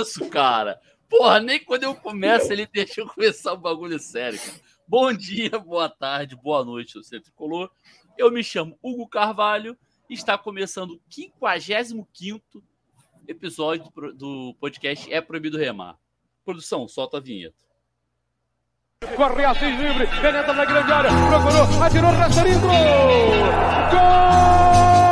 Isso, 0.00 0.28
cara. 0.28 0.80
Porra, 1.08 1.38
nem 1.40 1.62
quando 1.64 1.84
eu 1.84 1.94
começo 1.94 2.52
ele 2.52 2.66
deixa 2.66 3.00
eu 3.00 3.06
começar 3.06 3.52
o 3.52 3.56
bagulho 3.56 3.98
sério, 3.98 4.38
cara. 4.38 4.60
Bom 4.88 5.12
dia, 5.12 5.58
boa 5.58 5.88
tarde, 5.88 6.36
boa 6.36 6.64
noite, 6.64 6.94
você 6.94 7.20
tricolor. 7.20 7.70
Eu 8.18 8.30
me 8.30 8.42
chamo 8.42 8.78
Hugo 8.82 9.08
Carvalho 9.08 9.76
e 10.08 10.14
está 10.14 10.36
começando 10.36 10.92
o 10.92 11.00
55 11.10 12.08
episódio 13.28 13.90
do 14.14 14.54
podcast 14.60 15.12
É 15.12 15.20
Proibido 15.20 15.58
Remar. 15.58 15.98
Produção, 16.44 16.86
solta 16.88 17.18
a 17.18 17.20
vinheta. 17.20 17.56
Corre 19.14 19.44
assim 19.44 19.76
livre, 19.76 20.06
penetra 20.20 20.52
na 20.52 20.64
grande 20.64 20.92
área, 20.92 21.10
procurou, 21.10 21.82
atirou, 21.82 22.10
rastreando. 22.10 22.66
Gol 23.90 25.05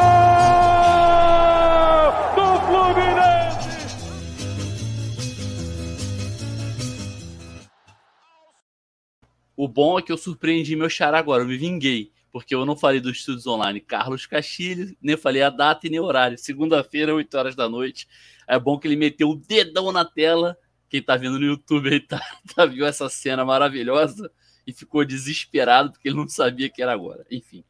O 9.56 9.68
bom 9.68 9.98
é 9.98 10.02
que 10.02 10.10
eu 10.10 10.18
surpreendi 10.18 10.74
meu 10.76 10.88
xará 10.88 11.18
agora, 11.18 11.42
eu 11.42 11.48
me 11.48 11.56
vinguei, 11.56 12.12
porque 12.32 12.54
eu 12.54 12.66
não 12.66 12.76
falei 12.76 13.00
dos 13.00 13.18
estudos 13.18 13.46
online 13.46 13.80
Carlos 13.80 14.26
Castilho, 14.26 14.96
nem 15.00 15.16
falei 15.16 15.42
a 15.42 15.50
data 15.50 15.86
e 15.86 15.90
nem 15.90 16.00
horário. 16.00 16.36
Segunda-feira, 16.36 17.14
8 17.14 17.34
horas 17.36 17.54
da 17.54 17.68
noite. 17.68 18.08
É 18.46 18.58
bom 18.58 18.78
que 18.78 18.88
ele 18.88 18.96
meteu 18.96 19.30
o 19.30 19.36
dedão 19.36 19.92
na 19.92 20.04
tela 20.04 20.58
quem 20.94 21.02
tá 21.02 21.16
vendo 21.16 21.40
no 21.40 21.44
YouTube 21.44 21.88
aí 21.88 21.98
tá, 21.98 22.20
tá, 22.54 22.66
viu 22.66 22.86
essa 22.86 23.08
cena 23.08 23.44
maravilhosa 23.44 24.30
e 24.64 24.72
ficou 24.72 25.04
desesperado 25.04 25.90
porque 25.90 26.08
ele 26.08 26.16
não 26.16 26.28
sabia 26.28 26.70
que 26.70 26.80
era 26.80 26.92
agora. 26.92 27.26
Enfim. 27.28 27.64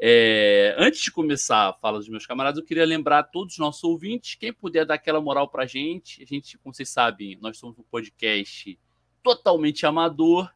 É, 0.00 0.74
antes 0.78 1.00
de 1.00 1.12
começar 1.12 1.68
a 1.68 1.72
fala 1.72 1.98
dos 1.98 2.08
meus 2.08 2.26
camaradas, 2.26 2.58
eu 2.58 2.64
queria 2.64 2.84
lembrar 2.84 3.20
a 3.20 3.22
todos 3.22 3.54
os 3.54 3.58
nossos 3.60 3.84
ouvintes, 3.84 4.34
quem 4.34 4.52
puder 4.52 4.84
dar 4.84 4.94
aquela 4.94 5.20
moral 5.20 5.48
pra 5.48 5.64
gente, 5.64 6.20
a 6.20 6.26
gente, 6.26 6.58
como 6.58 6.74
vocês 6.74 6.88
sabem, 6.88 7.38
nós 7.40 7.56
somos 7.56 7.78
um 7.78 7.84
podcast 7.84 8.76
totalmente 9.22 9.86
amador, 9.86 10.52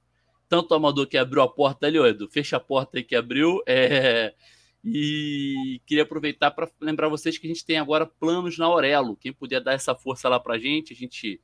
tanto 0.52 0.74
amador 0.74 1.06
que 1.06 1.16
abriu 1.16 1.40
a 1.40 1.48
porta 1.48 1.86
ali, 1.86 1.96
Edu, 1.96 2.28
fecha 2.28 2.58
a 2.58 2.60
porta 2.60 2.98
aí 2.98 3.02
que 3.02 3.16
abriu, 3.16 3.62
é, 3.66 4.34
e 4.84 5.80
queria 5.86 6.02
aproveitar 6.02 6.50
para 6.50 6.70
lembrar 6.78 7.08
vocês 7.08 7.38
que 7.38 7.46
a 7.46 7.48
gente 7.48 7.64
tem 7.64 7.78
agora 7.78 8.04
planos 8.04 8.58
na 8.58 8.66
Aurelo, 8.66 9.16
quem 9.16 9.32
puder 9.32 9.62
dar 9.62 9.72
essa 9.72 9.94
força 9.94 10.28
lá 10.28 10.38
pra 10.38 10.58
gente, 10.58 10.92
a 10.92 10.96
gente 10.96 11.40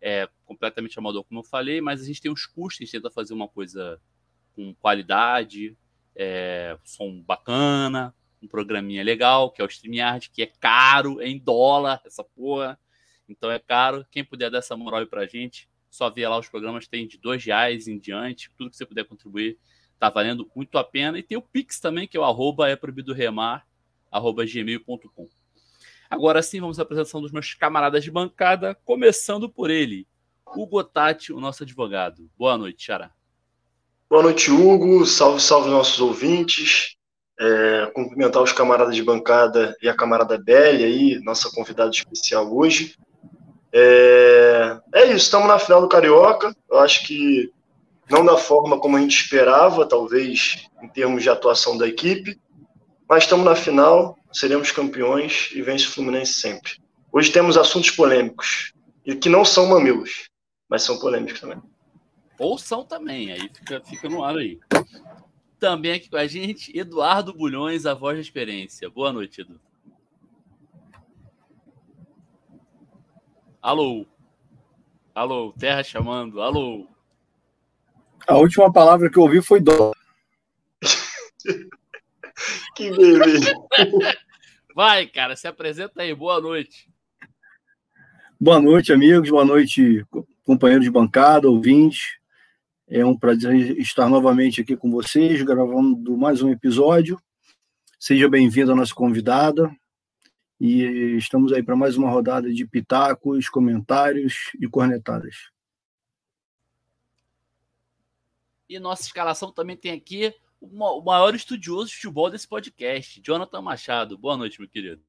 é 0.00 0.28
completamente 0.44 0.98
amador, 0.98 1.22
como 1.22 1.38
eu 1.38 1.44
falei, 1.44 1.80
mas 1.80 2.02
a 2.02 2.04
gente 2.04 2.20
tem 2.20 2.32
os 2.32 2.46
custos, 2.46 2.80
a 2.80 2.84
gente 2.84 2.90
tenta 2.90 3.08
fazer 3.12 3.32
uma 3.32 3.46
coisa 3.46 4.00
com 4.56 4.74
qualidade, 4.74 5.76
é, 6.16 6.76
som 6.82 7.22
bacana, 7.22 8.12
um 8.42 8.48
programinha 8.48 9.04
legal, 9.04 9.52
que 9.52 9.62
é 9.62 9.64
o 9.64 9.68
StreamYard, 9.68 10.30
que 10.30 10.42
é 10.42 10.46
caro, 10.46 11.20
é 11.20 11.28
em 11.28 11.38
dólar, 11.38 12.02
essa 12.04 12.24
porra. 12.24 12.76
Então 13.28 13.52
é 13.52 13.58
caro. 13.60 14.04
Quem 14.10 14.24
puder 14.24 14.50
dar 14.50 14.58
essa 14.58 14.76
moral 14.76 14.98
aí 14.98 15.06
pra 15.06 15.26
gente, 15.26 15.68
só 15.90 16.10
vê 16.10 16.26
lá 16.28 16.38
os 16.38 16.48
programas, 16.48 16.86
tem 16.86 17.06
de 17.06 17.18
dois 17.18 17.44
reais 17.44 17.88
em 17.88 17.98
diante, 17.98 18.50
tudo 18.56 18.70
que 18.70 18.76
você 18.76 18.86
puder 18.86 19.04
contribuir, 19.04 19.58
tá 19.98 20.10
valendo 20.10 20.48
muito 20.54 20.78
a 20.78 20.84
pena. 20.84 21.18
E 21.18 21.22
tem 21.22 21.36
o 21.36 21.42
Pix 21.42 21.80
também, 21.80 22.06
que 22.06 22.16
é 22.16 22.20
o 22.20 22.24
arroba 22.24 22.68
é 22.68 22.76
proibido 22.76 23.12
remar, 23.12 23.66
arroba 24.10 24.44
gmail.com. 24.44 25.28
Agora 26.10 26.42
sim, 26.42 26.60
vamos 26.60 26.78
à 26.78 26.82
apresentação 26.82 27.20
dos 27.20 27.32
meus 27.32 27.54
camaradas 27.54 28.02
de 28.02 28.10
bancada, 28.10 28.74
começando 28.84 29.48
por 29.48 29.70
ele, 29.70 30.06
Hugo 30.56 30.82
Tati, 30.82 31.32
o 31.32 31.40
nosso 31.40 31.62
advogado. 31.62 32.30
Boa 32.36 32.56
noite, 32.56 32.84
Xará. 32.84 33.10
Boa 34.08 34.22
noite, 34.22 34.50
Hugo. 34.50 35.04
Salve, 35.04 35.40
salve 35.40 35.68
nossos 35.68 36.00
ouvintes. 36.00 36.96
É, 37.38 37.86
cumprimentar 37.94 38.42
os 38.42 38.52
camaradas 38.52 38.96
de 38.96 39.02
bancada 39.02 39.76
e 39.80 39.88
a 39.88 39.94
camarada 39.94 40.36
Belly 40.38 40.82
aí, 40.82 41.20
nossa 41.20 41.50
convidada 41.50 41.90
especial 41.90 42.52
hoje. 42.52 42.96
É, 43.72 44.78
é 44.94 45.06
isso, 45.06 45.26
estamos 45.26 45.48
na 45.48 45.58
final 45.58 45.80
do 45.80 45.88
Carioca. 45.88 46.54
Eu 46.70 46.78
acho 46.78 47.06
que 47.06 47.52
não 48.08 48.24
da 48.24 48.36
forma 48.36 48.78
como 48.78 48.96
a 48.96 49.00
gente 49.00 49.20
esperava, 49.20 49.86
talvez 49.86 50.66
em 50.82 50.88
termos 50.88 51.22
de 51.22 51.30
atuação 51.30 51.76
da 51.76 51.86
equipe, 51.86 52.38
mas 53.08 53.24
estamos 53.24 53.44
na 53.44 53.54
final 53.54 54.18
seremos 54.32 54.70
campeões 54.70 55.50
e 55.52 55.62
vence 55.62 55.86
o 55.86 55.90
Fluminense 55.90 56.34
sempre. 56.34 56.72
Hoje 57.12 57.32
temos 57.32 57.56
assuntos 57.56 57.90
polêmicos, 57.90 58.72
e 59.04 59.14
que 59.14 59.28
não 59.28 59.44
são 59.44 59.66
mamilos, 59.66 60.28
mas 60.68 60.82
são 60.82 60.98
polêmicos 60.98 61.40
também. 61.40 61.60
Ou 62.38 62.58
são 62.58 62.84
também, 62.84 63.32
aí 63.32 63.50
fica, 63.52 63.80
fica 63.84 64.08
no 64.08 64.22
ar 64.22 64.36
aí. 64.36 64.58
Também 65.58 65.92
aqui 65.92 66.08
com 66.08 66.16
a 66.16 66.26
gente, 66.26 66.76
Eduardo 66.78 67.32
Bulhões, 67.32 67.84
a 67.84 67.94
voz 67.94 68.16
da 68.16 68.20
experiência. 68.20 68.88
Boa 68.88 69.12
noite, 69.12 69.40
Edu. 69.40 69.58
Alô? 73.68 74.06
Alô, 75.14 75.52
terra 75.52 75.84
chamando, 75.84 76.40
alô? 76.40 76.88
A 78.26 78.34
última 78.38 78.72
palavra 78.72 79.10
que 79.10 79.18
eu 79.18 79.24
ouvi 79.24 79.42
foi 79.42 79.60
dó. 79.60 79.92
que 82.74 82.90
beleza. 82.90 83.52
Vai, 84.74 85.06
cara, 85.06 85.36
se 85.36 85.46
apresenta 85.46 86.00
aí. 86.00 86.14
Boa 86.14 86.40
noite. 86.40 86.90
Boa 88.40 88.58
noite, 88.58 88.90
amigos. 88.90 89.28
Boa 89.28 89.44
noite, 89.44 90.02
companheiros 90.44 90.86
de 90.86 90.90
bancada, 90.90 91.50
ouvintes. 91.50 92.16
É 92.88 93.04
um 93.04 93.18
prazer 93.18 93.78
estar 93.78 94.08
novamente 94.08 94.62
aqui 94.62 94.78
com 94.78 94.90
vocês, 94.90 95.42
gravando 95.42 96.16
mais 96.16 96.40
um 96.40 96.50
episódio. 96.50 97.20
Seja 98.00 98.30
bem-vindo 98.30 98.72
a 98.72 98.74
nossa 98.74 98.94
convidada. 98.94 99.70
E 100.60 101.16
estamos 101.16 101.52
aí 101.52 101.62
para 101.62 101.76
mais 101.76 101.96
uma 101.96 102.10
rodada 102.10 102.52
de 102.52 102.66
pitacos, 102.66 103.48
comentários 103.48 104.50
e 104.60 104.66
cornetadas. 104.68 105.50
E 108.68 108.78
nossa 108.80 109.02
escalação 109.02 109.52
também 109.52 109.76
tem 109.76 109.92
aqui 109.92 110.34
o 110.60 111.00
maior 111.00 111.32
estudioso 111.34 111.90
de 111.90 111.94
futebol 111.94 112.28
desse 112.28 112.48
podcast, 112.48 113.20
Jonathan 113.22 113.62
Machado. 113.62 114.18
Boa 114.18 114.36
noite, 114.36 114.60
meu 114.60 114.68
querido. 114.68 115.00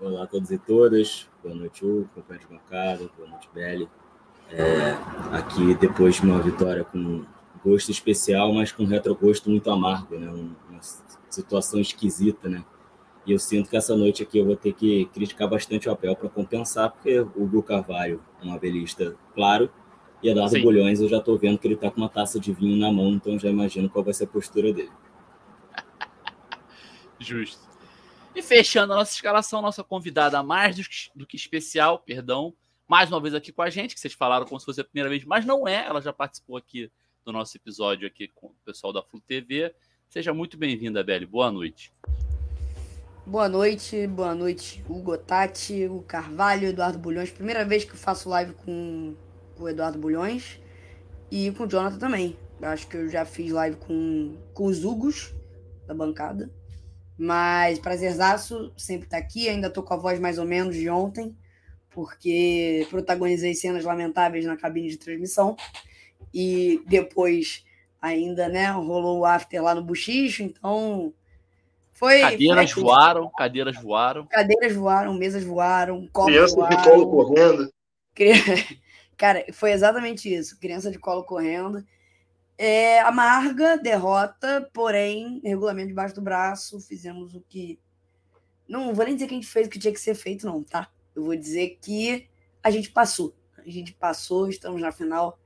Olá 0.00 0.22
a 0.22 0.26
todos 0.26 0.52
e 0.52 0.58
todas. 0.58 1.28
Boa 1.42 1.54
noite, 1.54 1.84
Hugo, 1.84 2.08
companheiro 2.14 2.48
de 2.48 2.54
bancada. 2.54 3.10
Boa 3.16 3.28
noite, 3.28 3.50
Belly. 3.52 3.88
É, 4.50 4.92
aqui, 5.36 5.74
depois 5.74 6.14
de 6.14 6.22
uma 6.22 6.40
vitória 6.40 6.84
com 6.84 7.26
gosto 7.64 7.90
especial, 7.90 8.52
mas 8.52 8.70
com 8.70 8.84
retrogosto 8.84 9.50
muito 9.50 9.68
amargo, 9.68 10.16
né? 10.16 10.30
Uma 10.30 10.80
situação 11.28 11.80
esquisita, 11.80 12.48
né? 12.48 12.64
E 13.26 13.32
eu 13.32 13.38
sinto 13.38 13.68
que 13.68 13.76
essa 13.76 13.94
noite 13.96 14.22
aqui 14.22 14.38
eu 14.38 14.46
vou 14.46 14.56
ter 14.56 14.72
que 14.72 15.06
criticar 15.06 15.48
bastante 15.48 15.88
o 15.88 15.92
Abel 15.92 16.16
para 16.16 16.28
compensar, 16.28 16.90
porque 16.90 17.20
o 17.20 17.44
Hugo 17.44 17.62
Carvalho, 17.62 18.22
um 18.42 18.52
abelista, 18.52 19.16
claro, 19.34 19.70
e 20.22 20.28
Eduardo 20.28 20.56
Sim. 20.56 20.62
Bulhões, 20.62 21.00
eu 21.00 21.08
já 21.08 21.18
estou 21.18 21.38
vendo 21.38 21.58
que 21.58 21.66
ele 21.66 21.74
está 21.74 21.90
com 21.90 22.00
uma 22.00 22.08
taça 22.08 22.38
de 22.38 22.52
vinho 22.52 22.76
na 22.76 22.92
mão, 22.92 23.10
então 23.10 23.38
já 23.38 23.48
imagino 23.48 23.88
qual 23.88 24.04
vai 24.04 24.14
ser 24.14 24.24
a 24.24 24.26
postura 24.28 24.72
dele. 24.72 24.92
Justo. 27.18 27.68
E 28.34 28.42
fechando 28.42 28.92
a 28.92 28.96
nossa 28.96 29.12
escalação, 29.12 29.60
nossa 29.60 29.82
convidada 29.82 30.42
mais 30.42 30.76
do 30.76 30.82
que, 30.82 31.10
do 31.14 31.26
que 31.26 31.36
especial, 31.36 31.98
perdão, 31.98 32.54
mais 32.86 33.10
uma 33.10 33.20
vez 33.20 33.34
aqui 33.34 33.52
com 33.52 33.62
a 33.62 33.70
gente, 33.70 33.94
que 33.94 34.00
vocês 34.00 34.14
falaram 34.14 34.46
como 34.46 34.58
se 34.58 34.66
fosse 34.66 34.80
a 34.80 34.84
primeira 34.84 35.08
vez, 35.08 35.24
mas 35.24 35.44
não 35.44 35.66
é, 35.66 35.86
ela 35.86 36.00
já 36.00 36.12
participou 36.12 36.56
aqui 36.56 36.90
do 37.24 37.32
nosso 37.32 37.56
episódio 37.56 38.06
aqui 38.06 38.28
com 38.28 38.48
o 38.48 38.56
pessoal 38.64 38.92
da 38.92 39.02
Flu 39.02 39.20
TV. 39.20 39.74
Seja 40.08 40.32
muito 40.34 40.56
bem-vinda, 40.56 41.02
Beli. 41.02 41.26
Boa 41.26 41.50
noite. 41.50 41.92
Boa 43.30 43.48
noite, 43.48 44.08
boa 44.08 44.34
noite, 44.34 44.84
Hugo 44.88 45.16
Tati, 45.16 45.86
o 45.86 46.02
Carvalho, 46.02 46.66
Eduardo 46.66 46.98
Bulhões. 46.98 47.30
Primeira 47.30 47.64
vez 47.64 47.84
que 47.84 47.92
eu 47.92 47.96
faço 47.96 48.28
live 48.28 48.54
com 48.54 49.14
o 49.56 49.68
Eduardo 49.68 50.00
Bulhões 50.00 50.60
e 51.30 51.52
com 51.52 51.62
o 51.62 51.68
Jonathan 51.68 51.96
também. 51.96 52.36
Eu 52.60 52.68
acho 52.68 52.88
que 52.88 52.96
eu 52.96 53.08
já 53.08 53.24
fiz 53.24 53.52
live 53.52 53.76
com, 53.76 54.36
com 54.52 54.64
os 54.64 54.84
Hugos 54.84 55.32
da 55.86 55.94
bancada. 55.94 56.50
Mas 57.16 57.78
prazerzaço 57.78 58.72
sempre 58.76 59.06
estar 59.06 59.20
tá 59.20 59.24
aqui. 59.24 59.48
Ainda 59.48 59.70
tô 59.70 59.80
com 59.80 59.94
a 59.94 59.96
voz 59.96 60.18
mais 60.18 60.36
ou 60.36 60.44
menos 60.44 60.74
de 60.74 60.90
ontem, 60.90 61.32
porque 61.88 62.84
protagonizei 62.90 63.54
cenas 63.54 63.84
lamentáveis 63.84 64.44
na 64.44 64.56
cabine 64.56 64.88
de 64.88 64.96
transmissão. 64.96 65.56
E 66.34 66.82
depois 66.88 67.64
ainda, 68.02 68.48
né, 68.48 68.72
rolou 68.72 69.20
o 69.20 69.24
after 69.24 69.62
lá 69.62 69.72
no 69.72 69.84
Buchicho, 69.84 70.42
então 70.42 71.14
foi. 72.00 72.22
Cadeiras 72.22 72.70
foi 72.70 72.82
voaram, 72.82 73.30
cadeiras 73.36 73.76
voaram. 73.76 74.26
Cadeiras 74.26 74.74
voaram, 74.74 75.12
mesas 75.12 75.44
voaram, 75.44 76.08
copos 76.10 76.32
Criança 76.32 76.56
voaram. 76.56 76.76
de 76.76 76.82
colo 76.82 77.10
correndo. 77.10 77.72
Cara, 79.18 79.44
foi 79.52 79.72
exatamente 79.72 80.32
isso. 80.32 80.58
Criança 80.58 80.90
de 80.90 80.98
colo 80.98 81.22
correndo. 81.24 81.84
É, 82.56 83.00
amarga, 83.00 83.76
derrota, 83.76 84.66
porém, 84.72 85.42
regulamento 85.44 85.88
debaixo 85.88 86.14
do 86.14 86.22
braço, 86.22 86.80
fizemos 86.80 87.34
o 87.34 87.44
que. 87.46 87.78
Não 88.66 88.94
vou 88.94 89.04
nem 89.04 89.14
dizer 89.14 89.26
que 89.26 89.34
a 89.34 89.36
gente 89.36 89.46
fez 89.46 89.66
o 89.66 89.70
que 89.70 89.78
tinha 89.78 89.92
que 89.92 90.00
ser 90.00 90.14
feito, 90.14 90.46
não, 90.46 90.62
tá? 90.62 90.90
Eu 91.14 91.22
vou 91.22 91.36
dizer 91.36 91.78
que 91.82 92.28
a 92.62 92.70
gente 92.70 92.90
passou. 92.90 93.34
A 93.58 93.68
gente 93.68 93.92
passou, 93.92 94.48
estamos 94.48 94.80
na 94.80 94.90
final. 94.90 95.38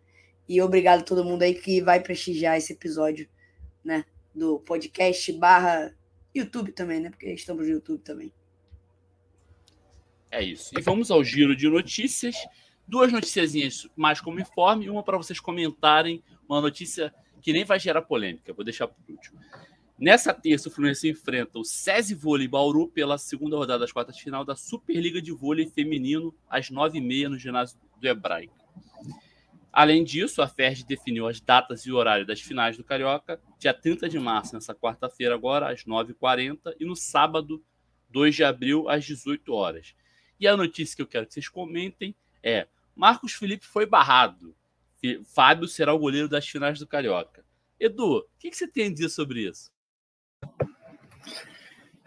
E 0.49 0.63
obrigado 0.63 1.01
a 1.01 1.05
todo 1.05 1.25
mundo 1.25 1.43
aí 1.43 1.55
que 1.55 1.81
vai 1.81 1.99
prestigiar 1.99 2.57
esse 2.57 2.73
episódio, 2.73 3.29
né? 3.83 4.05
Do 4.33 4.61
podcast 4.61 5.33
barra 5.33 5.93
YouTube 6.35 6.73
também, 6.73 7.01
né? 7.01 7.11
Porque 7.11 7.33
estamos 7.33 7.67
no 7.67 7.73
YouTube 7.73 8.03
também. 8.03 8.33
É 10.31 10.43
isso. 10.43 10.77
E 10.77 10.83
vamos 10.83 11.11
ao 11.11 11.23
giro 11.23 11.55
de 11.55 11.69
notícias. 11.69 12.35
Duas 12.87 13.13
noticiazinhas 13.13 13.89
mais 13.97 14.21
como 14.21 14.41
informe, 14.41 14.91
uma 14.91 15.03
para 15.03 15.17
vocês 15.17 15.41
comentarem, 15.41 16.23
uma 16.49 16.61
notícia 16.61 17.15
que 17.41 17.53
nem 17.53 17.65
vai 17.65 17.79
gerar 17.79 18.03
polêmica, 18.03 18.53
vou 18.53 18.65
deixar 18.65 18.87
o 18.87 18.95
último. 19.09 19.39
Nessa 19.99 20.35
terça, 20.35 20.69
o 20.69 20.73
Fluminense 20.73 21.09
enfrenta 21.09 21.59
o 21.59 21.65
SESI 21.65 22.15
Vôlei 22.15 22.49
Bauru 22.49 22.89
pela 22.89 23.17
segunda 23.17 23.57
rodada 23.57 23.81
das 23.81 23.93
quartas 23.93 24.17
de 24.17 24.23
final 24.23 24.45
da 24.45 24.57
Superliga 24.57 25.23
de 25.23 25.31
Vôlei 25.31 25.67
Feminino, 25.67 26.35
às 26.49 26.69
nove 26.69 26.99
e 26.99 27.01
meia 27.01 27.29
no 27.29 27.39
ginásio 27.39 27.79
do 28.01 28.09
Hebraico. 28.09 28.64
Além 29.77 30.05
disso, 30.05 30.41
a 30.41 30.47
FERJ 30.47 30.85
definiu 30.85 31.27
as 31.27 31.41
datas 31.41 31.85
e 31.85 31.91
horário 31.91 32.25
das 32.25 32.41
finais 32.41 32.77
do 32.77 32.85
Carioca, 32.85 33.41
dia 33.59 33.75
30 33.75 34.09
de 34.09 34.21
março, 34.21 34.55
nessa 34.55 34.73
quarta-feira 34.73 35.35
agora, 35.35 35.69
às 35.69 35.83
9h40, 35.83 36.77
e 36.79 36.85
no 36.85 36.95
sábado, 36.95 37.61
2 38.09 38.37
de 38.37 38.45
abril, 38.45 38.89
às 38.89 39.05
18 39.05 39.53
horas. 39.53 39.93
E 40.39 40.47
a 40.47 40.57
notícia 40.57 40.95
que 40.95 41.03
eu 41.03 41.09
quero 41.09 41.27
que 41.27 41.35
vocês 41.35 41.49
comentem 41.49 42.15
é: 42.41 42.69
Marcos 42.95 43.33
Felipe 43.33 43.67
foi 43.67 43.85
barrado. 43.85 44.55
Fábio 45.25 45.67
será 45.67 45.93
o 45.93 45.99
goleiro 45.99 46.29
das 46.29 46.47
finais 46.47 46.79
do 46.79 46.87
Carioca. 46.87 47.45
Edu, 47.81 48.19
o 48.19 48.25
que, 48.39 48.55
você 48.55 48.69
tem 48.69 48.87
a 48.87 48.93
dizer 48.93 49.09
sobre 49.09 49.49
isso? 49.49 49.73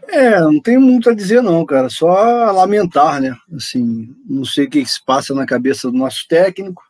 É, 0.03 0.39
não 0.39 0.61
tem 0.61 0.77
muito 0.77 1.09
a 1.09 1.13
dizer 1.13 1.43
não, 1.43 1.65
cara. 1.65 1.89
Só 1.89 2.49
lamentar, 2.49 3.19
né? 3.19 3.37
Assim, 3.53 4.15
não 4.25 4.45
sei 4.45 4.67
o 4.67 4.69
que 4.69 4.85
se 4.85 5.03
passa 5.03 5.35
na 5.35 5.45
cabeça 5.45 5.91
do 5.91 5.97
nosso 5.97 6.25
técnico. 6.29 6.86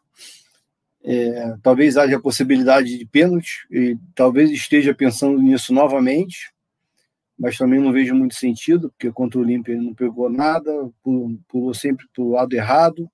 É, 1.09 1.55
talvez 1.63 1.95
haja 1.95 2.17
a 2.17 2.21
possibilidade 2.21 2.97
de 2.97 3.05
pênalti 3.05 3.65
e 3.71 3.97
talvez 4.13 4.51
esteja 4.51 4.93
pensando 4.93 5.41
nisso 5.41 5.73
novamente, 5.73 6.51
mas 7.39 7.57
também 7.57 7.79
não 7.79 7.93
vejo 7.93 8.13
muito 8.13 8.35
sentido, 8.35 8.89
porque 8.89 9.09
contra 9.09 9.39
o 9.39 9.41
Olímpia 9.41 9.71
ele 9.71 9.85
não 9.85 9.93
pegou 9.93 10.29
nada, 10.29 10.69
pulou, 11.47 11.73
sempre 11.73 12.05
para 12.13 12.21
o 12.21 12.31
lado 12.31 12.53
errado. 12.53 13.09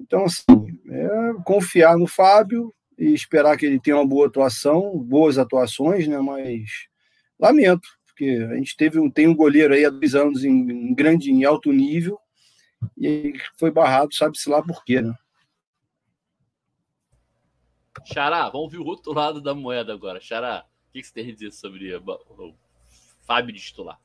Então, 0.00 0.24
assim, 0.24 0.76
é 0.90 1.08
confiar 1.44 1.96
no 1.96 2.08
Fábio 2.08 2.74
e 2.98 3.14
esperar 3.14 3.56
que 3.56 3.66
ele 3.66 3.78
tenha 3.78 3.96
uma 3.96 4.06
boa 4.06 4.26
atuação, 4.26 4.98
boas 4.98 5.38
atuações, 5.38 6.08
né? 6.08 6.18
Mas 6.18 6.88
lamento, 7.38 7.88
porque 8.06 8.44
a 8.50 8.56
gente 8.56 8.76
teve 8.76 8.98
um, 8.98 9.08
tem 9.08 9.28
um 9.28 9.36
goleiro 9.36 9.72
aí 9.72 9.84
há 9.84 9.90
dois 9.90 10.16
anos 10.16 10.42
em, 10.42 10.50
em 10.50 10.94
grande, 10.94 11.30
em 11.30 11.44
alto 11.44 11.70
nível, 11.70 12.18
e 12.96 13.34
foi 13.56 13.70
barrado, 13.70 14.12
sabe-se 14.16 14.48
lá 14.50 14.60
por 14.60 14.84
quê, 14.84 15.00
né? 15.00 15.14
Xará, 18.04 18.48
vamos 18.48 18.70
ver 18.70 18.78
o 18.78 18.86
outro 18.86 19.12
lado 19.12 19.40
da 19.40 19.54
moeda 19.54 19.92
agora. 19.92 20.20
Xará, 20.20 20.64
o 20.88 20.92
que 20.92 21.02
você 21.02 21.12
tem 21.12 21.28
a 21.28 21.32
dizer 21.32 21.52
sobre 21.52 21.94
o 21.94 22.54
Fábio 23.26 23.54
de 23.54 23.60
titular? 23.60 23.98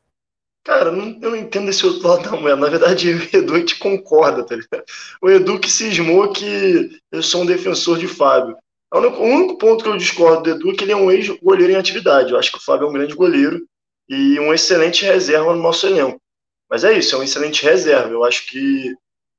Cara, 0.64 0.90
eu 0.90 0.96
não, 0.96 1.20
eu 1.22 1.30
não 1.32 1.36
entendo 1.36 1.70
esse 1.70 1.86
outro 1.86 2.08
lado 2.08 2.24
da 2.24 2.38
moeda. 2.38 2.56
Na 2.56 2.70
verdade, 2.70 3.10
o 3.34 3.38
Edu 3.38 3.56
a 3.56 3.60
gente 3.60 3.78
concorda, 3.78 4.46
tá 4.46 4.56
ligado? 4.56 4.84
O 5.22 5.30
Edu 5.30 5.60
que 5.60 5.70
cismou 5.70 6.32
que 6.32 7.02
eu 7.12 7.22
sou 7.22 7.42
um 7.42 7.46
defensor 7.46 7.98
de 7.98 8.08
Fábio. 8.08 8.58
O 8.94 9.00
único, 9.00 9.18
o 9.18 9.26
único 9.26 9.58
ponto 9.58 9.84
que 9.84 9.90
eu 9.90 9.98
discordo 9.98 10.44
do 10.44 10.50
Edu 10.52 10.72
é 10.72 10.76
que 10.76 10.84
ele 10.84 10.92
é 10.92 10.96
um 10.96 11.12
ex-goleiro 11.12 11.74
em 11.74 11.76
atividade. 11.76 12.32
Eu 12.32 12.40
acho 12.40 12.52
que 12.52 12.58
o 12.58 12.64
Fábio 12.64 12.86
é 12.86 12.90
um 12.90 12.94
grande 12.94 13.16
goleiro 13.16 13.66
e 14.08 14.40
um 14.40 14.54
excelente 14.54 15.04
reserva 15.04 15.54
no 15.54 15.62
nosso 15.62 15.86
elenco. 15.88 16.22
Mas 16.70 16.84
é 16.84 16.94
isso, 16.94 17.16
é 17.16 17.18
um 17.18 17.24
excelente 17.24 17.64
reserva. 17.64 18.10
Eu 18.10 18.24
acho 18.24 18.48
que 18.48 18.96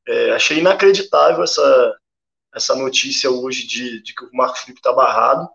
é, 0.06 0.32
achei 0.32 0.58
inacreditável 0.58 1.42
essa, 1.42 1.96
essa 2.54 2.74
notícia 2.74 3.30
hoje 3.30 3.66
de, 3.66 4.02
de 4.02 4.14
que 4.14 4.24
o 4.24 4.30
Marcos 4.32 4.60
Felipe 4.60 4.78
está 4.78 4.92
barrado. 4.92 5.48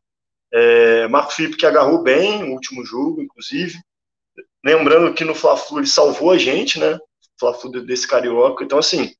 É, 0.51 1.07
Marcos 1.07 1.36
Felipe 1.36 1.57
que 1.57 1.66
agarrou 1.66 2.01
bem 2.01 2.40
no 2.40 2.54
último 2.54 2.86
jogo, 2.86 3.22
inclusive. 3.22 3.80
Lembrando 4.63 5.13
que 5.13 5.24
no 5.24 5.36
Fla-Flu 5.36 5.80
ele 5.80 5.88
salvou 5.88 6.31
a 6.31 6.38
gente, 6.38 6.80
né? 6.80 7.00
Fla-Flu 7.40 7.72
desse 7.86 8.07
carioca. 8.07 8.63
Então, 8.63 8.78
assim, 8.78 9.13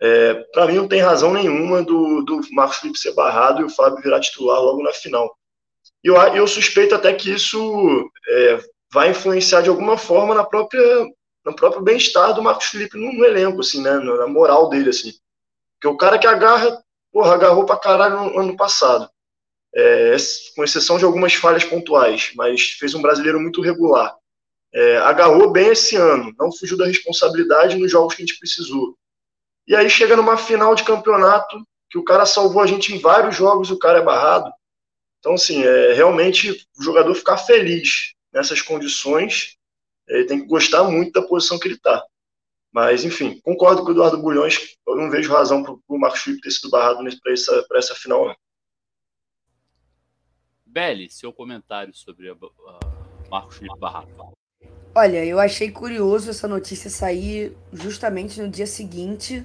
é, 0.00 0.34
para 0.52 0.66
mim 0.66 0.74
não 0.74 0.88
tem 0.88 1.00
razão 1.00 1.32
nenhuma 1.32 1.82
do, 1.82 2.22
do 2.22 2.40
Marcos 2.52 2.78
Felipe 2.78 2.98
ser 2.98 3.14
barrado 3.14 3.60
e 3.60 3.64
o 3.64 3.70
Fábio 3.70 4.02
virar 4.02 4.20
titular 4.20 4.58
logo 4.60 4.82
na 4.82 4.92
final. 4.92 5.36
E 6.02 6.08
eu, 6.08 6.16
eu 6.16 6.46
suspeito 6.46 6.94
até 6.94 7.12
que 7.12 7.30
isso 7.30 8.10
é, 8.28 8.60
vai 8.92 9.10
influenciar 9.10 9.60
de 9.60 9.68
alguma 9.68 9.98
forma 9.98 10.34
na 10.34 10.44
própria 10.44 10.80
no 11.44 11.54
próprio 11.54 11.82
bem-estar 11.82 12.34
do 12.34 12.42
Marcos 12.42 12.66
Felipe 12.66 12.98
no, 12.98 13.12
no, 13.12 13.24
elenco, 13.24 13.60
assim, 13.60 13.82
né? 13.82 13.92
Na 13.98 14.26
moral 14.26 14.68
dele, 14.68 14.90
assim. 14.90 15.12
Porque 15.74 15.88
o 15.88 15.96
cara 15.96 16.18
que 16.18 16.26
agarra, 16.26 16.82
porra, 17.12 17.34
agarrou 17.34 17.64
pra 17.64 17.76
caralho 17.76 18.16
no 18.16 18.38
ano 18.38 18.56
passado. 18.56 19.08
É, 19.74 20.16
com 20.56 20.64
exceção 20.64 20.98
de 20.98 21.04
algumas 21.04 21.34
falhas 21.34 21.64
pontuais, 21.64 22.32
mas 22.34 22.70
fez 22.72 22.94
um 22.94 23.02
brasileiro 23.02 23.40
muito 23.40 23.62
regular. 23.62 24.16
É, 24.72 24.98
agarrou 24.98 25.50
bem 25.50 25.68
esse 25.68 25.96
ano, 25.96 26.34
não 26.38 26.52
fugiu 26.52 26.76
da 26.76 26.86
responsabilidade 26.86 27.76
nos 27.76 27.90
jogos 27.90 28.14
que 28.14 28.22
a 28.22 28.26
gente 28.26 28.38
precisou. 28.38 28.96
E 29.66 29.76
aí 29.76 29.88
chega 29.88 30.16
numa 30.16 30.36
final 30.36 30.74
de 30.74 30.82
campeonato 30.82 31.62
que 31.88 31.98
o 31.98 32.04
cara 32.04 32.24
salvou 32.26 32.62
a 32.62 32.66
gente 32.66 32.94
em 32.94 32.98
vários 32.98 33.36
jogos, 33.36 33.70
o 33.70 33.78
cara 33.78 33.98
é 33.98 34.02
barrado. 34.02 34.50
Então, 35.18 35.34
assim, 35.34 35.62
é 35.62 35.92
realmente 35.92 36.50
o 36.78 36.82
jogador 36.82 37.14
ficar 37.14 37.36
feliz 37.36 38.14
nessas 38.32 38.62
condições, 38.62 39.56
ele 40.08 40.24
tem 40.24 40.40
que 40.40 40.46
gostar 40.46 40.84
muito 40.84 41.12
da 41.12 41.26
posição 41.26 41.58
que 41.58 41.68
ele 41.68 41.74
está. 41.74 42.04
Mas, 42.72 43.04
enfim, 43.04 43.40
concordo 43.40 43.82
com 43.82 43.88
o 43.88 43.90
Eduardo 43.92 44.18
Bulhões, 44.18 44.76
eu 44.86 44.96
não 44.96 45.10
vejo 45.10 45.32
razão 45.32 45.62
para 45.62 45.72
o 45.72 45.98
Marcos 45.98 46.20
Felipe 46.20 46.42
ter 46.42 46.50
sido 46.52 46.70
barrado 46.70 46.98
para 47.20 47.32
essa, 47.32 47.66
essa 47.74 47.94
final. 47.94 48.34
Belly, 50.64 51.10
seu 51.10 51.32
comentário 51.32 51.92
sobre 51.92 52.30
a, 52.30 52.32
a 52.32 52.80
Marcos 53.28 53.56
Felipe 53.56 53.78
barrado. 53.78 54.08
Olha, 54.94 55.24
eu 55.24 55.40
achei 55.40 55.70
curioso 55.70 56.30
essa 56.30 56.46
notícia 56.46 56.88
sair 56.88 57.56
justamente 57.72 58.40
no 58.40 58.48
dia 58.48 58.66
seguinte 58.66 59.44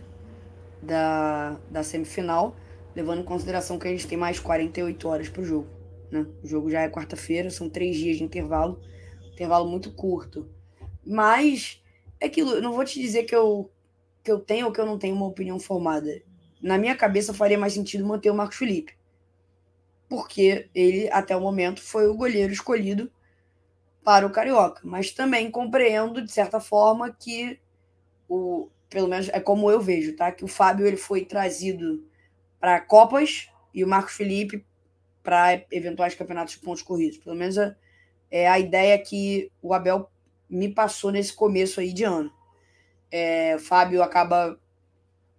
da, 0.81 1.60
da 1.69 1.83
semifinal, 1.83 2.56
levando 2.95 3.22
em 3.22 3.25
consideração 3.25 3.80
que 3.80 3.88
a 3.88 3.92
gente 3.92 4.07
tem 4.07 4.18
mais 4.18 4.39
48 4.39 5.07
horas 5.07 5.30
para 5.30 5.42
o 5.42 5.45
jogo. 5.45 5.68
Né? 6.12 6.25
O 6.44 6.48
jogo 6.48 6.69
já 6.69 6.81
é 6.81 6.89
quarta-feira, 6.89 7.50
são 7.50 7.69
três 7.69 7.95
dias 7.98 8.18
de 8.18 8.24
intervalo, 8.24 8.80
intervalo 9.33 9.68
muito 9.68 9.92
curto. 9.92 10.48
Mas 11.06 11.83
é 12.19 12.27
aquilo, 12.27 12.51
eu 12.51 12.62
não 12.62 12.73
vou 12.73 12.85
te 12.85 13.00
dizer 13.00 13.23
que 13.23 13.35
eu, 13.35 13.71
que 14.23 14.31
eu 14.31 14.39
tenho 14.39 14.67
ou 14.67 14.71
que 14.71 14.79
eu 14.79 14.85
não 14.85 14.97
tenho 14.97 15.15
uma 15.15 15.27
opinião 15.27 15.59
formada. 15.59 16.21
Na 16.62 16.77
minha 16.77 16.95
cabeça 16.95 17.33
faria 17.33 17.57
mais 17.57 17.73
sentido 17.73 18.06
manter 18.06 18.29
o 18.29 18.35
Marcos 18.35 18.57
Felipe. 18.57 18.97
Porque 20.09 20.69
ele, 20.73 21.09
até 21.12 21.35
o 21.35 21.41
momento, 21.41 21.81
foi 21.81 22.07
o 22.07 22.15
goleiro 22.15 22.53
escolhido 22.53 23.12
para 24.03 24.25
o 24.25 24.31
Carioca. 24.31 24.81
Mas 24.83 25.12
também 25.12 25.50
compreendo, 25.50 26.23
de 26.23 26.31
certa 26.31 26.59
forma, 26.59 27.12
que 27.12 27.59
o. 28.29 28.69
Pelo 28.88 29.07
menos 29.07 29.29
é 29.29 29.39
como 29.39 29.69
eu 29.69 29.81
vejo, 29.81 30.15
tá? 30.15 30.31
Que 30.31 30.45
o 30.45 30.48
Fábio 30.48 30.86
ele 30.86 30.95
foi 30.95 31.25
trazido 31.25 32.07
para 32.60 32.79
Copas 32.79 33.50
e 33.74 33.84
o 33.84 33.88
Marcos 33.88 34.13
Felipe 34.13 34.63
para 35.22 35.65
eventuais 35.72 36.15
campeonatos 36.15 36.53
de 36.53 36.60
pontos 36.60 36.84
corridos. 36.84 37.17
Pelo 37.17 37.36
menos 37.36 37.57
é, 37.57 37.75
é 38.29 38.48
a 38.48 38.60
ideia 38.60 38.98
que 39.00 39.51
o 39.62 39.74
Abel 39.74 40.10
me 40.50 40.74
passou 40.74 41.12
nesse 41.12 41.34
começo 41.34 41.80
aí 41.80 41.94
de 41.94 42.04
ano. 42.04 42.32
É, 43.12 43.58
Fábio 43.60 44.02
acaba. 44.02 44.60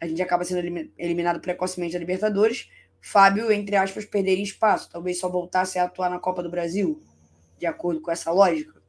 A 0.00 0.06
gente 0.06 0.20
acaba 0.22 0.44
sendo 0.44 0.90
eliminado 0.98 1.40
precocemente 1.40 1.94
da 1.94 1.98
Libertadores. 1.98 2.68
Fábio, 3.00 3.52
entre 3.52 3.76
aspas, 3.76 4.04
perderia 4.04 4.42
espaço. 4.42 4.90
Talvez 4.90 5.18
só 5.18 5.28
voltasse 5.28 5.78
a 5.78 5.84
atuar 5.84 6.10
na 6.10 6.18
Copa 6.18 6.42
do 6.42 6.50
Brasil, 6.50 7.00
de 7.58 7.66
acordo 7.66 8.00
com 8.00 8.10
essa 8.10 8.30
lógica. 8.30 8.82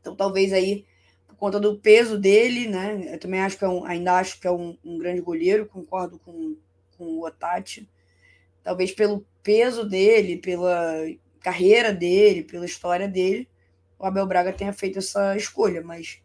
Então, 0.00 0.14
talvez 0.14 0.52
aí, 0.52 0.84
por 1.26 1.36
conta 1.36 1.58
do 1.58 1.78
peso 1.78 2.18
dele, 2.18 2.68
né? 2.68 3.14
Eu 3.14 3.18
também 3.18 3.40
acho 3.40 3.58
que 3.58 3.64
é 3.64 3.68
um, 3.68 3.84
ainda 3.84 4.18
acho 4.18 4.40
que 4.40 4.46
é 4.46 4.50
um, 4.50 4.76
um 4.84 4.98
grande 4.98 5.20
goleiro, 5.20 5.66
concordo 5.66 6.18
com, 6.18 6.56
com 6.96 7.04
o 7.04 7.24
Otati. 7.26 7.88
Talvez 8.62 8.92
pelo 8.92 9.26
peso 9.42 9.88
dele, 9.88 10.36
pela 10.36 11.04
carreira 11.40 11.92
dele, 11.92 12.44
pela 12.44 12.66
história 12.66 13.08
dele, 13.08 13.48
o 13.98 14.06
Abel 14.06 14.26
Braga 14.26 14.52
tenha 14.52 14.72
feito 14.72 14.98
essa 14.98 15.36
escolha, 15.36 15.82
mas 15.82 16.22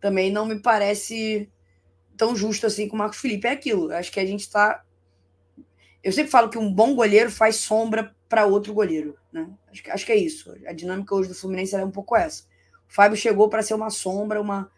também 0.00 0.32
não 0.32 0.44
me 0.44 0.60
parece 0.60 1.48
tão 2.16 2.34
justo 2.34 2.66
assim 2.66 2.88
com 2.88 2.96
o 2.96 2.98
Marcos 2.98 3.18
Felipe. 3.18 3.46
É 3.46 3.52
aquilo, 3.52 3.92
acho 3.92 4.10
que 4.10 4.20
a 4.20 4.26
gente 4.26 4.40
está. 4.40 4.84
Eu 6.02 6.12
sempre 6.12 6.30
falo 6.30 6.50
que 6.50 6.58
um 6.58 6.72
bom 6.72 6.94
goleiro 6.94 7.30
faz 7.30 7.56
sombra 7.56 8.14
para 8.28 8.46
outro 8.46 8.74
goleiro, 8.74 9.16
né? 9.32 9.48
Acho 9.70 9.82
que, 9.82 9.90
acho 9.90 10.06
que 10.06 10.12
é 10.12 10.16
isso. 10.16 10.52
A 10.66 10.72
dinâmica 10.72 11.14
hoje 11.14 11.28
do 11.28 11.34
Fluminense 11.34 11.76
é 11.76 11.84
um 11.84 11.90
pouco 11.90 12.16
essa. 12.16 12.44
O 12.88 12.92
Fábio 12.94 13.16
chegou 13.16 13.48
para 13.48 13.62
ser 13.62 13.74
uma 13.74 13.90
sombra, 13.90 14.40
uma, 14.40 14.70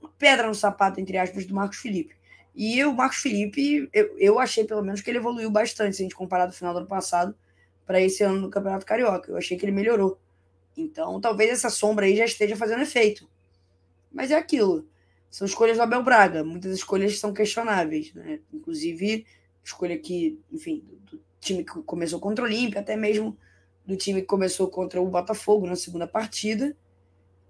uma 0.00 0.10
pedra 0.16 0.46
no 0.46 0.54
sapato, 0.54 1.00
entre 1.00 1.18
aspas, 1.18 1.44
do 1.44 1.54
Marcos 1.54 1.78
Felipe. 1.78 2.14
E 2.54 2.84
o 2.84 2.94
Marcos 2.94 3.18
Felipe, 3.18 3.88
eu, 3.92 4.16
eu 4.16 4.38
achei 4.38 4.64
pelo 4.64 4.82
menos 4.82 5.00
que 5.00 5.10
ele 5.10 5.18
evoluiu 5.18 5.50
bastante, 5.50 5.96
se 5.96 6.02
a 6.02 6.04
gente 6.04 6.14
comparar 6.14 6.46
do 6.46 6.52
final 6.52 6.72
do 6.72 6.78
ano 6.78 6.86
passado 6.86 7.34
para 7.84 8.00
esse 8.00 8.22
ano 8.22 8.40
no 8.40 8.50
Campeonato 8.50 8.86
Carioca. 8.86 9.30
Eu 9.30 9.36
achei 9.36 9.58
que 9.58 9.64
ele 9.64 9.72
melhorou. 9.72 10.20
Então, 10.76 11.20
talvez 11.20 11.50
essa 11.50 11.70
sombra 11.70 12.06
aí 12.06 12.16
já 12.16 12.24
esteja 12.24 12.56
fazendo 12.56 12.82
efeito. 12.82 13.28
Mas 14.12 14.30
é 14.30 14.34
aquilo. 14.34 14.86
São 15.30 15.46
escolhas 15.46 15.76
do 15.76 15.82
Abel 15.82 16.02
Braga. 16.02 16.44
Muitas 16.44 16.72
escolhas 16.72 17.18
são 17.18 17.32
questionáveis, 17.32 18.12
né? 18.14 18.40
Inclusive, 18.52 19.26
escolha 19.64 19.98
que, 19.98 20.38
enfim, 20.52 20.84
do, 21.04 21.20
time 21.40 21.62
que 21.64 21.82
começou 21.82 22.18
contra 22.18 22.44
o 22.44 22.48
Olímpia, 22.48 22.80
até 22.80 22.96
mesmo 22.96 23.36
do 23.84 23.96
time 23.96 24.22
que 24.22 24.26
começou 24.26 24.68
contra 24.68 25.00
o 25.00 25.08
Botafogo 25.08 25.66
na 25.66 25.76
segunda 25.76 26.06
partida. 26.06 26.76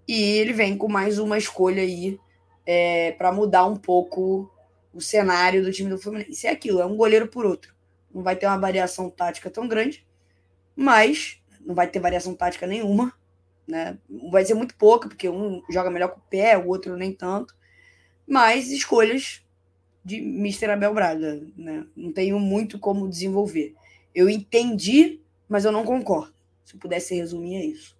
E 0.07 0.21
ele 0.21 0.53
vem 0.53 0.77
com 0.77 0.87
mais 0.87 1.17
uma 1.17 1.37
escolha 1.37 1.81
aí 1.81 2.19
é, 2.65 3.13
para 3.13 3.31
mudar 3.31 3.65
um 3.65 3.75
pouco 3.75 4.51
o 4.93 5.01
cenário 5.01 5.63
do 5.63 5.71
time 5.71 5.89
do 5.89 5.97
Fluminense. 5.97 6.47
É 6.47 6.51
aquilo, 6.51 6.81
é 6.81 6.85
um 6.85 6.95
goleiro 6.95 7.27
por 7.27 7.45
outro. 7.45 7.73
Não 8.13 8.23
vai 8.23 8.35
ter 8.35 8.45
uma 8.45 8.57
variação 8.57 9.09
tática 9.09 9.49
tão 9.49 9.67
grande, 9.67 10.05
mas 10.75 11.41
não 11.65 11.73
vai 11.75 11.87
ter 11.87 11.99
variação 11.99 12.35
tática 12.35 12.67
nenhuma. 12.67 13.13
Né? 13.67 13.97
Vai 14.31 14.45
ser 14.45 14.53
muito 14.53 14.75
pouca, 14.75 15.09
porque 15.09 15.27
um 15.27 15.61
joga 15.69 15.89
melhor 15.89 16.09
com 16.09 16.19
o 16.19 16.23
pé, 16.29 16.57
o 16.57 16.67
outro 16.67 16.95
nem 16.95 17.11
tanto. 17.11 17.55
Mas 18.27 18.71
escolhas 18.71 19.43
de 20.03 20.17
Mr. 20.17 20.71
Abel 20.71 20.93
Braga. 20.93 21.41
Né? 21.57 21.85
Não 21.95 22.13
tenho 22.13 22.39
muito 22.39 22.77
como 22.77 23.09
desenvolver. 23.09 23.73
Eu 24.13 24.29
entendi, 24.29 25.19
mas 25.49 25.65
eu 25.65 25.71
não 25.71 25.83
concordo. 25.83 26.33
Se 26.63 26.77
pudesse 26.77 27.15
resumir, 27.15 27.55
é 27.55 27.65
isso. 27.65 27.97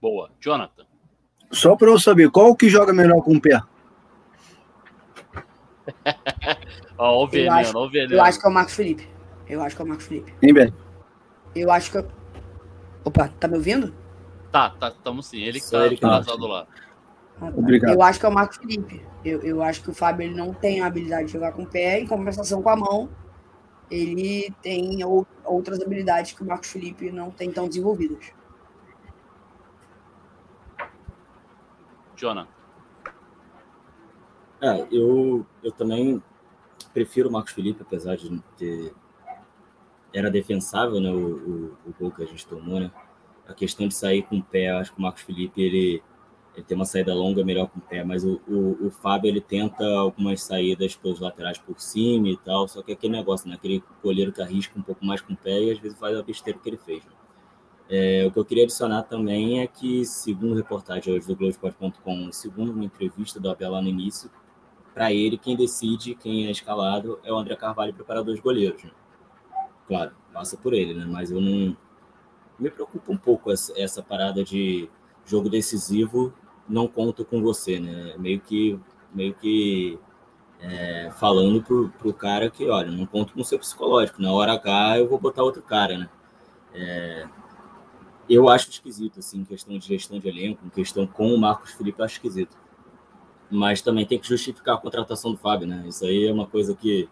Boa. 0.00 0.30
Jonathan. 0.38 0.86
Só 1.50 1.74
para 1.76 1.88
eu 1.88 1.98
saber, 1.98 2.30
qual 2.30 2.54
que 2.54 2.68
joga 2.68 2.92
melhor 2.92 3.22
com 3.22 3.34
o 3.34 3.40
pé? 3.40 3.60
ó, 6.98 7.24
o 7.24 7.28
veneno, 7.28 7.54
eu 7.54 7.58
acho, 7.58 7.78
o 7.78 7.90
veneno. 7.90 8.14
Eu 8.14 8.22
acho 8.22 8.40
que 8.40 8.46
é 8.46 8.48
o 8.48 8.52
Marcos 8.52 8.74
Felipe. 8.74 9.08
Eu 9.48 9.62
acho 9.62 9.76
que 9.76 9.82
é 9.82 9.84
o 9.84 9.88
Marcos 9.88 10.06
Felipe. 10.06 10.34
Hein, 10.42 10.54
Ben? 10.54 10.72
Eu 11.54 11.70
acho 11.70 11.90
que. 11.90 12.04
Opa, 13.04 13.28
tá 13.28 13.48
me 13.48 13.56
ouvindo? 13.56 13.94
Tá, 14.50 14.70
tá, 14.70 14.88
estamos 14.88 15.26
sim. 15.26 15.42
Ele 15.42 15.60
que 15.60 15.70
tá 15.70 15.86
ele 15.86 15.96
atrasado 15.96 16.46
lá. 16.46 16.66
Ah, 17.40 17.50
tá. 17.50 17.52
Obrigado. 17.56 17.92
Eu 17.92 18.02
acho 18.02 18.20
que 18.20 18.26
é 18.26 18.28
o 18.28 18.32
Marcos 18.32 18.56
Felipe. 18.56 19.04
Eu, 19.24 19.42
eu 19.42 19.62
acho 19.62 19.82
que 19.82 19.90
o 19.90 19.94
Fábio 19.94 20.26
ele 20.26 20.34
não 20.34 20.52
tem 20.52 20.80
a 20.80 20.86
habilidade 20.86 21.26
de 21.26 21.32
jogar 21.32 21.52
com 21.52 21.62
o 21.62 21.66
pé, 21.66 22.00
em 22.00 22.06
compensação 22.06 22.62
com 22.62 22.68
a 22.68 22.76
mão, 22.76 23.08
ele 23.90 24.52
tem 24.62 25.00
outras 25.44 25.80
habilidades 25.80 26.32
que 26.32 26.42
o 26.42 26.46
Marcos 26.46 26.70
Felipe 26.70 27.10
não 27.10 27.30
tem 27.30 27.50
tão 27.50 27.68
desenvolvidas. 27.68 28.32
Jonah. 32.16 32.48
É, 34.60 34.86
eu, 34.90 35.44
eu 35.62 35.72
também 35.72 36.22
prefiro 36.92 37.28
o 37.28 37.32
Marcos 37.32 37.52
Felipe, 37.52 37.82
apesar 37.82 38.16
de 38.16 38.40
ter. 38.56 38.94
Era 40.14 40.30
defensável, 40.30 41.00
né? 41.00 41.10
O, 41.10 41.16
o, 41.16 41.90
o 41.90 41.94
gol 41.98 42.10
que 42.12 42.22
a 42.22 42.26
gente 42.26 42.46
tomou, 42.46 42.78
né? 42.78 42.90
A 43.46 43.52
questão 43.52 43.88
de 43.88 43.94
sair 43.94 44.22
com 44.22 44.38
o 44.38 44.42
pé, 44.42 44.70
acho 44.70 44.92
que 44.92 44.98
o 44.98 45.02
Marcos 45.02 45.22
Felipe 45.22 45.60
ele, 45.60 46.02
ele 46.54 46.64
tem 46.64 46.76
uma 46.76 46.84
saída 46.84 47.12
longa 47.12 47.44
melhor 47.44 47.66
com 47.66 47.78
o 47.78 47.82
pé, 47.82 48.04
mas 48.04 48.24
o, 48.24 48.40
o, 48.48 48.86
o 48.86 48.90
Fábio 48.90 49.28
ele 49.28 49.40
tenta 49.40 49.84
algumas 49.84 50.40
saídas 50.42 50.94
pelos 50.96 51.20
laterais 51.20 51.58
por 51.58 51.78
cima 51.80 52.28
e 52.28 52.36
tal, 52.38 52.68
só 52.68 52.80
que 52.80 52.92
é 52.92 52.94
aquele 52.94 53.12
negócio, 53.12 53.48
né? 53.48 53.56
Aquele 53.56 53.82
goleiro 54.02 54.32
que 54.32 54.40
arrisca 54.40 54.78
um 54.78 54.82
pouco 54.82 55.04
mais 55.04 55.20
com 55.20 55.32
o 55.32 55.36
pé 55.36 55.60
e 55.64 55.72
às 55.72 55.78
vezes 55.78 55.98
faz 55.98 56.16
a 56.16 56.22
besteira 56.22 56.58
que 56.58 56.68
ele 56.68 56.78
fez. 56.78 57.04
Né? 57.04 57.12
É, 57.88 58.24
o 58.26 58.30
que 58.30 58.38
eu 58.38 58.44
queria 58.44 58.64
adicionar 58.64 59.02
também 59.02 59.60
é 59.60 59.66
que, 59.66 60.06
segundo 60.06 60.54
reportagem 60.54 61.12
hoje 61.12 61.26
do 61.26 61.36
Globoesporte.com, 61.36 62.32
segundo 62.32 62.72
uma 62.72 62.84
entrevista 62.84 63.38
do 63.38 63.50
Abel 63.50 63.72
lá 63.72 63.82
no 63.82 63.88
início, 63.88 64.30
para 64.94 65.12
ele, 65.12 65.36
quem 65.36 65.56
decide 65.56 66.14
quem 66.14 66.46
é 66.46 66.50
escalado 66.50 67.18
é 67.24 67.32
o 67.32 67.36
André 67.36 67.56
Carvalho, 67.56 67.92
preparador 67.92 68.34
de 68.34 68.40
goleiros. 68.40 68.84
Né? 68.84 68.90
Claro, 69.86 70.12
passa 70.32 70.56
por 70.56 70.72
ele, 70.72 70.94
né? 70.94 71.04
mas 71.06 71.30
eu 71.30 71.40
não. 71.40 71.76
Me 72.58 72.70
preocupa 72.70 73.12
um 73.12 73.16
pouco 73.16 73.50
essa, 73.50 73.72
essa 73.76 74.02
parada 74.02 74.44
de 74.44 74.88
jogo 75.26 75.48
decisivo, 75.48 76.32
não 76.68 76.86
conto 76.86 77.24
com 77.24 77.42
você, 77.42 77.80
né? 77.80 78.14
Meio 78.16 78.40
que, 78.40 78.78
meio 79.12 79.34
que 79.34 79.98
é, 80.60 81.10
falando 81.18 81.62
pro, 81.62 81.88
pro 81.98 82.14
cara 82.14 82.48
que, 82.48 82.68
olha, 82.68 82.90
não 82.90 83.06
conto 83.06 83.34
com 83.34 83.40
o 83.40 83.44
seu 83.44 83.58
psicológico, 83.58 84.22
na 84.22 84.32
hora 84.32 84.52
H 84.52 84.98
eu 84.98 85.08
vou 85.08 85.18
botar 85.18 85.42
outro 85.42 85.62
cara, 85.62 85.98
né? 85.98 86.08
É, 86.72 87.26
eu 88.28 88.48
acho 88.48 88.70
esquisito, 88.70 89.18
assim, 89.20 89.44
questão 89.44 89.76
de 89.78 89.86
gestão 89.86 90.18
de 90.18 90.28
elenco, 90.28 90.68
questão 90.70 91.06
com 91.06 91.34
o 91.34 91.38
Marcos 91.38 91.72
Felipe, 91.72 91.98
eu 92.00 92.04
acho 92.04 92.14
esquisito. 92.14 92.56
Mas 93.50 93.82
também 93.82 94.06
tem 94.06 94.18
que 94.18 94.26
justificar 94.26 94.76
a 94.76 94.80
contratação 94.80 95.32
do 95.32 95.38
Fábio, 95.38 95.66
né? 95.66 95.84
Isso 95.86 96.04
aí 96.04 96.26
é 96.26 96.32
uma 96.32 96.46
coisa 96.46 96.74
que 96.74 97.08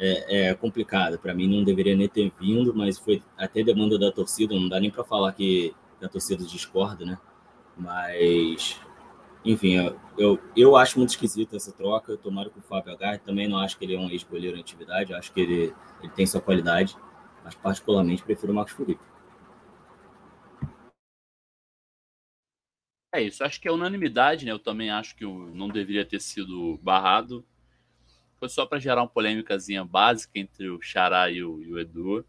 é, 0.00 0.48
é. 0.48 0.54
Para 1.18 1.34
mim, 1.34 1.46
não 1.46 1.62
deveria 1.62 1.94
nem 1.94 2.08
ter 2.08 2.32
vindo, 2.40 2.74
mas 2.74 2.98
foi 2.98 3.22
até 3.36 3.62
demanda 3.62 3.98
da 3.98 4.10
torcida. 4.10 4.54
Não 4.54 4.68
dá 4.68 4.80
nem 4.80 4.90
para 4.90 5.04
falar 5.04 5.32
que 5.32 5.74
a 6.02 6.08
torcida 6.08 6.42
discorda, 6.44 7.04
né? 7.04 7.18
Mas, 7.76 8.80
enfim, 9.44 9.76
eu, 9.76 10.00
eu, 10.18 10.40
eu 10.56 10.76
acho 10.76 10.98
muito 10.98 11.10
esquisito 11.10 11.54
essa 11.54 11.70
troca. 11.72 12.16
Tomara 12.16 12.48
que 12.48 12.58
o 12.58 12.62
Fábio 12.62 12.92
agarre. 12.92 13.18
Também 13.18 13.46
não 13.46 13.58
acho 13.58 13.78
que 13.78 13.84
ele 13.84 13.94
é 13.94 13.98
um 13.98 14.08
ex-goleiro 14.10 14.56
em 14.56 14.60
atividade. 14.60 15.12
Acho 15.12 15.32
que 15.32 15.40
ele, 15.40 15.74
ele 16.02 16.12
tem 16.12 16.26
sua 16.26 16.40
qualidade. 16.40 16.96
Mas, 17.44 17.54
particularmente, 17.54 18.22
prefiro 18.22 18.52
o 18.52 18.56
Marcos 18.56 18.74
Felipe. 18.74 19.02
É 23.12 23.20
isso, 23.20 23.42
acho 23.42 23.60
que 23.60 23.66
é 23.66 23.72
unanimidade, 23.72 24.46
né? 24.46 24.52
Eu 24.52 24.58
também 24.58 24.88
acho 24.88 25.16
que 25.16 25.24
não 25.24 25.68
deveria 25.68 26.06
ter 26.06 26.20
sido 26.20 26.78
barrado. 26.80 27.44
Foi 28.40 28.48
só 28.48 28.64
para 28.64 28.78
gerar 28.78 29.02
uma 29.02 29.08
polêmicazinha 29.08 29.84
básica 29.84 30.38
entre 30.38 30.70
o 30.70 30.80
Xará 30.80 31.30
e 31.30 31.44
o, 31.44 31.62
e 31.62 31.72
o 31.72 31.78
Edu. 31.78 32.24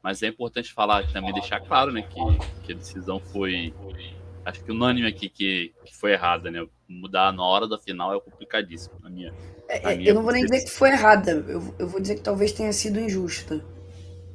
Mas 0.00 0.22
é 0.22 0.28
importante 0.28 0.72
falar 0.72 1.04
também, 1.12 1.32
deixar 1.32 1.60
claro, 1.60 1.90
né, 1.90 2.02
que, 2.02 2.20
que 2.64 2.72
a 2.72 2.76
decisão 2.76 3.18
foi, 3.18 3.74
acho 4.44 4.62
que 4.62 4.70
unânime 4.70 5.08
aqui, 5.08 5.28
que, 5.28 5.74
que 5.84 5.96
foi 5.96 6.12
errada, 6.12 6.48
né? 6.48 6.64
Mudar 6.88 7.32
na 7.32 7.44
hora 7.44 7.66
da 7.66 7.76
final 7.76 8.14
é 8.14 8.20
complicadíssimo, 8.20 8.94
na 9.02 9.10
minha. 9.10 9.34
É, 9.68 9.80
na 9.80 9.92
é, 9.92 9.96
minha 9.96 10.10
eu 10.10 10.14
não 10.14 10.22
vou 10.22 10.32
nem 10.32 10.44
dizer 10.44 10.64
que 10.64 10.70
foi 10.70 10.90
errada, 10.90 11.32
eu, 11.32 11.74
eu 11.76 11.88
vou 11.88 12.00
dizer 12.00 12.14
que 12.14 12.22
talvez 12.22 12.52
tenha 12.52 12.72
sido 12.72 13.00
injusta. 13.00 13.62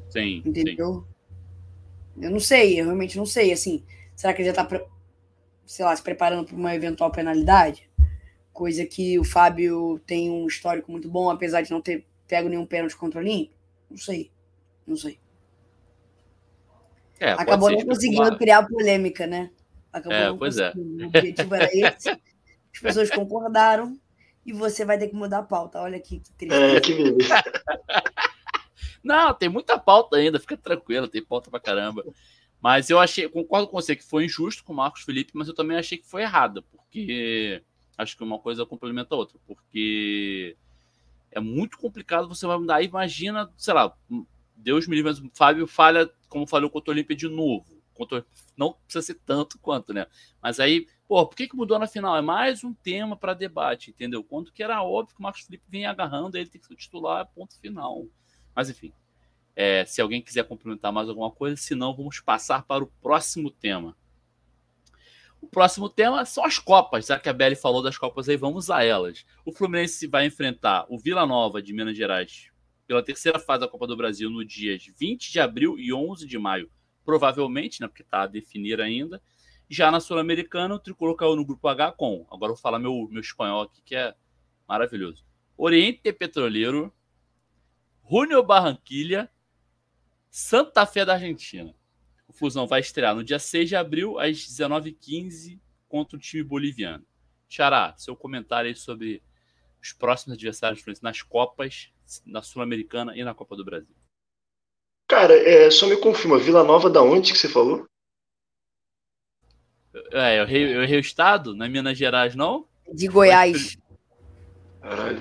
Sim. 0.09 0.43
Entendeu? 0.45 1.07
Sim. 2.15 2.23
Eu 2.25 2.29
não 2.29 2.39
sei, 2.41 2.79
eu 2.79 2.85
realmente 2.85 3.17
não 3.17 3.25
sei. 3.25 3.53
Assim, 3.53 3.83
será 4.15 4.33
que 4.33 4.41
ele 4.41 4.49
já 4.49 4.53
tá 4.53 4.65
sei 5.65 5.85
lá, 5.85 5.95
se 5.95 6.03
preparando 6.03 6.45
para 6.45 6.55
uma 6.55 6.75
eventual 6.75 7.09
penalidade, 7.11 7.89
coisa 8.53 8.85
que 8.85 9.19
o 9.19 9.23
Fábio 9.23 9.99
tem 10.05 10.29
um 10.29 10.47
histórico 10.47 10.91
muito 10.91 11.09
bom, 11.09 11.29
apesar 11.29 11.61
de 11.61 11.71
não 11.71 11.81
ter 11.81 12.05
pego 12.27 12.47
nenhum 12.47 12.65
pênalti 12.65 12.95
contra 12.95 13.19
o 13.19 13.23
Olímpio? 13.23 13.57
Não 13.89 13.97
sei, 13.97 14.31
não 14.87 14.95
sei. 14.95 15.19
É, 17.19 17.31
Acabou 17.31 17.71
não 17.71 17.85
conseguindo 17.85 18.37
criar 18.37 18.67
polêmica, 18.67 19.25
né? 19.25 19.49
Acabou 19.91 20.17
é, 20.17 20.37
pois 20.37 20.57
é. 20.57 20.71
O 20.75 21.05
objetivo 21.05 21.55
era 21.55 21.69
esse, 21.71 22.09
as 22.09 22.79
pessoas 22.81 23.09
concordaram 23.09 23.97
e 24.45 24.51
você 24.51 24.83
vai 24.83 24.97
ter 24.97 25.07
que 25.07 25.15
mudar 25.15 25.39
a 25.39 25.43
pauta. 25.43 25.79
Olha 25.79 25.97
aqui 25.97 26.19
que 26.19 26.31
triste. 26.33 26.55
É, 26.55 26.79
que 26.79 26.93
beleza. 26.93 27.43
Não, 29.03 29.33
tem 29.33 29.49
muita 29.49 29.77
pauta 29.77 30.15
ainda, 30.15 30.39
fica 30.39 30.55
tranquilo, 30.55 31.09
tem 31.09 31.23
pauta 31.23 31.51
pra 31.51 31.59
caramba. 31.59 32.03
Mas 32.61 32.89
eu 32.89 32.97
achei, 32.97 33.27
concordo 33.27 33.67
com 33.67 33.79
você 33.79 33.95
que 33.95 34.03
foi 34.03 34.25
injusto 34.25 34.63
com 34.63 34.71
o 34.71 34.75
Marcos 34.75 35.01
Felipe, 35.01 35.33
mas 35.35 35.49
eu 35.49 35.53
também 35.53 35.77
achei 35.77 35.97
que 35.97 36.07
foi 36.07 36.21
errada, 36.21 36.61
porque 36.61 37.61
acho 37.97 38.17
que 38.17 38.23
uma 38.23 38.39
coisa 38.39 38.65
complementa 38.65 39.15
a 39.15 39.17
outra, 39.17 39.39
porque 39.45 40.57
é 41.31 41.39
muito 41.39 41.77
complicado 41.77 42.27
você 42.27 42.45
vai 42.45 42.57
mudar. 42.57 42.81
Imagina, 42.81 43.51
sei 43.57 43.73
lá, 43.73 43.95
Deus 44.55 44.87
me 44.87 44.95
livre, 44.95 45.11
mas 45.11 45.19
o 45.19 45.29
Fábio 45.33 45.67
falha 45.67 46.09
como 46.29 46.47
falhou 46.47 46.69
contra 46.69 46.91
o 46.91 46.93
Olímpia 46.93 47.15
de 47.15 47.27
novo. 47.27 47.81
Contra, 47.93 48.25
não 48.57 48.73
precisa 48.73 49.05
ser 49.05 49.19
tanto 49.25 49.59
quanto, 49.59 49.93
né? 49.93 50.07
Mas 50.41 50.59
aí, 50.59 50.87
pô, 51.07 51.25
por 51.27 51.35
que, 51.35 51.47
que 51.47 51.55
mudou 51.55 51.77
na 51.77 51.85
final? 51.85 52.17
É 52.17 52.21
mais 52.21 52.63
um 52.63 52.73
tema 52.73 53.15
para 53.15 53.35
debate, 53.35 53.91
entendeu? 53.91 54.23
Quanto 54.23 54.51
que 54.51 54.63
era 54.63 54.81
óbvio 54.81 55.15
que 55.15 55.19
o 55.19 55.23
Marcos 55.23 55.43
Felipe 55.43 55.63
vinha 55.69 55.91
agarrando, 55.91 56.35
ele 56.35 56.49
tem 56.49 56.59
que 56.59 56.65
ser 56.65 56.75
titular, 56.75 57.29
ponto 57.35 57.59
final. 57.59 58.07
Mas 58.55 58.69
enfim, 58.69 58.91
é, 59.55 59.85
se 59.85 60.01
alguém 60.01 60.21
quiser 60.21 60.47
complementar 60.47 60.91
mais 60.91 61.07
alguma 61.07 61.29
coisa, 61.29 61.55
senão 61.55 61.95
vamos 61.95 62.19
passar 62.19 62.63
para 62.63 62.83
o 62.83 62.87
próximo 62.87 63.51
tema. 63.51 63.95
O 65.43 65.47
próximo 65.47 65.89
tema 65.89 66.23
são 66.23 66.45
as 66.45 66.57
Copas. 66.57 67.07
Já 67.07 67.19
que 67.19 67.27
a 67.27 67.33
Belly 67.33 67.53
falou 67.53 67.83
das 67.83 67.97
Copas 67.97 68.29
aí, 68.29 68.37
vamos 68.37 68.69
a 68.69 68.81
elas. 68.81 69.25
O 69.45 69.51
Fluminense 69.51 70.07
vai 70.07 70.25
enfrentar 70.25 70.85
o 70.87 70.97
Vila 70.97 71.25
Nova 71.25 71.61
de 71.61 71.73
Minas 71.73 71.97
Gerais 71.97 72.49
pela 72.87 73.03
terceira 73.03 73.37
fase 73.37 73.59
da 73.59 73.67
Copa 73.67 73.85
do 73.85 73.97
Brasil 73.97 74.29
no 74.29 74.45
dias 74.45 74.85
20 74.97 75.33
de 75.33 75.41
abril 75.41 75.77
e 75.77 75.93
11 75.93 76.25
de 76.25 76.39
maio. 76.39 76.71
Provavelmente, 77.03 77.81
né, 77.81 77.89
porque 77.89 78.03
está 78.03 78.21
a 78.21 78.27
definir 78.27 78.79
ainda. 78.79 79.21
Já 79.67 79.91
na 79.91 79.99
Sul-Americana, 79.99 80.75
o 80.75 80.79
Tricolor 80.79 81.17
caiu 81.17 81.35
no 81.35 81.45
grupo 81.45 81.67
H 81.67 81.91
com. 81.91 82.25
Agora 82.31 82.53
vou 82.53 82.61
falar 82.61 82.79
meu, 82.79 83.09
meu 83.11 83.19
espanhol 83.19 83.63
aqui, 83.63 83.81
que 83.81 83.97
é 83.97 84.15
maravilhoso. 84.65 85.25
Oriente 85.57 86.13
Petroleiro, 86.13 86.93
Junior 88.09 88.43
Barranquilha, 88.45 89.29
Santa 90.29 90.85
Fé 90.85 91.03
da 91.03 91.15
Argentina. 91.15 91.75
O 92.27 92.33
Fusão 92.33 92.65
vai 92.65 92.79
estrear 92.79 93.15
no 93.15 93.23
dia 93.23 93.39
6 93.39 93.69
de 93.69 93.75
abril, 93.75 94.19
às 94.19 94.37
19h15, 94.37 95.59
contra 95.87 96.17
o 96.17 96.19
time 96.19 96.43
boliviano. 96.43 97.05
Xará, 97.47 97.93
seu 97.97 98.15
comentário 98.15 98.69
aí 98.69 98.75
sobre 98.75 99.21
os 99.81 99.91
próximos 99.91 100.35
adversários 100.35 100.83
nas 101.01 101.21
Copas, 101.21 101.91
na 102.25 102.41
Sul-Americana 102.41 103.15
e 103.15 103.23
na 103.23 103.33
Copa 103.33 103.55
do 103.55 103.65
Brasil. 103.65 103.95
Cara, 105.07 105.33
é, 105.33 105.69
só 105.69 105.85
me 105.85 105.97
confirma, 105.97 106.39
Vila 106.39 106.63
Nova 106.63 106.89
da 106.89 107.01
onde 107.01 107.33
que 107.33 107.37
você 107.37 107.49
falou? 107.49 107.85
É, 110.11 110.39
eu 110.39 110.43
errei, 110.43 110.75
eu 110.75 110.83
errei 110.83 110.97
o 110.97 111.01
estado, 111.01 111.55
não 111.55 111.65
é 111.65 111.69
Minas 111.69 111.97
Gerais, 111.97 112.33
não? 112.33 112.67
De 112.91 113.07
Goiás. 113.07 113.77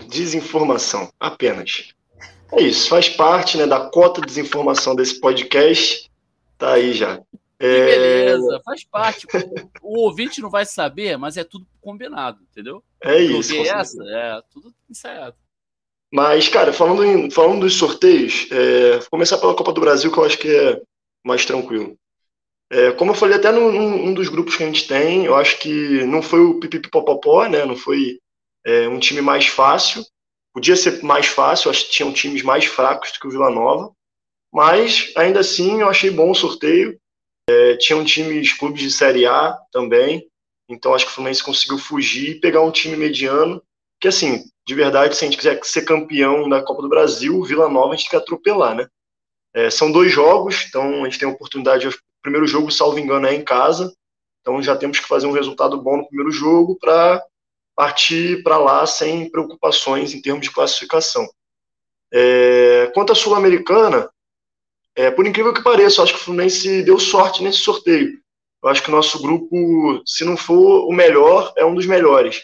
Desinformação, 0.09 1.13
apenas. 1.21 1.93
É 2.53 2.63
isso, 2.63 2.89
faz 2.89 3.09
parte 3.09 3.57
né, 3.57 3.67
da 3.67 3.91
cota 3.91 4.21
de 4.21 4.27
desinformação 4.27 4.95
desse 4.95 5.21
podcast. 5.21 6.11
Tá 6.62 6.75
aí 6.75 6.92
já. 6.92 7.16
Que 7.59 7.66
beleza, 7.66 8.62
faz 8.64 8.85
parte. 8.85 9.26
O 9.83 9.99
ouvinte 10.04 10.40
não 10.40 10.49
vai 10.49 10.64
saber, 10.64 11.16
mas 11.16 11.37
é 11.37 11.42
tudo 11.42 11.66
combinado, 11.81 12.40
entendeu? 12.49 12.85
É 13.02 13.19
isso. 13.19 13.52
Essa, 13.57 14.00
é 14.04 14.40
tudo 14.49 14.73
ensaiado. 14.88 15.35
Mas, 16.12 16.49
cara, 16.49 16.73
falando, 16.73 17.04
em, 17.04 17.28
falando 17.33 17.62
dos 17.62 17.75
sorteios, 17.75 18.47
é, 18.52 18.99
vou 18.99 19.11
começar 19.11 19.38
pela 19.38 19.57
Copa 19.57 19.73
do 19.73 19.81
Brasil, 19.81 20.12
que 20.12 20.19
eu 20.19 20.25
acho 20.25 20.38
que 20.38 20.54
é 20.54 20.81
mais 21.26 21.45
tranquilo. 21.45 21.99
É, 22.71 22.92
como 22.92 23.11
eu 23.11 23.16
falei 23.16 23.38
até 23.38 23.50
num, 23.50 23.73
num, 23.73 24.14
dos 24.14 24.28
grupos 24.28 24.54
que 24.54 24.62
a 24.62 24.66
gente 24.66 24.87
tem, 24.87 25.25
eu 25.25 25.35
acho 25.35 25.59
que 25.59 26.04
não 26.04 26.23
foi 26.23 26.38
o 26.38 26.61
pipipipopopó, 26.61 27.49
né? 27.49 27.64
Não 27.64 27.75
foi 27.75 28.21
é, 28.64 28.87
um 28.87 29.00
time 29.00 29.21
mais 29.21 29.49
fácil. 29.49 30.04
Podia 30.54 30.76
ser 30.76 31.02
mais 31.02 31.26
fácil, 31.26 31.73
acho 31.73 31.87
que 31.87 31.92
tinham 31.92 32.12
times 32.12 32.42
mais 32.42 32.66
fracos 32.66 33.11
do 33.11 33.19
que 33.19 33.26
o 33.26 33.31
Vila 33.31 33.50
Nova. 33.50 33.92
Mas, 34.53 35.13
ainda 35.17 35.41
assim, 35.41 35.81
eu 35.81 35.89
achei 35.89 36.11
bom 36.11 36.31
o 36.31 36.35
sorteio. 36.35 36.99
É, 37.49 37.77
tinham 37.77 38.05
times, 38.05 38.53
clubes 38.53 38.83
de 38.83 38.91
Série 38.91 39.27
A 39.27 39.59
também. 39.73 40.29
Então 40.69 40.95
acho 40.95 41.07
que 41.07 41.11
o 41.11 41.15
Fluminense 41.15 41.43
conseguiu 41.43 41.79
fugir 41.79 42.31
e 42.31 42.41
pegar 42.41 42.63
um 42.63 42.71
time 42.71 42.97
mediano. 42.97 43.63
Que 44.01 44.09
assim, 44.09 44.45
de 44.67 44.75
verdade, 44.75 45.17
se 45.17 45.25
a 45.25 45.29
gente 45.29 45.37
quiser 45.37 45.59
ser 45.65 45.83
campeão 45.83 46.49
da 46.49 46.63
Copa 46.63 46.83
do 46.83 46.89
Brasil, 46.89 47.39
o 47.39 47.45
Vila 47.45 47.69
Nova 47.69 47.95
a 47.95 47.97
gente 47.97 48.09
tem 48.09 48.19
que 48.19 48.25
atropelar, 48.25 48.75
né? 48.75 48.87
É, 49.55 49.71
são 49.71 49.93
dois 49.93 50.11
jogos, 50.11 50.65
então 50.69 51.03
a 51.03 51.09
gente 51.09 51.19
tem 51.19 51.29
a 51.29 51.33
oportunidade. 51.33 51.89
O 51.89 51.95
primeiro 52.23 52.47
jogo, 52.47 52.71
salvo 52.71 52.99
engano, 52.99 53.27
é 53.27 53.35
em 53.35 53.45
casa. 53.45 53.93
Então 54.41 54.63
já 54.63 54.77
temos 54.77 54.99
que 54.99 55.07
fazer 55.07 55.27
um 55.27 55.33
resultado 55.33 55.81
bom 55.81 55.99
no 55.99 56.07
primeiro 56.07 56.31
jogo 56.31 56.77
para 56.81 57.23
partir 57.75 58.43
para 58.43 58.59
lá 58.59 58.87
sem 58.87 59.31
preocupações 59.31 60.15
em 60.15 60.21
termos 60.21 60.43
de 60.43 60.53
classificação. 60.53 61.29
É, 62.13 62.91
quanto 62.95 63.13
à 63.13 63.15
Sul-Americana, 63.15 64.11
é, 64.95 65.11
por 65.11 65.27
incrível 65.27 65.55
que 65.55 65.63
pareça, 65.63 66.01
eu 66.01 66.05
acho 66.05 66.15
que 66.15 66.21
o 66.21 66.25
Fluminense 66.25 66.83
deu 66.83 66.99
sorte 66.99 67.43
nesse 67.43 67.59
sorteio. 67.59 68.21
Eu 68.63 68.69
acho 68.69 68.83
que 68.83 68.89
o 68.89 68.93
nosso 68.93 69.21
grupo, 69.21 70.03
se 70.07 70.25
não 70.25 70.37
for 70.37 70.87
o 70.87 70.93
melhor, 70.93 71.53
é 71.57 71.65
um 71.65 71.75
dos 71.75 71.87
melhores. 71.87 72.43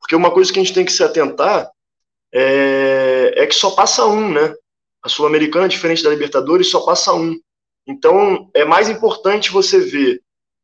Porque 0.00 0.16
uma 0.16 0.30
coisa 0.30 0.52
que 0.52 0.58
a 0.58 0.62
gente 0.62 0.74
tem 0.74 0.84
que 0.84 0.92
se 0.92 1.04
atentar 1.04 1.70
é, 2.32 3.34
é 3.36 3.46
que 3.46 3.54
só 3.54 3.70
passa 3.70 4.04
um, 4.06 4.32
né? 4.32 4.54
A 5.02 5.08
Sul-Americana, 5.08 5.68
diferente 5.68 6.02
da 6.02 6.10
Libertadores, 6.10 6.70
só 6.70 6.84
passa 6.84 7.12
um. 7.12 7.38
Então, 7.86 8.50
é 8.54 8.64
mais 8.64 8.88
importante 8.88 9.50
você 9.50 9.78
ver, 9.78 10.20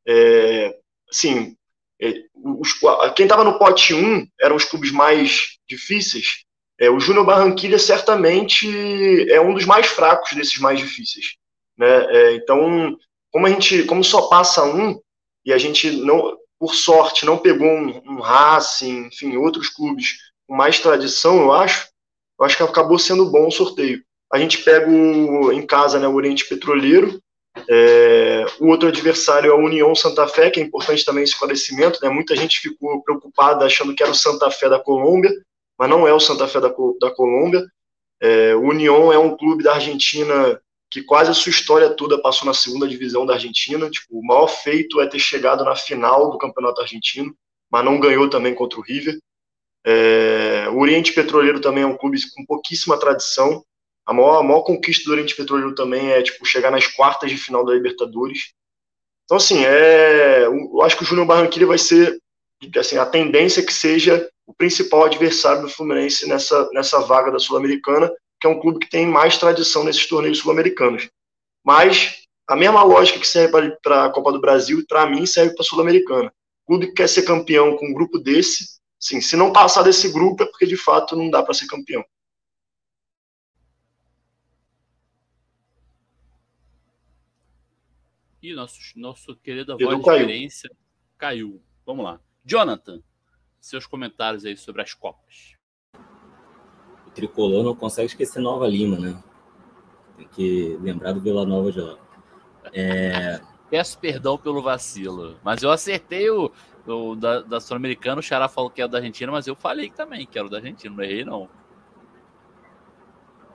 é, 0.06 0.76
assim, 1.10 1.56
é, 2.00 2.14
os, 2.34 2.72
quem 3.14 3.26
estava 3.26 3.44
no 3.44 3.58
pote 3.58 3.94
1 3.94 4.26
eram 4.40 4.56
os 4.56 4.64
clubes 4.64 4.90
mais 4.90 5.58
difíceis, 5.68 6.44
é, 6.78 6.88
o 6.88 7.00
Júnior 7.00 7.26
Barranquilha 7.26 7.78
certamente 7.78 9.30
é 9.30 9.40
um 9.40 9.52
dos 9.52 9.64
mais 9.64 9.86
fracos 9.88 10.32
desses 10.32 10.58
mais 10.58 10.78
difíceis. 10.78 11.34
Né? 11.76 12.06
É, 12.08 12.34
então, 12.34 12.96
como 13.32 13.46
a 13.46 13.50
gente, 13.50 13.84
como 13.84 14.04
só 14.04 14.28
passa 14.28 14.64
um 14.64 15.00
e 15.44 15.52
a 15.52 15.58
gente 15.58 15.90
não, 15.90 16.36
por 16.58 16.74
sorte, 16.74 17.26
não 17.26 17.36
pegou 17.36 17.66
um, 17.66 18.02
um 18.06 18.20
Racing, 18.20 19.06
enfim, 19.06 19.36
outros 19.36 19.68
clubes 19.68 20.18
com 20.46 20.54
mais 20.54 20.78
tradição, 20.78 21.40
eu 21.40 21.52
acho, 21.52 21.88
eu 22.38 22.46
acho 22.46 22.56
que 22.56 22.62
acabou 22.62 22.98
sendo 22.98 23.30
bom 23.30 23.48
o 23.48 23.52
sorteio. 23.52 24.02
A 24.32 24.38
gente 24.38 24.58
pega 24.58 24.88
o, 24.88 25.50
em 25.52 25.66
casa 25.66 25.98
né, 25.98 26.06
o 26.06 26.14
Oriente 26.14 26.46
Petroleiro, 26.46 27.20
é, 27.68 28.46
o 28.60 28.68
outro 28.68 28.88
adversário 28.88 29.50
é 29.50 29.52
a 29.52 29.56
União 29.56 29.92
Santa 29.96 30.28
Fé, 30.28 30.48
que 30.48 30.60
é 30.60 30.62
importante 30.62 31.04
também 31.04 31.24
esse 31.24 31.32
esclarecimento. 31.32 31.98
Né? 32.00 32.08
Muita 32.08 32.36
gente 32.36 32.60
ficou 32.60 33.02
preocupada 33.02 33.64
achando 33.64 33.94
que 33.94 34.02
era 34.02 34.12
o 34.12 34.14
Santa 34.14 34.48
Fé 34.50 34.68
da 34.68 34.78
Colômbia 34.78 35.32
mas 35.78 35.88
não 35.88 36.06
é 36.06 36.12
o 36.12 36.20
Santa 36.20 36.48
Fé 36.48 36.60
da, 36.60 36.68
da 37.00 37.10
Colômbia. 37.10 37.64
É, 38.20 38.54
o 38.54 38.62
União 38.62 39.12
é 39.12 39.18
um 39.18 39.36
clube 39.36 39.62
da 39.62 39.74
Argentina 39.74 40.60
que 40.90 41.02
quase 41.02 41.30
a 41.30 41.34
sua 41.34 41.50
história 41.50 41.90
toda 41.90 42.20
passou 42.20 42.46
na 42.46 42.54
segunda 42.54 42.88
divisão 42.88 43.24
da 43.24 43.34
Argentina. 43.34 43.88
Tipo, 43.90 44.18
o 44.18 44.26
maior 44.26 44.48
feito 44.48 45.00
é 45.00 45.06
ter 45.06 45.18
chegado 45.18 45.64
na 45.64 45.76
final 45.76 46.30
do 46.30 46.38
Campeonato 46.38 46.80
Argentino, 46.80 47.34
mas 47.70 47.84
não 47.84 48.00
ganhou 48.00 48.28
também 48.28 48.54
contra 48.54 48.78
o 48.78 48.82
River. 48.82 49.18
É, 49.86 50.68
o 50.70 50.78
Oriente 50.78 51.12
Petroleiro 51.12 51.60
também 51.60 51.84
é 51.84 51.86
um 51.86 51.96
clube 51.96 52.18
com 52.34 52.44
pouquíssima 52.44 52.98
tradição. 52.98 53.62
A 54.04 54.12
maior, 54.12 54.40
a 54.40 54.42
maior 54.42 54.62
conquista 54.62 55.04
do 55.04 55.12
Oriente 55.12 55.36
Petroleiro 55.36 55.74
também 55.74 56.10
é 56.10 56.22
tipo 56.22 56.44
chegar 56.44 56.70
nas 56.70 56.86
quartas 56.86 57.30
de 57.30 57.36
final 57.36 57.64
da 57.64 57.74
Libertadores. 57.74 58.52
Então, 59.24 59.36
assim, 59.36 59.64
é, 59.64 60.46
eu 60.46 60.82
acho 60.82 60.96
que 60.96 61.02
o 61.02 61.06
Júnior 61.06 61.26
Barranquilla 61.26 61.66
vai 61.66 61.78
ser 61.78 62.18
assim, 62.76 62.96
a 62.96 63.06
tendência 63.06 63.60
é 63.60 63.64
que 63.64 63.72
seja 63.72 64.28
o 64.48 64.54
principal 64.54 65.04
adversário 65.04 65.60
do 65.60 65.68
Fluminense 65.68 66.26
nessa, 66.26 66.70
nessa 66.72 67.00
vaga 67.00 67.30
da 67.30 67.38
Sul-Americana, 67.38 68.10
que 68.40 68.46
é 68.46 68.50
um 68.50 68.58
clube 68.58 68.78
que 68.78 68.88
tem 68.88 69.06
mais 69.06 69.36
tradição 69.36 69.84
nesses 69.84 70.06
torneios 70.06 70.38
sul-americanos. 70.38 71.10
Mas 71.62 72.22
a 72.48 72.56
mesma 72.56 72.82
lógica 72.82 73.20
que 73.20 73.28
serve 73.28 73.76
para 73.82 74.06
a 74.06 74.10
Copa 74.10 74.32
do 74.32 74.40
Brasil, 74.40 74.82
para 74.88 75.04
mim, 75.04 75.26
serve 75.26 75.54
para 75.54 75.62
a 75.62 75.66
Sul-Americana. 75.66 76.32
O 76.64 76.66
clube 76.68 76.86
que 76.86 76.94
quer 76.94 77.10
ser 77.10 77.26
campeão 77.26 77.76
com 77.76 77.88
um 77.88 77.92
grupo 77.92 78.18
desse, 78.18 78.80
sim, 78.98 79.20
se 79.20 79.36
não 79.36 79.52
passar 79.52 79.82
desse 79.82 80.10
grupo 80.10 80.42
é 80.42 80.46
porque 80.46 80.66
de 80.66 80.78
fato 80.78 81.14
não 81.14 81.28
dá 81.28 81.42
para 81.42 81.52
ser 81.52 81.66
campeão. 81.66 82.02
E 88.42 88.54
nosso, 88.54 88.78
nosso 88.96 89.36
querido 89.36 89.76
voz 89.76 89.94
de 89.94 90.00
experiência 90.00 90.70
caiu. 91.18 91.62
Vamos 91.84 92.02
lá. 92.02 92.18
Jonathan, 92.46 93.02
seus 93.60 93.86
comentários 93.86 94.44
aí 94.44 94.56
sobre 94.56 94.82
as 94.82 94.94
Copas. 94.94 95.56
O 97.06 97.10
tricolor 97.10 97.64
não 97.64 97.74
consegue 97.74 98.06
esquecer 98.06 98.40
Nova 98.40 98.66
Lima, 98.66 98.98
né? 98.98 99.22
Tem 100.16 100.28
que 100.28 100.78
lembrar 100.80 101.12
do 101.12 101.20
Vila 101.20 101.44
Nova 101.46 101.72
de 101.72 101.80
lá. 101.80 101.96
É... 102.72 103.40
Peço 103.70 103.98
perdão 103.98 104.38
pelo 104.38 104.62
vacilo, 104.62 105.38
mas 105.44 105.62
eu 105.62 105.70
acertei 105.70 106.30
o, 106.30 106.50
o 106.86 107.14
da, 107.14 107.42
da 107.42 107.60
Sul-Americana. 107.60 108.18
O 108.18 108.22
Xará 108.22 108.48
falou 108.48 108.70
que 108.70 108.80
era 108.80 108.88
da 108.88 108.96
Argentina, 108.96 109.30
mas 109.30 109.46
eu 109.46 109.54
falei 109.54 109.90
também 109.90 110.26
que 110.26 110.38
era 110.38 110.48
da 110.48 110.56
Argentina, 110.56 110.94
não 110.94 111.04
errei 111.04 111.22
não. 111.22 111.50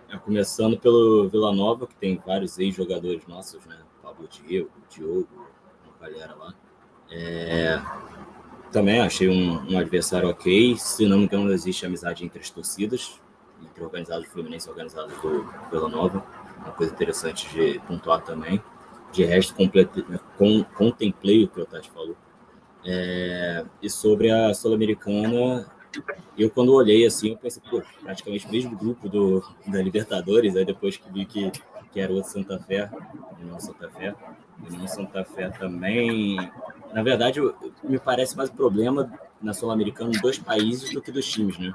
É, 0.08 0.18
começando 0.20 0.78
pelo 0.78 1.28
Vila 1.30 1.52
Nova, 1.52 1.88
que 1.88 1.96
tem 1.96 2.16
vários 2.24 2.60
ex-jogadores 2.60 3.26
nossos, 3.26 3.66
né? 3.66 3.80
Pablo 4.04 4.28
Diego, 4.28 4.70
Diogo, 4.88 5.48
uma 5.84 5.98
galera 6.08 6.36
lá. 6.36 6.54
É, 7.10 7.82
também 8.74 9.00
achei 9.00 9.30
um, 9.30 9.72
um, 9.72 9.78
adversário 9.78 10.28
ok. 10.28 10.76
Se 10.78 11.06
não 11.06 11.20
me 11.20 11.26
engano, 11.26 11.54
existe 11.54 11.86
amizade 11.86 12.26
entre 12.26 12.40
as 12.40 12.50
torcidas, 12.50 13.22
entre 13.64 13.82
organizados 13.82 14.26
do 14.26 14.32
Fluminense 14.32 14.68
e 14.68 14.72
organizados 14.72 15.14
do 15.22 15.50
Vila 15.72 15.88
Nova. 15.88 16.26
Uma 16.58 16.72
coisa 16.74 16.92
interessante 16.92 17.48
de 17.54 17.80
pontuar 17.88 18.22
também. 18.24 18.62
De 19.12 19.24
resto, 19.24 19.54
complete, 19.54 20.04
com, 20.38 20.64
contemplei 20.76 21.44
o 21.44 21.48
que 21.48 21.62
o 21.62 21.66
Tati 21.66 21.90
falou. 21.92 22.18
É, 22.84 23.64
e 23.82 23.90
sobre 23.90 24.32
a 24.32 24.54
Sul-Americana, 24.54 25.68
eu 26.36 26.50
quando 26.50 26.74
olhei 26.74 27.06
assim, 27.06 27.30
eu 27.30 27.38
pensei, 27.38 27.62
pô, 27.70 27.82
praticamente 28.02 28.48
o 28.48 28.52
mesmo 28.52 28.76
grupo 28.76 29.08
do, 29.08 29.44
da 29.68 29.82
Libertadores, 29.82 30.56
aí 30.56 30.66
depois 30.66 30.98
que 30.98 31.10
vi 31.12 31.26
que, 31.26 31.52
que 31.92 32.00
era 32.00 32.12
outro 32.12 32.32
Santa 32.32 32.60
Fé, 32.60 32.90
e 33.40 33.46
não 33.46 33.60
Santa 33.60 33.88
Fé, 33.90 34.16
e 34.68 34.76
não 34.76 34.88
Santa 34.88 35.24
Fé 35.24 35.50
também 35.50 36.52
na 36.94 37.02
verdade, 37.02 37.40
me 37.84 38.00
parece 38.00 38.38
mais 38.38 38.50
um 38.50 38.56
problema 38.56 39.12
na 39.42 39.54
Sul-Americana 39.54 40.12
dois 40.22 40.38
países 40.38 40.92
do 40.92 41.02
que 41.02 41.12
dos 41.12 41.26
times, 41.30 41.58
né? 41.58 41.74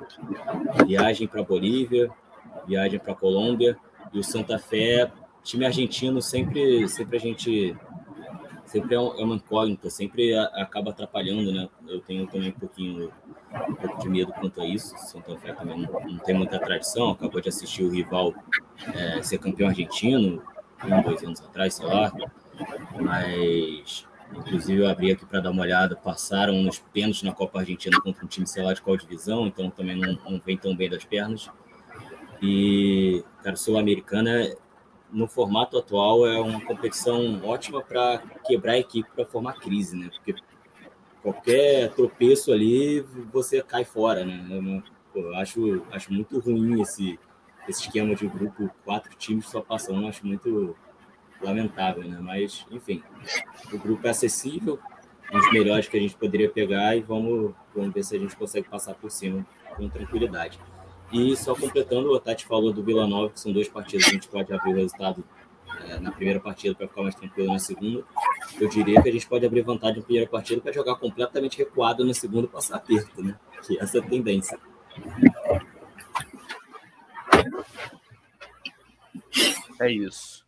Viagem 0.87 1.27
para 1.27 1.43
Bolívia, 1.43 2.11
viagem 2.67 2.99
para 2.99 3.15
Colômbia 3.15 3.77
e 4.13 4.19
o 4.19 4.25
Santa 4.25 4.59
Fé, 4.59 5.11
time 5.43 5.67
argentino 5.67 6.23
sempre, 6.23 6.89
sempre 6.89 7.17
a 7.17 7.21
gente 7.21 7.77
sempre 8.65 8.95
é, 8.95 8.99
é 8.99 9.25
uma 9.25 9.35
incógnita, 9.35 9.91
sempre 9.91 10.37
acaba 10.39 10.91
atrapalhando, 10.91 11.53
né? 11.53 11.69
Eu 11.87 12.01
tenho 12.01 12.27
também 12.27 12.51
um 12.51 12.59
pouquinho 12.59 13.13
um 13.69 13.75
pouco 13.75 13.99
de 13.99 14.09
medo 14.09 14.33
quanto 14.33 14.61
a 14.61 14.67
isso. 14.67 14.97
Santa 14.99 15.37
Fé 15.39 15.53
também 15.53 15.81
não, 15.81 16.01
não, 16.01 16.19
tem 16.19 16.35
muita 16.35 16.59
tradição, 16.59 17.11
acabou 17.11 17.41
de 17.41 17.49
assistir 17.49 17.83
o 17.83 17.91
rival 17.91 18.35
é, 18.95 19.23
ser 19.23 19.39
campeão 19.39 19.69
argentino 19.69 20.43
um, 20.85 21.03
dois 21.03 21.23
anos 21.25 21.41
atrás, 21.41 21.75
sei 21.75 21.87
lá. 21.87 22.13
Mas 23.01 24.08
Inclusive, 24.33 24.83
eu 24.83 24.89
abri 24.89 25.11
aqui 25.11 25.25
para 25.25 25.41
dar 25.41 25.51
uma 25.51 25.63
olhada. 25.63 25.97
Passaram 25.97 26.55
nos 26.63 26.79
pênaltis 26.79 27.23
na 27.23 27.33
Copa 27.33 27.61
Argentina 27.61 28.01
contra 28.01 28.25
um 28.25 28.29
time, 28.29 28.47
sei 28.47 28.63
lá, 28.63 28.73
de 28.73 28.83
qual 28.83 28.97
divisão, 28.97 29.47
então 29.47 29.71
também 29.71 29.97
não, 29.97 30.19
não 30.29 30.41
vem 30.41 30.57
tão 30.57 30.77
bem 30.77 30.89
das 30.89 31.05
pernas. 31.05 31.51
E, 32.41 33.25
cara, 33.43 33.57
Sul-Americana, 33.57 34.55
no 35.11 35.27
formato 35.27 35.79
atual, 35.79 36.27
é 36.27 36.39
uma 36.41 36.61
competição 36.61 37.41
ótima 37.45 37.83
para 37.83 38.23
quebrar 38.47 38.73
a 38.73 38.79
equipe, 38.79 39.09
para 39.15 39.25
formar 39.25 39.55
crise, 39.55 39.97
né? 39.97 40.11
Porque 40.15 40.41
qualquer 41.23 41.91
tropeço 41.95 42.53
ali, 42.53 43.01
você 43.33 43.63
cai 43.63 43.85
fora, 43.85 44.25
né? 44.25 44.47
Eu, 45.15 45.23
eu 45.23 45.35
acho, 45.37 45.83
acho 45.91 46.13
muito 46.13 46.39
ruim 46.39 46.81
esse, 46.81 47.19
esse 47.69 47.83
esquema 47.83 48.15
de 48.15 48.27
grupo, 48.27 48.71
quatro 48.85 49.15
times 49.17 49.49
só 49.49 49.61
passam 49.61 50.07
acho 50.07 50.27
muito 50.27 50.77
lamentável, 51.41 52.05
né? 52.05 52.19
Mas, 52.21 52.67
enfim, 52.71 53.03
o 53.73 53.79
grupo 53.79 54.07
é 54.07 54.11
acessível, 54.11 54.79
um 55.33 55.39
dos 55.39 55.53
melhores 55.53 55.89
que 55.89 55.97
a 55.97 56.01
gente 56.01 56.17
poderia 56.17 56.51
pegar 56.51 56.97
e 56.97 57.01
vamos, 57.01 57.55
vamos 57.75 57.93
ver 57.93 58.03
se 58.03 58.17
a 58.17 58.19
gente 58.19 58.35
consegue 58.37 58.69
passar 58.69 58.95
por 58.95 59.11
cima 59.11 59.47
com 59.77 59.89
tranquilidade. 59.89 60.59
E 61.13 61.37
só 61.37 61.55
completando, 61.55 62.11
o 62.11 62.21
Tati 62.21 62.45
falou 62.45 62.73
do 62.73 62.83
Vila 62.83 63.07
Nova, 63.07 63.31
que 63.31 63.41
são 63.41 63.53
duas 63.53 63.69
partidas, 63.69 64.09
a 64.09 64.11
gente 64.11 64.29
pode 64.29 64.53
abrir 64.53 64.73
o 64.73 64.77
resultado 64.77 65.25
é, 65.87 65.99
na 66.01 66.11
primeira 66.11 66.41
partida 66.41 66.75
para 66.75 66.89
ficar 66.89 67.03
mais 67.03 67.15
tranquilo 67.15 67.53
na 67.53 67.59
segunda. 67.59 68.05
eu 68.61 68.69
diria 68.69 69.01
que 69.01 69.09
a 69.09 69.13
gente 69.13 69.27
pode 69.27 69.47
abrir 69.47 69.63
vantagem 69.63 69.99
na 69.99 70.03
primeira 70.03 70.29
partida 70.29 70.61
para 70.61 70.73
jogar 70.73 70.97
completamente 70.97 71.57
recuado 71.59 72.05
no 72.05 72.13
segundo 72.15 72.45
e 72.45 72.49
passar 72.49 72.77
aperto, 72.77 73.23
né? 73.23 73.39
Que 73.67 73.79
essa 73.79 73.99
é 73.99 74.01
a 74.01 74.05
tendência. 74.05 74.59
É 79.81 79.91
isso. 79.91 80.48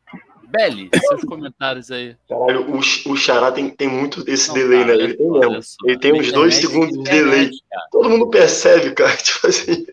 Belly, 0.51 0.91
seus 1.09 1.23
comentários 1.25 1.91
aí. 1.91 2.17
Caralho, 2.29 2.71
o, 2.71 2.79
o 2.79 3.17
Xará 3.17 3.53
tem, 3.53 3.71
tem 3.71 3.89
muito 3.89 4.25
desse 4.25 4.49
não, 4.49 4.55
delay, 4.55 4.81
cara, 4.81 4.97
né? 4.97 5.05
Ele 5.05 5.17
tem 5.17 5.31
mesmo. 5.31 5.77
Ele 5.85 5.99
tem 5.99 6.13
uns 6.13 6.33
dois 6.33 6.55
segundos 6.57 6.99
de 6.99 7.05
delay. 7.05 7.51
Cara. 7.71 7.87
Todo 7.93 8.11
mundo 8.11 8.29
percebe, 8.29 8.93
cara. 8.93 9.15
Tipo 9.19 9.47
assim, 9.47 9.85
tá 9.85 9.93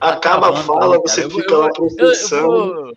acaba 0.00 0.50
a 0.50 0.56
fala, 0.62 0.98
você 0.98 1.28
fica 1.30 1.56
lá 1.56 1.70
processando. 1.70 2.92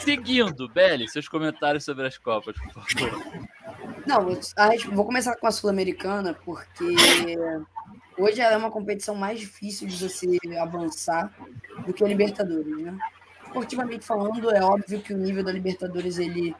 Seguindo, 0.00 0.68
Belly, 0.68 1.08
seus 1.08 1.28
comentários 1.28 1.84
sobre 1.84 2.06
as 2.06 2.16
Copas, 2.16 2.56
por 2.56 2.84
favor. 2.84 3.22
Não, 4.06 4.36
vou 4.92 5.04
começar 5.04 5.36
com 5.36 5.46
a 5.46 5.50
Sul-Americana, 5.50 6.34
porque 6.44 6.84
hoje 8.18 8.40
ela 8.40 8.54
é 8.54 8.56
uma 8.56 8.70
competição 8.70 9.14
mais 9.14 9.38
difícil 9.38 9.86
de 9.86 9.96
você 9.96 10.38
avançar 10.58 11.32
do 11.86 11.92
que 11.92 12.04
a 12.04 12.08
Libertadores, 12.08 12.78
né? 12.78 12.96
Esportivamente 13.52 14.04
falando, 14.04 14.50
é 14.50 14.62
óbvio 14.62 15.00
que 15.00 15.12
o 15.12 15.18
nível 15.18 15.44
da 15.44 15.52
Libertadores 15.52 16.18
ele, 16.18 16.56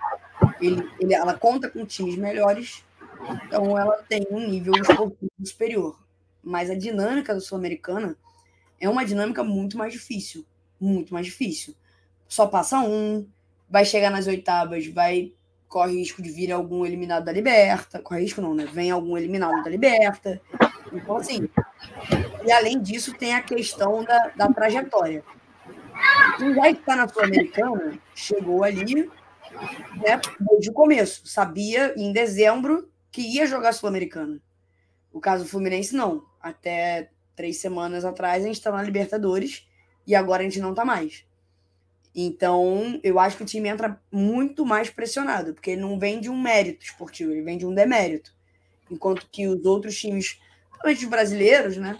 ele, 0.60 0.88
ele, 1.00 1.14
ela 1.14 1.34
conta 1.34 1.70
com 1.70 1.86
times 1.86 2.16
melhores, 2.16 2.84
então 3.46 3.78
ela 3.78 4.02
tem 4.08 4.26
um 4.30 4.46
nível 4.46 4.74
esportivo 4.74 5.30
superior. 5.42 5.98
Mas 6.42 6.70
a 6.70 6.74
dinâmica 6.74 7.34
da 7.34 7.40
Sul-Americana 7.40 8.16
é 8.80 8.88
uma 8.88 9.04
dinâmica 9.04 9.42
muito 9.42 9.78
mais 9.78 9.92
difícil, 9.92 10.44
muito 10.78 11.14
mais 11.14 11.26
difícil. 11.26 11.74
Só 12.28 12.46
passa 12.46 12.80
um, 12.80 13.26
vai 13.68 13.84
chegar 13.84 14.10
nas 14.10 14.26
oitavas, 14.26 14.86
vai 14.86 15.32
corre 15.68 15.96
risco 15.96 16.20
de 16.20 16.30
vir 16.30 16.52
algum 16.52 16.84
eliminado 16.84 17.24
da 17.24 17.32
Liberta, 17.32 17.98
corre 18.00 18.20
risco 18.20 18.42
não, 18.42 18.54
né? 18.54 18.66
Vem 18.70 18.90
algum 18.90 19.16
eliminado 19.16 19.62
da 19.62 19.70
Liberta. 19.70 20.38
Então, 20.92 21.16
assim, 21.16 21.48
e 22.44 22.52
além 22.52 22.78
disso, 22.78 23.14
tem 23.14 23.34
a 23.34 23.40
questão 23.40 24.04
da, 24.04 24.32
da 24.36 24.52
trajetória. 24.52 25.24
Quem 26.38 26.54
já 26.54 26.70
está 26.70 26.96
na 26.96 27.08
Sul-Americana 27.08 27.98
chegou 28.14 28.64
ali 28.64 29.10
né, 29.96 30.20
desde 30.40 30.70
o 30.70 30.72
começo. 30.72 31.26
Sabia 31.26 31.94
em 31.96 32.12
dezembro 32.12 32.90
que 33.10 33.20
ia 33.20 33.46
jogar 33.46 33.72
Sul-Americana. 33.72 34.40
O 35.12 35.20
caso 35.20 35.44
do 35.44 35.50
Fluminense, 35.50 35.94
não. 35.94 36.24
Até 36.40 37.10
três 37.36 37.58
semanas 37.58 38.04
atrás 38.04 38.42
a 38.42 38.46
gente 38.46 38.56
estava 38.56 38.76
tá 38.76 38.82
na 38.82 38.86
Libertadores 38.86 39.66
e 40.06 40.14
agora 40.14 40.42
a 40.42 40.44
gente 40.44 40.60
não 40.60 40.70
está 40.70 40.84
mais. 40.84 41.24
Então, 42.14 43.00
eu 43.02 43.18
acho 43.18 43.36
que 43.36 43.42
o 43.42 43.46
time 43.46 43.68
entra 43.68 43.98
muito 44.10 44.66
mais 44.66 44.90
pressionado, 44.90 45.54
porque 45.54 45.70
ele 45.70 45.80
não 45.80 45.98
vem 45.98 46.20
de 46.20 46.28
um 46.28 46.38
mérito 46.38 46.84
esportivo, 46.84 47.30
ele 47.30 47.42
vem 47.42 47.56
de 47.56 47.66
um 47.66 47.74
demérito. 47.74 48.34
Enquanto 48.90 49.26
que 49.30 49.46
os 49.46 49.64
outros 49.64 49.98
times, 49.98 50.38
principalmente 50.68 51.04
os 51.04 51.10
brasileiros, 51.10 51.76
né, 51.78 51.98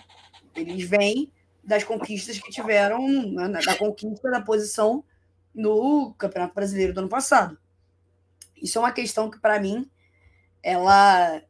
eles 0.55 0.83
vêm 0.87 1.33
das 1.65 1.85
conquistas 1.85 2.39
que 2.39 2.51
tiveram, 2.51 3.07
né, 3.33 3.61
da 3.65 3.77
conquista 3.77 4.31
da 4.31 4.41
posição 4.41 5.05
no 5.55 6.15
Campeonato 6.15 6.55
Brasileiro 6.55 6.93
do 6.93 7.01
ano 7.01 7.09
passado. 7.09 7.59
Isso 8.61 8.79
é 8.79 8.81
uma 8.81 8.93
questão 8.93 9.31
que, 9.31 9.39
para 9.39 9.61
mim, 9.61 9.89
ela, 10.63 11.43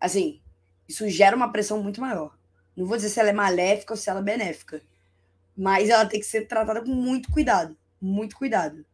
assim, 0.00 0.40
isso 0.88 1.08
gera 1.08 1.36
uma 1.36 1.50
pressão 1.50 1.82
muito 1.82 2.00
maior. 2.00 2.36
Não 2.76 2.86
vou 2.86 2.96
dizer 2.96 3.08
se 3.08 3.20
ela 3.20 3.30
é 3.30 3.32
maléfica 3.32 3.92
ou 3.92 3.96
se 3.96 4.10
ela 4.10 4.20
é 4.20 4.22
benéfica, 4.22 4.82
mas 5.56 5.88
ela 5.88 6.04
tem 6.04 6.20
que 6.20 6.26
ser 6.26 6.46
tratada 6.46 6.82
com 6.82 6.90
muito 6.90 7.30
cuidado, 7.30 7.76
muito 8.00 8.36
cuidado. 8.36 8.84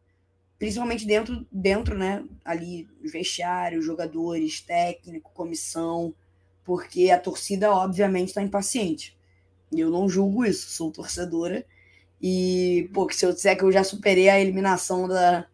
Principalmente 0.57 1.05
dentro, 1.05 1.45
dentro 1.51 1.97
né, 1.97 2.23
ali, 2.45 2.87
vestiário, 3.01 3.81
jogadores, 3.81 4.61
técnico, 4.61 5.31
comissão, 5.33 6.13
porque 6.63 7.11
a 7.11 7.19
torcida, 7.19 7.71
obviamente, 7.71 8.29
está 8.29 8.41
impaciente. 8.41 9.17
Eu 9.79 9.89
não 9.89 10.07
julgo 10.07 10.45
isso, 10.45 10.69
sou 10.69 10.91
torcedora. 10.91 11.65
E, 12.21 12.89
pô, 12.93 13.05
que 13.05 13.15
se 13.15 13.25
eu 13.25 13.33
disser 13.33 13.57
que 13.57 13.63
eu 13.63 13.71
já 13.71 13.83
superei 13.83 14.29
a 14.29 14.39
eliminação 14.39 15.07
da, 15.07 15.45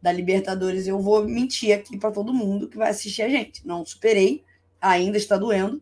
da 0.00 0.10
Libertadores, 0.10 0.86
eu 0.86 0.98
vou 1.00 1.24
mentir 1.24 1.72
aqui 1.72 1.96
para 1.96 2.10
todo 2.10 2.34
mundo 2.34 2.68
que 2.68 2.76
vai 2.76 2.90
assistir 2.90 3.22
a 3.22 3.28
gente. 3.28 3.66
Não 3.66 3.84
superei, 3.84 4.44
ainda 4.80 5.16
está 5.16 5.36
doendo, 5.36 5.80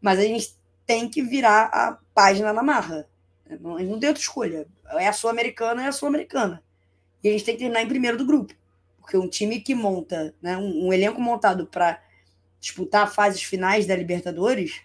mas 0.00 0.18
a 0.18 0.22
gente 0.22 0.56
tem 0.84 1.08
que 1.08 1.22
virar 1.22 1.66
a 1.72 1.98
página 2.12 2.52
na 2.52 2.62
marra. 2.62 3.08
Não, 3.60 3.78
não 3.78 4.00
tem 4.00 4.08
outra 4.08 4.22
escolha. 4.22 4.66
É 4.94 5.06
a 5.06 5.12
Sul-Americana, 5.12 5.84
é 5.84 5.86
a 5.86 5.92
Sul-Americana. 5.92 6.62
E 7.22 7.28
a 7.28 7.32
gente 7.32 7.44
tem 7.44 7.54
que 7.54 7.60
terminar 7.60 7.82
em 7.82 7.88
primeiro 7.88 8.18
do 8.18 8.26
grupo. 8.26 8.52
Porque 9.00 9.16
um 9.16 9.28
time 9.28 9.60
que 9.60 9.74
monta, 9.74 10.34
né, 10.42 10.56
um, 10.56 10.88
um 10.88 10.92
elenco 10.92 11.20
montado 11.20 11.66
para 11.66 12.02
disputar 12.58 13.12
fases 13.12 13.42
finais 13.42 13.86
da 13.86 13.94
Libertadores, 13.94 14.82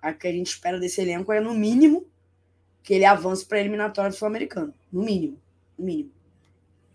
a 0.00 0.12
que 0.12 0.26
a 0.28 0.32
gente 0.32 0.48
espera 0.48 0.78
desse 0.78 1.00
elenco 1.00 1.32
é, 1.32 1.40
no 1.40 1.54
mínimo, 1.54 2.06
que 2.82 2.94
ele 2.94 3.04
avance 3.04 3.44
para 3.44 3.58
a 3.58 3.60
eliminatória 3.60 4.10
do 4.10 4.16
Sul-Americano. 4.16 4.72
No 4.92 5.02
mínimo. 5.02 5.38
No 5.78 5.84
mínimo. 5.84 6.10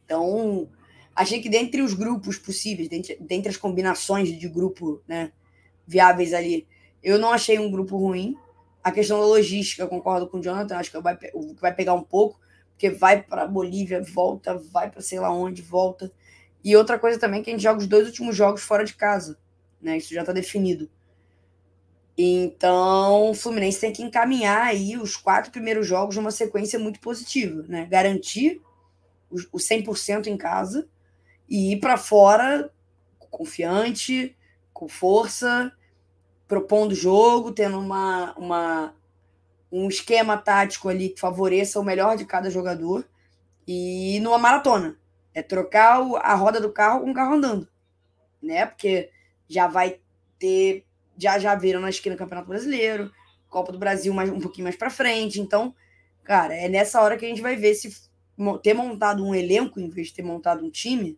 Então, 0.05 0.69
achei 1.15 1.41
que 1.41 1.49
dentre 1.49 1.81
os 1.81 1.93
grupos 1.93 2.37
possíveis, 2.37 2.89
dentre, 2.89 3.17
dentre 3.19 3.49
as 3.49 3.57
combinações 3.57 4.29
de 4.37 4.47
grupo 4.47 5.01
né, 5.07 5.31
viáveis 5.85 6.33
ali, 6.33 6.67
eu 7.01 7.19
não 7.19 7.31
achei 7.31 7.59
um 7.59 7.69
grupo 7.69 7.97
ruim. 7.97 8.37
A 8.83 8.91
questão 8.91 9.19
da 9.19 9.25
logística, 9.25 9.87
concordo 9.87 10.27
com 10.27 10.39
o 10.39 10.41
Jonathan, 10.41 10.77
acho 10.77 10.91
que 10.91 10.99
vai, 10.99 11.17
vai 11.59 11.73
pegar 11.73 11.93
um 11.93 12.03
pouco, 12.03 12.39
porque 12.71 12.89
vai 12.89 13.21
para 13.21 13.47
Bolívia, 13.47 14.01
volta, 14.01 14.57
vai 14.57 14.89
para 14.89 15.01
sei 15.01 15.19
lá 15.19 15.31
onde, 15.31 15.61
volta. 15.61 16.11
E 16.63 16.75
outra 16.75 16.97
coisa 16.97 17.19
também 17.19 17.43
que 17.43 17.49
a 17.49 17.53
gente 17.53 17.63
joga 17.63 17.79
os 17.79 17.87
dois 17.87 18.07
últimos 18.07 18.35
jogos 18.35 18.61
fora 18.61 18.83
de 18.83 18.93
casa. 18.95 19.37
Né? 19.81 19.97
Isso 19.97 20.13
já 20.13 20.21
está 20.21 20.33
definido. 20.33 20.89
Então, 22.17 23.31
o 23.31 23.33
Fluminense 23.33 23.81
tem 23.81 23.91
que 23.91 24.03
encaminhar 24.03 24.61
aí 24.61 24.97
os 24.97 25.17
quatro 25.17 25.51
primeiros 25.51 25.87
jogos 25.87 26.15
numa 26.15 26.31
sequência 26.31 26.77
muito 26.77 26.99
positiva, 26.99 27.63
né? 27.67 27.85
Garantir 27.85 28.61
o 29.51 29.57
100% 29.57 30.27
em 30.27 30.37
casa 30.37 30.87
e 31.49 31.73
ir 31.73 31.79
para 31.79 31.97
fora 31.97 32.71
confiante, 33.33 34.37
com 34.71 34.87
força, 34.87 35.75
propondo 36.47 36.93
jogo, 36.93 37.51
tendo 37.51 37.79
uma, 37.79 38.33
uma, 38.37 38.95
um 39.71 39.87
esquema 39.87 40.37
tático 40.37 40.87
ali 40.87 41.09
que 41.09 41.19
favoreça 41.19 41.79
o 41.79 41.83
melhor 41.83 42.15
de 42.15 42.25
cada 42.25 42.51
jogador 42.51 43.03
e 43.67 44.19
numa 44.21 44.37
maratona. 44.37 44.95
É 45.33 45.41
trocar 45.41 45.99
a 46.21 46.35
roda 46.35 46.61
do 46.61 46.71
carro 46.71 47.01
com 47.01 47.09
o 47.09 47.13
carro 47.13 47.33
andando, 47.33 47.67
né? 48.39 48.67
Porque 48.67 49.09
já 49.47 49.65
vai 49.65 49.99
ter 50.37 50.85
já 51.17 51.39
já 51.39 51.55
viram 51.55 51.79
na 51.79 51.89
esquina 51.89 52.15
Campeonato 52.15 52.47
Brasileiro, 52.47 53.11
Copa 53.49 53.71
do 53.71 53.79
Brasil 53.79 54.13
mais, 54.13 54.29
um 54.29 54.39
pouquinho 54.39 54.65
mais 54.65 54.75
para 54.75 54.89
frente. 54.89 55.39
Então, 55.39 55.75
cara, 56.23 56.55
é 56.55 56.67
nessa 56.67 57.01
hora 57.01 57.17
que 57.17 57.25
a 57.25 57.29
gente 57.29 57.41
vai 57.41 57.55
ver 57.55 57.75
se 57.75 57.91
ter 58.61 58.73
montado 58.73 59.23
um 59.23 59.35
elenco 59.35 59.79
em 59.79 59.89
vez 59.89 60.07
de 60.07 60.15
ter 60.15 60.23
montado 60.23 60.65
um 60.65 60.69
time 60.69 61.17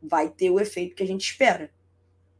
vai 0.00 0.28
ter 0.28 0.50
o 0.50 0.60
efeito 0.60 0.94
que 0.94 1.02
a 1.02 1.06
gente 1.06 1.22
espera, 1.22 1.70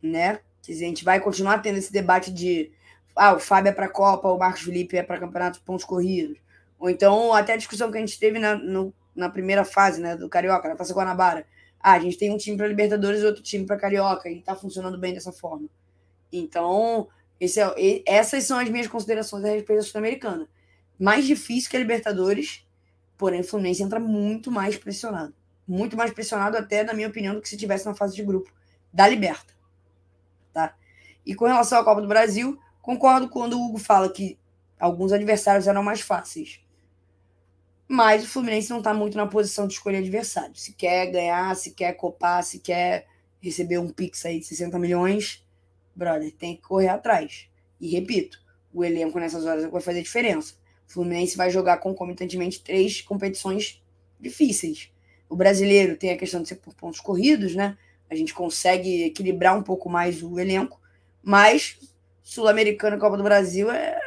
né? 0.01 0.41
Dizer, 0.63 0.85
a 0.85 0.89
gente 0.89 1.05
vai 1.05 1.19
continuar 1.21 1.59
tendo 1.59 1.79
esse 1.79 1.93
debate 1.93 2.33
de 2.33 2.71
ah, 3.17 3.35
o 3.35 3.41
Fábio 3.41 3.71
é 3.71 3.73
para 3.73 3.89
Copa, 3.89 4.29
o 4.29 4.39
Marcos 4.39 4.63
Felipe 4.63 4.97
é 4.97 5.03
para 5.03 5.19
Campeonato 5.19 5.59
de 5.59 5.65
Pontos 5.65 5.85
Corridos. 5.85 6.39
Ou 6.79 6.89
então, 6.89 7.33
até 7.33 7.55
a 7.55 7.57
discussão 7.57 7.91
que 7.91 7.99
a 7.99 8.01
gente 8.01 8.19
teve 8.19 8.39
na, 8.39 8.55
no, 8.55 8.95
na 9.15 9.29
primeira 9.29 9.65
fase 9.65 10.01
né, 10.01 10.17
do 10.17 10.29
Carioca, 10.29 10.69
na 10.69 10.77
Taça 10.77 10.95
Guanabara. 10.95 11.45
Ah, 11.81 11.93
a 11.93 11.99
gente 11.99 12.17
tem 12.17 12.33
um 12.33 12.37
time 12.37 12.57
para 12.57 12.69
Libertadores 12.69 13.21
e 13.21 13.25
outro 13.25 13.43
time 13.43 13.67
para 13.67 13.77
Carioca, 13.77 14.29
e 14.29 14.39
está 14.39 14.55
funcionando 14.55 14.99
bem 14.99 15.15
dessa 15.15 15.33
forma. 15.33 15.69
Então, 16.33 17.09
é, 17.41 18.03
essas 18.07 18.45
são 18.45 18.59
as 18.59 18.69
minhas 18.69 18.87
considerações 18.87 19.45
a 19.45 19.49
respeito 19.49 19.81
da 19.81 19.87
Sul-Americana. 19.87 20.49
Mais 20.99 21.27
difícil 21.27 21.71
que 21.71 21.77
a 21.77 21.81
Libertadores, 21.81 22.67
porém 23.17 23.41
o 23.41 23.45
Fluminense 23.45 23.83
entra 23.83 24.01
muito 24.01 24.51
mais 24.51 24.77
pressionado. 24.77 25.35
Muito 25.67 25.97
mais 25.97 26.13
pressionado, 26.13 26.57
até, 26.57 26.83
na 26.83 26.95
minha 26.95 27.09
opinião, 27.09 27.35
do 27.35 27.41
que 27.41 27.49
se 27.49 27.57
tivesse 27.57 27.87
na 27.87 27.95
fase 27.95 28.17
de 28.17 28.23
grupo 28.23 28.53
da 28.93 29.07
Liberta. 29.07 29.55
Tá? 30.53 30.75
E 31.25 31.35
com 31.35 31.45
relação 31.45 31.79
à 31.79 31.85
Copa 31.85 32.01
do 32.01 32.09
Brasil, 32.09 32.59
concordo 32.81 33.29
quando 33.29 33.59
o 33.59 33.65
Hugo 33.67 33.79
fala 33.79 34.09
que 34.09 34.39
alguns 34.79 35.13
adversários 35.13 35.67
eram 35.67 35.83
mais 35.83 36.01
fáceis. 36.01 36.61
Mas 37.87 38.25
o 38.25 38.29
Fluminense 38.29 38.71
não 38.71 38.79
está 38.79 38.93
muito 38.93 39.17
na 39.17 39.27
posição 39.27 39.67
de 39.67 39.75
escolher 39.75 39.99
adversário. 39.99 40.55
Se 40.55 40.73
quer 40.73 41.07
ganhar, 41.11 41.55
se 41.57 41.73
quer 41.73 41.93
copar, 41.95 42.43
se 42.43 42.59
quer 42.59 43.07
receber 43.41 43.79
um 43.79 43.89
Pix 43.89 44.27
aí 44.27 44.41
de 44.41 44.47
60 44.47 44.79
milhões, 44.79 45.45
brother, 45.99 46.33
tem 46.33 46.57
que 46.57 46.63
correr 46.63 46.89
atrás. 46.89 47.49
E 47.81 47.89
repito, 47.89 48.39
o 48.73 48.85
elenco 48.85 49.19
nessas 49.19 49.45
horas 49.45 49.65
vai 49.71 49.81
fazer 49.81 50.03
diferença. 50.03 50.55
O 50.89 50.93
Fluminense 50.93 51.37
vai 51.37 51.51
jogar 51.51 51.79
concomitantemente 51.79 52.63
três 52.63 53.01
competições 53.01 53.83
difíceis. 54.19 54.91
O 55.29 55.37
brasileiro 55.37 55.97
tem 55.97 56.11
a 56.11 56.17
questão 56.17 56.41
de 56.41 56.49
ser 56.49 56.57
por 56.57 56.75
pontos 56.75 57.01
corridos, 57.01 57.55
né? 57.55 57.77
A 58.09 58.15
gente 58.15 58.33
consegue 58.33 59.05
equilibrar 59.05 59.57
um 59.57 59.63
pouco 59.63 59.91
mais 59.91 60.23
o 60.23 60.39
elenco, 60.39 60.81
mas 61.23 61.79
Sul-Americano 62.23 62.97
e 62.97 63.01
Copa 63.01 63.17
do 63.17 63.23
Brasil 63.23 63.71
é. 63.71 63.99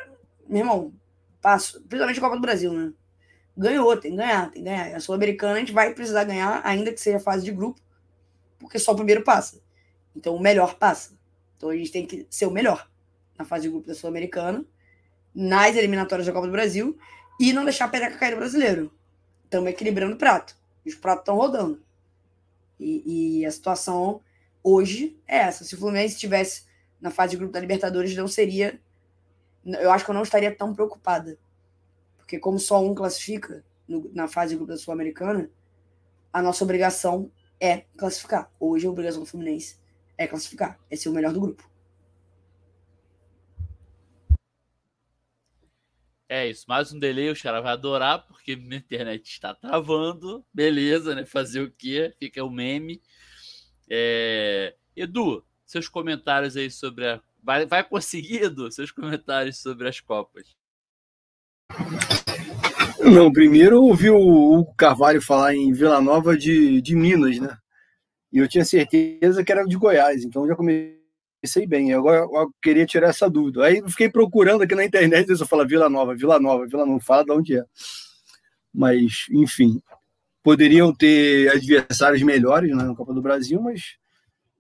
Meu 0.48 0.60
irmão, 0.60 0.94
passo, 1.40 1.82
principalmente 1.82 2.18
a 2.18 2.22
Copa 2.22 2.36
do 2.36 2.42
Brasil, 2.42 2.74
né? 2.74 2.92
Ganhou, 3.56 3.96
tem 3.98 4.12
que 4.12 4.18
ganhar, 4.18 4.52
tem 4.52 4.64
que 4.64 4.70
ganhar. 4.70 4.90
E 4.90 4.94
a 4.96 5.00
Sul-Americana 5.00 5.54
a 5.54 5.60
gente 5.60 5.72
vai 5.72 5.94
precisar 5.94 6.24
ganhar, 6.24 6.62
ainda 6.64 6.92
que 6.92 7.00
seja 7.00 7.20
fase 7.20 7.46
de 7.46 7.52
grupo, 7.52 7.80
porque 8.58 8.80
só 8.80 8.94
o 8.94 8.96
primeiro 8.96 9.24
passa. 9.24 9.62
Então 10.16 10.36
o 10.36 10.42
melhor 10.42 10.76
passa. 10.76 11.14
Então 11.62 11.70
a 11.70 11.78
gente 11.78 11.92
tem 11.92 12.08
que 12.08 12.26
ser 12.28 12.48
o 12.48 12.52
melhor 12.52 12.90
na 13.38 13.46
fase 13.46 13.64
de 13.64 13.70
grupo 13.70 13.86
da 13.86 13.94
Sul-Americana, 13.94 14.66
nas 15.34 15.76
eliminatórias 15.76 16.26
da 16.26 16.34
Copa 16.34 16.48
do 16.48 16.52
Brasil 16.52 16.98
e 17.40 17.54
não 17.54 17.64
deixar 17.64 17.86
a 17.86 17.88
pereca 17.88 18.18
cair 18.18 18.32
no 18.32 18.38
brasileiro. 18.38 18.92
Estamos 19.44 19.70
equilibrando 19.70 20.16
o 20.16 20.18
prato. 20.18 20.58
Os 20.84 20.96
pratos 20.96 21.22
estão 21.22 21.36
rodando. 21.36 21.80
E, 22.80 23.42
e, 23.42 23.46
a 23.46 23.52
situação 23.52 24.22
hoje 24.64 25.16
é 25.28 25.38
essa. 25.38 25.64
Se 25.64 25.76
o 25.76 25.78
Fluminense 25.78 26.16
estivesse 26.16 26.64
na 27.00 27.12
fase 27.12 27.32
de 27.32 27.38
grupo 27.38 27.54
da 27.54 27.60
Libertadores, 27.60 28.16
não 28.16 28.28
seria. 28.28 28.82
Eu 29.64 29.92
acho 29.92 30.04
que 30.04 30.10
eu 30.10 30.16
não 30.16 30.24
estaria 30.24 30.56
tão 30.56 30.74
preocupada. 30.74 31.38
Porque, 32.18 32.40
como 32.40 32.58
só 32.58 32.84
um 32.84 32.96
classifica 32.96 33.64
no, 33.88 34.10
na 34.16 34.28
fase 34.28 34.54
de 34.54 34.56
grupo 34.56 34.72
da 34.72 34.80
Sul-Americana, 34.80 35.48
a 36.34 36.42
nossa 36.42 36.64
obrigação 36.64 37.32
é 37.60 37.82
classificar. 37.96 38.52
Hoje 38.60 38.88
a 38.88 38.90
obrigação 38.90 39.20
do 39.20 39.28
Fluminense 39.28 39.80
é 40.18 40.28
classificar, 40.28 40.80
é 40.90 40.96
ser 40.96 41.10
o 41.10 41.14
melhor 41.14 41.34
do 41.34 41.42
grupo. 41.42 41.70
É 46.30 46.48
isso, 46.48 46.66
mais 46.68 46.94
um 46.94 47.00
delay, 47.00 47.30
o 47.30 47.42
cara 47.42 47.60
vai 47.60 47.74
adorar, 47.74 48.26
porque 48.26 48.56
minha 48.56 48.78
internet 48.78 49.30
está 49.30 49.54
travando. 49.54 50.46
Beleza, 50.54 51.14
né? 51.14 51.26
Fazer 51.26 51.62
o 51.62 51.70
quê? 51.70 52.14
Fica 52.18 52.42
o 52.42 52.50
meme. 52.50 53.02
É... 53.90 54.74
Edu, 54.96 55.46
seus 55.66 55.90
comentários 55.90 56.56
aí 56.56 56.72
sobre 56.72 57.06
a. 57.06 57.22
Vai, 57.44 57.66
vai 57.66 57.84
conseguir, 57.84 58.44
Edu, 58.44 58.72
seus 58.72 58.92
comentários 58.92 59.58
sobre 59.58 59.90
as 59.90 60.00
Copas. 60.00 60.56
Não, 63.00 63.32
primeiro 63.32 63.76
eu 63.76 63.84
ouvi 63.84 64.10
o, 64.10 64.66
Carvalho 64.78 65.22
falar 65.22 65.56
em 65.56 65.74
Vila 65.74 66.00
Nova 66.00 66.38
de, 66.38 66.82
de 66.82 66.96
Minas, 66.96 67.40
né? 67.40 67.58
E 68.32 68.38
eu 68.38 68.48
tinha 68.48 68.64
certeza 68.64 69.44
que 69.44 69.52
era 69.52 69.66
de 69.66 69.76
Goiás, 69.76 70.24
então 70.24 70.48
já 70.48 70.56
comecei 70.56 71.68
bem, 71.68 71.94
agora 71.94 72.20
eu 72.20 72.52
queria 72.62 72.86
tirar 72.86 73.10
essa 73.10 73.30
dúvida. 73.30 73.66
Aí 73.66 73.82
fiquei 73.90 74.10
procurando 74.10 74.64
aqui 74.64 74.74
na 74.74 74.86
internet, 74.86 75.30
eu 75.30 75.46
falo 75.46 75.68
Vila 75.68 75.90
Nova, 75.90 76.16
Vila 76.16 76.40
Nova, 76.40 76.66
Vila 76.66 76.86
Nova, 76.86 77.00
fala 77.02 77.26
de 77.26 77.32
onde 77.32 77.58
é. 77.58 77.66
Mas, 78.74 79.26
enfim, 79.32 79.82
poderiam 80.42 80.94
ter 80.94 81.50
adversários 81.50 82.22
melhores 82.24 82.76
né, 82.76 82.84
na 82.84 82.96
Copa 82.96 83.14
do 83.14 83.22
Brasil, 83.22 83.62
mas 83.62 83.98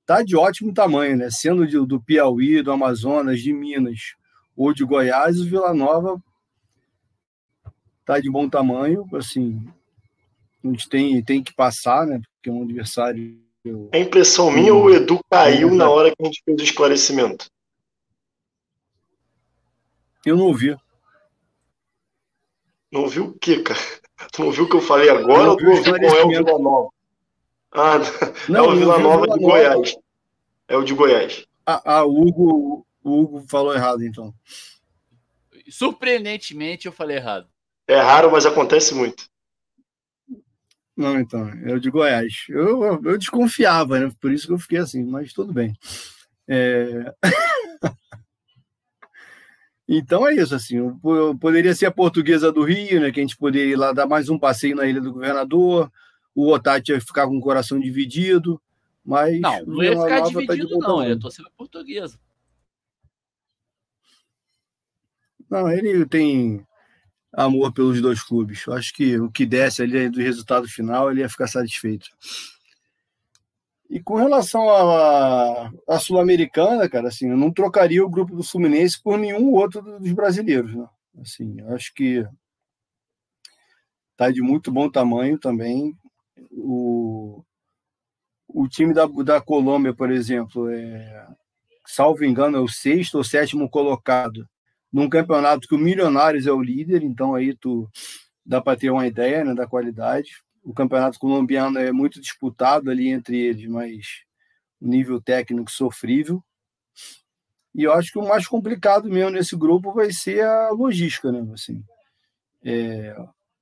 tá 0.05 0.21
de 0.21 0.35
ótimo 0.35 0.73
tamanho, 0.73 1.15
né? 1.15 1.29
Sendo 1.31 1.65
de, 1.65 1.77
do 1.85 2.01
Piauí, 2.01 2.61
do 2.61 2.71
Amazonas, 2.71 3.39
de 3.39 3.53
Minas 3.53 4.15
ou 4.55 4.73
de 4.73 4.83
Goiás, 4.83 5.39
o 5.39 5.45
Vila 5.45 5.73
Nova 5.73 6.21
tá 8.05 8.19
de 8.19 8.29
bom 8.29 8.49
tamanho, 8.49 9.07
assim, 9.13 9.65
a 10.63 10.67
gente 10.67 10.89
tem, 10.89 11.23
tem 11.23 11.41
que 11.41 11.53
passar, 11.53 12.05
né? 12.05 12.19
Porque 12.35 12.49
é 12.49 12.51
um 12.51 12.63
adversário 12.63 13.39
é 13.91 13.99
impressão 13.99 14.49
minha 14.49 14.73
ou 14.73 14.85
o 14.85 14.89
Edu 14.89 15.19
caiu 15.29 15.73
na 15.73 15.89
hora 15.89 16.09
que 16.09 16.15
a 16.21 16.25
gente 16.25 16.41
fez 16.43 16.59
o 16.59 16.63
esclarecimento? 16.63 17.45
Eu 20.25 20.35
não 20.35 20.45
ouvi. 20.45 20.75
Não 22.91 23.01
ouviu 23.01 23.25
o 23.25 23.33
quê, 23.39 23.61
cara? 23.61 23.79
Tu 24.31 24.39
não 24.39 24.47
ouviu 24.47 24.65
o 24.65 24.69
que 24.69 24.75
eu 24.75 24.81
falei 24.81 25.09
agora 25.09 25.51
ou 25.51 25.57
tu 25.57 25.65
ouviu 25.65 25.83
qual 25.99 26.15
é 26.15 26.23
o 26.23 26.27
Vila 26.27 26.59
Nova? 26.59 26.89
Ah, 27.71 27.97
não, 28.49 28.65
é 28.65 28.67
o 28.67 28.75
Vila 28.75 28.99
Nova 28.99 29.27
de 29.27 29.39
Goiás. 29.39 29.95
É 30.67 30.77
o 30.77 30.83
de 30.83 30.93
Goiás. 30.93 31.45
Ah, 31.65 31.81
ah 31.85 32.05
o, 32.05 32.21
Hugo, 32.21 32.85
o 33.03 33.21
Hugo 33.21 33.45
falou 33.47 33.73
errado, 33.73 34.03
então. 34.03 34.33
Surpreendentemente, 35.69 36.85
eu 36.85 36.91
falei 36.91 37.17
errado. 37.17 37.47
É 37.87 37.99
raro, 37.99 38.31
mas 38.31 38.45
acontece 38.45 38.93
muito. 38.93 39.29
Não, 41.01 41.19
então, 41.19 41.49
é 41.65 41.73
o 41.73 41.79
de 41.79 41.89
Goiás. 41.89 42.45
Eu, 42.47 42.83
eu, 42.83 43.01
eu, 43.03 43.17
desconfiava, 43.17 43.99
né? 43.99 44.11
Por 44.21 44.31
isso 44.31 44.45
que 44.45 44.53
eu 44.53 44.59
fiquei 44.59 44.77
assim, 44.77 45.03
mas 45.03 45.33
tudo 45.33 45.51
bem. 45.51 45.75
É... 46.47 47.11
então 49.89 50.27
é 50.27 50.35
isso, 50.35 50.53
assim. 50.53 50.77
Poderia 51.39 51.73
ser 51.73 51.87
a 51.87 51.91
portuguesa 51.91 52.51
do 52.51 52.63
Rio, 52.63 53.01
né? 53.01 53.11
Que 53.11 53.19
a 53.19 53.23
gente 53.23 53.35
poderia 53.35 53.73
ir 53.73 53.75
lá 53.75 53.91
dar 53.93 54.05
mais 54.05 54.29
um 54.29 54.37
passeio 54.37 54.75
na 54.75 54.85
Ilha 54.85 55.01
do 55.01 55.11
Governador. 55.11 55.91
O 56.35 56.51
Otati 56.51 56.91
ia 56.91 57.01
ficar 57.01 57.25
com 57.25 57.35
o 57.35 57.41
coração 57.41 57.79
dividido. 57.79 58.61
Mas. 59.03 59.41
Não, 59.41 59.65
não 59.65 59.83
ia 59.83 59.99
ficar 59.99 60.19
dividido, 60.19 60.77
tá 60.77 60.87
não. 60.87 61.03
Ia 61.03 61.19
torcer 61.19 61.43
a 61.43 61.49
portuguesa. 61.57 62.19
Não, 65.49 65.67
ele 65.67 66.05
tem 66.05 66.63
amor 67.33 67.71
pelos 67.73 68.01
dois 68.01 68.21
clubes. 68.21 68.65
Eu 68.65 68.73
acho 68.73 68.93
que 68.93 69.19
o 69.19 69.31
que 69.31 69.45
desse 69.45 69.81
ali 69.81 70.09
do 70.09 70.21
resultado 70.21 70.67
final, 70.67 71.09
ele 71.09 71.21
ia 71.21 71.29
ficar 71.29 71.47
satisfeito. 71.47 72.09
E 73.89 74.01
com 74.01 74.15
relação 74.15 74.69
à 74.69 75.99
Sul-Americana, 75.99 76.89
cara, 76.89 77.09
assim, 77.09 77.29
eu 77.29 77.37
não 77.37 77.51
trocaria 77.51 78.03
o 78.03 78.09
grupo 78.09 78.35
do 78.35 78.43
Fluminense 78.43 79.01
por 79.01 79.17
nenhum 79.17 79.51
outro 79.51 79.81
dos 79.81 80.11
brasileiros, 80.13 80.73
né? 80.73 80.87
Assim, 81.19 81.59
acho 81.73 81.93
que 81.93 82.25
tá 84.15 84.31
de 84.31 84.41
muito 84.41 84.71
bom 84.71 84.89
tamanho 84.89 85.37
também. 85.37 85.93
O, 86.51 87.43
o 88.47 88.67
time 88.67 88.93
da, 88.93 89.05
da 89.05 89.41
Colômbia, 89.41 89.93
por 89.93 90.09
exemplo, 90.09 90.69
é, 90.69 91.27
salvo 91.85 92.23
engano, 92.23 92.57
é 92.57 92.61
o 92.61 92.69
sexto 92.69 93.15
ou 93.15 93.25
sétimo 93.25 93.69
colocado 93.69 94.47
num 94.91 95.09
campeonato 95.09 95.67
que 95.67 95.75
o 95.75 95.77
Milionários 95.77 96.45
é 96.45 96.51
o 96.51 96.61
líder, 96.61 97.03
então 97.03 97.33
aí 97.33 97.55
tu 97.55 97.89
dá 98.45 98.59
para 98.59 98.77
ter 98.77 98.89
uma 98.89 99.07
ideia 99.07 99.43
né, 99.45 99.53
da 99.53 99.67
qualidade. 99.67 100.31
O 100.63 100.73
campeonato 100.73 101.17
colombiano 101.17 101.79
é 101.79 101.91
muito 101.91 102.19
disputado 102.19 102.91
ali 102.91 103.07
entre 103.07 103.39
eles, 103.39 103.67
mas 103.67 104.23
o 104.79 104.87
nível 104.87 105.21
técnico 105.21 105.71
sofrível. 105.71 106.43
E 107.73 107.83
eu 107.83 107.93
acho 107.93 108.11
que 108.11 108.19
o 108.19 108.27
mais 108.27 108.45
complicado 108.45 109.09
mesmo 109.09 109.31
nesse 109.31 109.55
grupo 109.55 109.93
vai 109.93 110.11
ser 110.11 110.43
a 110.43 110.71
logística, 110.71 111.31
né? 111.31 111.47
Assim, 111.53 111.83
é, 112.63 113.15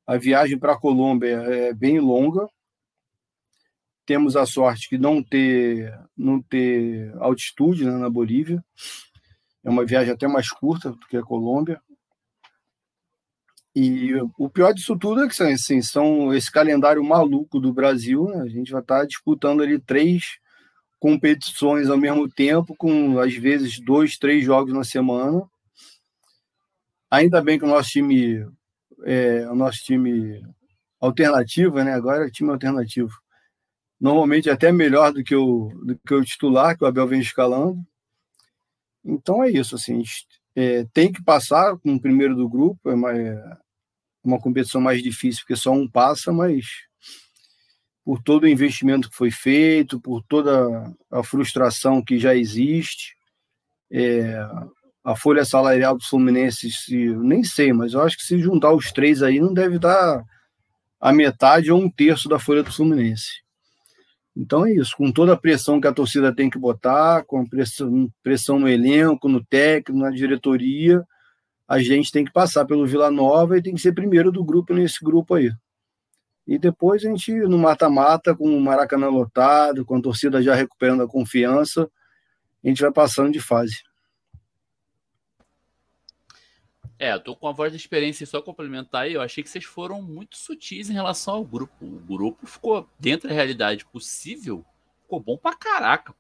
a 0.07 0.17
viagem 0.17 0.57
para 0.57 0.73
a 0.73 0.79
Colômbia 0.79 1.35
é 1.35 1.73
bem 1.73 1.99
longa. 1.99 2.47
Temos 4.05 4.35
a 4.35 4.45
sorte 4.47 4.89
de 4.89 4.97
não 4.97 5.21
ter, 5.21 5.93
não 6.17 6.41
ter 6.41 7.15
altitude 7.19 7.85
né, 7.85 7.91
na 7.91 8.09
Bolívia. 8.09 8.63
É 9.69 9.71
uma 9.71 9.85
viagem 9.85 10.11
até 10.11 10.27
mais 10.27 10.49
curta 10.49 10.89
do 10.89 10.97
que 11.07 11.15
a 11.15 11.21
Colômbia. 11.21 11.79
E 13.75 14.15
o 14.35 14.49
pior 14.49 14.73
disso 14.73 14.97
tudo 14.97 15.23
é 15.23 15.29
que 15.29 15.43
assim, 15.43 15.79
são 15.83 16.33
esse 16.33 16.51
calendário 16.51 17.03
maluco 17.03 17.59
do 17.59 17.71
Brasil. 17.71 18.25
Né? 18.29 18.41
A 18.41 18.47
gente 18.47 18.71
vai 18.71 18.81
estar 18.81 19.05
disputando 19.05 19.61
ali 19.61 19.77
três 19.79 20.39
competições 20.99 21.87
ao 21.87 21.99
mesmo 21.99 22.27
tempo, 22.27 22.75
com 22.75 23.19
às 23.19 23.35
vezes 23.35 23.79
dois, 23.79 24.17
três 24.17 24.43
jogos 24.43 24.73
na 24.73 24.83
semana. 24.83 25.43
Ainda 27.11 27.39
bem 27.39 27.59
que 27.59 27.65
o 27.65 27.69
nosso 27.69 27.89
time 27.89 28.43
é 29.03 29.47
o 29.51 29.53
nosso 29.53 29.83
time 29.83 30.41
alternativo, 30.99 31.83
né? 31.83 31.93
Agora 31.93 32.25
é 32.25 32.31
time 32.31 32.49
alternativo. 32.49 33.13
Normalmente 34.01 34.49
é 34.49 34.51
até 34.51 34.71
melhor 34.71 35.13
do 35.13 35.23
que 35.23 35.35
o, 35.35 35.69
do 35.85 35.95
que 35.95 36.13
o 36.15 36.25
titular, 36.25 36.75
que 36.75 36.83
o 36.83 36.87
Abel 36.87 37.07
vem 37.07 37.21
escalando. 37.21 37.85
Então 39.03 39.43
é 39.43 39.49
isso, 39.49 39.75
assim, 39.75 40.03
é, 40.55 40.85
tem 40.93 41.11
que 41.11 41.23
passar 41.23 41.77
com 41.77 41.93
o 41.93 42.01
primeiro 42.01 42.35
do 42.35 42.49
grupo, 42.49 42.89
é 42.89 42.93
uma, 42.93 43.17
é 43.17 43.57
uma 44.23 44.39
competição 44.39 44.81
mais 44.81 45.01
difícil, 45.01 45.41
porque 45.41 45.55
só 45.55 45.71
um 45.71 45.89
passa, 45.89 46.31
mas 46.31 46.65
por 48.03 48.21
todo 48.21 48.43
o 48.43 48.47
investimento 48.47 49.09
que 49.09 49.15
foi 49.15 49.31
feito, 49.31 49.99
por 49.99 50.23
toda 50.23 50.91
a 51.11 51.23
frustração 51.23 52.03
que 52.03 52.17
já 52.17 52.35
existe, 52.35 53.15
é, 53.91 54.37
a 55.03 55.15
folha 55.15 55.45
salarial 55.45 55.97
do 55.97 56.03
Fluminense, 56.03 56.71
se, 56.71 56.95
nem 57.17 57.43
sei, 57.43 57.71
mas 57.71 57.93
eu 57.93 58.01
acho 58.01 58.17
que 58.17 58.23
se 58.23 58.39
juntar 58.39 58.73
os 58.73 58.91
três 58.91 59.23
aí, 59.23 59.39
não 59.39 59.53
deve 59.53 59.79
dar 59.79 60.23
a 60.99 61.13
metade 61.13 61.71
ou 61.71 61.79
um 61.79 61.89
terço 61.89 62.27
da 62.27 62.37
folha 62.37 62.63
do 62.63 62.71
Fluminense. 62.71 63.41
Então 64.35 64.65
é 64.65 64.71
isso, 64.71 64.95
com 64.95 65.11
toda 65.11 65.33
a 65.33 65.37
pressão 65.37 65.81
que 65.81 65.87
a 65.87 65.93
torcida 65.93 66.33
tem 66.33 66.49
que 66.49 66.57
botar, 66.57 67.23
com 67.25 67.45
pressão, 67.45 68.09
pressão 68.23 68.59
no 68.59 68.69
elenco, 68.69 69.27
no 69.27 69.43
técnico, 69.43 69.99
na 69.99 70.11
diretoria, 70.11 71.03
a 71.67 71.79
gente 71.79 72.11
tem 72.11 72.25
que 72.25 72.31
passar 72.31 72.65
pelo 72.65 72.85
Vila 72.85 73.11
Nova 73.11 73.57
e 73.57 73.61
tem 73.61 73.75
que 73.75 73.81
ser 73.81 73.93
primeiro 73.93 74.31
do 74.31 74.43
grupo 74.43 74.73
nesse 74.73 75.03
grupo 75.03 75.35
aí. 75.35 75.51
E 76.47 76.57
depois 76.57 77.05
a 77.05 77.09
gente, 77.09 77.31
no 77.31 77.59
mata-mata, 77.59 78.35
com 78.35 78.45
o 78.45 78.59
Maracanã 78.59 79.07
lotado, 79.07 79.85
com 79.85 79.97
a 79.97 80.01
torcida 80.01 80.41
já 80.41 80.55
recuperando 80.55 81.03
a 81.03 81.07
confiança, 81.07 81.87
a 82.63 82.67
gente 82.67 82.81
vai 82.81 82.91
passando 82.91 83.31
de 83.31 83.39
fase. 83.39 83.83
É, 86.99 87.13
eu 87.13 87.19
tô 87.19 87.33
com 87.33 87.47
a 87.47 87.53
voz 87.53 87.71
da 87.71 87.77
experiência 87.77 88.25
só 88.25 88.41
complementar 88.41 89.03
aí. 89.03 89.13
Eu 89.13 89.21
achei 89.21 89.41
que 89.41 89.49
vocês 89.49 89.63
foram 89.63 90.01
muito 90.01 90.37
sutis 90.37 90.89
em 90.89 90.93
relação 90.93 91.35
ao 91.35 91.45
grupo. 91.45 91.73
O 91.81 91.99
grupo 92.17 92.45
ficou 92.45 92.85
dentro 92.99 93.29
da 93.29 93.33
realidade 93.33 93.85
possível, 93.85 94.65
ficou 95.03 95.21
bom 95.21 95.37
pra 95.37 95.55
caraca. 95.55 96.13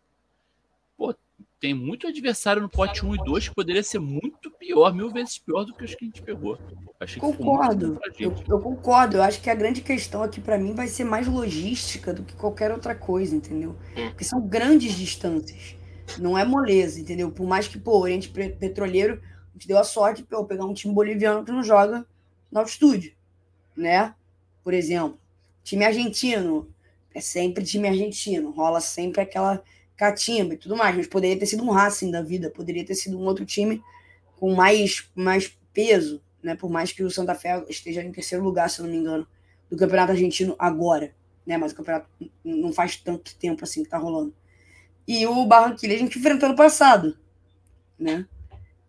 Pô, 0.97 1.13
tem 1.59 1.73
muito 1.73 2.07
adversário 2.07 2.61
no 2.61 2.69
pote 2.69 3.05
1 3.05 3.15
e 3.15 3.17
2 3.25 3.49
que 3.49 3.55
poderia 3.55 3.83
ser 3.83 3.99
muito 3.99 4.49
pior, 4.51 4.93
mil 4.93 5.11
vezes 5.11 5.37
pior 5.37 5.65
do 5.65 5.73
que 5.73 5.83
os 5.83 5.93
que 5.93 6.05
a 6.05 6.07
gente 6.07 6.21
pegou. 6.21 6.57
Achei 6.97 7.19
concordo. 7.19 7.99
Eu, 8.17 8.33
eu, 8.47 8.59
concordo. 8.59 9.17
Eu 9.17 9.23
acho 9.23 9.41
que 9.41 9.49
a 9.49 9.55
grande 9.55 9.81
questão 9.81 10.23
aqui 10.23 10.39
para 10.39 10.57
mim 10.57 10.73
vai 10.73 10.87
ser 10.87 11.03
mais 11.03 11.27
logística 11.27 12.13
do 12.13 12.23
que 12.23 12.33
qualquer 12.35 12.71
outra 12.71 12.95
coisa, 12.95 13.35
entendeu? 13.35 13.75
Porque 13.93 14.23
são 14.23 14.39
grandes 14.39 14.93
distâncias. 14.93 15.75
Não 16.17 16.37
é 16.37 16.45
moleza, 16.45 16.99
entendeu? 17.01 17.29
Por 17.29 17.45
mais 17.45 17.67
que, 17.67 17.77
pô, 17.77 17.97
o 17.97 18.01
Oriente 18.01 18.29
Petroleiro 18.29 19.21
gente 19.59 19.67
deu 19.67 19.77
a 19.77 19.83
sorte 19.83 20.23
de 20.23 20.27
pegar 20.47 20.65
um 20.65 20.73
time 20.73 20.93
boliviano 20.93 21.43
que 21.43 21.51
não 21.51 21.61
joga 21.61 22.05
no 22.49 22.59
altitude, 22.59 23.15
né? 23.75 24.15
Por 24.63 24.73
exemplo, 24.73 25.19
time 25.63 25.83
argentino 25.83 26.73
é 27.13 27.19
sempre 27.19 27.65
time 27.65 27.89
argentino, 27.89 28.51
rola 28.51 28.79
sempre 28.79 29.21
aquela 29.21 29.61
catimba 29.97 30.53
e 30.53 30.57
tudo 30.57 30.77
mais, 30.77 30.95
mas 30.95 31.07
poderia 31.07 31.37
ter 31.37 31.45
sido 31.45 31.63
um 31.63 31.71
Racing 31.71 32.09
da 32.09 32.21
vida, 32.21 32.49
poderia 32.49 32.85
ter 32.85 32.95
sido 32.95 33.19
um 33.19 33.25
outro 33.25 33.45
time 33.45 33.83
com 34.37 34.55
mais, 34.55 35.09
mais 35.13 35.57
peso, 35.73 36.21
né? 36.41 36.55
Por 36.55 36.69
mais 36.69 36.93
que 36.93 37.03
o 37.03 37.11
Santa 37.11 37.35
Fé 37.35 37.61
esteja 37.67 38.01
em 38.01 38.11
terceiro 38.11 38.43
lugar, 38.43 38.69
se 38.69 38.79
eu 38.79 38.85
não 38.85 38.93
me 38.93 38.97
engano, 38.97 39.27
do 39.69 39.75
Campeonato 39.75 40.13
Argentino 40.13 40.55
agora, 40.57 41.13
né? 41.45 41.57
Mas 41.57 41.73
o 41.73 41.75
campeonato 41.75 42.07
não 42.43 42.71
faz 42.71 42.95
tanto 42.95 43.35
tempo 43.35 43.63
assim 43.65 43.83
que 43.83 43.89
tá 43.89 43.97
rolando. 43.97 44.33
E 45.05 45.27
o 45.27 45.45
Barranquilla 45.45 45.95
a 45.95 45.97
gente 45.97 46.17
enfrentou 46.17 46.47
no 46.47 46.55
passado, 46.55 47.17
né? 47.99 48.25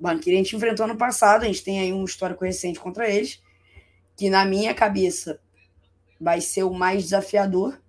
Barranquilla 0.01 0.37
a 0.37 0.43
gente 0.43 0.57
enfrentou 0.57 0.87
no 0.87 0.97
passado, 0.97 1.43
a 1.43 1.47
gente 1.47 1.63
tem 1.63 1.81
aí 1.81 1.93
um 1.93 2.05
histórico 2.05 2.45
recente 2.45 2.81
contra 2.81 3.09
eles, 3.09 3.43
que 4.17 4.31
na 4.31 4.45
minha 4.45 4.75
cabeça 4.75 5.41
vai 6.19 6.41
ser 6.41 6.63
o 6.63 6.73
mais 6.73 7.05
desafiador, 7.05 7.81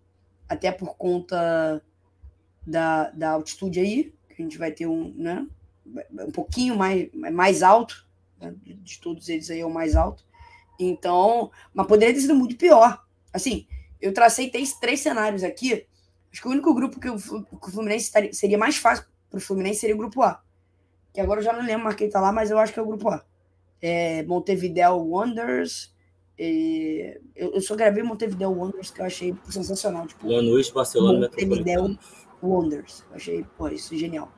até 0.47 0.71
por 0.71 0.95
conta 0.97 1.81
da, 2.67 3.09
da 3.11 3.31
altitude 3.31 3.79
aí, 3.79 4.13
que 4.29 4.41
a 4.41 4.43
gente 4.43 4.57
vai 4.57 4.71
ter 4.71 4.87
um, 4.87 5.13
né, 5.15 5.47
um 6.11 6.31
pouquinho 6.31 6.75
mais, 6.75 7.09
mais 7.13 7.63
alto, 7.63 8.05
né, 8.39 8.53
de 8.61 8.99
todos 8.99 9.29
eles 9.29 9.49
aí 9.49 9.61
é 9.61 9.65
o 9.65 9.73
mais 9.73 9.95
alto. 9.95 10.25
Então, 10.79 11.51
mas 11.73 11.87
poderia 11.87 12.13
ter 12.13 12.21
sido 12.21 12.35
muito 12.35 12.57
pior. 12.57 13.05
Assim, 13.31 13.67
eu 14.01 14.13
tracei 14.13 14.49
três, 14.49 14.73
três 14.73 14.99
cenários 14.99 15.43
aqui. 15.43 15.85
Acho 16.31 16.41
que 16.41 16.47
o 16.47 16.51
único 16.51 16.73
grupo 16.73 16.99
que 16.99 17.09
o, 17.09 17.17
que 17.17 17.67
o 17.67 17.71
Fluminense 17.71 18.05
estaria, 18.05 18.33
seria 18.33 18.57
mais 18.57 18.77
fácil 18.77 19.05
para 19.29 19.37
o 19.37 19.41
Fluminense 19.41 19.79
seria 19.79 19.95
o 19.95 19.97
grupo 19.97 20.21
A. 20.21 20.41
Que 21.13 21.19
agora 21.21 21.39
eu 21.39 21.43
já 21.43 21.53
não 21.53 21.65
lembro 21.65 21.83
mais 21.83 21.95
quem 21.95 22.09
tá 22.09 22.21
lá, 22.21 22.31
mas 22.31 22.51
eu 22.51 22.57
acho 22.57 22.73
que 22.73 22.79
é 22.79 22.81
o 22.81 22.85
grupo 22.85 23.09
A. 23.09 23.23
É 23.81 24.23
Montevideo 24.23 24.95
Wonders. 24.97 25.93
Eu, 26.37 27.53
eu 27.53 27.61
só 27.61 27.75
gravei 27.75 28.03
Montevideo 28.03 28.51
Wonders, 28.51 28.91
que 28.91 29.01
eu 29.01 29.05
achei 29.05 29.35
sensacional. 29.49 30.07
Tipo, 30.07 30.27
Lanús, 30.27 30.69
Barcelona, 30.69 31.27
Montevideo 31.27 31.97
Wonders. 32.41 33.05
achei, 33.13 33.45
pô, 33.57 33.67
isso 33.67 33.93
é 33.93 33.97
genial. 33.97 34.31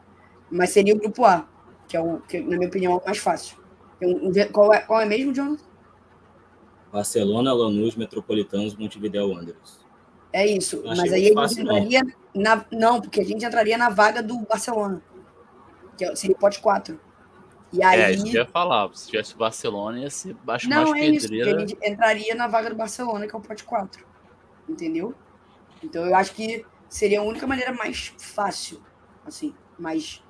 Mas 0.49 0.71
seria 0.71 0.93
o 0.93 0.99
grupo 0.99 1.23
A, 1.25 1.47
que 1.88 1.95
é 1.95 2.01
o 2.01 2.19
que, 2.21 2.39
na 2.41 2.57
minha 2.57 2.67
opinião, 2.67 2.93
é 2.93 2.95
o 2.97 3.05
mais 3.05 3.17
fácil. 3.17 3.57
Um, 4.01 4.31
qual, 4.51 4.73
é, 4.73 4.81
qual 4.81 4.99
é 4.99 5.05
mesmo, 5.05 5.33
Jonathan? 5.33 5.63
Barcelona, 6.91 7.53
Lanús, 7.53 7.95
Metropolitanos, 7.95 8.75
Montevideo 8.75 9.29
Wanderers. 9.29 9.83
É 10.31 10.45
isso. 10.45 10.83
Mas 10.86 11.12
aí 11.13 11.31
a 11.36 11.47
gente 11.47 11.62
entraria 11.62 12.01
não. 12.33 12.43
na. 12.43 12.65
Não, 12.71 13.01
porque 13.01 13.21
a 13.21 13.23
gente 13.23 13.45
entraria 13.45 13.77
na 13.77 13.89
vaga 13.89 14.21
do 14.21 14.39
Barcelona. 14.39 15.01
Que 15.97 16.06
é, 16.06 16.15
seria 16.15 16.36
o 16.36 16.39
pote 16.39 16.60
4. 16.60 16.99
E 17.71 17.84
aí... 17.84 18.01
É, 18.01 18.12
isso 18.12 18.23
que 18.25 18.38
eu 18.38 18.43
ia 18.43 18.47
falar. 18.47 18.89
Se 18.93 19.08
tivesse 19.08 19.34
o 19.34 19.38
Barcelona, 19.38 19.99
ia 19.99 20.10
ser 20.10 20.36
baixo 20.36 20.69
não, 20.69 20.91
mais 20.91 21.03
é 21.03 21.19
pedreira. 21.27 21.49
Isso, 21.49 21.60
gente 21.69 21.77
entraria 21.88 22.36
na 22.36 22.47
vaga 22.47 22.69
do 22.69 22.75
Barcelona, 22.75 23.27
que 23.27 23.36
é 23.36 23.38
o 23.38 23.41
pote 23.41 23.63
4. 23.63 24.06
Entendeu? 24.69 25.13
Então 25.84 26.06
eu 26.06 26.15
acho 26.15 26.34
que 26.34 26.65
seria 26.88 27.19
a 27.19 27.23
única 27.23 27.45
maneira 27.47 27.73
mais 27.73 28.13
fácil, 28.17 28.82
assim, 29.25 29.53
mas 29.77 30.23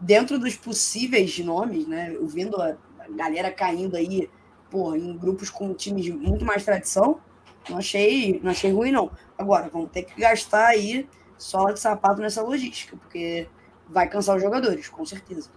dentro 0.00 0.38
dos 0.38 0.56
possíveis 0.56 1.38
nomes, 1.40 1.86
né, 1.86 2.14
eu 2.14 2.26
vendo 2.26 2.60
a 2.60 2.76
galera 3.10 3.50
caindo 3.50 3.96
aí, 3.96 4.30
porra, 4.70 4.96
em 4.96 5.16
grupos 5.16 5.50
com 5.50 5.74
times 5.74 6.04
de 6.04 6.12
muito 6.12 6.44
mais 6.44 6.64
tradição, 6.64 7.20
não 7.68 7.78
achei, 7.78 8.40
não 8.42 8.52
achei 8.52 8.70
ruim 8.70 8.92
não. 8.92 9.10
Agora, 9.36 9.68
vamos 9.68 9.90
ter 9.90 10.04
que 10.04 10.20
gastar 10.20 10.68
aí 10.68 11.08
sola 11.36 11.72
de 11.72 11.80
sapato 11.80 12.20
nessa 12.20 12.42
logística, 12.42 12.96
porque 12.96 13.48
vai 13.88 14.08
cansar 14.08 14.36
os 14.36 14.42
jogadores, 14.42 14.88
com 14.88 15.04
certeza. 15.04 15.48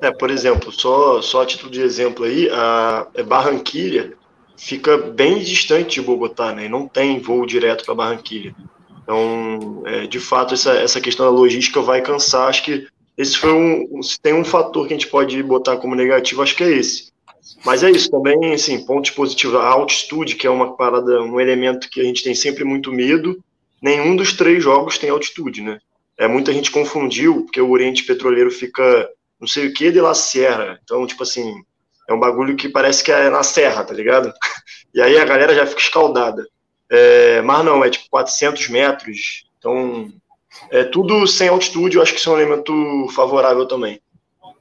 É, 0.00 0.10
por 0.10 0.30
exemplo, 0.30 0.72
só, 0.72 1.22
só 1.22 1.42
a 1.42 1.46
título 1.46 1.70
de 1.70 1.80
exemplo 1.80 2.24
aí, 2.24 2.48
a 2.50 3.06
é 3.14 3.22
Barranquilha 3.22 4.14
fica 4.56 4.96
bem 4.96 5.38
distante 5.38 6.00
de 6.00 6.06
Bogotá, 6.06 6.52
né? 6.52 6.68
Não 6.68 6.86
tem 6.86 7.20
voo 7.20 7.46
direto 7.46 7.84
para 7.84 7.94
Barranquilha. 7.94 8.54
Então, 9.02 9.82
é, 9.84 10.06
de 10.06 10.20
fato, 10.20 10.54
essa, 10.54 10.72
essa 10.72 11.00
questão 11.00 11.26
da 11.26 11.32
logística 11.32 11.80
vai 11.80 12.00
cansar. 12.00 12.48
Acho 12.48 12.62
que 12.64 12.86
esse 13.16 13.36
foi 13.36 13.52
um. 13.52 14.02
Se 14.02 14.20
tem 14.20 14.32
um 14.32 14.44
fator 14.44 14.86
que 14.86 14.94
a 14.94 14.96
gente 14.96 15.10
pode 15.10 15.42
botar 15.42 15.76
como 15.76 15.94
negativo, 15.94 16.42
acho 16.42 16.56
que 16.56 16.62
é 16.62 16.70
esse. 16.70 17.12
Mas 17.64 17.82
é 17.82 17.90
isso 17.90 18.10
também, 18.10 18.54
assim, 18.54 18.84
pontos 18.86 19.10
positivos. 19.10 19.56
A 19.56 19.66
altitude, 19.66 20.36
que 20.36 20.46
é 20.46 20.50
uma 20.50 20.76
parada, 20.76 21.20
um 21.22 21.40
elemento 21.40 21.88
que 21.90 22.00
a 22.00 22.04
gente 22.04 22.22
tem 22.22 22.34
sempre 22.34 22.64
muito 22.64 22.92
medo. 22.92 23.42
Nenhum 23.80 24.14
dos 24.14 24.32
três 24.32 24.62
jogos 24.62 24.96
tem 24.96 25.10
altitude, 25.10 25.60
né? 25.60 25.78
É, 26.18 26.28
muita 26.28 26.52
gente 26.52 26.70
confundiu, 26.70 27.44
porque 27.44 27.60
o 27.60 27.70
Oriente 27.70 28.04
Petroleiro 28.04 28.50
fica 28.50 29.08
não 29.42 29.48
sei 29.48 29.66
o 29.66 29.74
que 29.74 29.90
de 29.90 30.00
La 30.00 30.14
Sierra. 30.14 30.78
Então, 30.84 31.04
tipo 31.04 31.24
assim, 31.24 31.52
é 32.08 32.14
um 32.14 32.20
bagulho 32.20 32.54
que 32.54 32.68
parece 32.68 33.02
que 33.02 33.10
é 33.10 33.28
na 33.28 33.42
serra, 33.42 33.84
tá 33.84 33.92
ligado? 33.92 34.32
E 34.94 35.00
aí 35.00 35.16
a 35.16 35.24
galera 35.24 35.54
já 35.54 35.66
fica 35.66 35.80
escaldada. 35.80 36.46
É, 36.90 37.40
mas 37.40 37.64
não, 37.64 37.82
é 37.82 37.88
tipo 37.88 38.04
400 38.10 38.68
metros. 38.68 39.46
Então, 39.58 40.12
é 40.70 40.84
tudo 40.84 41.26
sem 41.26 41.48
altitude, 41.48 41.96
eu 41.96 42.02
acho 42.02 42.12
que 42.12 42.18
isso 42.18 42.28
é 42.28 42.32
um 42.34 42.38
elemento 42.38 43.08
favorável 43.14 43.66
também. 43.66 44.02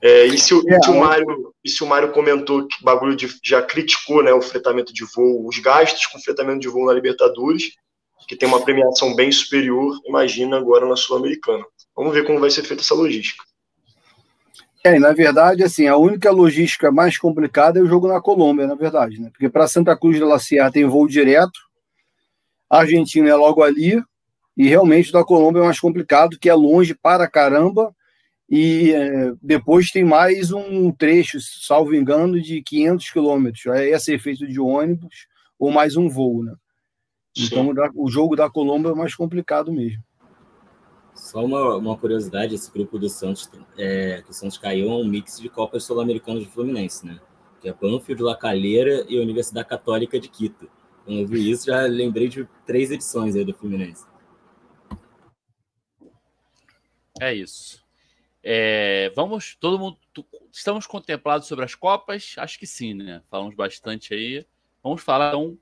É, 0.01 0.25
e, 0.25 0.37
se, 0.37 0.53
é, 0.69 0.81
se 0.81 0.89
o 0.89 0.97
Mário, 0.97 1.53
e 1.61 1.69
se 1.69 1.83
o 1.83 1.85
Mário 1.85 2.13
comentou 2.13 2.65
que 2.65 2.77
o 2.81 2.85
bagulho 2.85 3.13
de, 3.13 3.27
já 3.43 3.61
criticou 3.61 4.23
né, 4.23 4.33
o 4.33 4.41
fretamento 4.41 4.93
de 4.93 5.03
voo, 5.13 5.45
os 5.45 5.59
gastos 5.59 6.05
com 6.05 6.17
fretamento 6.17 6.61
de 6.61 6.69
voo 6.69 6.85
na 6.85 6.93
Libertadores, 6.93 7.75
que 8.31 8.37
tem 8.37 8.47
uma 8.47 8.63
premiação 8.63 9.13
bem 9.13 9.29
superior, 9.29 9.99
imagina 10.05 10.55
agora 10.55 10.87
na 10.87 10.95
Sul-Americana. 10.95 11.65
Vamos 11.93 12.13
ver 12.13 12.25
como 12.25 12.39
vai 12.39 12.49
ser 12.49 12.63
feita 12.63 12.81
essa 12.81 12.95
logística. 12.95 13.43
É, 14.85 14.97
na 14.97 15.11
verdade, 15.11 15.65
assim, 15.65 15.85
a 15.85 15.97
única 15.97 16.31
logística 16.31 16.89
mais 16.93 17.17
complicada 17.17 17.77
é 17.77 17.81
o 17.81 17.87
jogo 17.87 18.07
na 18.07 18.21
Colômbia, 18.21 18.65
na 18.65 18.73
verdade, 18.73 19.19
né? 19.19 19.29
Porque 19.31 19.49
para 19.49 19.67
Santa 19.67 19.97
Cruz 19.97 20.15
de 20.15 20.23
la 20.23 20.39
Sierra 20.39 20.71
tem 20.71 20.85
voo 20.85 21.09
direto, 21.09 21.59
a 22.69 22.79
Argentina 22.79 23.29
é 23.29 23.35
logo 23.35 23.61
ali, 23.61 24.01
e 24.55 24.65
realmente 24.65 25.11
da 25.11 25.25
Colômbia 25.25 25.59
é 25.59 25.65
mais 25.65 25.81
complicado, 25.81 26.39
que 26.39 26.49
é 26.49 26.53
longe 26.53 26.95
para 26.95 27.27
caramba, 27.27 27.93
e 28.49 28.93
é, 28.93 29.33
depois 29.41 29.91
tem 29.91 30.05
mais 30.05 30.53
um 30.53 30.89
trecho, 30.89 31.37
salvo 31.41 31.93
engano, 31.93 32.41
de 32.41 32.63
500 32.63 33.09
quilômetros. 33.11 33.67
Aí 33.67 33.89
ia 33.89 33.99
ser 33.99 34.17
feito 34.19 34.47
de 34.47 34.57
ônibus 34.57 35.27
ou 35.59 35.69
mais 35.69 35.97
um 35.97 36.07
voo, 36.07 36.45
né? 36.45 36.53
Então 37.37 37.73
o 37.95 38.09
jogo 38.09 38.35
da 38.35 38.49
Colômbia 38.49 38.89
é 38.89 38.95
mais 38.95 39.15
complicado 39.15 39.71
mesmo. 39.71 40.03
Só 41.13 41.43
uma, 41.45 41.75
uma 41.77 41.97
curiosidade, 41.97 42.55
esse 42.55 42.71
grupo 42.71 42.97
do 42.97 43.07
Santos, 43.09 43.49
é, 43.77 44.21
que 44.21 44.31
o 44.31 44.33
Santos 44.33 44.57
caiu 44.57 44.89
é 44.89 44.93
um 44.93 45.05
mix 45.05 45.39
de 45.39 45.49
Copas 45.49 45.83
Sul-Americanas 45.83 46.43
de 46.43 46.49
Fluminense, 46.49 47.05
né? 47.05 47.19
Que 47.61 47.69
é 47.69 47.73
Banfield, 47.73 48.23
La 48.23 48.35
Calheira 48.35 49.05
e 49.07 49.17
a 49.17 49.21
Universidade 49.21 49.67
Católica 49.67 50.19
de 50.19 50.27
Quito. 50.27 50.69
Quando 51.05 51.19
eu 51.19 51.27
vi 51.27 51.49
isso, 51.49 51.67
já 51.67 51.81
lembrei 51.83 52.27
de 52.27 52.47
três 52.65 52.91
edições 52.91 53.35
aí 53.35 53.45
do 53.45 53.53
Fluminense. 53.53 54.05
É 57.19 57.33
isso. 57.33 57.83
É, 58.43 59.11
vamos, 59.15 59.55
todo 59.59 59.77
mundo, 59.77 59.97
estamos 60.51 60.87
contemplados 60.87 61.47
sobre 61.47 61.65
as 61.65 61.75
Copas? 61.75 62.33
Acho 62.37 62.57
que 62.57 62.65
sim, 62.65 62.93
né? 62.93 63.21
Falamos 63.29 63.53
bastante 63.53 64.13
aí. 64.13 64.45
Vamos 64.81 65.01
falar 65.01 65.29
então 65.29 65.57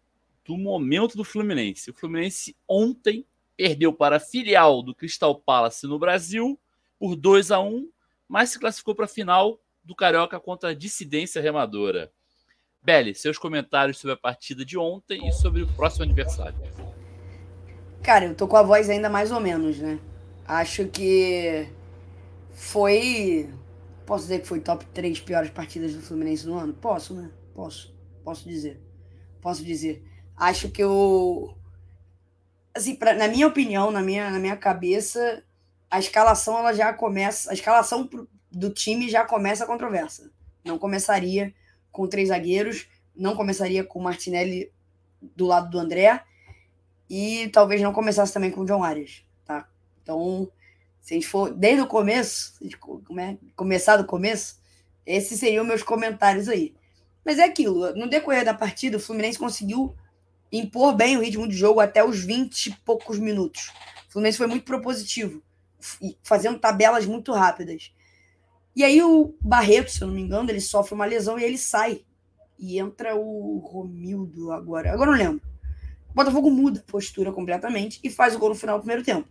do 0.49 0.57
momento 0.57 1.15
do 1.15 1.23
Fluminense. 1.23 1.91
O 1.91 1.93
Fluminense 1.93 2.57
ontem 2.67 3.23
perdeu 3.55 3.93
para 3.93 4.15
a 4.15 4.19
filial 4.19 4.81
do 4.81 4.95
Crystal 4.95 5.35
Palace 5.35 5.85
no 5.85 5.99
Brasil 5.99 6.59
por 6.97 7.15
2 7.15 7.51
a 7.51 7.59
1 7.59 7.87
mas 8.27 8.49
se 8.49 8.59
classificou 8.59 8.95
para 8.95 9.05
a 9.05 9.07
final 9.07 9.59
do 9.83 9.95
Carioca 9.95 10.39
contra 10.39 10.69
a 10.69 10.73
dissidência 10.73 11.39
remadora. 11.39 12.11
Belly, 12.81 13.13
seus 13.13 13.37
comentários 13.37 13.99
sobre 13.99 14.13
a 14.13 14.17
partida 14.17 14.65
de 14.65 14.75
ontem 14.75 15.27
e 15.27 15.31
sobre 15.31 15.61
o 15.61 15.67
próximo 15.67 16.03
aniversário. 16.03 16.57
Cara, 18.01 18.25
eu 18.25 18.35
tô 18.35 18.47
com 18.47 18.57
a 18.57 18.63
voz 18.63 18.89
ainda 18.89 19.07
mais 19.07 19.31
ou 19.31 19.39
menos, 19.39 19.77
né? 19.77 19.99
Acho 20.47 20.87
que 20.87 21.67
foi. 22.53 23.53
Posso 24.03 24.23
dizer 24.23 24.39
que 24.39 24.47
foi 24.47 24.61
top 24.61 24.83
3 24.87 25.19
piores 25.19 25.51
partidas 25.51 25.93
do 25.93 26.01
Fluminense 26.01 26.47
no 26.47 26.57
ano? 26.57 26.73
Posso, 26.73 27.13
né? 27.13 27.29
Posso. 27.53 27.93
Posso 28.23 28.49
dizer. 28.49 28.81
Posso 29.41 29.63
dizer. 29.63 30.03
Acho 30.39 30.69
que 30.69 30.83
o. 30.85 31.53
Assim, 32.73 32.95
pra, 32.95 33.13
na 33.13 33.27
minha 33.27 33.45
opinião, 33.45 33.91
na 33.91 34.01
minha, 34.01 34.29
na 34.29 34.39
minha 34.39 34.55
cabeça, 34.55 35.43
a 35.91 35.99
escalação 35.99 36.57
ela 36.57 36.73
já 36.73 36.93
começa. 36.93 37.51
A 37.51 37.53
escalação 37.53 38.09
do 38.49 38.69
time 38.69 39.09
já 39.09 39.25
começa 39.25 39.65
a 39.65 39.67
controvérsia. 39.67 40.29
Não 40.63 40.79
começaria 40.79 41.53
com 41.91 42.07
três 42.07 42.29
zagueiros, 42.29 42.87
não 43.13 43.35
começaria 43.35 43.83
com 43.83 43.99
o 43.99 44.03
Martinelli 44.03 44.71
do 45.35 45.45
lado 45.45 45.69
do 45.69 45.77
André 45.77 46.23
e 47.09 47.49
talvez 47.49 47.81
não 47.81 47.91
começasse 47.91 48.33
também 48.33 48.51
com 48.51 48.61
o 48.61 48.65
John 48.65 48.83
Arias, 48.83 49.23
tá? 49.45 49.67
Então, 50.01 50.49
Se 51.01 51.13
a 51.13 51.15
gente 51.15 51.27
for 51.27 51.51
desde 51.53 51.81
o 51.81 51.87
começo, 51.87 52.53
começar 53.55 53.97
do 53.97 54.05
começo, 54.05 54.61
esses 55.05 55.39
seriam 55.39 55.65
meus 55.65 55.83
comentários 55.83 56.47
aí. 56.47 56.73
Mas 57.25 57.39
é 57.39 57.43
aquilo, 57.43 57.93
no 57.95 58.09
decorrer 58.09 58.45
da 58.45 58.53
partida, 58.53 58.97
o 58.97 58.99
Fluminense 58.99 59.39
conseguiu 59.39 59.95
impor 60.51 60.95
bem 60.95 61.17
o 61.17 61.21
ritmo 61.21 61.47
de 61.47 61.55
jogo 61.55 61.79
até 61.79 62.03
os 62.03 62.19
20 62.19 62.67
e 62.67 62.75
poucos 62.77 63.19
minutos. 63.19 63.71
O 64.07 64.11
Fluminense 64.13 64.37
foi 64.37 64.47
muito 64.47 64.65
propositivo, 64.65 65.41
fazendo 66.23 66.59
tabelas 66.59 67.05
muito 67.05 67.31
rápidas. 67.31 67.93
E 68.75 68.83
aí 68.83 69.01
o 69.01 69.35
Barreto, 69.41 69.91
se 69.91 70.01
eu 70.01 70.07
não 70.07 70.15
me 70.15 70.21
engano, 70.21 70.49
ele 70.49 70.61
sofre 70.61 70.93
uma 70.93 71.05
lesão 71.05 71.37
e 71.37 71.43
ele 71.43 71.57
sai. 71.57 72.03
E 72.57 72.79
entra 72.79 73.15
o 73.15 73.57
Romildo 73.59 74.51
agora. 74.51 74.91
Agora 74.91 75.11
não 75.11 75.17
lembro. 75.17 75.41
O 76.09 76.13
Botafogo 76.13 76.49
muda 76.49 76.79
a 76.79 76.91
postura 76.91 77.31
completamente 77.31 77.99
e 78.03 78.09
faz 78.09 78.35
o 78.35 78.39
gol 78.39 78.49
no 78.49 78.55
final 78.55 78.77
do 78.77 78.81
primeiro 78.81 79.03
tempo. 79.03 79.27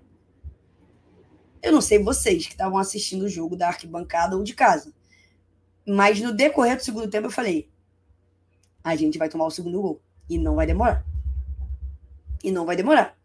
Eu 1.62 1.72
não 1.72 1.80
sei 1.80 1.98
vocês 1.98 2.46
que 2.46 2.52
estavam 2.52 2.78
assistindo 2.78 3.22
o 3.22 3.28
jogo 3.28 3.56
da 3.56 3.68
arquibancada 3.68 4.36
ou 4.36 4.44
de 4.44 4.54
casa. 4.54 4.92
Mas 5.86 6.20
no 6.20 6.32
decorrer 6.32 6.76
do 6.76 6.84
segundo 6.84 7.08
tempo 7.08 7.26
eu 7.26 7.30
falei: 7.32 7.68
a 8.84 8.94
gente 8.94 9.18
vai 9.18 9.28
tomar 9.28 9.46
o 9.46 9.50
segundo 9.50 9.80
gol. 9.80 10.02
E 10.28 10.38
não 10.38 10.56
vai 10.56 10.66
demorar. 10.66 11.04
E 12.42 12.50
não 12.50 12.66
vai 12.66 12.76
demorar. 12.76 13.18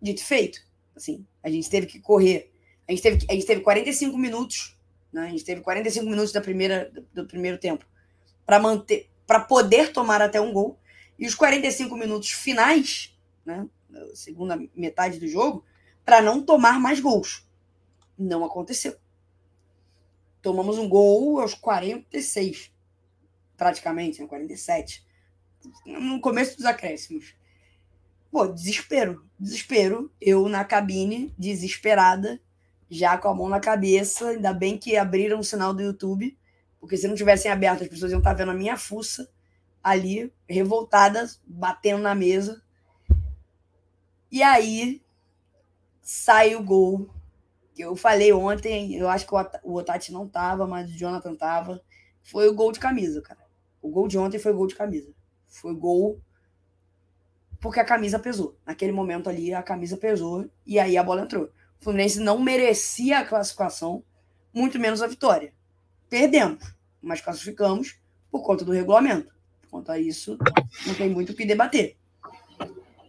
Dito 0.00 0.24
feito. 0.24 0.60
Assim, 0.96 1.26
a 1.42 1.50
gente 1.50 1.68
teve 1.70 1.86
que 1.86 2.00
correr. 2.00 2.52
A 2.88 2.92
gente 2.92 3.02
teve, 3.02 3.26
a 3.28 3.32
gente 3.32 3.46
teve 3.46 3.60
45 3.60 4.16
minutos. 4.18 4.76
Né? 5.12 5.26
A 5.26 5.30
gente 5.30 5.44
teve 5.44 5.60
45 5.60 6.08
minutos 6.08 6.32
da 6.32 6.40
primeira, 6.40 6.92
do 7.12 7.26
primeiro 7.26 7.58
tempo 7.58 7.84
para 8.50 8.58
manter, 8.58 9.08
para 9.26 9.38
poder 9.38 9.92
tomar 9.92 10.20
até 10.20 10.40
um 10.40 10.52
gol. 10.52 10.76
E 11.16 11.26
os 11.26 11.34
45 11.34 11.96
minutos 11.96 12.30
finais, 12.30 13.16
né? 13.44 13.68
segunda 14.14 14.58
metade 14.74 15.20
do 15.20 15.28
jogo, 15.28 15.64
para 16.04 16.20
não 16.20 16.42
tomar 16.42 16.80
mais 16.80 16.98
gols. 16.98 17.46
Não 18.18 18.44
aconteceu. 18.44 18.96
Tomamos 20.42 20.78
um 20.78 20.88
gol 20.88 21.38
aos 21.38 21.54
46, 21.54 22.72
praticamente, 23.56 24.20
né? 24.20 24.26
47. 24.26 25.06
No 25.84 26.20
começo 26.20 26.56
dos 26.56 26.64
acréscimos. 26.64 27.34
Pô, 28.30 28.46
desespero. 28.46 29.24
Desespero. 29.38 30.10
Eu 30.20 30.48
na 30.48 30.64
cabine, 30.64 31.34
desesperada, 31.38 32.40
já 32.88 33.18
com 33.18 33.28
a 33.28 33.34
mão 33.34 33.48
na 33.48 33.60
cabeça. 33.60 34.28
Ainda 34.28 34.52
bem 34.52 34.78
que 34.78 34.96
abriram 34.96 35.40
o 35.40 35.44
sinal 35.44 35.74
do 35.74 35.82
YouTube, 35.82 36.38
porque 36.78 36.96
se 36.96 37.08
não 37.08 37.14
tivessem 37.14 37.50
aberto, 37.50 37.82
as 37.82 37.88
pessoas 37.88 38.12
iam 38.12 38.18
estar 38.18 38.34
vendo 38.34 38.50
a 38.50 38.54
minha 38.54 38.76
fuça 38.76 39.28
ali, 39.82 40.32
revoltadas, 40.48 41.40
batendo 41.46 42.02
na 42.02 42.14
mesa. 42.14 42.62
E 44.30 44.42
aí 44.42 45.02
sai 46.02 46.54
o 46.54 46.62
gol 46.62 47.10
eu 47.80 47.96
falei 47.96 48.32
ontem, 48.32 48.94
eu 48.94 49.08
acho 49.08 49.26
que 49.26 49.34
o 49.64 49.74
Otati 49.74 50.12
não 50.12 50.28
tava, 50.28 50.66
mas 50.66 50.90
o 50.90 50.96
Jonathan 50.96 51.34
tava. 51.34 51.82
Foi 52.22 52.48
o 52.48 52.54
gol 52.54 52.72
de 52.72 52.80
camisa, 52.80 53.22
cara. 53.22 53.40
O 53.80 53.88
gol 53.88 54.06
de 54.06 54.18
ontem 54.18 54.38
foi 54.38 54.52
gol 54.52 54.66
de 54.66 54.74
camisa. 54.74 55.12
Foi 55.48 55.74
gol 55.74 56.20
porque 57.60 57.78
a 57.78 57.84
camisa 57.84 58.18
pesou. 58.18 58.56
Naquele 58.66 58.92
momento 58.92 59.28
ali, 59.28 59.52
a 59.52 59.62
camisa 59.62 59.96
pesou 59.96 60.48
e 60.66 60.78
aí 60.78 60.96
a 60.96 61.02
bola 61.02 61.22
entrou. 61.22 61.44
O 61.44 61.84
Fluminense 61.84 62.20
não 62.20 62.38
merecia 62.38 63.18
a 63.18 63.24
classificação, 63.24 64.02
muito 64.52 64.78
menos 64.78 65.02
a 65.02 65.06
vitória. 65.06 65.52
Perdemos, 66.08 66.74
mas 67.00 67.20
classificamos 67.20 67.98
por 68.30 68.42
conta 68.42 68.64
do 68.64 68.72
regulamento. 68.72 69.32
Quanto 69.70 69.92
a 69.92 69.98
isso, 69.98 70.36
não 70.86 70.94
tem 70.94 71.08
muito 71.08 71.32
o 71.32 71.34
que 71.34 71.44
debater. 71.44 71.96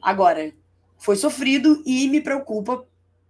Agora, 0.01 0.53
foi 0.97 1.15
sofrido 1.15 1.81
e 1.85 2.07
me 2.07 2.21
preocupa 2.21 2.85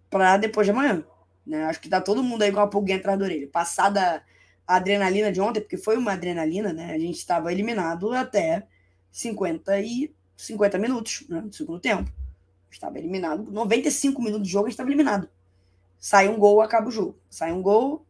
para 0.09 0.37
depois 0.37 0.67
de 0.67 0.71
amanhã. 0.71 1.05
Né? 1.45 1.63
Acho 1.65 1.79
que 1.79 1.89
tá 1.89 2.01
todo 2.01 2.23
mundo 2.23 2.41
aí 2.41 2.51
com 2.51 2.59
a 2.59 2.67
pulguinha 2.67 2.97
atrás 2.97 3.17
da 3.17 3.25
orelha. 3.25 3.47
Passada 3.47 4.23
a 4.67 4.75
adrenalina 4.75 5.31
de 5.31 5.39
ontem, 5.39 5.61
porque 5.61 5.77
foi 5.77 5.97
uma 5.97 6.13
adrenalina, 6.13 6.71
né? 6.71 6.93
A 6.93 6.99
gente 6.99 7.17
estava 7.17 7.51
eliminado 7.51 8.13
até 8.13 8.67
50 9.11 9.79
e 9.81 10.13
50 10.41 10.77
minutos 10.77 11.25
né? 11.29 11.41
do 11.41 11.53
segundo 11.53 11.79
tempo. 11.79 12.11
Estava 12.69 12.97
eliminado. 12.97 13.51
95 13.51 14.21
minutos 14.21 14.47
de 14.47 14.53
jogo, 14.53 14.67
estava 14.67 14.89
eliminado. 14.89 15.29
Sai 15.99 16.27
um 16.27 16.37
gol, 16.37 16.61
acaba 16.61 16.87
o 16.87 16.91
jogo. 16.91 17.17
Sai 17.29 17.51
um 17.51 17.61
gol, 17.61 18.05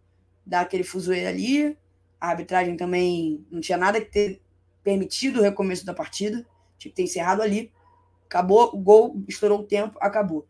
dá 0.46 0.62
aquele 0.62 0.84
fuzuê 0.84 1.26
ali. 1.26 1.78
A 2.20 2.30
arbitragem 2.30 2.78
também 2.78 3.46
não 3.52 3.60
tinha 3.60 3.78
nada 3.78 4.00
que 4.00 4.12
ter 4.12 4.42
permitido 4.84 5.40
o 5.40 5.44
recomeço 5.44 5.86
da 5.86 5.94
partida. 5.94 6.46
Tinha 6.78 6.90
que 6.92 6.96
ter 6.96 7.04
encerrado 7.04 7.42
ali. 7.42 7.72
Acabou 8.26 8.72
o 8.74 8.78
gol, 8.78 9.22
estourou 9.28 9.60
o 9.60 9.64
tempo, 9.64 9.98
acabou. 10.00 10.48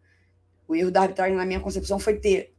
O 0.68 0.76
erro 0.76 0.92
da 0.92 1.02
arbitragem, 1.02 1.36
na 1.36 1.46
minha 1.46 1.60
concepção, 1.60 1.98
foi 1.98 2.20
ter 2.20 2.54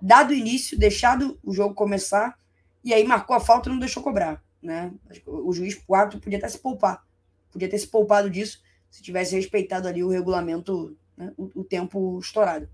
dado 0.00 0.34
início, 0.34 0.78
deixado 0.78 1.38
o 1.42 1.52
jogo 1.52 1.74
começar, 1.74 2.38
e 2.84 2.92
aí 2.92 3.02
marcou 3.02 3.34
a 3.34 3.40
falta 3.40 3.68
e 3.68 3.72
não 3.72 3.78
deixou 3.78 4.02
cobrar. 4.02 4.44
Né? 4.62 4.92
O 5.26 5.52
juiz, 5.52 5.80
o 5.88 5.94
árbitro, 5.94 6.20
podia 6.20 6.38
até 6.38 6.48
se 6.48 6.58
poupar. 6.58 7.07
Podia 7.50 7.68
ter 7.68 7.78
se 7.78 7.86
poupado 7.86 8.28
disso 8.30 8.62
se 8.90 9.02
tivesse 9.02 9.34
respeitado 9.34 9.86
ali 9.86 10.02
o 10.02 10.08
regulamento, 10.08 10.96
né? 11.16 11.32
o, 11.36 11.60
o, 11.60 11.64
tempo 11.64 12.18
estourado. 12.18 12.68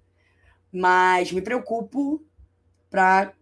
Mas 0.73 1.33
me 1.33 1.43
preocupo 1.43 2.25
para 2.91 3.33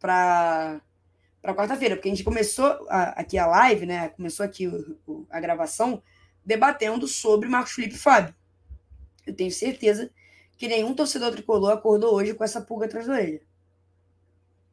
quarta-feira, 1.42 1.96
porque 1.96 2.08
a 2.08 2.12
gente 2.12 2.24
começou 2.24 2.86
a, 2.88 3.20
aqui 3.20 3.36
a 3.36 3.46
live, 3.46 3.86
né? 3.86 4.08
Começou 4.10 4.44
aqui 4.44 4.66
o, 4.66 4.98
o, 5.06 5.26
a 5.30 5.40
gravação 5.40 6.02
debatendo 6.44 7.06
sobre 7.06 7.48
Marcos 7.48 7.72
Felipe 7.72 7.96
Fábio. 7.96 8.34
Eu 9.26 9.34
tenho 9.34 9.50
certeza 9.50 10.10
que 10.56 10.68
nenhum 10.68 10.94
torcedor 10.94 11.32
tricolor 11.32 11.72
acordou 11.72 12.14
hoje 12.14 12.34
com 12.34 12.44
essa 12.44 12.60
pulga 12.60 12.86
atrás 12.86 13.06
da 13.06 13.14
orelha. 13.14 13.42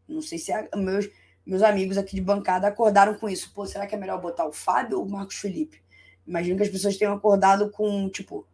Não 0.08 0.22
sei 0.22 0.38
se 0.40 0.52
a, 0.52 0.68
meus, 0.76 1.10
meus 1.46 1.62
amigos 1.62 1.98
aqui 1.98 2.16
de 2.16 2.22
bancada 2.22 2.68
acordaram 2.68 3.14
com 3.16 3.30
isso. 3.30 3.54
Pô, 3.54 3.66
será 3.66 3.86
que 3.86 3.96
é 3.96 3.98
melhor 3.98 4.20
botar 4.20 4.46
o 4.46 4.52
Fábio 4.52 5.00
ou 5.00 5.06
o 5.06 5.10
Marcos 5.10 5.36
Felipe? 5.36 5.82
Imagino 6.30 6.58
que 6.58 6.62
as 6.62 6.70
pessoas 6.70 6.96
tenham 6.96 7.12
acordado 7.12 7.72
com, 7.72 8.08
tipo, 8.08 8.46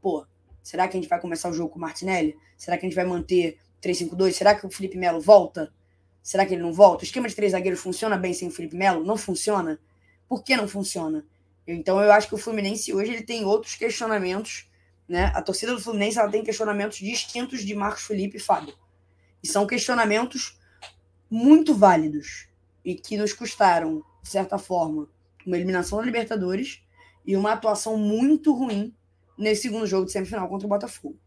pô, 0.00 0.24
será 0.62 0.86
que 0.86 0.96
a 0.96 1.00
gente 1.00 1.10
vai 1.10 1.20
começar 1.20 1.50
o 1.50 1.52
jogo 1.52 1.70
com 1.70 1.78
o 1.78 1.80
Martinelli? 1.80 2.38
Será 2.56 2.78
que 2.78 2.86
a 2.86 2.88
gente 2.88 2.94
vai 2.94 3.04
manter 3.04 3.58
3-5-2? 3.82 4.32
Será 4.32 4.54
que 4.54 4.64
o 4.64 4.70
Felipe 4.70 4.96
Melo 4.96 5.20
volta? 5.20 5.74
Será 6.22 6.46
que 6.46 6.54
ele 6.54 6.62
não 6.62 6.72
volta? 6.72 7.02
O 7.02 7.04
esquema 7.04 7.28
de 7.28 7.34
três 7.34 7.50
zagueiros 7.50 7.80
funciona 7.80 8.16
bem 8.16 8.32
sem 8.32 8.46
o 8.46 8.52
Felipe 8.52 8.76
Melo? 8.76 9.04
Não 9.04 9.16
funciona? 9.16 9.80
Por 10.28 10.44
que 10.44 10.56
não 10.56 10.68
funciona? 10.68 11.26
Então 11.66 12.00
eu 12.00 12.12
acho 12.12 12.28
que 12.28 12.36
o 12.36 12.38
Fluminense 12.38 12.94
hoje 12.94 13.12
ele 13.12 13.24
tem 13.24 13.44
outros 13.44 13.74
questionamentos, 13.74 14.70
né? 15.08 15.32
A 15.34 15.42
torcida 15.42 15.74
do 15.74 15.80
Fluminense 15.80 16.20
ela 16.20 16.30
tem 16.30 16.44
questionamentos 16.44 16.98
distintos 16.98 17.64
de 17.64 17.74
Marcos 17.74 18.04
Felipe 18.04 18.36
e 18.36 18.40
Fábio. 18.40 18.74
E 19.42 19.48
são 19.48 19.66
questionamentos 19.66 20.56
muito 21.28 21.74
válidos 21.74 22.48
e 22.84 22.94
que 22.94 23.16
nos 23.16 23.32
custaram, 23.32 24.04
de 24.22 24.28
certa 24.28 24.56
forma, 24.56 25.08
uma 25.44 25.56
eliminação 25.56 25.98
da 25.98 26.04
Libertadores 26.04 26.83
e 27.24 27.36
uma 27.36 27.52
atuação 27.52 27.96
muito 27.96 28.52
ruim 28.52 28.94
nesse 29.36 29.62
segundo 29.62 29.86
jogo 29.86 30.06
de 30.06 30.12
semifinal 30.12 30.48
contra 30.48 30.66
o 30.66 30.70
Botafogo. 30.70 31.18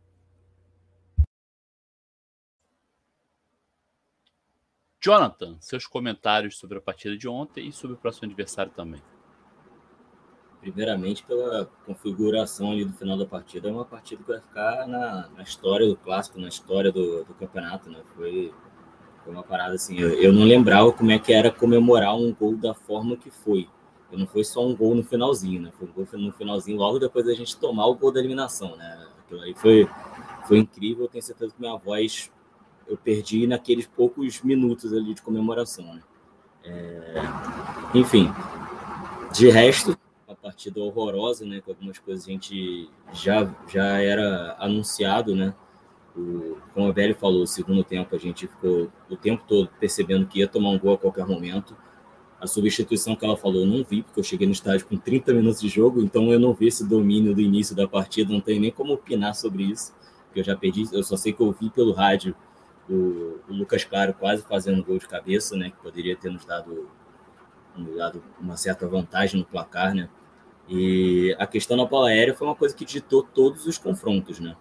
Jonathan, 5.01 5.57
seus 5.61 5.85
comentários 5.87 6.57
sobre 6.57 6.77
a 6.77 6.81
partida 6.81 7.17
de 7.17 7.27
ontem 7.27 7.67
e 7.67 7.71
sobre 7.71 7.95
o 7.95 7.99
próximo 7.99 8.27
adversário 8.27 8.71
também. 8.73 9.01
Primeiramente, 10.59 11.23
pela 11.23 11.65
configuração 11.85 12.71
ali 12.71 12.83
do 12.83 12.93
final 12.93 13.17
da 13.17 13.25
partida, 13.25 13.69
é 13.69 13.71
uma 13.71 13.85
partida 13.85 14.21
que 14.21 14.29
vai 14.29 14.41
ficar 14.41 14.87
na, 14.87 15.29
na 15.29 15.43
história 15.43 15.87
do 15.87 15.95
clássico, 15.95 16.39
na 16.39 16.49
história 16.49 16.91
do, 16.91 17.23
do 17.23 17.33
campeonato. 17.35 17.89
Né? 17.89 18.01
Foi 18.15 18.53
foi 19.27 19.33
uma 19.33 19.43
parada 19.43 19.75
assim, 19.75 19.99
eu, 19.99 20.09
eu, 20.21 20.31
não 20.31 20.45
lembrava 20.45 20.89
como 20.93 21.11
é 21.11 21.19
que 21.19 21.33
era 21.33 21.51
comemorar 21.51 22.15
um 22.15 22.33
gol 22.33 22.55
da 22.55 22.73
forma 22.73 23.17
que 23.17 23.29
foi. 23.29 23.67
Não 24.11 24.25
foi 24.25 24.43
só 24.43 24.65
um 24.65 24.75
gol 24.75 24.95
no 24.95 25.03
finalzinho, 25.03 25.61
né? 25.61 25.71
Foi 25.77 25.87
um 25.87 25.91
gol 25.91 26.07
no 26.13 26.31
finalzinho 26.31 26.77
logo 26.77 26.99
depois 26.99 27.25
da 27.25 27.33
gente 27.33 27.57
tomar 27.57 27.87
o 27.87 27.95
gol 27.95 28.11
da 28.11 28.19
eliminação, 28.19 28.75
né? 28.75 29.07
Aquilo 29.19 29.41
aí 29.41 29.53
foi, 29.53 29.87
foi 30.47 30.59
incrível. 30.59 31.05
Eu 31.05 31.09
tenho 31.09 31.23
certeza 31.23 31.53
que 31.53 31.59
minha 31.59 31.75
voz 31.75 32.31
eu 32.87 32.97
perdi 32.97 33.45
naqueles 33.45 33.85
poucos 33.85 34.41
minutos 34.41 34.93
ali 34.93 35.13
de 35.13 35.21
comemoração, 35.21 35.93
né? 35.93 36.01
É... 36.63 37.15
Enfim, 37.93 38.31
de 39.33 39.49
resto, 39.49 39.97
a 40.27 40.35
partida 40.35 40.79
horrorosa, 40.79 41.45
né? 41.45 41.61
Com 41.61 41.71
algumas 41.71 41.99
coisas 41.99 42.25
a 42.25 42.31
gente 42.31 42.89
já, 43.13 43.53
já 43.67 44.01
era 44.01 44.55
anunciado, 44.59 45.35
né? 45.35 45.53
Como 46.73 46.87
a 46.87 46.91
Velho 46.91 47.15
falou, 47.15 47.43
o 47.43 47.47
segundo 47.47 47.83
tempo 47.83 48.15
a 48.15 48.17
gente 48.17 48.47
ficou 48.47 48.89
o 49.09 49.15
tempo 49.15 49.43
todo 49.47 49.69
percebendo 49.79 50.25
que 50.25 50.39
ia 50.39 50.47
tomar 50.47 50.69
um 50.69 50.79
gol 50.79 50.95
a 50.95 50.97
qualquer 50.97 51.27
momento. 51.27 51.77
A 52.39 52.45
substituição 52.45 53.15
que 53.15 53.25
ela 53.25 53.35
falou 53.35 53.61
eu 53.61 53.67
não 53.67 53.83
vi, 53.83 54.03
porque 54.03 54.19
eu 54.19 54.23
cheguei 54.23 54.45
no 54.45 54.53
estádio 54.53 54.85
com 54.85 54.95
30 54.95 55.33
minutos 55.33 55.59
de 55.59 55.69
jogo, 55.69 56.01
então 56.01 56.31
eu 56.31 56.39
não 56.39 56.53
vi 56.53 56.67
esse 56.67 56.87
domínio 56.87 57.33
do 57.33 57.41
início 57.41 57.75
da 57.75 57.87
partida, 57.87 58.31
não 58.31 58.41
tenho 58.41 58.61
nem 58.61 58.71
como 58.71 58.93
opinar 58.93 59.33
sobre 59.33 59.63
isso, 59.63 59.93
porque 60.25 60.41
eu 60.41 60.43
já 60.43 60.55
perdi, 60.55 60.87
eu 60.91 61.03
só 61.03 61.17
sei 61.17 61.33
que 61.33 61.41
eu 61.41 61.51
vi 61.51 61.69
pelo 61.69 61.93
rádio 61.93 62.35
o, 62.87 63.39
o 63.49 63.53
Lucas 63.53 63.83
Claro 63.83 64.13
quase 64.13 64.43
fazendo 64.43 64.83
gol 64.83 64.99
de 64.99 65.07
cabeça, 65.07 65.57
né, 65.57 65.71
que 65.71 65.77
poderia 65.77 66.15
ter 66.15 66.31
nos 66.31 66.45
dado, 66.45 66.87
nos 67.75 67.95
dado 67.95 68.23
uma 68.39 68.55
certa 68.55 68.87
vantagem 68.87 69.39
no 69.39 69.45
placar, 69.45 69.95
né, 69.95 70.07
e 70.69 71.35
a 71.39 71.47
questão 71.47 71.75
da 71.75 71.85
bola 71.85 72.09
aérea 72.09 72.35
foi 72.35 72.47
uma 72.47 72.55
coisa 72.55 72.75
que 72.75 72.85
ditou 72.85 73.23
todos 73.23 73.65
os 73.65 73.79
confrontos, 73.79 74.39
né, 74.39 74.55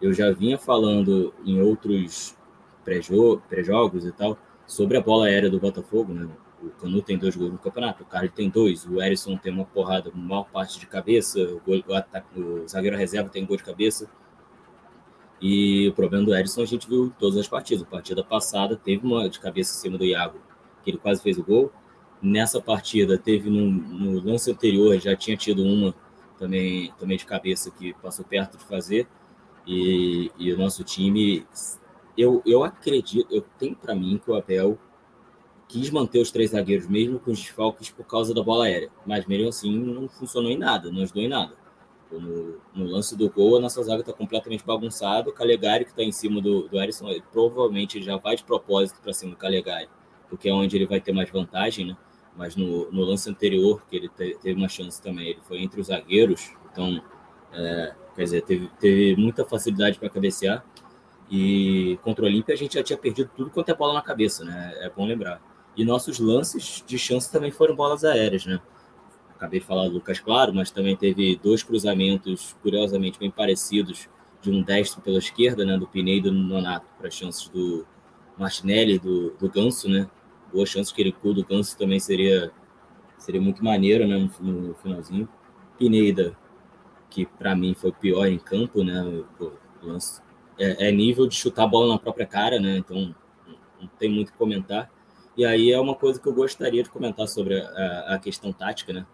eu 0.00 0.14
já 0.14 0.32
vinha 0.32 0.56
falando 0.56 1.34
em 1.44 1.60
outros 1.60 2.34
pré-jogos 2.82 4.06
e 4.06 4.12
tal, 4.12 4.38
sobre 4.66 4.96
a 4.96 5.00
bola 5.00 5.26
aérea 5.26 5.50
do 5.50 5.60
Botafogo, 5.60 6.12
né? 6.14 6.28
O 6.62 6.68
Canu 6.70 7.00
tem 7.00 7.16
dois 7.16 7.34
gols 7.34 7.52
no 7.52 7.58
campeonato, 7.58 8.02
o 8.02 8.06
Carlos 8.06 8.32
tem 8.34 8.50
dois, 8.50 8.84
o 8.84 9.00
Erisson 9.00 9.36
tem 9.36 9.52
uma 9.52 9.64
porrada, 9.64 10.10
maior 10.14 10.44
parte 10.44 10.78
de 10.78 10.86
cabeça, 10.86 11.40
o, 11.40 11.60
gol, 11.60 11.82
o, 12.36 12.40
o 12.40 12.68
zagueiro 12.68 12.96
reserva 12.96 13.30
tem 13.30 13.46
gol 13.46 13.56
de 13.56 13.64
cabeça. 13.64 14.10
E 15.40 15.88
o 15.88 15.94
problema 15.94 16.24
do 16.24 16.34
Erisson 16.34 16.62
a 16.62 16.66
gente 16.66 16.86
viu 16.86 17.06
em 17.06 17.10
todas 17.10 17.38
as 17.38 17.48
partidas. 17.48 17.82
A 17.82 17.86
partida 17.86 18.22
passada 18.22 18.76
teve 18.76 19.06
uma 19.06 19.28
de 19.28 19.40
cabeça 19.40 19.74
em 19.74 19.80
cima 19.80 19.96
do 19.96 20.04
Iago, 20.04 20.38
que 20.84 20.90
ele 20.90 20.98
quase 20.98 21.22
fez 21.22 21.38
o 21.38 21.42
gol. 21.42 21.72
Nessa 22.20 22.60
partida, 22.60 23.16
teve 23.16 23.48
no, 23.48 23.70
no 23.70 24.20
lance 24.20 24.50
anterior, 24.50 24.98
já 25.00 25.16
tinha 25.16 25.36
tido 25.38 25.62
uma 25.62 25.94
também, 26.38 26.92
também 26.98 27.16
de 27.16 27.24
cabeça 27.24 27.70
que 27.70 27.94
passou 27.94 28.24
perto 28.24 28.58
de 28.58 28.64
fazer. 28.64 29.08
E, 29.66 30.30
e 30.38 30.52
o 30.52 30.58
nosso 30.58 30.84
time, 30.84 31.46
eu, 32.18 32.42
eu 32.44 32.62
acredito, 32.62 33.26
eu 33.30 33.42
tenho 33.58 33.74
para 33.74 33.94
mim 33.94 34.20
que 34.22 34.30
o 34.30 34.34
Abel 34.34 34.78
quis 35.70 35.88
manter 35.88 36.18
os 36.18 36.32
três 36.32 36.50
zagueiros 36.50 36.88
mesmo 36.88 37.20
com 37.20 37.30
os 37.30 37.38
desfalques 37.38 37.90
por 37.90 38.04
causa 38.04 38.34
da 38.34 38.42
bola 38.42 38.64
aérea, 38.64 38.90
mas 39.06 39.24
mesmo 39.26 39.48
assim 39.48 39.78
não 39.78 40.08
funcionou 40.08 40.50
em 40.50 40.58
nada, 40.58 40.90
não 40.90 41.02
ajudou 41.02 41.22
em 41.22 41.28
nada. 41.28 41.54
No, 42.10 42.58
no 42.74 42.84
lance 42.86 43.16
do 43.16 43.30
gol, 43.30 43.56
a 43.56 43.60
nossa 43.60 43.80
zaga 43.84 44.00
está 44.00 44.12
completamente 44.12 44.64
bagunçada. 44.66 45.30
O 45.30 45.32
Calegari, 45.32 45.84
que 45.84 45.92
está 45.92 46.02
em 46.02 46.10
cima 46.10 46.40
do, 46.40 46.68
do 46.68 46.80
Erisson, 46.80 47.08
ele 47.08 47.22
provavelmente 47.30 48.02
já 48.02 48.16
vai 48.16 48.34
de 48.34 48.42
propósito 48.42 49.00
para 49.00 49.12
cima 49.12 49.30
do 49.30 49.36
Calegari, 49.36 49.88
porque 50.28 50.48
é 50.48 50.52
onde 50.52 50.76
ele 50.76 50.86
vai 50.86 51.00
ter 51.00 51.12
mais 51.12 51.30
vantagem, 51.30 51.86
né? 51.86 51.96
Mas 52.36 52.56
no, 52.56 52.90
no 52.90 53.02
lance 53.02 53.30
anterior, 53.30 53.80
que 53.88 53.94
ele 53.94 54.08
te, 54.08 54.36
teve 54.42 54.58
uma 54.58 54.68
chance 54.68 55.00
também, 55.00 55.28
ele 55.28 55.40
foi 55.42 55.62
entre 55.62 55.80
os 55.80 55.86
zagueiros, 55.86 56.50
então, 56.72 57.00
é, 57.52 57.94
quer 58.16 58.24
dizer, 58.24 58.42
teve, 58.42 58.68
teve 58.80 59.14
muita 59.16 59.44
facilidade 59.44 59.96
para 59.96 60.10
cabecear. 60.10 60.64
E 61.30 61.96
contra 62.02 62.24
o 62.24 62.26
Olímpia 62.28 62.54
a 62.54 62.58
gente 62.58 62.74
já 62.74 62.82
tinha 62.82 62.98
perdido 62.98 63.30
tudo 63.36 63.50
quanto 63.50 63.68
é 63.70 63.74
bola 63.74 63.94
na 63.94 64.02
cabeça, 64.02 64.44
né? 64.44 64.74
É 64.80 64.90
bom 64.90 65.06
lembrar. 65.06 65.40
E 65.76 65.84
nossos 65.84 66.18
lances 66.18 66.82
de 66.86 66.98
chance 66.98 67.30
também 67.30 67.50
foram 67.50 67.74
bolas 67.74 68.04
aéreas, 68.04 68.44
né? 68.44 68.60
Acabei 69.34 69.60
de 69.60 69.66
falar 69.66 69.88
do 69.88 69.94
Lucas 69.94 70.18
Claro, 70.20 70.52
mas 70.54 70.70
também 70.70 70.96
teve 70.96 71.36
dois 71.42 71.62
cruzamentos, 71.62 72.54
curiosamente, 72.62 73.18
bem 73.18 73.30
parecidos, 73.30 74.08
de 74.42 74.50
um 74.50 74.62
destro 74.62 75.00
pela 75.00 75.18
esquerda, 75.18 75.64
né? 75.64 75.78
Do 75.78 75.86
Pinei 75.86 76.20
do 76.20 76.32
Nonato, 76.32 76.86
para 76.98 77.10
chances 77.10 77.48
do 77.48 77.86
Martinelli, 78.36 78.98
do, 78.98 79.30
do 79.38 79.48
Ganso, 79.48 79.88
né? 79.88 80.10
Boa 80.52 80.66
chance 80.66 80.92
que 80.92 81.00
ele 81.00 81.14
do 81.22 81.44
Ganso 81.44 81.76
também 81.78 82.00
seria, 82.00 82.50
seria 83.16 83.40
muito 83.40 83.64
maneiro, 83.64 84.06
né? 84.06 84.28
No, 84.40 84.52
no 84.52 84.74
finalzinho. 84.74 85.28
Pineda, 85.78 86.36
que 87.08 87.24
para 87.24 87.54
mim 87.54 87.74
foi 87.74 87.92
pior 87.92 88.26
em 88.26 88.38
campo, 88.38 88.84
né? 88.84 89.02
O 89.38 89.52
lance 89.82 90.20
é, 90.58 90.88
é 90.88 90.92
nível 90.92 91.26
de 91.26 91.34
chutar 91.34 91.64
a 91.64 91.66
bola 91.66 91.94
na 91.94 91.98
própria 91.98 92.26
cara, 92.26 92.60
né? 92.60 92.76
Então 92.76 93.14
não 93.80 93.88
tem 93.98 94.10
muito 94.10 94.28
o 94.28 94.32
que 94.32 94.38
comentar. 94.38 94.90
E 95.36 95.44
aí 95.44 95.70
é 95.70 95.80
uma 95.80 95.94
coisa 95.94 96.20
que 96.20 96.26
eu 96.26 96.34
gostaria 96.34 96.82
de 96.82 96.90
comentar 96.90 97.26
sobre 97.28 97.60
a, 97.60 98.14
a 98.14 98.18
questão 98.18 98.52
tática, 98.52 98.92
né? 98.92 99.06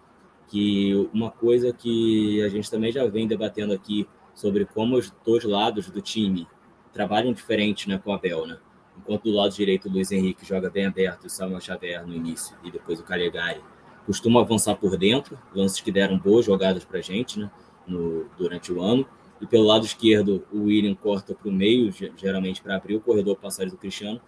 Que 0.48 1.08
uma 1.12 1.30
coisa 1.30 1.72
que 1.72 2.42
a 2.42 2.48
gente 2.48 2.70
também 2.70 2.92
já 2.92 3.06
vem 3.06 3.26
debatendo 3.26 3.72
aqui 3.72 4.08
sobre 4.34 4.64
como 4.64 4.96
os 4.96 5.12
dois 5.24 5.44
lados 5.44 5.88
do 5.90 6.00
time 6.00 6.46
trabalham 6.92 7.32
diferente 7.32 7.88
né, 7.88 7.98
com 7.98 8.10
o 8.10 8.12
Abel, 8.14 8.46
né? 8.46 8.58
Enquanto 8.98 9.24
do 9.24 9.32
lado 9.32 9.54
direito 9.54 9.88
o 9.88 9.92
Luiz 9.92 10.10
Henrique 10.10 10.46
joga 10.46 10.70
bem 10.70 10.86
aberto, 10.86 11.24
o 11.24 11.30
Samuel 11.30 11.60
Xavier 11.60 12.06
no 12.06 12.14
início 12.14 12.56
e 12.64 12.70
depois 12.70 12.98
o 12.98 13.02
Calegari 13.02 13.60
costuma 14.06 14.40
avançar 14.40 14.76
por 14.76 14.96
dentro, 14.96 15.38
lances 15.54 15.80
que 15.80 15.90
deram 15.90 16.18
boas 16.18 16.46
jogadas 16.46 16.84
para 16.84 16.98
a 16.98 17.02
gente 17.02 17.38
né, 17.38 17.50
no, 17.86 18.26
durante 18.38 18.72
o 18.72 18.80
ano. 18.80 19.06
E 19.40 19.46
pelo 19.46 19.64
lado 19.64 19.84
esquerdo, 19.84 20.46
o 20.50 20.64
William 20.64 20.94
corta 20.94 21.34
para 21.34 21.48
o 21.48 21.52
meio, 21.52 21.92
geralmente 22.16 22.62
para 22.62 22.76
abrir 22.76 22.96
o 22.96 23.00
corredor 23.00 23.36
passagem 23.36 23.70
do 23.70 23.76
Cristiano, 23.76 24.20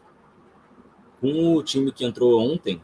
com 1.20 1.54
o 1.54 1.62
time 1.62 1.92
que 1.92 2.04
entrou 2.04 2.40
ontem, 2.40 2.80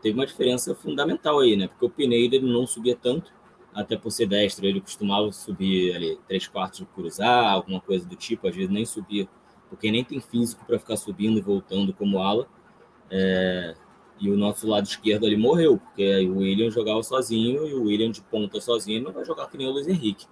teve 0.00 0.18
uma 0.18 0.26
diferença 0.26 0.74
fundamental 0.74 1.40
aí, 1.40 1.56
né? 1.56 1.68
Porque 1.68 1.84
o 1.84 1.90
Pineiro 1.90 2.34
ele 2.34 2.52
não 2.52 2.66
subia 2.66 2.96
tanto, 2.96 3.32
até 3.74 3.96
por 3.96 4.10
ser 4.10 4.26
destro, 4.26 4.66
ele 4.66 4.80
costumava 4.80 5.30
subir 5.32 5.94
ali 5.96 6.18
três 6.28 6.46
quartos 6.46 6.80
de 6.80 6.86
cruzar, 6.86 7.52
alguma 7.52 7.80
coisa 7.80 8.06
do 8.06 8.14
tipo, 8.14 8.46
às 8.46 8.54
vezes 8.54 8.70
nem 8.70 8.84
subia, 8.84 9.28
porque 9.68 9.90
nem 9.90 10.04
tem 10.04 10.20
físico 10.20 10.64
para 10.64 10.78
ficar 10.78 10.96
subindo 10.96 11.38
e 11.38 11.42
voltando 11.42 11.92
como 11.92 12.18
ala. 12.18 12.46
É, 13.10 13.74
e 14.20 14.30
o 14.30 14.36
nosso 14.36 14.68
lado 14.68 14.86
esquerdo 14.86 15.26
ali 15.26 15.36
morreu, 15.36 15.78
porque 15.78 16.24
o 16.26 16.38
William 16.38 16.70
jogava 16.70 17.02
sozinho 17.02 17.66
e 17.66 17.74
o 17.74 17.84
William 17.84 18.10
de 18.10 18.22
ponta 18.22 18.60
sozinho 18.60 19.02
não 19.02 19.12
vai 19.12 19.24
jogar 19.24 19.48
que 19.48 19.58
nem 19.58 19.66
o 19.66 19.72
Luiz 19.72 19.88
Henrique. 19.88 20.26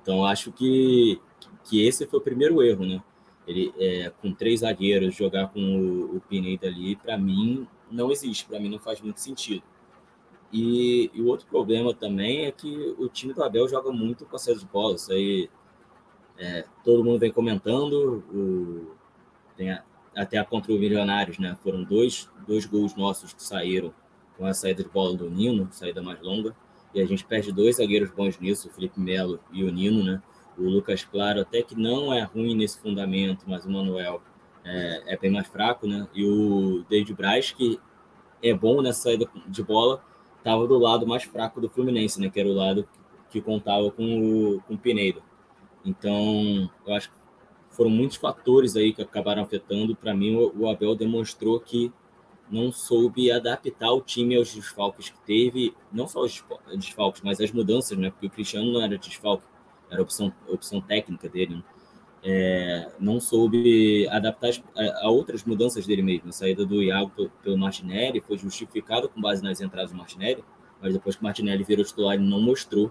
Então 0.00 0.24
acho 0.24 0.52
que, 0.52 1.20
que 1.64 1.84
esse 1.84 2.06
foi 2.06 2.20
o 2.20 2.22
primeiro 2.22 2.62
erro, 2.62 2.86
né? 2.86 3.02
Ele 3.46 3.72
é, 3.78 4.10
com 4.20 4.32
três 4.32 4.60
zagueiros 4.60 5.14
jogar 5.14 5.48
com 5.48 5.60
o, 5.60 6.16
o 6.16 6.20
Pineda 6.20 6.66
ali, 6.66 6.96
para 6.96 7.16
mim 7.16 7.66
não 7.90 8.10
existe, 8.10 8.44
para 8.44 8.58
mim 8.58 8.68
não 8.68 8.78
faz 8.78 9.00
muito 9.00 9.20
sentido. 9.20 9.62
E, 10.52 11.10
e, 11.12 11.20
o 11.20 11.26
outro 11.26 11.46
problema 11.46 11.92
também 11.92 12.46
é 12.46 12.52
que 12.52 12.94
o 12.98 13.08
time 13.08 13.32
do 13.32 13.42
Abel 13.42 13.68
joga 13.68 13.90
muito 13.92 14.24
com 14.24 14.36
a 14.36 14.38
saída 14.38 14.60
de 14.60 14.66
bola. 14.66 14.94
Isso 14.94 15.12
aí 15.12 15.50
é, 16.38 16.64
todo 16.84 17.04
mundo 17.04 17.18
vem 17.18 17.32
comentando. 17.32 18.24
O, 18.32 18.94
tem 19.56 19.70
a, 19.70 19.82
até 20.14 20.38
a 20.38 20.44
contra 20.44 20.72
o 20.72 20.78
Milionários, 20.78 21.38
né? 21.38 21.56
Foram 21.62 21.82
dois, 21.82 22.30
dois 22.46 22.64
gols 22.64 22.94
nossos 22.94 23.32
que 23.32 23.42
saíram 23.42 23.92
com 24.36 24.46
a 24.46 24.54
saída 24.54 24.82
de 24.82 24.88
bola 24.88 25.16
do 25.16 25.28
Nino, 25.28 25.68
saída 25.70 26.02
mais 26.02 26.20
longa. 26.20 26.54
E 26.94 27.00
a 27.00 27.06
gente 27.06 27.24
perde 27.24 27.52
dois 27.52 27.76
zagueiros 27.76 28.10
bons 28.10 28.38
nisso, 28.38 28.68
o 28.68 28.72
Felipe 28.72 29.00
Melo 29.00 29.40
e 29.52 29.64
o 29.64 29.72
Nino, 29.72 30.02
né? 30.02 30.22
O 30.58 30.62
Lucas 30.62 31.04
Claro 31.04 31.40
até 31.40 31.62
que 31.62 31.74
não 31.74 32.12
é 32.12 32.22
ruim 32.22 32.54
nesse 32.54 32.80
fundamento, 32.80 33.44
mas 33.46 33.64
o 33.64 33.70
Manuel 33.70 34.22
é, 34.64 35.14
é 35.14 35.16
bem 35.16 35.30
mais 35.30 35.46
fraco, 35.46 35.86
né? 35.86 36.08
E 36.14 36.24
o 36.24 36.84
David 36.88 37.14
Braz, 37.14 37.52
que 37.52 37.78
é 38.42 38.52
bom 38.54 38.82
nessa 38.82 39.02
saída 39.02 39.28
de 39.46 39.62
bola, 39.62 40.02
estava 40.38 40.66
do 40.66 40.78
lado 40.78 41.06
mais 41.06 41.24
fraco 41.24 41.60
do 41.60 41.68
Fluminense, 41.68 42.20
né? 42.20 42.30
Que 42.30 42.40
era 42.40 42.48
o 42.48 42.54
lado 42.54 42.88
que 43.30 43.40
contava 43.40 43.90
com 43.90 44.54
o, 44.56 44.62
com 44.62 44.74
o 44.74 44.78
Pineiro. 44.78 45.22
Então, 45.84 46.70
eu 46.86 46.94
acho 46.94 47.10
que 47.10 47.16
foram 47.70 47.90
muitos 47.90 48.16
fatores 48.16 48.76
aí 48.76 48.92
que 48.92 49.02
acabaram 49.02 49.42
afetando. 49.42 49.94
Para 49.94 50.14
mim, 50.14 50.34
o 50.34 50.68
Abel 50.68 50.94
demonstrou 50.94 51.60
que 51.60 51.92
não 52.50 52.72
soube 52.72 53.30
adaptar 53.30 53.92
o 53.92 54.00
time 54.00 54.36
aos 54.36 54.54
desfalques 54.54 55.10
que 55.10 55.18
teve, 55.20 55.74
não 55.92 56.06
só 56.06 56.20
os 56.20 56.44
desfalques, 56.74 57.22
mas 57.22 57.40
as 57.40 57.52
mudanças, 57.52 57.98
né? 57.98 58.10
Porque 58.10 58.26
o 58.26 58.30
Cristiano 58.30 58.72
não 58.72 58.82
era 58.82 58.96
desfalque 58.96 59.44
era 59.90 60.02
opção, 60.02 60.32
opção 60.48 60.80
técnica 60.80 61.28
dele, 61.28 61.56
né? 61.56 61.62
é, 62.28 62.90
não 62.98 63.20
soube 63.20 64.08
adaptar 64.08 64.50
a, 64.76 65.06
a, 65.06 65.10
outras 65.10 65.44
mudanças 65.44 65.86
dele 65.86 66.02
mesmo. 66.02 66.30
A 66.30 66.32
saída 66.32 66.66
do 66.66 66.82
Iago 66.82 67.30
pelo 67.40 67.56
Martinelli 67.56 68.20
foi 68.20 68.36
justificada 68.36 69.06
com 69.06 69.20
base 69.20 69.42
nas 69.44 69.60
entradas 69.60 69.92
do 69.92 69.96
Martinelli, 69.96 70.44
mas 70.82 70.92
depois 70.92 71.14
que 71.14 71.22
o 71.22 71.24
Martinelli 71.24 71.62
virou 71.62 71.84
titular, 71.84 72.14
ele 72.14 72.24
não 72.24 72.40
mostrou. 72.40 72.90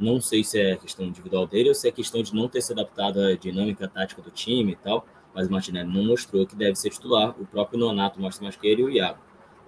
Não 0.00 0.22
sei 0.22 0.42
se 0.42 0.58
é 0.58 0.76
questão 0.76 1.04
individual 1.04 1.46
dele 1.46 1.68
ou 1.68 1.74
se 1.74 1.86
é 1.86 1.92
questão 1.92 2.22
de 2.22 2.34
não 2.34 2.48
ter 2.48 2.62
se 2.62 2.72
adaptado 2.72 3.20
à 3.20 3.34
dinâmica 3.34 3.86
tática 3.86 4.22
do 4.22 4.30
time 4.30 4.72
e 4.72 4.76
tal, 4.76 5.06
mas 5.34 5.48
o 5.48 5.52
Martinelli 5.52 5.92
não 5.92 6.04
mostrou 6.04 6.46
que 6.46 6.56
deve 6.56 6.74
ser 6.76 6.88
titular. 6.88 7.34
O 7.38 7.44
próprio 7.44 7.78
Nonato 7.78 8.18
mostra 8.18 8.42
mais 8.42 8.56
que 8.56 8.66
ele 8.66 8.80
e 8.80 8.84
o 8.84 8.90
Iago. 8.90 9.18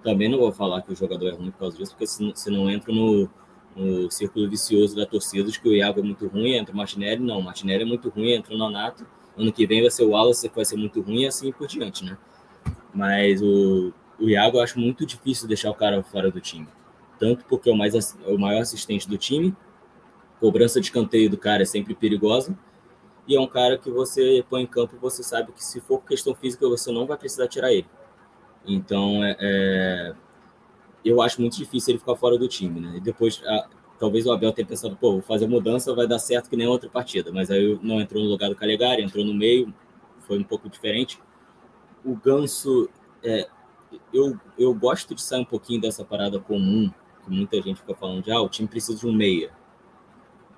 Também 0.03 0.27
não 0.27 0.39
vou 0.39 0.51
falar 0.51 0.81
que 0.81 0.91
o 0.91 0.95
jogador 0.95 1.29
é 1.29 1.35
ruim 1.35 1.51
por 1.51 1.59
causa 1.59 1.77
disso, 1.77 1.91
porque 1.91 2.07
se 2.07 2.49
não 2.49 2.69
entra 2.69 2.91
no, 2.91 3.29
no 3.75 4.09
círculo 4.09 4.49
vicioso 4.49 4.95
da 4.95 5.05
torcida 5.05 5.51
de 5.51 5.59
que 5.59 5.67
o 5.67 5.73
Iago 5.73 5.99
é 5.99 6.03
muito 6.03 6.27
ruim, 6.27 6.53
entra 6.53 6.73
o 6.73 6.77
Martinelli, 6.77 7.21
não, 7.21 7.39
o 7.39 7.43
Martinelli 7.43 7.83
é 7.83 7.85
muito 7.85 8.09
ruim, 8.09 8.31
entra 8.31 8.53
o 8.53 8.57
Nonato, 8.57 9.05
ano 9.37 9.51
que 9.51 9.67
vem 9.67 9.81
vai 9.81 9.91
ser 9.91 10.03
o 10.03 10.11
Wallace, 10.11 10.47
que 10.47 10.55
vai 10.55 10.63
ser 10.63 10.77
muito 10.77 11.01
ruim, 11.01 11.23
e 11.23 11.27
assim 11.27 11.51
por 11.51 11.67
diante, 11.67 12.05
né? 12.05 12.17
Mas 12.93 13.41
o, 13.41 13.93
o 14.17 14.29
Iago 14.29 14.57
eu 14.57 14.61
acho 14.61 14.79
muito 14.79 15.05
difícil 15.05 15.47
deixar 15.47 15.69
o 15.69 15.75
cara 15.75 16.01
fora 16.03 16.31
do 16.31 16.39
time. 16.39 16.67
Tanto 17.19 17.43
porque 17.45 17.69
é 17.69 17.73
o, 17.73 17.75
mais, 17.75 17.93
é 17.95 18.31
o 18.31 18.39
maior 18.39 18.61
assistente 18.61 19.09
do 19.09 19.17
time, 19.17 19.53
cobrança 20.39 20.79
de 20.79 20.87
escanteio 20.87 21.29
do 21.29 21.37
cara 21.37 21.63
é 21.63 21.65
sempre 21.65 21.93
perigosa, 21.93 22.57
e 23.27 23.35
é 23.35 23.39
um 23.39 23.47
cara 23.47 23.77
que 23.77 23.89
você 23.89 24.45
põe 24.49 24.61
em 24.61 24.67
campo 24.67 24.97
você 25.01 25.23
sabe 25.23 25.51
que 25.51 25.63
se 25.63 25.81
for 25.81 25.99
questão 26.03 26.35
física 26.35 26.67
você 26.69 26.91
não 26.91 27.05
vai 27.05 27.17
precisar 27.17 27.47
tirar 27.47 27.73
ele. 27.73 27.87
Então, 28.65 29.23
é, 29.23 29.35
é 29.39 30.15
eu 31.05 31.21
acho 31.21 31.39
muito 31.39 31.55
difícil 31.55 31.91
ele 31.91 31.99
ficar 31.99 32.15
fora 32.15 32.35
do 32.35 32.47
time, 32.47 32.79
né? 32.79 32.97
E 32.97 32.99
depois, 32.99 33.41
a, 33.45 33.69
talvez 33.99 34.25
o 34.25 34.31
Abel 34.31 34.51
tenha 34.51 34.65
pensado, 34.65 34.97
pô, 34.97 35.13
vou 35.13 35.21
fazer 35.21 35.47
mudança, 35.47 35.93
vai 35.93 36.07
dar 36.07 36.17
certo 36.17 36.49
que 36.49 36.57
nem 36.57 36.67
outra 36.67 36.89
partida. 36.89 37.31
Mas 37.31 37.51
aí 37.51 37.79
não 37.83 38.01
entrou 38.01 38.23
no 38.23 38.29
lugar 38.29 38.49
do 38.49 38.55
Calegari, 38.55 39.03
entrou 39.03 39.23
no 39.23 39.33
meio, 39.33 39.71
foi 40.21 40.39
um 40.39 40.43
pouco 40.43 40.67
diferente. 40.67 41.21
O 42.03 42.15
Ganso, 42.15 42.89
é, 43.23 43.47
eu, 44.11 44.37
eu 44.57 44.73
gosto 44.73 45.13
de 45.13 45.21
sair 45.21 45.41
um 45.41 45.45
pouquinho 45.45 45.79
dessa 45.79 46.03
parada 46.03 46.39
comum, 46.39 46.91
que 47.23 47.29
muita 47.29 47.61
gente 47.61 47.81
fica 47.81 47.93
falando 47.93 48.23
de, 48.23 48.31
ah, 48.31 48.41
o 48.41 48.49
time 48.49 48.67
precisa 48.67 48.97
de 48.97 49.05
um 49.05 49.13
meia. 49.13 49.51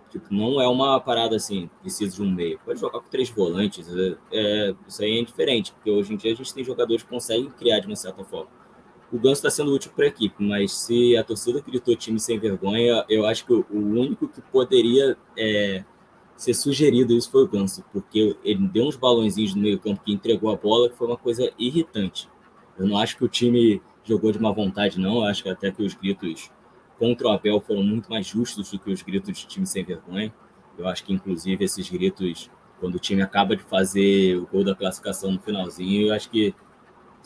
Tipo, 0.10 0.34
não 0.34 0.62
é 0.62 0.68
uma 0.68 0.98
parada 1.02 1.36
assim, 1.36 1.70
precisa 1.82 2.16
de 2.16 2.24
um 2.24 2.32
meia. 2.32 2.58
Pode 2.64 2.80
jogar 2.80 3.02
com 3.02 3.10
três 3.10 3.30
volantes, 3.30 3.86
é, 3.90 4.16
é, 4.32 4.76
isso 4.88 5.04
aí 5.04 5.20
é 5.20 5.24
diferente, 5.24 5.74
porque 5.74 5.92
hoje 5.92 6.14
em 6.14 6.16
dia 6.18 6.32
a 6.32 6.36
gente 6.36 6.54
tem 6.54 6.64
jogadores 6.64 7.04
que 7.04 7.10
conseguem 7.10 7.50
criar 7.50 7.80
de 7.80 7.88
uma 7.88 7.96
certa 7.98 8.24
forma 8.24 8.57
o 9.12 9.18
Ganso 9.18 9.36
está 9.36 9.50
sendo 9.50 9.74
útil 9.74 9.92
para 9.96 10.06
a 10.06 10.08
equipe, 10.08 10.36
mas 10.44 10.72
se 10.72 11.16
a 11.16 11.24
torcida 11.24 11.62
gritou 11.62 11.96
time 11.96 12.20
sem 12.20 12.38
vergonha, 12.38 13.06
eu 13.08 13.26
acho 13.26 13.46
que 13.46 13.54
o 13.54 13.66
único 13.72 14.28
que 14.28 14.42
poderia 14.42 15.18
é, 15.38 15.84
ser 16.36 16.54
sugerido 16.54 17.14
isso 17.14 17.32
foi 17.32 17.44
o 17.44 17.48
Ganso, 17.48 17.84
porque 17.92 18.36
ele 18.44 18.68
deu 18.68 18.86
uns 18.86 18.98
balãozinhos 18.98 19.56
no 19.56 19.62
meio 19.62 19.80
campo 19.80 20.02
que 20.04 20.12
entregou 20.12 20.52
a 20.52 20.56
bola, 20.56 20.90
que 20.90 20.96
foi 20.96 21.08
uma 21.08 21.18
coisa 21.18 21.52
irritante. 21.58 22.30
Eu 22.78 22.86
não 22.86 22.98
acho 22.98 23.18
que 23.18 23.24
o 23.24 23.28
time 23.28 23.82
jogou 24.04 24.32
de 24.32 24.40
má 24.40 24.52
vontade, 24.52 25.00
não. 25.00 25.18
Eu 25.18 25.24
acho 25.24 25.44
que 25.44 25.50
até 25.50 25.72
que 25.72 25.82
os 25.82 25.94
gritos 25.96 26.52
contra 27.00 27.28
o 27.28 27.32
Abel 27.32 27.60
foram 27.60 27.84
muito 27.84 28.10
mais 28.10 28.28
justos 28.28 28.72
do 28.72 28.80
que 28.80 28.92
os 28.92 29.02
gritos 29.02 29.38
de 29.38 29.48
time 29.48 29.66
sem 29.66 29.84
vergonha. 29.84 30.34
Eu 30.78 30.88
acho 30.88 31.04
que, 31.04 31.12
inclusive, 31.12 31.64
esses 31.64 31.90
gritos, 31.90 32.52
quando 32.80 32.96
o 32.96 33.00
time 33.00 33.22
acaba 33.22 33.56
de 33.56 33.64
fazer 33.64 34.38
o 34.38 34.46
gol 34.46 34.64
da 34.64 34.76
classificação 34.76 35.32
no 35.32 35.40
finalzinho, 35.40 36.08
eu 36.08 36.14
acho 36.14 36.30
que 36.30 36.54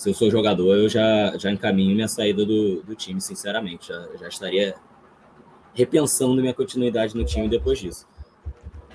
se 0.01 0.09
eu 0.09 0.15
sou 0.15 0.31
jogador, 0.31 0.75
eu 0.75 0.89
já, 0.89 1.37
já 1.37 1.51
encaminho 1.51 1.93
minha 1.93 2.07
saída 2.07 2.43
do, 2.43 2.81
do 2.81 2.95
time, 2.95 3.21
sinceramente. 3.21 3.89
Já, 3.89 4.09
já 4.19 4.27
estaria 4.27 4.75
repensando 5.75 6.41
minha 6.41 6.55
continuidade 6.55 7.15
no 7.15 7.23
time 7.23 7.47
depois 7.47 7.77
disso. 7.77 8.07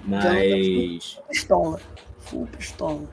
Mas. 0.05 1.21
Pistola. 1.29 1.81
Full 2.19 2.49
pistola. 2.49 3.09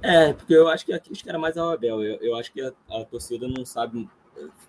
É, 0.00 0.32
porque 0.32 0.54
eu 0.54 0.68
acho 0.68 0.86
que 0.86 0.92
aqui 0.92 1.10
os 1.10 1.20
caras 1.20 1.40
mais 1.40 1.56
é 1.56 1.62
o 1.64 1.70
Abel. 1.70 2.00
Eu, 2.00 2.20
eu 2.20 2.36
acho 2.36 2.52
que 2.52 2.60
a, 2.60 2.72
a, 2.92 3.04
torcida 3.04 3.48
não 3.48 3.66
sabe. 3.66 4.08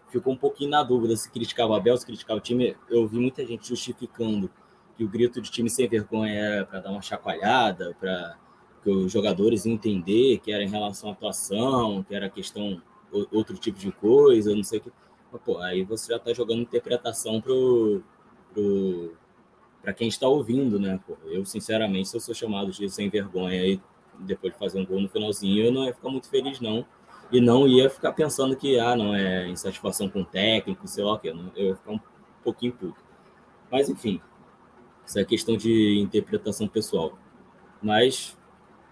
Ficou 0.10 0.34
um 0.34 0.38
pouquinho 0.38 0.72
na 0.72 0.82
dúvida 0.82 1.16
se 1.16 1.30
criticava 1.30 1.74
o 1.74 1.76
Abel, 1.76 1.96
se 1.96 2.08
criticava 2.08 2.40
o 2.40 2.42
time. 2.42 2.76
Eu 2.90 3.08
vi 3.08 3.20
muita 3.20 3.46
gente 3.46 3.70
justificando 3.70 4.50
que 4.98 5.04
o 5.04 5.08
grito 5.08 5.40
de 5.40 5.52
time 5.52 5.70
sem 5.70 5.88
vergonha 5.88 6.34
era 6.34 6.66
para 6.66 6.80
dar 6.80 6.90
uma 6.90 7.04
chacoalhada, 7.04 7.96
para 8.00 8.36
que 8.84 8.90
os 8.90 9.12
jogadores 9.12 9.66
entender 9.66 10.40
que 10.40 10.52
era 10.52 10.64
em 10.64 10.70
relação 10.70 11.10
à 11.10 11.14
atuação, 11.14 12.04
que 12.04 12.16
era 12.16 12.30
questão 12.30 12.82
outro 13.32 13.58
tipo 13.58 13.78
de 13.78 13.92
coisa, 13.92 14.56
não 14.56 14.64
sei 14.64 14.80
o 14.80 14.82
que. 14.82 14.92
Mas, 15.32 15.42
pô, 15.42 15.58
aí 15.60 15.84
você 15.84 16.12
já 16.12 16.18
está 16.18 16.34
jogando 16.34 16.62
interpretação 16.62 17.40
pro, 17.42 18.04
pro 18.54 19.16
para 19.82 19.94
quem 19.94 20.08
está 20.08 20.28
ouvindo, 20.28 20.80
né? 20.80 21.00
Pô, 21.08 21.18
eu, 21.26 21.46
sinceramente, 21.46 22.10
se 22.10 22.16
eu 22.16 22.22
sou 22.22 22.36
chamado 22.36 22.72
de 22.72 22.90
sem 22.90 23.10
vergonha 23.10 23.66
e 23.66 23.82
depois 24.20 24.54
de 24.54 24.60
fazer 24.60 24.80
um 24.80 24.86
gol 24.86 25.02
no 25.02 25.10
finalzinho, 25.10 25.66
eu 25.66 25.72
não 25.72 25.86
ia 25.86 25.94
ficar 25.94 26.10
muito 26.10 26.30
feliz, 26.30 26.60
não. 26.60 26.86
E 27.32 27.40
não 27.40 27.68
ia 27.68 27.90
ficar 27.90 28.12
pensando 28.12 28.56
que, 28.56 28.78
ah, 28.78 28.96
não, 28.96 29.16
é 29.16 29.48
insatisfação 29.48 30.10
com 30.10 30.22
o 30.22 30.26
técnico, 30.26 30.88
sei 30.88 31.04
lá 31.04 31.14
o 31.14 31.20
quê. 31.20 31.34
Eu 31.56 31.68
ia 31.68 31.76
ficar 31.76 31.92
um 31.92 32.00
pouquinho 32.44 32.74
puto. 32.74 33.02
Mas, 33.72 33.90
enfim, 33.90 34.22
isso 35.06 35.18
é 35.18 35.26
questão 35.26 35.56
de 35.56 36.00
interpretação 36.00 36.68
pessoal. 36.68 37.18
Mas, 37.82 38.38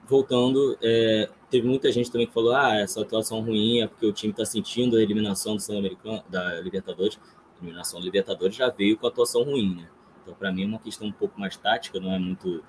voltando, 0.09 0.77
é, 0.81 1.29
teve 1.49 1.67
muita 1.67 1.91
gente 1.91 2.11
também 2.11 2.27
que 2.27 2.33
falou, 2.33 2.53
ah, 2.53 2.75
essa 2.77 3.01
atuação 3.01 3.41
ruim 3.41 3.81
é 3.81 3.87
porque 3.87 4.05
o 4.05 4.11
time 4.11 4.31
está 4.31 4.43
sentindo 4.43 4.97
a 4.97 5.01
eliminação 5.01 5.55
do 5.55 5.61
Sul-Americano, 5.61 6.23
da 6.29 6.59
Libertadores. 6.61 7.19
A 7.55 7.63
eliminação 7.63 7.99
da 7.99 8.05
Libertadores 8.05 8.55
já 8.55 8.69
veio 8.69 8.97
com 8.97 9.05
a 9.05 9.09
atuação 9.09 9.43
ruim, 9.43 9.75
né? 9.75 9.89
Então, 10.21 10.33
para 10.33 10.51
mim, 10.51 10.63
é 10.63 10.65
uma 10.65 10.79
questão 10.79 11.07
um 11.07 11.11
pouco 11.11 11.39
mais 11.39 11.55
tática, 11.55 11.99
não 11.99 12.13
é 12.13 12.19
muito 12.19 12.63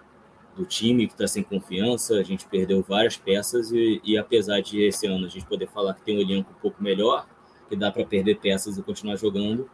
do 0.57 0.65
time 0.65 1.07
que 1.07 1.15
está 1.15 1.27
sem 1.27 1.43
confiança. 1.43 2.15
A 2.15 2.23
gente 2.23 2.47
perdeu 2.47 2.83
várias 2.83 3.17
peças 3.17 3.73
e, 3.73 4.01
e, 4.05 4.19
apesar 4.19 4.61
de 4.61 4.83
esse 4.83 5.07
ano 5.07 5.27
a 5.27 5.29
gente 5.29 5.47
poder 5.47 5.69
falar 5.69 5.95
que 5.95 6.03
tem 6.03 6.19
um 6.19 6.21
elenco 6.21 6.51
um 6.51 6.61
pouco 6.61 6.83
melhor, 6.83 7.27
que 7.69 7.77
dá 7.77 7.91
para 7.91 8.05
perder 8.05 8.39
peças 8.39 8.77
e 8.77 8.83
continuar 8.83 9.17
jogando, 9.17 9.71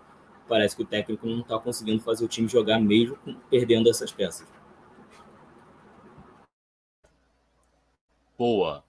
parece 0.48 0.76
que 0.76 0.82
o 0.82 0.86
técnico 0.86 1.26
não 1.26 1.40
está 1.40 1.58
conseguindo 1.58 2.02
fazer 2.02 2.24
o 2.24 2.28
time 2.28 2.48
jogar 2.48 2.78
mesmo 2.78 3.16
perdendo 3.50 3.88
essas 3.88 4.12
peças. 4.12 4.46
Boa. 8.36 8.84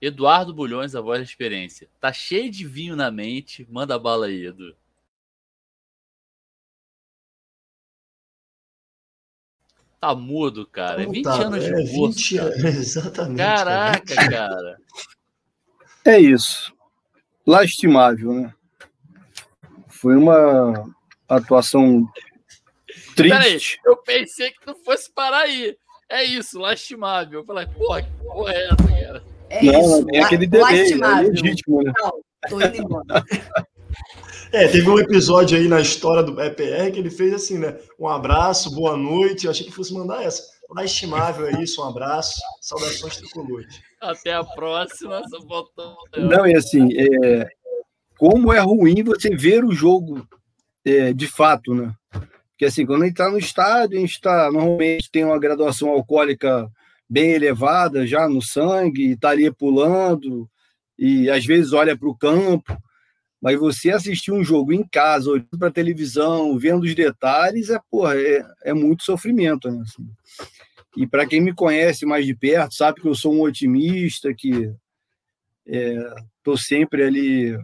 Eduardo 0.00 0.52
Bulhões, 0.52 0.94
a 0.94 1.00
voz 1.00 1.20
da 1.20 1.24
experiência. 1.24 1.88
Tá 2.00 2.12
cheio 2.12 2.50
de 2.50 2.66
vinho 2.66 2.96
na 2.96 3.10
mente. 3.10 3.66
Manda 3.70 3.98
bala 3.98 4.26
aí, 4.26 4.46
Edu. 4.46 4.74
Tá 10.00 10.16
mudo, 10.16 10.66
cara. 10.66 11.04
É 11.04 11.06
20 11.06 11.22
tá, 11.22 11.34
anos 11.34 11.64
de 11.64 11.70
é, 11.70 11.94
curso. 11.94 12.18
20 12.18 12.38
anos, 12.38 12.64
exatamente. 12.64 13.38
Caraca, 13.38 14.14
cara. 14.16 14.28
cara. 14.30 14.78
É 16.04 16.18
isso. 16.18 16.74
Lastimável, 17.46 18.32
né? 18.34 18.54
Foi 19.86 20.16
uma 20.16 20.92
atuação 21.28 22.04
triste. 23.14 23.30
Peraí, 23.30 23.60
eu 23.84 23.96
pensei 23.98 24.50
que 24.50 24.60
tu 24.66 24.74
fosse 24.84 25.12
parar 25.12 25.42
aí. 25.42 25.76
É 26.12 26.22
isso, 26.22 26.58
lastimável. 26.58 27.40
Eu 27.40 27.44
falei, 27.46 27.66
porra, 27.66 28.02
que 28.02 28.10
porra 28.22 28.52
é 28.52 28.66
essa, 28.66 28.76
cara? 28.76 29.24
É 29.48 29.64
não, 29.64 29.80
isso, 29.80 30.06
é 30.12 30.20
aquele 30.20 30.46
delay, 30.46 30.74
é 30.74 30.82
lastimável. 30.82 31.26
É 31.26 31.30
legítimo, 31.30 31.82
né? 31.82 31.92
Não, 31.98 32.12
tô 32.50 32.60
indo 32.60 32.76
embora. 32.76 33.06
É, 34.50 34.68
teve 34.68 34.88
um 34.88 34.98
episódio 34.98 35.56
aí 35.56 35.66
na 35.66 35.80
história 35.80 36.22
do 36.22 36.38
EPR 36.38 36.92
que 36.92 36.98
ele 36.98 37.10
fez 37.10 37.32
assim, 37.32 37.58
né? 37.58 37.78
Um 37.98 38.06
abraço, 38.06 38.74
boa 38.74 38.96
noite. 38.96 39.44
Eu 39.44 39.50
achei 39.50 39.66
que 39.66 39.72
fosse 39.72 39.94
mandar 39.94 40.22
essa. 40.22 40.42
Lastimável 40.68 41.46
é 41.46 41.62
isso, 41.62 41.82
um 41.82 41.88
abraço, 41.88 42.38
saudações 42.60 43.16
tricolores. 43.16 43.80
Até 44.00 44.32
a 44.32 44.44
próxima, 44.44 45.22
só 45.28 45.40
faltou. 45.46 45.96
Não, 46.18 46.46
e 46.46 46.54
assim, 46.54 46.88
é, 46.94 47.48
como 48.18 48.52
é 48.52 48.60
ruim 48.60 49.02
você 49.02 49.34
ver 49.34 49.64
o 49.64 49.72
jogo 49.72 50.26
é, 50.84 51.14
de 51.14 51.26
fato, 51.26 51.74
né? 51.74 51.94
Porque 52.62 52.70
assim, 52.70 52.86
quando 52.86 53.02
a 53.02 53.06
gente 53.06 53.14
está 53.14 53.28
no 53.28 53.38
estádio, 53.38 53.98
a 53.98 54.00
gente 54.00 54.12
está 54.12 54.48
normalmente 54.52 55.10
tem 55.10 55.24
uma 55.24 55.36
graduação 55.36 55.88
alcoólica 55.88 56.70
bem 57.10 57.32
elevada 57.32 58.06
já 58.06 58.28
no 58.28 58.40
sangue, 58.40 59.14
está 59.14 59.30
ali 59.30 59.50
pulando, 59.50 60.48
e 60.96 61.28
às 61.28 61.44
vezes 61.44 61.72
olha 61.72 61.98
para 61.98 62.08
o 62.08 62.16
campo. 62.16 62.80
Mas 63.40 63.58
você 63.58 63.90
assistir 63.90 64.30
um 64.30 64.44
jogo 64.44 64.72
em 64.72 64.86
casa, 64.86 65.28
olhando 65.28 65.58
para 65.58 65.66
a 65.66 65.72
televisão, 65.72 66.56
vendo 66.56 66.84
os 66.84 66.94
detalhes, 66.94 67.68
é, 67.68 67.80
porra, 67.90 68.14
é, 68.16 68.46
é 68.62 68.72
muito 68.72 69.02
sofrimento. 69.02 69.68
Né? 69.68 69.82
Assim. 69.82 70.08
E 70.96 71.04
para 71.04 71.26
quem 71.26 71.40
me 71.40 71.52
conhece 71.52 72.06
mais 72.06 72.24
de 72.24 72.32
perto, 72.36 72.76
sabe 72.76 73.00
que 73.00 73.08
eu 73.08 73.14
sou 73.16 73.34
um 73.34 73.42
otimista, 73.42 74.32
que 74.32 74.72
estou 75.66 76.54
é, 76.54 76.58
sempre 76.58 77.02
ali 77.02 77.58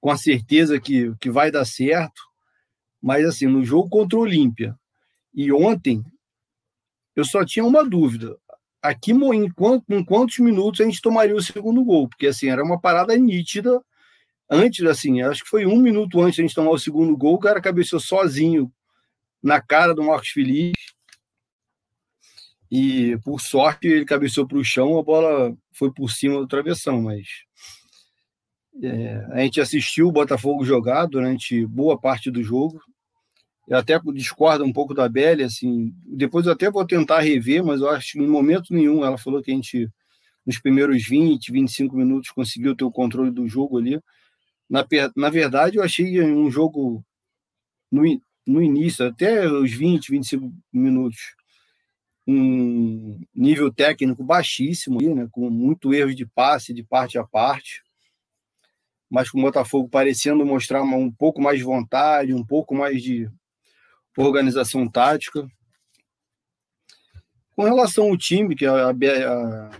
com 0.00 0.10
a 0.10 0.16
certeza 0.16 0.80
que, 0.80 1.14
que 1.20 1.30
vai 1.30 1.50
dar 1.50 1.66
certo. 1.66 2.31
Mas, 3.02 3.26
assim, 3.26 3.46
no 3.46 3.64
jogo 3.64 3.88
contra 3.88 4.18
o 4.18 4.22
Olímpia 4.22 4.78
e 5.34 5.52
ontem, 5.52 6.04
eu 7.16 7.24
só 7.24 7.44
tinha 7.44 7.64
uma 7.64 7.84
dúvida. 7.84 8.38
Aqui, 8.80 9.12
em, 9.12 9.50
quantos, 9.50 9.88
em 9.88 10.04
quantos 10.04 10.38
minutos 10.38 10.80
a 10.80 10.84
gente 10.84 11.00
tomaria 11.00 11.34
o 11.34 11.42
segundo 11.42 11.84
gol? 11.84 12.08
Porque, 12.08 12.28
assim, 12.28 12.48
era 12.48 12.62
uma 12.62 12.80
parada 12.80 13.16
nítida 13.16 13.82
antes, 14.52 14.84
assim, 14.84 15.22
acho 15.22 15.42
que 15.42 15.48
foi 15.48 15.64
um 15.64 15.78
minuto 15.78 16.20
antes 16.20 16.38
a 16.38 16.42
gente 16.42 16.54
tomar 16.54 16.70
o 16.70 16.78
segundo 16.78 17.16
gol, 17.16 17.34
o 17.34 17.38
cara 17.38 17.60
cabeceou 17.60 17.98
sozinho 17.98 18.70
na 19.42 19.62
cara 19.62 19.94
do 19.94 20.02
Marcos 20.02 20.28
Felipe. 20.28 20.78
E 22.70 23.18
por 23.24 23.40
sorte 23.40 23.86
ele 23.86 24.04
cabeceou 24.04 24.46
para 24.46 24.58
o 24.58 24.64
chão, 24.64 24.98
a 24.98 25.02
bola 25.02 25.54
foi 25.72 25.92
por 25.92 26.10
cima 26.10 26.38
do 26.38 26.46
travessão, 26.46 27.02
mas 27.02 27.26
é, 28.82 29.26
a 29.30 29.40
gente 29.40 29.60
assistiu 29.60 30.08
o 30.08 30.12
Botafogo 30.12 30.64
jogar 30.64 31.06
durante 31.06 31.66
boa 31.66 31.98
parte 31.98 32.30
do 32.30 32.42
jogo. 32.42 32.80
Eu 33.68 33.76
até 33.78 33.98
discordo 34.12 34.64
um 34.64 34.72
pouco 34.72 34.92
da 34.92 35.08
Belle, 35.08 35.44
assim, 35.44 35.94
depois 36.04 36.46
eu 36.46 36.52
até 36.52 36.70
vou 36.70 36.84
tentar 36.86 37.20
rever, 37.20 37.64
mas 37.64 37.80
eu 37.80 37.88
acho 37.88 38.12
que 38.12 38.18
em 38.18 38.26
momento 38.26 38.74
nenhum 38.74 39.04
ela 39.04 39.16
falou 39.16 39.42
que 39.42 39.50
a 39.52 39.54
gente 39.54 39.88
nos 40.44 40.58
primeiros 40.58 41.06
20, 41.06 41.52
25 41.52 41.96
minutos 41.96 42.30
conseguiu 42.30 42.74
ter 42.74 42.84
o 42.84 42.90
controle 42.90 43.30
do 43.30 43.46
jogo 43.46 43.78
ali. 43.78 44.00
Na, 44.68 44.86
na 45.16 45.30
verdade, 45.30 45.76
eu 45.76 45.82
achei 45.82 46.20
um 46.22 46.50
jogo 46.50 47.04
no, 47.90 48.02
no 48.46 48.62
início, 48.62 49.06
até 49.06 49.46
os 49.46 49.72
20, 49.72 50.10
25 50.10 50.52
minutos, 50.72 51.36
um 52.26 53.20
nível 53.34 53.72
técnico 53.72 54.24
baixíssimo, 54.24 55.00
né, 55.14 55.28
com 55.30 55.50
muito 55.50 55.92
erro 55.92 56.14
de 56.14 56.26
passe 56.26 56.72
de 56.72 56.82
parte 56.82 57.18
a 57.18 57.24
parte, 57.24 57.82
mas 59.10 59.30
com 59.30 59.38
o 59.38 59.42
Botafogo 59.42 59.88
parecendo 59.88 60.44
mostrar 60.46 60.82
um 60.82 61.12
pouco 61.12 61.40
mais 61.40 61.58
de 61.58 61.64
vontade, 61.64 62.32
um 62.32 62.44
pouco 62.44 62.74
mais 62.74 63.02
de 63.02 63.28
organização 64.16 64.88
tática. 64.88 65.46
Com 67.54 67.64
relação 67.64 68.10
ao 68.10 68.16
time, 68.16 68.54
que 68.54 68.66
a, 68.66 68.90
a, 68.90 69.70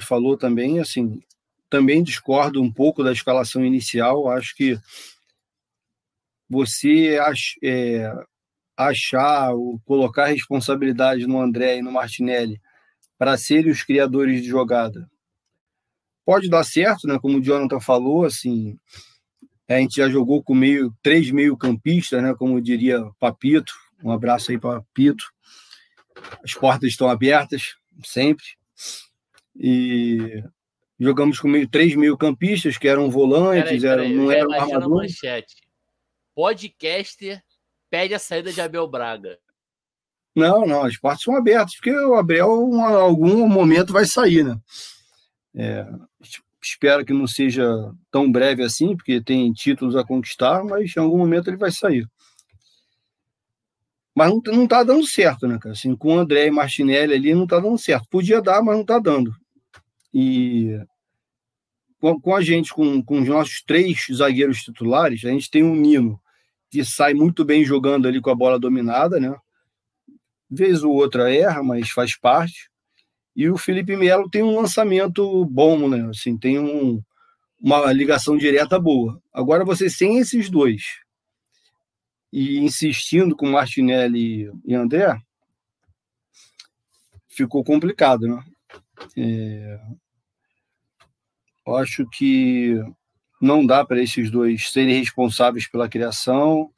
falou 0.00 0.36
também, 0.36 0.78
assim, 0.78 1.20
também 1.68 2.02
discordo 2.02 2.62
um 2.62 2.72
pouco 2.72 3.02
da 3.02 3.12
escalação 3.12 3.64
inicial. 3.64 4.28
Acho 4.28 4.54
que 4.54 4.78
você 6.48 7.18
ach, 7.20 7.56
é, 7.62 8.12
achar 8.76 9.54
ou 9.54 9.80
colocar 9.84 10.26
responsabilidade 10.26 11.26
no 11.26 11.40
André 11.40 11.78
e 11.78 11.82
no 11.82 11.92
Martinelli 11.92 12.60
para 13.18 13.36
serem 13.36 13.70
os 13.70 13.82
criadores 13.82 14.42
de 14.42 14.48
jogada 14.48 15.08
pode 16.30 16.48
dar 16.48 16.62
certo, 16.62 17.08
né? 17.08 17.18
Como 17.20 17.38
o 17.38 17.42
Jonathan 17.42 17.80
falou, 17.80 18.24
assim, 18.24 18.78
a 19.76 19.80
gente 19.80 19.96
já 19.96 20.08
jogou 20.08 20.42
com 20.42 20.54
meio 20.54 20.94
três 21.02 21.30
meio 21.30 21.56
campistas, 21.56 22.22
né? 22.22 22.34
Como 22.34 22.60
diria 22.60 23.04
Papito. 23.18 23.72
Um 24.02 24.10
abraço 24.10 24.50
aí 24.50 24.58
para 24.58 24.80
Papito. 24.80 25.24
As 26.44 26.54
portas 26.54 26.90
estão 26.90 27.08
abertas 27.08 27.76
sempre. 28.02 28.44
E 29.56 30.42
Jogamos 31.00 31.40
com 31.40 31.48
meio, 31.48 31.66
três 31.66 31.96
meio 31.96 32.14
campistas, 32.14 32.76
que 32.76 32.86
eram 32.86 33.10
volantes, 33.10 33.80
peraí, 33.80 33.80
peraí, 33.80 34.12
eram, 34.12 34.22
não 34.22 34.30
eram 34.30 34.52
armadores. 34.52 35.16
Podcaster 36.34 37.42
pede 37.88 38.12
a 38.12 38.18
saída 38.18 38.52
de 38.52 38.60
Abel 38.60 38.86
Braga. 38.86 39.38
Não, 40.36 40.66
não, 40.66 40.84
as 40.84 40.98
portas 40.98 41.22
são 41.22 41.34
abertas, 41.34 41.74
porque 41.74 41.90
o 41.90 42.14
Abel 42.14 42.70
em 42.70 42.82
algum 42.82 43.48
momento 43.48 43.94
vai 43.94 44.04
sair, 44.04 44.44
né? 44.44 44.60
É, 45.54 45.86
espero 46.62 47.04
que 47.04 47.12
não 47.12 47.26
seja 47.26 47.66
tão 48.10 48.30
breve 48.30 48.62
assim, 48.62 48.96
porque 48.96 49.20
tem 49.20 49.52
títulos 49.52 49.96
a 49.96 50.04
conquistar, 50.04 50.62
mas 50.64 50.94
em 50.96 51.00
algum 51.00 51.18
momento 51.18 51.48
ele 51.48 51.56
vai 51.56 51.70
sair. 51.70 52.06
Mas 54.14 54.30
não, 54.30 54.42
não 54.46 54.66
tá 54.66 54.82
dando 54.82 55.06
certo, 55.06 55.46
né, 55.46 55.58
cara? 55.58 55.72
Assim, 55.72 55.94
com 55.96 56.16
o 56.16 56.18
André 56.18 56.46
e 56.46 56.50
Martinelli 56.50 57.14
ali 57.14 57.34
não 57.34 57.46
tá 57.46 57.58
dando 57.58 57.78
certo. 57.78 58.08
Podia 58.10 58.42
dar, 58.42 58.62
mas 58.62 58.76
não 58.76 58.84
tá 58.84 58.98
dando. 58.98 59.34
E 60.12 60.78
com, 62.00 62.20
com 62.20 62.34
a 62.34 62.40
gente, 62.40 62.72
com, 62.72 63.02
com 63.02 63.20
os 63.20 63.28
nossos 63.28 63.62
três 63.62 64.06
zagueiros 64.12 64.62
titulares, 64.62 65.24
a 65.24 65.28
gente 65.28 65.50
tem 65.50 65.62
um 65.62 65.76
Nino 65.76 66.20
que 66.70 66.84
sai 66.84 67.14
muito 67.14 67.44
bem 67.44 67.64
jogando 67.64 68.06
ali 68.06 68.20
com 68.20 68.30
a 68.30 68.34
bola 68.34 68.58
dominada, 68.58 69.18
né? 69.18 69.34
Vez 70.48 70.82
ou 70.82 70.94
outra 70.94 71.32
erra, 71.32 71.62
mas 71.62 71.90
faz 71.90 72.16
parte. 72.16 72.69
E 73.40 73.48
o 73.48 73.56
Felipe 73.56 73.96
Melo 73.96 74.28
tem 74.28 74.42
um 74.42 74.60
lançamento 74.60 75.46
bom, 75.46 75.88
né? 75.88 76.10
Assim, 76.10 76.36
tem 76.36 76.58
um, 76.58 77.02
uma 77.58 77.90
ligação 77.90 78.36
direta 78.36 78.78
boa. 78.78 79.18
Agora 79.32 79.64
você 79.64 79.88
sem 79.88 80.18
esses 80.18 80.50
dois 80.50 81.00
e 82.30 82.58
insistindo 82.58 83.34
com 83.34 83.50
Martinelli 83.50 84.52
e 84.62 84.74
André, 84.74 85.18
ficou 87.28 87.64
complicado, 87.64 88.28
né? 88.28 88.44
É, 89.16 89.80
acho 91.78 92.06
que 92.10 92.74
não 93.40 93.64
dá 93.64 93.86
para 93.86 94.02
esses 94.02 94.30
dois 94.30 94.70
serem 94.70 94.98
responsáveis 94.98 95.66
pela 95.66 95.88
criação. 95.88 96.70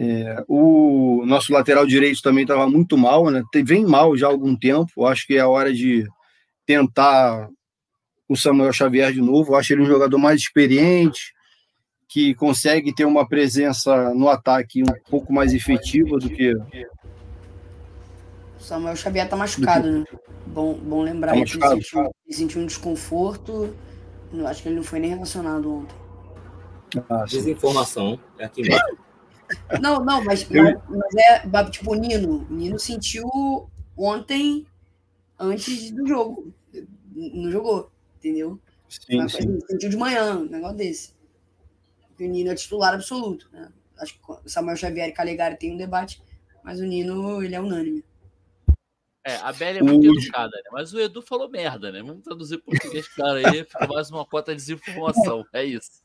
É, 0.00 0.44
o 0.46 1.24
nosso 1.26 1.52
lateral 1.52 1.84
direito 1.84 2.22
também 2.22 2.42
estava 2.42 2.70
muito 2.70 2.96
mal, 2.96 3.30
né? 3.30 3.42
Vem 3.64 3.84
mal 3.84 4.16
já 4.16 4.28
há 4.28 4.30
algum 4.30 4.54
tempo. 4.54 5.04
Acho 5.04 5.26
que 5.26 5.34
é 5.34 5.40
a 5.40 5.48
hora 5.48 5.74
de 5.74 6.06
tentar 6.64 7.48
o 8.28 8.36
Samuel 8.36 8.72
Xavier 8.72 9.12
de 9.12 9.20
novo. 9.20 9.56
Acho 9.56 9.72
ele 9.72 9.82
um 9.82 9.86
jogador 9.86 10.16
mais 10.16 10.40
experiente, 10.40 11.34
que 12.06 12.32
consegue 12.36 12.94
ter 12.94 13.06
uma 13.06 13.26
presença 13.26 14.14
no 14.14 14.28
ataque 14.28 14.84
um 14.84 15.10
pouco 15.10 15.32
mais 15.32 15.52
efetiva 15.52 16.16
do 16.16 16.30
que. 16.30 16.54
O 16.54 18.60
Samuel 18.60 18.94
Xavier 18.94 19.24
está 19.24 19.36
machucado, 19.36 19.90
né? 19.90 20.04
Bom, 20.46 20.74
bom 20.74 21.02
lembrar 21.02 21.32
tá 21.32 21.44
que 21.44 21.56
ele 21.56 21.82
sentiu, 21.82 22.14
ele 22.24 22.36
sentiu 22.36 22.62
um 22.62 22.66
desconforto. 22.66 23.74
Acho 24.46 24.62
que 24.62 24.68
ele 24.68 24.76
não 24.76 24.84
foi 24.84 25.00
nem 25.00 25.10
relacionado 25.10 25.74
ontem. 25.74 25.96
Ah, 27.10 27.24
Desinformação 27.24 28.20
é 28.38 28.44
aqui 28.44 28.62
mesmo. 28.62 29.07
Não, 29.80 30.04
não, 30.04 30.24
mas, 30.24 30.48
mas, 30.48 30.76
mas 30.88 31.14
é 31.16 31.70
tipo 31.70 31.92
o 31.92 31.94
Nino. 31.94 32.46
O 32.48 32.54
Nino 32.54 32.78
sentiu 32.78 33.28
ontem 33.96 34.66
antes 35.38 35.90
do 35.90 36.06
jogo. 36.06 36.52
Não 37.14 37.50
jogou, 37.50 37.90
entendeu? 38.16 38.60
Sim, 38.88 39.16
mas, 39.16 39.32
sim. 39.32 39.60
Sentiu 39.68 39.90
de 39.90 39.96
manhã, 39.96 40.38
um 40.38 40.48
negócio 40.48 40.76
desse. 40.76 41.14
O 42.18 42.22
Nino 42.24 42.50
é 42.50 42.54
titular 42.54 42.94
absoluto. 42.94 43.48
Né? 43.52 43.70
Acho 43.98 44.14
que 44.14 44.20
o 44.30 44.48
Samuel 44.48 44.76
Xavier 44.76 45.08
e 45.08 45.12
Calegari 45.12 45.56
tem 45.56 45.72
um 45.72 45.76
debate, 45.76 46.22
mas 46.62 46.80
o 46.80 46.84
Nino 46.84 47.42
ele 47.42 47.54
é 47.54 47.60
unânime. 47.60 48.04
É, 49.24 49.36
a 49.36 49.52
Bela 49.52 49.78
é 49.78 49.82
muito 49.82 50.08
o... 50.08 50.18
educada, 50.18 50.56
né? 50.56 50.70
Mas 50.72 50.94
o 50.94 50.98
Edu 50.98 51.20
falou 51.20 51.50
merda, 51.50 51.92
né? 51.92 52.02
Vamos 52.02 52.22
traduzir 52.22 52.58
português 52.58 53.06
cara 53.08 53.50
aí, 53.50 53.64
fica 53.64 53.86
mais 53.86 54.10
uma 54.10 54.24
cota 54.24 54.52
de 54.52 54.56
desinformação. 54.56 55.44
É 55.52 55.64
isso. 55.64 56.02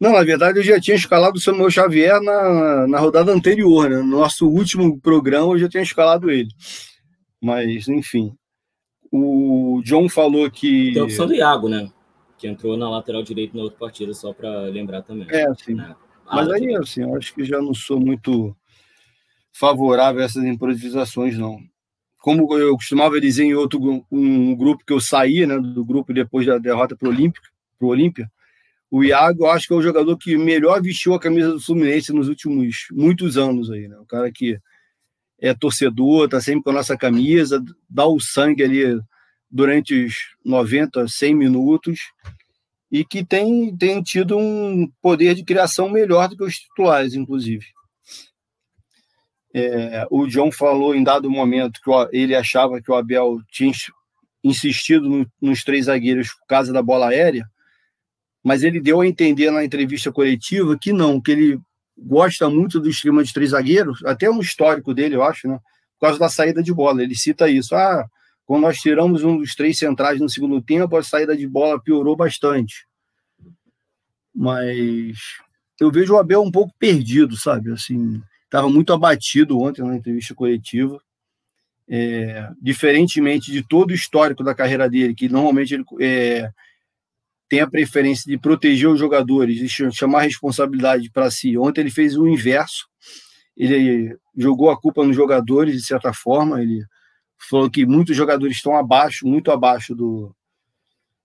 Não, 0.00 0.12
na 0.12 0.22
verdade 0.22 0.58
eu 0.58 0.62
já 0.62 0.80
tinha 0.80 0.96
escalado 0.96 1.38
o 1.38 1.40
Samuel 1.40 1.70
Xavier 1.70 2.20
na, 2.20 2.86
na 2.86 2.98
rodada 2.98 3.32
anterior, 3.32 3.90
né? 3.90 3.96
No 3.96 4.18
nosso 4.18 4.48
último 4.48 5.00
programa 5.00 5.52
eu 5.52 5.58
já 5.58 5.68
tinha 5.68 5.82
escalado 5.82 6.30
ele. 6.30 6.48
Mas, 7.40 7.88
enfim. 7.88 8.34
O 9.10 9.80
John 9.84 10.08
falou 10.08 10.50
que. 10.50 10.92
Tem 10.92 11.02
a 11.02 11.04
opção 11.04 11.26
do 11.26 11.34
Iago, 11.34 11.68
né? 11.68 11.90
Que 12.36 12.46
entrou 12.46 12.76
na 12.76 12.88
lateral 12.90 13.22
direito 13.22 13.56
na 13.56 13.62
outra 13.62 13.78
partida, 13.78 14.12
só 14.12 14.32
para 14.32 14.62
lembrar 14.64 15.02
também. 15.02 15.26
É, 15.30 15.46
sim. 15.54 15.74
Né? 15.74 15.96
Mas 16.30 16.48
aí, 16.50 16.76
assim, 16.76 17.02
eu 17.02 17.16
acho 17.16 17.34
que 17.34 17.44
já 17.44 17.60
não 17.60 17.72
sou 17.72 17.98
muito 17.98 18.54
favorável 19.50 20.20
a 20.20 20.24
essas 20.24 20.44
improvisações, 20.44 21.36
não. 21.38 21.58
Como 22.20 22.56
eu 22.58 22.74
costumava 22.74 23.20
dizer 23.20 23.44
em 23.44 23.54
outro 23.54 24.04
um 24.10 24.54
grupo 24.54 24.84
que 24.84 24.92
eu 24.92 25.00
saí, 25.00 25.46
né, 25.46 25.58
do 25.58 25.84
grupo 25.84 26.12
depois 26.12 26.46
da 26.46 26.58
derrota 26.58 26.94
para 26.96 27.08
o 27.08 27.90
Olímpia, 27.90 28.30
o 28.90 29.04
Iago, 29.04 29.44
eu 29.44 29.50
acho 29.50 29.66
que 29.66 29.72
é 29.72 29.76
o 29.76 29.82
jogador 29.82 30.16
que 30.16 30.36
melhor 30.36 30.80
vestiu 30.80 31.14
a 31.14 31.20
camisa 31.20 31.52
do 31.52 31.60
Fluminense 31.60 32.12
nos 32.12 32.28
últimos 32.28 32.86
muitos 32.90 33.36
anos 33.36 33.70
aí, 33.70 33.86
né? 33.86 33.98
O 33.98 34.06
cara 34.06 34.32
que 34.32 34.58
é 35.40 35.54
torcedor, 35.54 36.28
tá 36.28 36.40
sempre 36.40 36.64
com 36.64 36.70
a 36.70 36.74
nossa 36.74 36.96
camisa, 36.96 37.62
dá 37.88 38.06
o 38.06 38.18
sangue 38.18 38.62
ali 38.62 38.98
durante 39.50 40.06
os 40.06 40.14
90, 40.44 41.06
100 41.06 41.34
minutos 41.34 42.00
e 42.90 43.04
que 43.04 43.24
tem, 43.24 43.76
tem 43.76 44.02
tido 44.02 44.36
um 44.38 44.90
poder 45.02 45.34
de 45.34 45.44
criação 45.44 45.88
melhor 45.90 46.28
do 46.28 46.36
que 46.36 46.44
os 46.44 46.56
titulares, 46.56 47.14
inclusive. 47.14 47.66
É, 49.54 50.06
o 50.10 50.26
John 50.26 50.50
falou 50.50 50.94
em 50.94 51.04
dado 51.04 51.30
momento 51.30 51.80
que 51.82 51.90
ele 52.16 52.34
achava 52.34 52.80
que 52.80 52.90
o 52.90 52.94
Abel 52.94 53.38
tinha 53.50 53.72
insistido 54.42 55.08
no, 55.08 55.30
nos 55.40 55.62
três 55.62 55.86
zagueiros 55.86 56.30
por 56.32 56.46
causa 56.46 56.72
da 56.72 56.82
bola 56.82 57.08
aérea 57.08 57.46
mas 58.48 58.62
ele 58.62 58.80
deu 58.80 59.02
a 59.02 59.06
entender 59.06 59.50
na 59.50 59.62
entrevista 59.62 60.10
coletiva 60.10 60.78
que 60.80 60.90
não, 60.90 61.20
que 61.20 61.32
ele 61.32 61.60
gosta 61.98 62.48
muito 62.48 62.80
do 62.80 62.88
esquema 62.88 63.22
de 63.22 63.30
três 63.30 63.50
zagueiros, 63.50 64.02
até 64.06 64.30
um 64.30 64.40
histórico 64.40 64.94
dele, 64.94 65.16
eu 65.16 65.22
acho, 65.22 65.46
né? 65.46 65.58
Por 65.98 66.06
causa 66.06 66.18
da 66.18 66.30
saída 66.30 66.62
de 66.62 66.72
bola. 66.72 67.02
Ele 67.02 67.14
cita 67.14 67.50
isso. 67.50 67.74
Ah, 67.74 68.08
quando 68.46 68.62
nós 68.62 68.78
tiramos 68.78 69.22
um 69.22 69.36
dos 69.36 69.54
três 69.54 69.78
centrais 69.78 70.18
no 70.18 70.30
segundo 70.30 70.62
tempo, 70.62 70.96
a 70.96 71.02
saída 71.02 71.36
de 71.36 71.46
bola 71.46 71.78
piorou 71.78 72.16
bastante. 72.16 72.86
Mas 74.34 75.18
eu 75.78 75.90
vejo 75.90 76.14
o 76.14 76.18
Abel 76.18 76.40
um 76.40 76.50
pouco 76.50 76.72
perdido, 76.78 77.36
sabe? 77.36 77.70
Assim, 77.70 78.22
estava 78.44 78.70
muito 78.70 78.94
abatido 78.94 79.60
ontem 79.60 79.84
na 79.84 79.96
entrevista 79.96 80.34
coletiva. 80.34 80.98
É, 81.86 82.48
diferentemente 82.62 83.52
de 83.52 83.62
todo 83.62 83.90
o 83.90 83.94
histórico 83.94 84.42
da 84.42 84.54
carreira 84.54 84.88
dele, 84.88 85.14
que 85.14 85.28
normalmente 85.28 85.74
ele 85.74 85.84
é, 86.00 86.50
tem 87.48 87.60
a 87.60 87.66
preferência 87.66 88.30
de 88.30 88.38
proteger 88.38 88.88
os 88.88 88.98
jogadores 88.98 89.60
e 89.60 89.90
chamar 89.90 90.18
a 90.18 90.22
responsabilidade 90.22 91.10
para 91.10 91.30
si. 91.30 91.56
Ontem 91.56 91.80
ele 91.80 91.90
fez 91.90 92.16
o 92.16 92.28
inverso. 92.28 92.86
Ele 93.56 94.16
jogou 94.36 94.70
a 94.70 94.78
culpa 94.78 95.04
nos 95.04 95.16
jogadores, 95.16 95.74
de 95.74 95.82
certa 95.82 96.12
forma. 96.12 96.62
Ele 96.62 96.84
falou 97.48 97.70
que 97.70 97.86
muitos 97.86 98.14
jogadores 98.14 98.56
estão 98.56 98.76
abaixo, 98.76 99.26
muito 99.26 99.50
abaixo 99.50 99.94
do, 99.94 100.34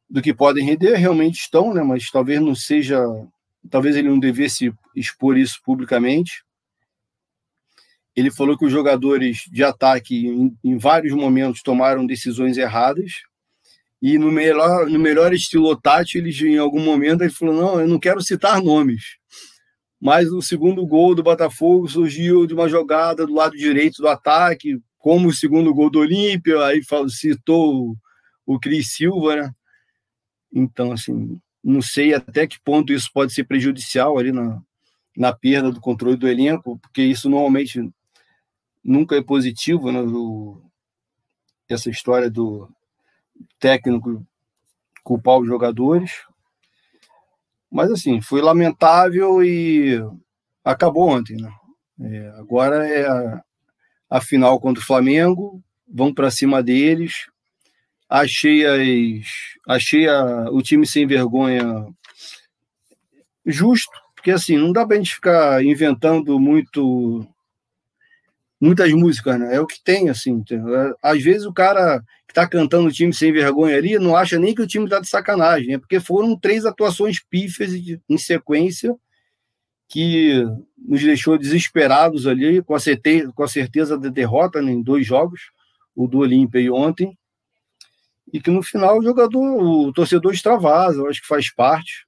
do 0.09 0.21
que 0.21 0.33
podem 0.33 0.65
render. 0.65 0.95
Realmente 0.95 1.41
estão, 1.41 1.73
né? 1.73 1.83
mas 1.83 2.09
talvez 2.09 2.39
não 2.39 2.55
seja. 2.55 3.03
Talvez 3.69 3.95
ele 3.95 4.09
não 4.09 4.19
devesse 4.19 4.73
expor 4.95 5.37
isso 5.37 5.59
publicamente. 5.63 6.43
Ele 8.15 8.31
falou 8.31 8.57
que 8.57 8.65
os 8.65 8.71
jogadores 8.71 9.43
de 9.51 9.63
ataque, 9.63 10.27
em, 10.27 10.55
em 10.63 10.77
vários 10.77 11.13
momentos, 11.13 11.61
tomaram 11.61 12.05
decisões 12.05 12.57
erradas 12.57 13.23
e 14.03 14.17
no 14.17 14.29
melhor, 14.29 14.89
no 14.89 14.99
melhor 14.99 15.33
estilo 15.33 15.79
Tati, 15.79 16.17
ele, 16.17 16.29
em 16.45 16.57
algum 16.57 16.81
momento, 16.81 17.21
ele 17.21 17.31
falou: 17.31 17.55
não, 17.55 17.79
eu 17.79 17.87
não 17.87 17.97
quero 17.97 18.21
citar 18.21 18.61
nomes. 18.61 19.15
Mas 19.97 20.29
o 20.29 20.41
segundo 20.41 20.85
gol 20.85 21.15
do 21.15 21.23
Botafogo 21.23 21.87
surgiu 21.87 22.45
de 22.45 22.53
uma 22.53 22.67
jogada 22.67 23.25
do 23.25 23.33
lado 23.33 23.55
direito 23.55 24.01
do 24.01 24.09
ataque, 24.09 24.77
como 24.97 25.29
o 25.29 25.33
segundo 25.33 25.73
gol 25.73 25.89
do 25.89 25.99
Olímpia, 25.99 26.65
aí 26.65 26.81
citou 27.07 27.95
o, 28.45 28.59
Cris 28.59 28.91
Silva, 28.91 29.37
né? 29.37 29.51
Então, 30.53 30.91
assim, 30.91 31.39
não 31.63 31.81
sei 31.81 32.13
até 32.13 32.45
que 32.45 32.59
ponto 32.61 32.91
isso 32.91 33.09
pode 33.13 33.33
ser 33.33 33.45
prejudicial 33.45 34.17
ali 34.17 34.33
na, 34.33 34.61
na 35.15 35.31
perda 35.31 35.71
do 35.71 35.79
controle 35.79 36.17
do 36.17 36.27
elenco, 36.27 36.77
porque 36.79 37.03
isso 37.03 37.29
normalmente 37.29 37.89
nunca 38.83 39.15
é 39.15 39.21
positivo, 39.21 39.93
né? 39.93 40.01
O, 40.01 40.61
essa 41.69 41.89
história 41.89 42.29
do, 42.29 42.69
técnico 43.59 44.25
culpar 45.03 45.39
os 45.39 45.47
jogadores. 45.47 46.11
Mas 47.71 47.91
assim, 47.91 48.21
foi 48.21 48.41
lamentável 48.41 49.43
e 49.43 49.99
acabou 50.63 51.09
ontem. 51.09 51.37
Né? 51.37 51.51
É, 52.01 52.29
agora 52.39 52.87
é 52.87 53.05
a, 53.07 53.43
a, 54.09 54.21
final 54.21 54.59
contra 54.59 54.81
o 54.81 54.85
Flamengo, 54.85 55.61
vão 55.87 56.13
para 56.13 56.31
cima 56.31 56.63
deles. 56.63 57.27
Achei, 58.09 58.65
as, 58.65 59.25
achei 59.67 60.07
a, 60.07 60.49
o 60.51 60.61
time 60.61 60.85
sem 60.85 61.07
vergonha 61.07 61.87
justo, 63.45 63.91
porque 64.15 64.31
assim, 64.31 64.57
não 64.57 64.71
dá 64.71 64.85
para 64.85 64.95
a 64.95 64.99
gente 64.99 65.15
ficar 65.15 65.63
inventando 65.63 66.39
muito 66.39 67.27
muitas 68.63 68.93
músicas, 68.93 69.37
né? 69.37 69.55
É 69.55 69.59
o 69.59 69.67
que 69.67 69.83
tem, 69.83 70.09
assim. 70.09 70.41
Às 71.01 71.21
vezes 71.21 71.45
o 71.45 71.51
cara 71.51 72.01
que 72.25 72.33
tá 72.33 72.47
cantando 72.47 72.87
o 72.87 72.91
time 72.91 73.13
sem 73.13 73.31
vergonha 73.31 73.75
ali 73.75 73.99
não 73.99 74.15
acha 74.15 74.39
nem 74.39 74.55
que 74.55 74.61
o 74.61 74.67
time 74.67 74.87
tá 74.87 75.01
de 75.01 75.09
sacanagem, 75.09 75.73
é 75.73 75.77
porque 75.77 75.99
foram 75.99 76.39
três 76.39 76.65
atuações 76.65 77.19
pífias 77.19 77.73
em 78.09 78.17
sequência 78.17 78.95
que 79.89 80.45
nos 80.77 81.03
deixou 81.03 81.37
desesperados 81.37 82.25
ali, 82.25 82.63
com 82.63 82.73
a 82.73 82.79
certeza, 82.79 83.31
com 83.33 83.43
a 83.43 83.47
certeza 83.49 83.97
da 83.97 84.07
derrota 84.07 84.61
né, 84.61 84.71
em 84.71 84.81
dois 84.81 85.05
jogos, 85.05 85.41
o 85.93 86.07
do 86.07 86.19
Olímpia 86.19 86.59
e 86.59 86.71
ontem, 86.71 87.17
e 88.31 88.39
que 88.39 88.49
no 88.49 88.63
final 88.63 88.97
o 88.97 89.03
jogador, 89.03 89.41
o 89.41 89.91
torcedor 89.91 90.33
extravasa, 90.33 90.99
eu 90.99 91.09
acho 91.09 91.21
que 91.21 91.27
faz 91.27 91.53
parte. 91.53 92.07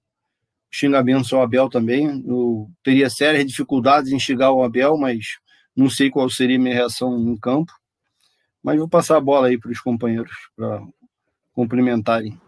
Xingamentos 0.71 1.31
ao 1.31 1.41
Abel 1.41 1.69
também. 1.69 2.23
Eu 2.25 2.69
teria 2.83 3.09
sérias 3.09 3.45
dificuldades 3.45 4.11
em 4.11 4.19
xingar 4.19 4.51
o 4.51 4.63
Abel, 4.63 4.97
mas 4.97 5.37
não 5.75 5.89
sei 5.89 6.09
qual 6.09 6.29
seria 6.29 6.57
a 6.57 6.59
minha 6.59 6.73
reação 6.73 7.17
em 7.17 7.37
campo. 7.37 7.73
Mas 8.63 8.79
vou 8.79 8.89
passar 8.89 9.17
a 9.17 9.21
bola 9.21 9.47
aí 9.47 9.59
para 9.59 9.71
os 9.71 9.79
companheiros 9.79 10.31
para 10.55 10.81
complementarem. 11.53 12.39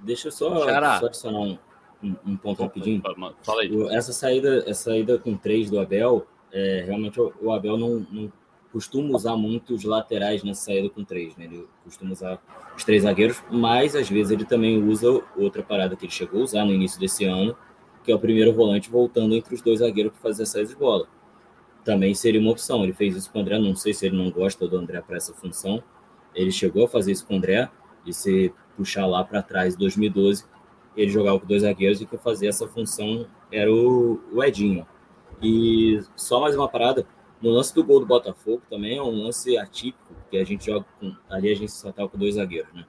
Deixa 0.00 0.28
eu 0.28 0.32
só, 0.32 0.56
só 0.58 1.06
adicionar 1.06 1.40
um, 1.40 1.58
um, 2.02 2.16
um 2.26 2.36
ponto 2.36 2.62
rapidinho. 2.62 3.02
Fala 3.42 3.62
aí. 3.62 3.70
Essa 3.90 4.12
saída, 4.12 4.64
essa 4.66 4.84
saída 4.84 5.18
com 5.18 5.36
três 5.36 5.70
do 5.70 5.78
Abel, 5.78 6.26
é, 6.52 6.84
realmente 6.86 7.20
o, 7.20 7.52
Abel 7.52 7.76
não, 7.76 8.06
não 8.10 8.32
costuma 8.72 9.16
usar 9.16 9.36
muito 9.36 9.74
os 9.74 9.84
laterais 9.84 10.42
nessa 10.42 10.66
saída 10.66 10.88
com 10.88 11.04
três, 11.04 11.36
né? 11.36 11.44
Ele 11.44 11.66
costuma 11.84 12.12
usar 12.12 12.40
os 12.76 12.84
três 12.84 13.02
zagueiros, 13.02 13.42
mas 13.50 13.96
às 13.96 14.08
vezes 14.08 14.30
ele 14.32 14.44
também 14.44 14.82
usa 14.82 15.22
outra 15.36 15.62
parada 15.62 15.96
que 15.96 16.06
ele 16.06 16.12
chegou 16.12 16.40
a 16.40 16.44
usar 16.44 16.64
no 16.64 16.72
início 16.72 16.98
desse 17.00 17.24
ano, 17.24 17.56
que 18.04 18.12
é 18.12 18.14
o 18.14 18.18
primeiro 18.18 18.52
volante 18.52 18.90
voltando 18.90 19.34
entre 19.34 19.54
os 19.54 19.60
dois 19.60 19.80
zagueiros 19.80 20.12
para 20.12 20.22
fazer 20.22 20.44
a 20.44 20.46
saída 20.46 20.68
de 20.68 20.76
bola. 20.76 21.08
Também 21.84 22.14
seria 22.14 22.40
uma 22.40 22.50
opção. 22.50 22.84
Ele 22.84 22.92
fez 22.92 23.16
isso 23.16 23.30
com 23.30 23.38
o 23.38 23.42
André, 23.42 23.58
não 23.58 23.74
sei 23.74 23.94
se 23.94 24.06
ele 24.06 24.16
não 24.16 24.30
gosta 24.30 24.66
do 24.66 24.76
André 24.76 25.00
para 25.00 25.16
essa 25.16 25.32
função. 25.34 25.82
Ele 26.34 26.50
chegou 26.50 26.84
a 26.84 26.88
fazer 26.88 27.12
isso 27.12 27.26
com 27.26 27.34
o 27.34 27.36
André, 27.36 27.68
e 28.06 28.12
se 28.12 28.52
puxar 28.76 29.06
lá 29.06 29.24
para 29.24 29.42
trás, 29.42 29.76
2012, 29.76 30.44
ele 30.96 31.10
jogava 31.10 31.38
com 31.38 31.46
dois 31.46 31.62
zagueiros 31.62 32.00
e 32.00 32.06
que 32.06 32.16
fazia 32.16 32.48
essa 32.48 32.66
função 32.66 33.26
era 33.50 33.72
o, 33.72 34.20
o 34.32 34.42
Edinho. 34.42 34.86
E 35.42 36.00
só 36.16 36.40
mais 36.40 36.56
uma 36.56 36.68
parada, 36.68 37.06
no 37.40 37.50
lance 37.50 37.74
do 37.74 37.84
gol 37.84 38.00
do 38.00 38.06
Botafogo 38.06 38.62
também 38.68 38.96
é 38.96 39.02
um 39.02 39.22
lance 39.22 39.56
atípico, 39.56 40.14
que 40.30 40.36
a 40.36 40.44
gente 40.44 40.66
joga 40.66 40.84
com. 40.98 41.14
Ali 41.30 41.50
a 41.50 41.54
gente 41.54 41.70
só 41.70 41.90
estava 41.90 42.08
com 42.08 42.18
dois 42.18 42.34
zagueiros, 42.34 42.72
né? 42.74 42.84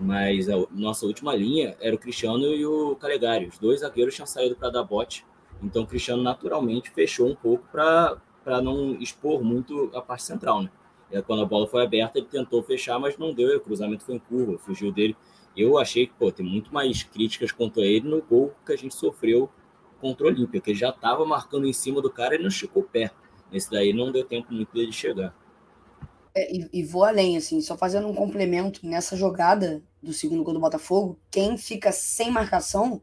Mas 0.00 0.48
a 0.48 0.56
nossa 0.72 1.06
última 1.06 1.34
linha 1.34 1.76
era 1.80 1.94
o 1.94 1.98
Cristiano 1.98 2.46
e 2.46 2.66
o 2.66 2.96
Calegari. 2.96 3.46
Os 3.46 3.58
dois 3.58 3.80
zagueiros 3.80 4.14
tinham 4.14 4.26
saído 4.26 4.56
para 4.56 4.70
dar 4.70 4.82
bote. 4.82 5.24
Então 5.62 5.82
o 5.82 5.86
Cristiano 5.86 6.22
naturalmente 6.22 6.90
fechou 6.90 7.28
um 7.28 7.36
pouco 7.36 7.64
para 7.70 8.16
não 8.44 8.94
expor 9.00 9.42
muito 9.42 9.90
a 9.94 10.00
parte 10.00 10.24
central, 10.24 10.62
né? 10.62 10.70
E 11.10 11.20
quando 11.22 11.42
a 11.42 11.46
bola 11.46 11.66
foi 11.66 11.84
aberta, 11.84 12.18
ele 12.18 12.26
tentou 12.26 12.62
fechar, 12.62 12.98
mas 12.98 13.18
não 13.18 13.34
deu. 13.34 13.54
O 13.56 13.60
cruzamento 13.60 14.04
foi 14.04 14.14
em 14.14 14.18
curva, 14.18 14.58
fugiu 14.58 14.90
dele. 14.90 15.16
Eu 15.54 15.78
achei 15.78 16.06
que 16.06 16.14
pô, 16.14 16.32
tem 16.32 16.44
muito 16.44 16.72
mais 16.72 17.02
críticas 17.02 17.52
contra 17.52 17.82
ele 17.82 18.08
no 18.08 18.22
gol 18.22 18.54
que 18.64 18.72
a 18.72 18.76
gente 18.76 18.94
sofreu 18.94 19.50
contra 20.00 20.26
o 20.26 20.28
Olímpia, 20.28 20.60
que 20.60 20.70
ele 20.70 20.78
já 20.78 20.88
estava 20.88 21.24
marcando 21.24 21.66
em 21.66 21.72
cima 21.72 22.00
do 22.00 22.10
cara 22.10 22.34
e 22.34 22.38
não 22.38 22.48
esticou 22.48 22.82
o 22.82 22.86
pé. 22.86 23.10
Esse 23.52 23.70
daí 23.70 23.92
não 23.92 24.10
deu 24.10 24.24
tempo 24.24 24.52
muito 24.52 24.72
dele 24.72 24.90
chegar. 24.90 25.34
É, 26.34 26.50
e, 26.50 26.68
e, 26.72 26.82
vou 26.82 27.04
além, 27.04 27.36
assim, 27.36 27.60
só 27.60 27.76
fazendo 27.76 28.08
um 28.08 28.14
complemento 28.14 28.86
nessa 28.86 29.14
jogada 29.14 29.82
do 30.02 30.14
segundo 30.14 30.42
gol 30.42 30.54
do 30.54 30.60
Botafogo, 30.60 31.18
quem 31.30 31.58
fica 31.58 31.92
sem 31.92 32.30
marcação, 32.30 33.02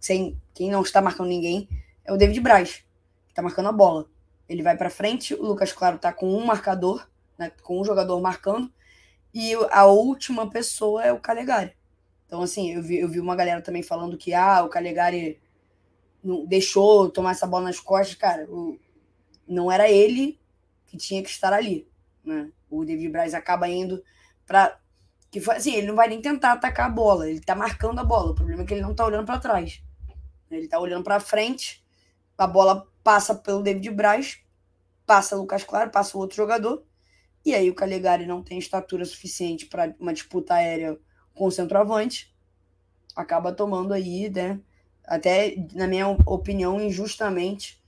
sem 0.00 0.36
quem 0.52 0.68
não 0.68 0.82
está 0.82 1.00
marcando 1.00 1.28
ninguém, 1.28 1.68
é 2.04 2.12
o 2.12 2.16
David 2.16 2.40
Braz, 2.40 2.84
que 3.26 3.30
está 3.30 3.40
marcando 3.40 3.68
a 3.68 3.72
bola. 3.72 4.06
Ele 4.50 4.64
vai 4.64 4.76
para 4.76 4.90
frente, 4.90 5.32
o 5.32 5.44
Lucas 5.44 5.72
Claro 5.72 5.94
está 5.94 6.12
com 6.12 6.28
um 6.34 6.44
marcador, 6.44 7.08
né, 7.38 7.52
com 7.62 7.80
um 7.80 7.84
jogador 7.84 8.20
marcando, 8.20 8.68
e 9.32 9.54
a 9.70 9.86
última 9.86 10.50
pessoa 10.50 11.04
é 11.04 11.12
o 11.12 11.20
Calegari. 11.20 11.72
Então, 12.26 12.42
assim, 12.42 12.74
eu 12.74 12.82
vi, 12.82 12.98
eu 12.98 13.08
vi 13.08 13.20
uma 13.20 13.36
galera 13.36 13.62
também 13.62 13.80
falando 13.80 14.18
que 14.18 14.34
ah, 14.34 14.64
o 14.64 14.68
Calegari 14.68 15.40
não 16.22 16.44
deixou 16.44 17.08
tomar 17.08 17.30
essa 17.30 17.46
bola 17.46 17.66
nas 17.66 17.78
costas, 17.78 18.16
cara. 18.16 18.44
O, 18.50 18.76
não 19.46 19.70
era 19.70 19.88
ele 19.88 20.36
que 20.84 20.96
tinha 20.96 21.22
que 21.22 21.30
estar 21.30 21.52
ali. 21.52 21.88
Né? 22.24 22.50
O 22.68 22.84
David 22.84 23.08
Braz 23.08 23.34
acaba 23.34 23.68
indo 23.68 24.02
para 24.44 24.80
que 25.30 25.40
foi 25.40 25.58
assim, 25.58 25.74
ele 25.76 25.86
não 25.86 25.94
vai 25.94 26.08
nem 26.08 26.20
tentar 26.20 26.54
atacar 26.54 26.86
a 26.86 26.92
bola, 26.92 27.30
ele 27.30 27.40
tá 27.40 27.54
marcando 27.54 28.00
a 28.00 28.04
bola. 28.04 28.32
O 28.32 28.34
problema 28.34 28.64
é 28.64 28.66
que 28.66 28.74
ele 28.74 28.82
não 28.82 28.96
tá 28.96 29.06
olhando 29.06 29.26
para 29.26 29.38
trás. 29.38 29.80
Ele 30.50 30.66
tá 30.66 30.80
olhando 30.80 31.04
para 31.04 31.20
frente, 31.20 31.84
a 32.36 32.48
bola 32.48 32.89
passa 33.02 33.34
pelo 33.34 33.62
David 33.62 33.90
Braz, 33.90 34.38
passa 35.06 35.36
Lucas 35.36 35.64
Claro, 35.64 35.90
passa 35.90 36.16
o 36.16 36.20
outro 36.20 36.36
jogador, 36.36 36.84
e 37.44 37.54
aí 37.54 37.70
o 37.70 37.74
Calegari 37.74 38.26
não 38.26 38.42
tem 38.42 38.58
estatura 38.58 39.04
suficiente 39.04 39.66
para 39.66 39.94
uma 39.98 40.12
disputa 40.12 40.54
aérea 40.54 40.98
com 41.34 41.46
o 41.46 41.50
centroavante, 41.50 42.34
acaba 43.16 43.52
tomando 43.52 43.92
aí, 43.92 44.28
né, 44.30 44.60
até 45.04 45.56
na 45.74 45.86
minha 45.86 46.08
opinião, 46.08 46.80
injustamente 46.80 47.82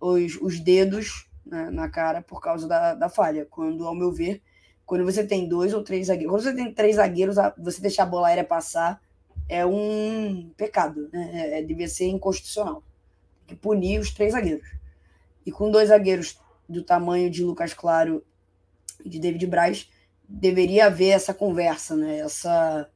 os, 0.00 0.36
os 0.40 0.60
dedos 0.60 1.28
né, 1.44 1.70
na 1.70 1.88
cara 1.88 2.22
por 2.22 2.40
causa 2.40 2.68
da, 2.68 2.94
da 2.94 3.08
falha. 3.08 3.46
Quando, 3.50 3.86
ao 3.86 3.94
meu 3.94 4.12
ver, 4.12 4.42
quando 4.86 5.04
você 5.04 5.26
tem 5.26 5.48
dois 5.48 5.74
ou 5.74 5.82
três 5.82 6.06
zagueiros, 6.06 6.32
quando 6.32 6.42
você 6.42 6.54
tem 6.54 6.72
três 6.72 6.96
zagueiros, 6.96 7.36
você 7.58 7.80
deixar 7.80 8.04
a 8.04 8.06
bola 8.06 8.28
aérea 8.28 8.44
passar 8.44 9.00
é 9.48 9.66
um 9.66 10.50
pecado, 10.56 11.08
né? 11.12 11.30
É, 11.34 11.58
é, 11.58 11.62
devia 11.62 11.88
ser 11.88 12.06
inconstitucional. 12.06 12.82
Que 13.50 13.56
punir 13.56 13.98
os 13.98 14.12
três 14.12 14.30
zagueiros. 14.30 14.68
E 15.44 15.50
com 15.50 15.72
dois 15.72 15.88
zagueiros 15.88 16.38
do 16.68 16.84
tamanho 16.84 17.28
de 17.28 17.42
Lucas 17.42 17.74
Claro 17.74 18.24
e 19.04 19.08
de 19.08 19.18
David 19.18 19.44
Braz, 19.48 19.90
deveria 20.28 20.86
haver 20.86 21.08
essa 21.08 21.34
conversa, 21.34 21.96
né? 21.96 22.20
Essa, 22.20 22.88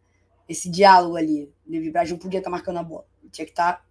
esse 0.48 0.70
diálogo 0.70 1.16
ali. 1.16 1.52
David 1.66 1.90
Braz 1.90 2.08
não 2.08 2.18
podia 2.18 2.38
estar 2.38 2.50
marcando 2.50 2.76
a 2.76 2.84
bola, 2.84 3.04
tinha 3.32 3.44
que 3.44 3.50
estar 3.50 3.84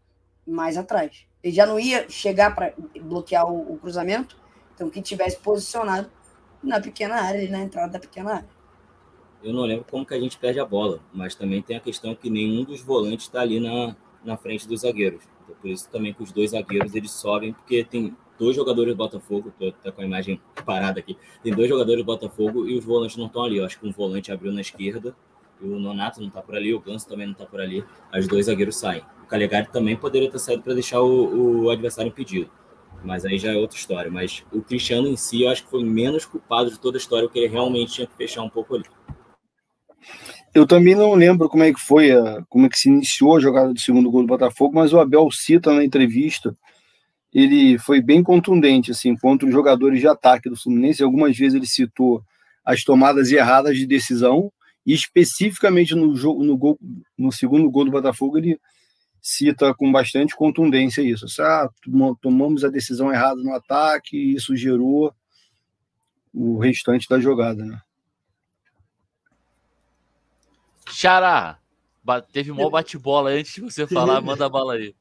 mais 0.48 0.78
atrás. 0.78 1.26
Ele 1.44 1.54
já 1.54 1.66
não 1.66 1.78
ia 1.78 2.10
chegar 2.10 2.56
para 2.56 2.74
bloquear 3.02 3.46
o, 3.46 3.74
o, 3.74 3.78
cruzamento, 3.78 4.40
então 4.74 4.90
que 4.90 5.02
tivesse 5.02 5.38
posicionado 5.40 6.10
na 6.64 6.80
pequena 6.80 7.16
área, 7.16 7.52
na 7.52 7.60
entrada 7.60 7.92
da 7.92 8.00
pequena 8.00 8.36
área. 8.36 8.50
Eu 9.44 9.52
não 9.52 9.64
lembro 9.64 9.86
como 9.92 10.06
que 10.06 10.14
a 10.14 10.20
gente 10.20 10.38
perde 10.38 10.62
a 10.62 10.66
bola, 10.66 11.02
mas 11.14 11.36
também 11.36 11.62
tem 11.62 11.76
a 11.76 11.82
questão 11.82 12.16
que 12.16 12.30
nenhum 12.30 12.64
dos 12.64 12.80
volantes 12.80 13.26
está 13.26 13.42
ali 13.42 13.60
na, 13.60 13.98
na 14.24 14.38
frente 14.38 14.66
dos 14.66 14.80
zagueiros. 14.80 15.26
Então, 15.54 15.62
por 15.62 15.70
isso 15.70 15.90
também 15.90 16.14
que 16.14 16.24
os 16.24 16.32
dois 16.32 16.52
zagueiros 16.52 16.96
eles 16.96 17.12
sobem, 17.12 17.54
porque 17.54 17.84
tem 17.84 18.16
dois 18.38 18.56
jogadores 18.56 18.94
do 18.94 18.98
Botafogo, 18.98 19.54
tô, 19.58 19.72
com 19.92 20.02
a 20.02 20.06
imagem 20.06 20.42
parada 20.66 21.00
aqui, 21.00 21.18
tem 21.44 21.54
dois 21.54 21.70
jogadores 21.70 22.02
do 22.02 22.06
Botafogo 22.06 22.68
e 22.68 22.78
os 22.78 22.84
volantes 22.84 23.18
não 23.18 23.28
estão 23.28 23.44
ali. 23.44 23.58
Eu 23.58 23.66
acho 23.66 23.80
que 23.80 23.88
um 23.88 23.92
volante 23.92 24.32
abriu 24.32 24.52
na 24.52 24.62
esquerda 24.62 25.16
o 25.64 25.80
Nonato 25.80 26.20
não 26.20 26.28
está 26.28 26.42
por 26.42 26.56
ali, 26.56 26.74
o 26.74 26.80
Ganso 26.80 27.08
também 27.08 27.26
não 27.26 27.34
está 27.34 27.46
por 27.46 27.62
ali, 27.62 27.84
os 28.14 28.28
dois 28.28 28.48
zagueiros 28.48 28.76
saem. 28.76 29.02
O 29.24 29.28
Calegari 29.28 29.68
também 29.72 29.96
poderia 29.96 30.30
ter 30.30 30.40
saído 30.40 30.62
para 30.62 30.74
deixar 30.74 31.02
o, 31.02 31.64
o, 31.64 31.70
adversário 31.70 32.10
impedido, 32.10 32.52
mas 33.04 33.26
aí 33.26 33.38
já 33.38 33.52
é 33.52 33.56
outra 33.56 33.78
história. 33.78 34.12
Mas 34.12 34.44
o 34.52 34.62
Cristiano 34.62 35.08
em 35.08 35.16
si, 35.16 35.44
eu 35.44 35.50
acho 35.50 35.64
que 35.64 35.70
foi 35.70 35.84
menos 35.84 36.26
culpado 36.26 36.70
de 36.70 36.80
toda 36.80 36.98
a 36.98 37.00
história, 37.00 37.28
porque 37.28 37.40
ele 37.40 37.48
realmente 37.48 37.94
tinha 37.94 38.08
que 38.08 38.16
fechar 38.16 38.42
um 38.42 38.50
pouco 38.50 38.76
ali. 38.76 38.86
Eu 40.54 40.68
também 40.68 40.94
não 40.94 41.14
lembro 41.16 41.50
como 41.50 41.64
é 41.64 41.74
que 41.74 41.80
foi, 41.80 42.12
a, 42.12 42.44
como 42.48 42.68
é 42.68 42.70
que 42.70 42.78
se 42.78 42.88
iniciou 42.88 43.36
a 43.36 43.40
jogada 43.40 43.74
do 43.74 43.80
segundo 43.80 44.12
gol 44.12 44.22
do 44.22 44.28
Botafogo, 44.28 44.76
mas 44.76 44.94
o 44.94 45.00
Abel 45.00 45.30
cita 45.32 45.74
na 45.74 45.84
entrevista, 45.84 46.56
ele 47.34 47.80
foi 47.80 48.00
bem 48.02 48.22
contundente 48.22 48.92
assim 48.92 49.16
contra 49.18 49.48
os 49.48 49.54
jogadores 49.54 50.00
de 50.00 50.08
ataque 50.08 50.50
do 50.50 50.56
Fluminense. 50.56 51.02
Algumas 51.02 51.36
vezes 51.36 51.56
ele 51.56 51.66
citou 51.66 52.24
as 52.64 52.84
tomadas 52.84 53.32
erradas 53.32 53.76
de 53.76 53.88
decisão 53.88 54.52
e 54.86 54.94
especificamente 54.94 55.96
no 55.96 56.16
jogo, 56.16 56.44
no, 56.44 56.56
gol, 56.56 56.78
no 57.18 57.32
segundo 57.32 57.70
gol 57.72 57.86
do 57.86 57.92
Botafogo, 57.92 58.38
ele 58.38 58.60
cita 59.20 59.74
com 59.74 59.92
bastante 59.92 60.36
contundência 60.36 61.02
isso. 61.02 61.26
Ah, 61.42 61.68
tomamos 62.22 62.64
a 62.64 62.70
decisão 62.70 63.12
errada 63.12 63.42
no 63.42 63.54
ataque 63.54 64.18
e 64.18 64.36
isso 64.36 64.56
gerou 64.56 65.12
o 66.34 66.60
restante 66.60 67.08
da 67.10 67.20
jogada, 67.20 67.66
né? 67.66 67.80
Xará, 70.94 71.58
teve 72.32 72.52
um 72.52 72.70
bate-bola 72.70 73.32
antes 73.32 73.54
de 73.56 73.62
você 73.62 73.88
falar, 73.88 74.22
manda 74.22 74.46
a 74.46 74.50
bala 74.50 74.74
aí. 74.74 74.96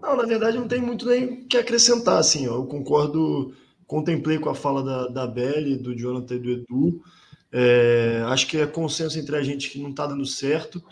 Não, 0.00 0.16
na 0.16 0.24
verdade 0.24 0.58
não 0.58 0.68
tem 0.68 0.80
muito 0.80 1.06
nem 1.06 1.44
que 1.44 1.56
acrescentar, 1.56 2.18
assim, 2.18 2.44
eu 2.44 2.64
concordo, 2.66 3.54
contemplei 3.86 4.38
com 4.38 4.50
a 4.50 4.54
fala 4.54 4.82
da, 4.82 5.08
da 5.08 5.26
Belle, 5.26 5.76
do 5.76 5.96
Jonathan 5.96 6.34
e 6.34 6.38
do 6.38 6.50
Edu, 6.50 7.02
é, 7.52 8.22
acho 8.26 8.46
que 8.46 8.58
é 8.58 8.66
consenso 8.66 9.18
entre 9.18 9.36
a 9.36 9.42
gente 9.42 9.70
que 9.70 9.80
não 9.80 9.90
está 9.90 10.06
dando 10.06 10.26
certo. 10.26 10.82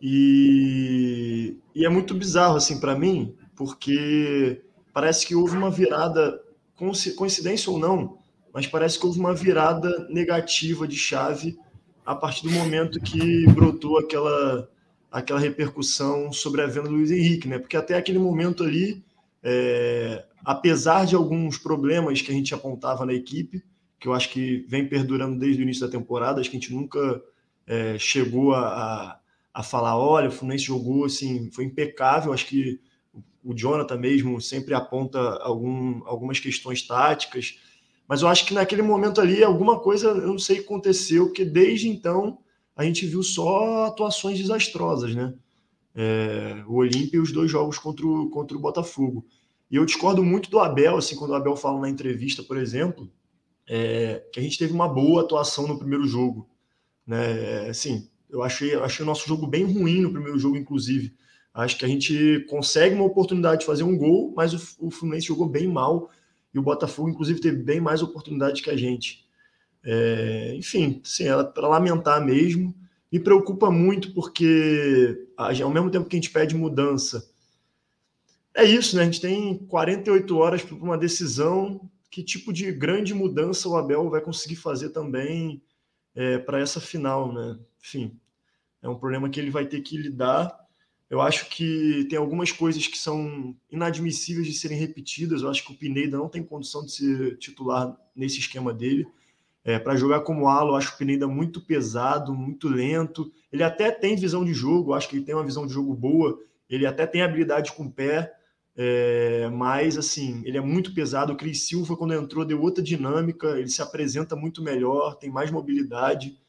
E, 0.00 1.56
e, 1.74 1.86
é 1.86 1.88
muito 1.88 2.12
bizarro 2.12 2.56
assim 2.56 2.80
para 2.80 2.98
mim, 2.98 3.36
porque 3.54 4.60
parece 4.92 5.24
que 5.24 5.34
houve 5.34 5.56
uma 5.56 5.70
virada, 5.70 6.40
coincidência 7.16 7.70
ou 7.70 7.78
não, 7.78 8.18
mas 8.52 8.66
parece 8.66 8.98
que 8.98 9.06
houve 9.06 9.20
uma 9.20 9.32
virada 9.32 10.08
negativa 10.10 10.88
de 10.88 10.96
chave 10.96 11.56
a 12.04 12.14
partir 12.14 12.46
do 12.46 12.52
momento 12.52 13.00
que 13.00 13.46
brotou 13.48 13.98
aquela 13.98 14.68
aquela 15.10 15.38
repercussão 15.38 16.32
sobre 16.32 16.62
a 16.62 16.66
venda 16.66 16.88
do 16.88 16.94
Luiz 16.94 17.10
Henrique, 17.10 17.46
né? 17.46 17.58
Porque 17.58 17.76
até 17.76 17.96
aquele 17.96 18.18
momento 18.18 18.64
ali, 18.64 19.04
é, 19.42 20.24
apesar 20.42 21.04
de 21.04 21.14
alguns 21.14 21.58
problemas 21.58 22.22
que 22.22 22.30
a 22.30 22.34
gente 22.34 22.54
apontava 22.54 23.04
na 23.04 23.12
equipe, 23.12 23.62
que 24.00 24.08
eu 24.08 24.14
acho 24.14 24.30
que 24.30 24.64
vem 24.68 24.88
perdurando 24.88 25.38
desde 25.38 25.60
o 25.60 25.64
início 25.64 25.86
da 25.86 25.92
temporada. 25.92 26.40
Acho 26.40 26.50
que 26.50 26.56
a 26.56 26.60
gente 26.60 26.74
nunca 26.74 27.22
é, 27.66 27.98
chegou 27.98 28.54
a, 28.54 29.20
a, 29.52 29.62
falar: 29.62 29.96
olha, 29.96 30.28
o 30.28 30.32
Fluminense 30.32 30.64
jogou 30.64 31.04
assim, 31.04 31.50
foi 31.52 31.64
impecável. 31.64 32.32
Acho 32.32 32.46
que 32.46 32.80
o 33.44 33.54
Jonathan 33.54 33.98
mesmo 33.98 34.40
sempre 34.40 34.74
aponta 34.74 35.20
algum, 35.42 36.02
algumas 36.06 36.40
questões 36.40 36.82
táticas, 36.82 37.60
mas 38.08 38.22
eu 38.22 38.28
acho 38.28 38.46
que 38.46 38.54
naquele 38.54 38.82
momento 38.82 39.20
ali 39.20 39.42
alguma 39.42 39.80
coisa, 39.80 40.08
eu 40.08 40.26
não 40.28 40.38
sei 40.38 40.56
que 40.56 40.64
aconteceu, 40.64 41.26
porque 41.26 41.44
desde 41.44 41.88
então 41.88 42.38
a 42.76 42.84
gente 42.84 43.06
viu 43.06 43.22
só 43.22 43.84
atuações 43.84 44.38
desastrosas, 44.38 45.14
né? 45.14 45.34
É, 45.94 46.64
o 46.66 46.76
Olímpia 46.76 47.18
e 47.18 47.20
os 47.20 47.32
dois 47.32 47.50
jogos 47.50 47.78
contra 47.78 48.06
o, 48.06 48.30
contra 48.30 48.56
o 48.56 48.60
Botafogo. 48.60 49.26
E 49.70 49.76
eu 49.76 49.84
discordo 49.84 50.22
muito 50.22 50.50
do 50.50 50.58
Abel, 50.58 50.96
assim, 50.96 51.16
quando 51.16 51.30
o 51.30 51.34
Abel 51.34 51.56
fala 51.56 51.80
na 51.80 51.88
entrevista, 51.88 52.42
por 52.42 52.56
exemplo, 52.56 53.10
é, 53.68 54.22
que 54.32 54.40
a 54.40 54.42
gente 54.42 54.58
teve 54.58 54.72
uma 54.72 54.88
boa 54.88 55.22
atuação 55.22 55.66
no 55.66 55.78
primeiro 55.78 56.06
jogo. 56.06 56.48
Né? 57.06 57.68
Assim, 57.68 58.08
eu 58.28 58.42
achei, 58.42 58.74
achei 58.74 59.02
o 59.02 59.06
nosso 59.06 59.26
jogo 59.26 59.46
bem 59.46 59.64
ruim 59.64 60.00
no 60.00 60.12
primeiro 60.12 60.38
jogo, 60.38 60.56
inclusive. 60.56 61.14
Acho 61.54 61.78
que 61.78 61.84
a 61.84 61.88
gente 61.88 62.46
consegue 62.48 62.94
uma 62.94 63.04
oportunidade 63.04 63.60
de 63.60 63.66
fazer 63.66 63.82
um 63.82 63.96
gol, 63.96 64.32
mas 64.34 64.54
o, 64.54 64.86
o 64.86 64.90
Fluminense 64.90 65.26
jogou 65.26 65.46
bem 65.46 65.68
mal 65.68 66.10
e 66.54 66.58
o 66.58 66.62
Botafogo, 66.62 67.08
inclusive, 67.08 67.40
teve 67.40 67.56
bem 67.62 67.80
mais 67.80 68.02
oportunidades 68.02 68.60
que 68.60 68.70
a 68.70 68.76
gente. 68.76 69.26
É, 69.84 70.54
enfim, 70.56 71.00
sim, 71.02 71.28
é 71.28 71.42
para 71.42 71.68
lamentar 71.68 72.24
mesmo. 72.24 72.74
Me 73.10 73.18
preocupa 73.18 73.70
muito 73.70 74.12
porque, 74.12 75.26
ao 75.36 75.70
mesmo 75.70 75.90
tempo 75.90 76.08
que 76.08 76.16
a 76.16 76.18
gente 76.18 76.30
pede 76.30 76.54
mudança, 76.54 77.30
é 78.54 78.64
isso, 78.64 78.96
né? 78.96 79.02
A 79.02 79.04
gente 79.06 79.20
tem 79.20 79.58
48 79.66 80.36
horas 80.36 80.62
para 80.62 80.76
uma 80.76 80.98
decisão. 80.98 81.88
Que 82.10 82.22
tipo 82.22 82.52
de 82.52 82.70
grande 82.70 83.14
mudança 83.14 83.66
o 83.68 83.76
Abel 83.76 84.10
vai 84.10 84.20
conseguir 84.20 84.56
fazer 84.56 84.90
também 84.90 85.62
é, 86.14 86.36
para 86.36 86.60
essa 86.60 86.78
final, 86.78 87.32
né? 87.32 87.58
Enfim, 87.82 88.18
é 88.82 88.88
um 88.88 88.98
problema 88.98 89.30
que 89.30 89.40
ele 89.40 89.50
vai 89.50 89.64
ter 89.64 89.80
que 89.80 89.96
lidar. 89.96 90.54
Eu 91.12 91.20
acho 91.20 91.50
que 91.50 92.06
tem 92.08 92.18
algumas 92.18 92.50
coisas 92.50 92.86
que 92.86 92.96
são 92.96 93.54
inadmissíveis 93.70 94.46
de 94.46 94.54
serem 94.54 94.78
repetidas. 94.78 95.42
Eu 95.42 95.50
acho 95.50 95.62
que 95.62 95.70
o 95.70 95.76
Pineda 95.76 96.16
não 96.16 96.26
tem 96.26 96.42
condição 96.42 96.82
de 96.82 96.90
ser 96.90 97.36
titular 97.36 97.94
nesse 98.16 98.38
esquema 98.38 98.72
dele. 98.72 99.06
É, 99.62 99.78
para 99.78 99.94
jogar 99.94 100.20
como 100.20 100.48
ala, 100.48 100.70
eu 100.70 100.74
acho 100.74 100.94
o 100.94 100.96
Pineda 100.96 101.28
muito 101.28 101.60
pesado, 101.60 102.32
muito 102.32 102.66
lento. 102.66 103.30
Ele 103.52 103.62
até 103.62 103.90
tem 103.90 104.16
visão 104.16 104.42
de 104.42 104.54
jogo, 104.54 104.94
acho 104.94 105.06
que 105.06 105.16
ele 105.16 105.24
tem 105.26 105.34
uma 105.34 105.44
visão 105.44 105.66
de 105.66 105.74
jogo 105.74 105.92
boa. 105.92 106.40
Ele 106.66 106.86
até 106.86 107.06
tem 107.06 107.20
habilidade 107.20 107.72
com 107.72 107.82
o 107.84 107.92
pé, 107.92 108.32
é, 108.74 109.50
mas 109.52 109.98
assim, 109.98 110.40
ele 110.46 110.56
é 110.56 110.62
muito 110.62 110.94
pesado. 110.94 111.34
O 111.34 111.36
Cris 111.36 111.68
Silva, 111.68 111.94
quando 111.94 112.14
entrou, 112.14 112.42
deu 112.42 112.58
outra 112.58 112.82
dinâmica, 112.82 113.48
ele 113.58 113.68
se 113.68 113.82
apresenta 113.82 114.34
muito 114.34 114.62
melhor, 114.62 115.16
tem 115.16 115.28
mais 115.28 115.50
mobilidade. 115.50 116.40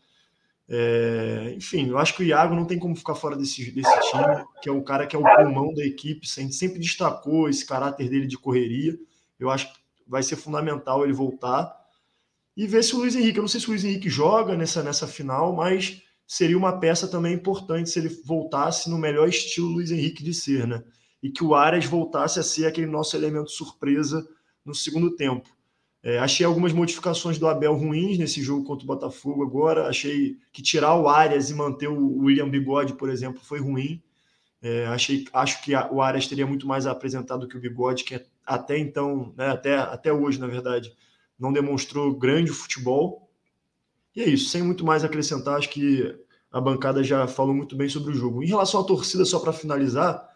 É, 0.76 1.54
enfim, 1.56 1.90
eu 1.90 2.00
acho 2.00 2.16
que 2.16 2.24
o 2.24 2.26
Iago 2.26 2.56
não 2.56 2.66
tem 2.66 2.80
como 2.80 2.96
ficar 2.96 3.14
fora 3.14 3.36
desse, 3.36 3.70
desse 3.72 4.00
time, 4.10 4.44
que 4.62 4.68
é 4.68 4.72
o 4.72 4.82
cara 4.82 5.06
que 5.06 5.16
é 5.16 5.20
o 5.20 5.36
pulmão 5.36 5.72
da 5.72 5.86
equipe, 5.86 6.28
sempre 6.28 6.80
destacou 6.80 7.48
esse 7.48 7.64
caráter 7.64 8.10
dele 8.10 8.26
de 8.26 8.38
correria. 8.38 8.98
Eu 9.40 9.52
acho 9.52 9.72
que 9.72 9.80
vai 10.08 10.24
ser 10.24 10.36
fundamental 10.36 11.04
ele 11.04 11.14
voltar 11.14 11.72
e 12.58 12.66
ver 12.66 12.84
se 12.84 12.96
o 12.96 13.00
Luiz 13.00 13.16
Henrique. 13.16 13.38
Eu 13.38 13.44
não 13.44 13.48
sei 13.48 13.60
se 13.60 13.68
o 13.68 13.70
Luiz 13.70 13.84
Henrique 13.84 14.10
joga 14.10 14.58
nessa, 14.58 14.82
nessa 14.82 15.08
final, 15.08 15.54
mas 15.54 16.02
seria 16.26 16.58
uma 16.58 16.80
peça 16.80 17.08
também 17.08 17.34
importante 17.34 17.90
se 17.90 18.00
ele 18.00 18.10
voltasse 18.26 18.90
no 18.90 18.98
melhor 18.98 19.28
estilo 19.28 19.68
Luiz 19.68 19.92
Henrique 19.92 20.24
de 20.24 20.34
ser, 20.34 20.66
né? 20.66 20.84
e 21.24 21.30
que 21.30 21.44
o 21.44 21.56
Arias 21.56 21.86
voltasse 21.86 22.38
a 22.38 22.44
ser 22.44 22.66
aquele 22.66 22.86
nosso 22.86 23.16
elemento 23.16 23.50
surpresa 23.50 24.28
no 24.66 24.76
segundo 24.76 25.16
tempo. 25.16 25.50
É, 26.04 26.20
achei 26.20 26.46
algumas 26.46 26.74
modificações 26.74 27.40
do 27.40 27.48
Abel 27.48 27.74
ruins 27.76 28.18
nesse 28.18 28.42
jogo 28.42 28.66
contra 28.66 28.84
o 28.84 28.88
Botafogo 28.88 29.42
agora. 29.42 29.88
Achei 29.88 30.38
que 30.52 30.62
tirar 30.62 30.96
o 30.98 31.08
Arias 31.08 31.50
e 31.50 31.54
manter 31.54 31.88
o 31.88 32.18
William 32.18 32.50
Bigode, 32.50 32.94
por 32.94 33.10
exemplo, 33.10 33.42
foi 33.42 33.60
ruim. 33.60 34.04
É, 34.62 34.86
achei, 34.88 35.26
acho 35.34 35.62
que 35.64 35.74
o 35.92 36.02
Arias 36.02 36.28
teria 36.28 36.46
muito 36.46 36.68
mais 36.68 36.86
apresentado 36.86 37.48
que 37.48 37.58
o 37.58 37.60
Bigode, 37.60 38.04
que 38.04 38.22
até 38.46 38.78
então, 38.78 39.34
né, 39.38 39.48
até, 39.50 39.78
até 39.78 40.12
hoje, 40.12 40.40
na 40.40 40.48
verdade, 40.48 40.94
não 41.40 41.54
demonstrou 41.54 42.14
grande 42.14 42.52
futebol. 42.52 43.30
E 44.16 44.22
é 44.22 44.30
isso, 44.30 44.50
sem 44.50 44.62
muito 44.62 44.86
mais 44.86 45.04
acrescentar, 45.04 45.58
acho 45.58 45.70
que 45.70 46.16
a 46.52 46.62
bancada 46.62 47.04
já 47.04 47.28
falou 47.28 47.54
muito 47.54 47.76
bem 47.76 47.90
sobre 47.90 48.12
o 48.12 48.16
jogo. 48.16 48.44
Em 48.44 48.48
relação 48.48 48.82
à 48.82 48.84
torcida, 48.84 49.26
só 49.26 49.40
para 49.40 49.52
finalizar, 49.52 50.30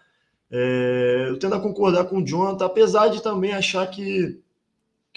é, 0.49 1.27
eu 1.29 1.37
tendo 1.37 1.55
a 1.55 1.59
concordar 1.59 2.05
com 2.05 2.17
o 2.17 2.25
Jonathan, 2.25 2.65
apesar 2.65 3.09
de 3.09 3.21
também 3.21 3.53
achar 3.53 3.85
que, 3.87 4.41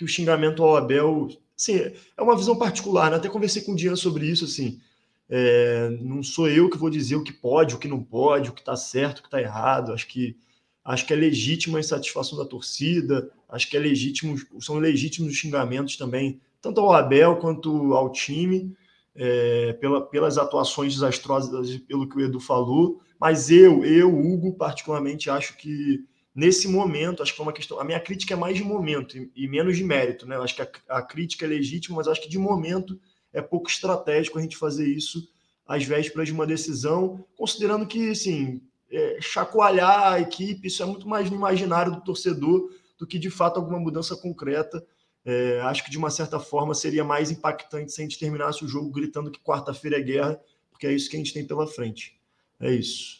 que 0.00 0.04
o 0.04 0.08
xingamento 0.08 0.62
ao 0.62 0.78
Abel 0.78 1.28
assim, 1.54 1.74
é 2.16 2.22
uma 2.22 2.34
visão 2.34 2.56
particular. 2.56 3.10
Né? 3.10 3.18
Até 3.18 3.28
conversei 3.28 3.60
com 3.60 3.72
o 3.72 3.76
Dian 3.76 3.94
sobre 3.94 4.26
isso. 4.26 4.46
assim 4.46 4.80
é, 5.28 5.90
Não 6.00 6.22
sou 6.22 6.48
eu 6.48 6.70
que 6.70 6.78
vou 6.78 6.88
dizer 6.88 7.16
o 7.16 7.22
que 7.22 7.34
pode, 7.34 7.74
o 7.74 7.78
que 7.78 7.86
não 7.86 8.02
pode, 8.02 8.48
o 8.48 8.54
que 8.54 8.62
está 8.62 8.74
certo, 8.74 9.18
o 9.18 9.22
que 9.22 9.28
está 9.28 9.42
errado. 9.42 9.92
Acho 9.92 10.06
que, 10.08 10.38
acho 10.82 11.06
que 11.06 11.12
é 11.12 11.16
legítima 11.16 11.76
a 11.76 11.80
insatisfação 11.80 12.38
da 12.38 12.46
torcida, 12.46 13.30
acho 13.46 13.68
que 13.68 13.76
é 13.76 13.80
legítimo, 13.80 14.38
são 14.58 14.78
legítimos 14.78 15.32
os 15.32 15.36
xingamentos 15.36 15.98
também, 15.98 16.40
tanto 16.62 16.80
ao 16.80 16.94
Abel 16.94 17.36
quanto 17.36 17.92
ao 17.92 18.10
time, 18.10 18.74
é, 19.14 19.74
pela, 19.74 20.00
pelas 20.00 20.38
atuações 20.38 20.94
desastrosas, 20.94 21.76
pelo 21.80 22.08
que 22.08 22.16
o 22.16 22.20
Edu 22.22 22.40
falou. 22.40 23.02
Mas 23.20 23.50
eu, 23.50 23.84
eu, 23.84 24.08
Hugo, 24.18 24.54
particularmente 24.54 25.28
acho 25.28 25.58
que 25.58 26.02
nesse 26.34 26.68
momento, 26.68 27.22
acho 27.22 27.34
que 27.34 27.40
é 27.40 27.42
uma 27.42 27.52
questão. 27.52 27.80
A 27.80 27.84
minha 27.84 28.00
crítica 28.00 28.34
é 28.34 28.36
mais 28.36 28.56
de 28.56 28.64
momento 28.64 29.16
e, 29.16 29.30
e 29.34 29.48
menos 29.48 29.76
de 29.76 29.84
mérito, 29.84 30.26
né? 30.26 30.36
Eu 30.36 30.42
acho 30.42 30.54
que 30.54 30.62
a, 30.62 30.70
a, 30.88 31.02
crítica 31.02 31.44
é 31.44 31.48
legítima, 31.48 31.96
mas 31.96 32.08
acho 32.08 32.22
que 32.22 32.28
de 32.28 32.38
momento 32.38 33.00
é 33.32 33.40
pouco 33.40 33.68
estratégico 33.68 34.38
a 34.38 34.42
gente 34.42 34.56
fazer 34.56 34.88
isso 34.88 35.28
às 35.66 35.84
vésperas 35.84 36.26
de 36.26 36.32
uma 36.32 36.46
decisão, 36.46 37.24
considerando 37.36 37.86
que, 37.86 38.10
assim, 38.10 38.60
é, 38.90 39.18
chacoalhar 39.20 40.12
a 40.12 40.20
equipe, 40.20 40.66
isso 40.66 40.82
é 40.82 40.86
muito 40.86 41.08
mais 41.08 41.30
no 41.30 41.36
imaginário 41.36 41.92
do 41.92 42.00
torcedor 42.00 42.70
do 42.98 43.06
que 43.06 43.18
de 43.18 43.30
fato 43.30 43.58
alguma 43.58 43.78
mudança 43.78 44.16
concreta. 44.16 44.84
É, 45.24 45.60
acho 45.60 45.84
que 45.84 45.90
de 45.90 45.98
uma 45.98 46.10
certa 46.10 46.40
forma 46.40 46.74
seria 46.74 47.04
mais 47.04 47.30
impactante 47.30 47.92
se 47.92 48.00
a 48.00 48.04
gente 48.04 48.18
terminasse 48.18 48.64
o 48.64 48.68
jogo 48.68 48.90
gritando 48.90 49.30
que 49.30 49.40
quarta-feira 49.40 49.98
é 49.98 50.02
guerra, 50.02 50.40
porque 50.70 50.86
é 50.86 50.92
isso 50.92 51.08
que 51.08 51.16
a 51.16 51.18
gente 51.18 51.32
tem 51.32 51.46
pela 51.46 51.66
frente. 51.66 52.18
É 52.58 52.72
isso. 52.72 53.19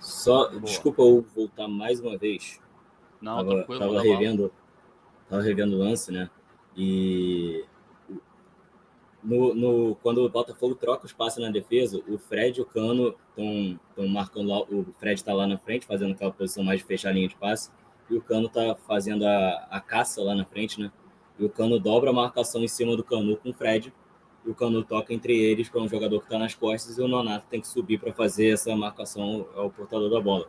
Só, 0.00 0.48
Boa. 0.48 0.62
desculpa 0.62 1.02
eu 1.02 1.24
voltar 1.36 1.68
mais 1.68 2.00
uma 2.00 2.16
vez. 2.16 2.58
Não, 3.20 3.36
tava, 3.36 3.50
tranquilo. 3.50 3.78
Tava 3.78 4.02
revendo, 4.02 4.52
tava 5.28 5.42
revendo 5.42 5.76
o 5.76 5.78
lance, 5.78 6.10
né? 6.10 6.30
E 6.74 7.64
no, 9.22 9.54
no, 9.54 9.96
quando 9.96 10.24
o 10.24 10.28
Botafogo 10.28 10.74
troca 10.74 11.04
os 11.04 11.12
passes 11.12 11.38
na 11.38 11.50
defesa, 11.50 12.02
o 12.08 12.18
Fred 12.18 12.58
e 12.58 12.62
o 12.62 12.66
Cano 12.66 13.14
estão 13.36 14.08
marcando 14.08 14.48
lá. 14.48 14.62
O 14.62 14.86
Fred 14.98 15.20
está 15.20 15.34
lá 15.34 15.46
na 15.46 15.58
frente, 15.58 15.84
fazendo 15.84 16.12
aquela 16.12 16.32
posição 16.32 16.64
mais 16.64 16.80
de 16.80 16.86
fechar 16.86 17.10
a 17.10 17.12
linha 17.12 17.28
de 17.28 17.36
passe, 17.36 17.70
e 18.08 18.16
o 18.16 18.22
Cano 18.22 18.46
está 18.46 18.74
fazendo 18.74 19.26
a, 19.26 19.68
a 19.70 19.80
caça 19.80 20.22
lá 20.22 20.34
na 20.34 20.46
frente, 20.46 20.80
né? 20.80 20.90
E 21.38 21.44
o 21.44 21.50
Cano 21.50 21.78
dobra 21.78 22.10
a 22.10 22.12
marcação 22.12 22.62
em 22.62 22.68
cima 22.68 22.96
do 22.96 23.04
Cano 23.04 23.36
com 23.36 23.50
o 23.50 23.54
Fred 23.54 23.92
e 24.44 24.50
o 24.50 24.54
Canu 24.54 24.82
toca 24.82 25.12
entre 25.12 25.36
eles 25.36 25.68
para 25.68 25.80
um 25.80 25.88
jogador 25.88 26.18
que 26.18 26.26
está 26.26 26.38
nas 26.38 26.54
costas 26.54 26.96
e 26.96 27.02
o 27.02 27.08
Nonato 27.08 27.46
tem 27.48 27.60
que 27.60 27.68
subir 27.68 27.98
para 27.98 28.12
fazer 28.12 28.48
essa 28.48 28.74
marcação 28.74 29.46
ao 29.54 29.70
portador 29.70 30.10
da 30.10 30.20
bola. 30.20 30.48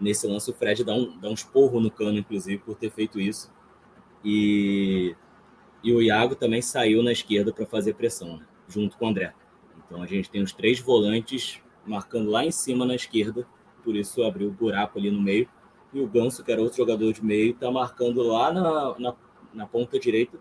Nesse 0.00 0.26
lance, 0.26 0.50
o 0.50 0.54
Fred 0.54 0.84
dá 0.84 0.94
um, 0.94 1.18
dá 1.18 1.28
um 1.28 1.34
esporro 1.34 1.80
no 1.80 1.90
Cano, 1.90 2.18
inclusive, 2.18 2.58
por 2.58 2.76
ter 2.76 2.90
feito 2.90 3.20
isso. 3.20 3.52
E, 4.24 5.14
e 5.82 5.92
o 5.92 6.02
Iago 6.02 6.34
também 6.34 6.62
saiu 6.62 7.02
na 7.02 7.12
esquerda 7.12 7.52
para 7.52 7.66
fazer 7.66 7.94
pressão, 7.94 8.38
né? 8.38 8.46
junto 8.68 8.96
com 8.96 9.06
o 9.06 9.08
André. 9.08 9.32
Então 9.86 10.02
a 10.02 10.06
gente 10.06 10.30
tem 10.30 10.42
os 10.42 10.52
três 10.52 10.80
volantes 10.80 11.60
marcando 11.86 12.30
lá 12.30 12.44
em 12.44 12.50
cima 12.50 12.84
na 12.84 12.94
esquerda, 12.94 13.46
por 13.82 13.96
isso 13.96 14.22
abriu 14.22 14.48
o 14.48 14.52
buraco 14.52 14.98
ali 14.98 15.10
no 15.10 15.20
meio. 15.20 15.48
E 15.92 16.00
o 16.00 16.06
Ganso, 16.06 16.44
que 16.44 16.52
era 16.52 16.60
outro 16.60 16.76
jogador 16.76 17.12
de 17.12 17.24
meio, 17.24 17.52
está 17.52 17.70
marcando 17.70 18.22
lá 18.22 18.52
na, 18.52 18.98
na, 18.98 19.14
na 19.54 19.66
ponta 19.66 19.98
direita 19.98 20.38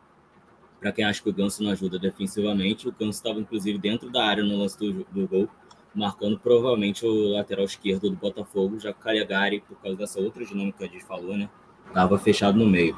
para 0.79 0.91
quem 0.91 1.05
acha 1.05 1.21
que 1.21 1.29
o 1.29 1.33
Ganso 1.33 1.63
não 1.63 1.71
ajuda 1.71 1.97
defensivamente, 1.97 2.87
o 2.87 2.91
Ganso 2.91 3.17
estava 3.17 3.39
inclusive 3.39 3.77
dentro 3.77 4.09
da 4.09 4.23
área 4.23 4.43
no 4.43 4.57
lance 4.57 4.77
do, 4.77 5.05
do 5.11 5.27
gol, 5.27 5.49
marcando 5.93 6.37
provavelmente 6.37 7.05
o 7.05 7.29
lateral 7.29 7.65
esquerdo 7.65 8.09
do 8.09 8.15
Botafogo, 8.15 8.79
já 8.79 8.93
que 8.93 8.99
Calegari, 8.99 9.61
por 9.61 9.77
causa 9.81 9.97
dessa 9.97 10.19
outra 10.19 10.45
dinâmica 10.45 10.79
que 10.79 10.83
a 10.83 10.87
gente 10.87 11.03
falou, 11.03 11.35
né, 11.35 11.49
estava 11.87 12.17
fechado 12.17 12.57
no 12.57 12.67
meio. 12.67 12.97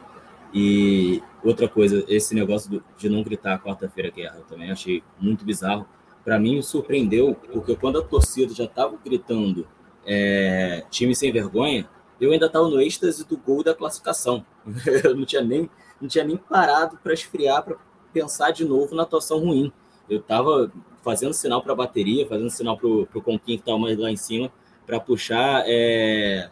E 0.54 1.22
outra 1.44 1.68
coisa, 1.68 2.04
esse 2.08 2.34
negócio 2.34 2.84
de 2.98 3.10
não 3.10 3.24
gritar 3.24 3.62
quarta-feira 3.62 4.10
guerra, 4.10 4.38
eu 4.38 4.44
também 4.44 4.72
achei 4.72 5.04
muito 5.20 5.46
bizarro. 5.46 5.88
Para 6.24 6.40
mim, 6.40 6.62
surpreendeu, 6.62 7.36
porque 7.52 7.76
quando 7.76 8.00
a 8.00 8.04
torcida 8.04 8.54
já 8.54 8.66
estava 8.66 8.98
gritando 9.04 9.68
é, 10.06 10.84
time 10.90 11.16
sem 11.16 11.32
vergonha, 11.32 11.88
eu 12.20 12.32
ainda 12.32 12.48
estava 12.48 12.68
no 12.68 12.82
êxtase 12.82 13.26
do 13.26 13.38
gol 13.38 13.64
da 13.64 13.74
classificação. 13.74 14.46
eu 15.04 15.16
não 15.16 15.26
tinha 15.26 15.42
nem 15.42 15.70
não 16.02 16.08
tinha 16.08 16.24
nem 16.24 16.38
parado 16.38 16.98
para 17.04 17.14
esfriar, 17.14 17.64
para 17.64 17.78
pensar 18.14 18.52
de 18.52 18.66
novo 18.66 18.96
na 18.96 19.04
atuação 19.04 19.40
ruim. 19.40 19.72
Eu 20.10 20.20
estava 20.20 20.72
fazendo 21.04 21.34
sinal 21.34 21.62
para 21.62 21.74
a 21.74 21.76
bateria, 21.76 22.28
fazendo 22.28 22.50
sinal 22.50 22.78
para 22.78 22.88
o 22.88 23.22
Conquim 23.22 23.56
que 23.56 23.62
estava 23.62 23.78
mais 23.78 23.98
lá 23.98 24.10
em 24.10 24.18
cima, 24.18 24.52
para 24.86 25.00
puxar. 25.00 25.64
É... 25.66 26.50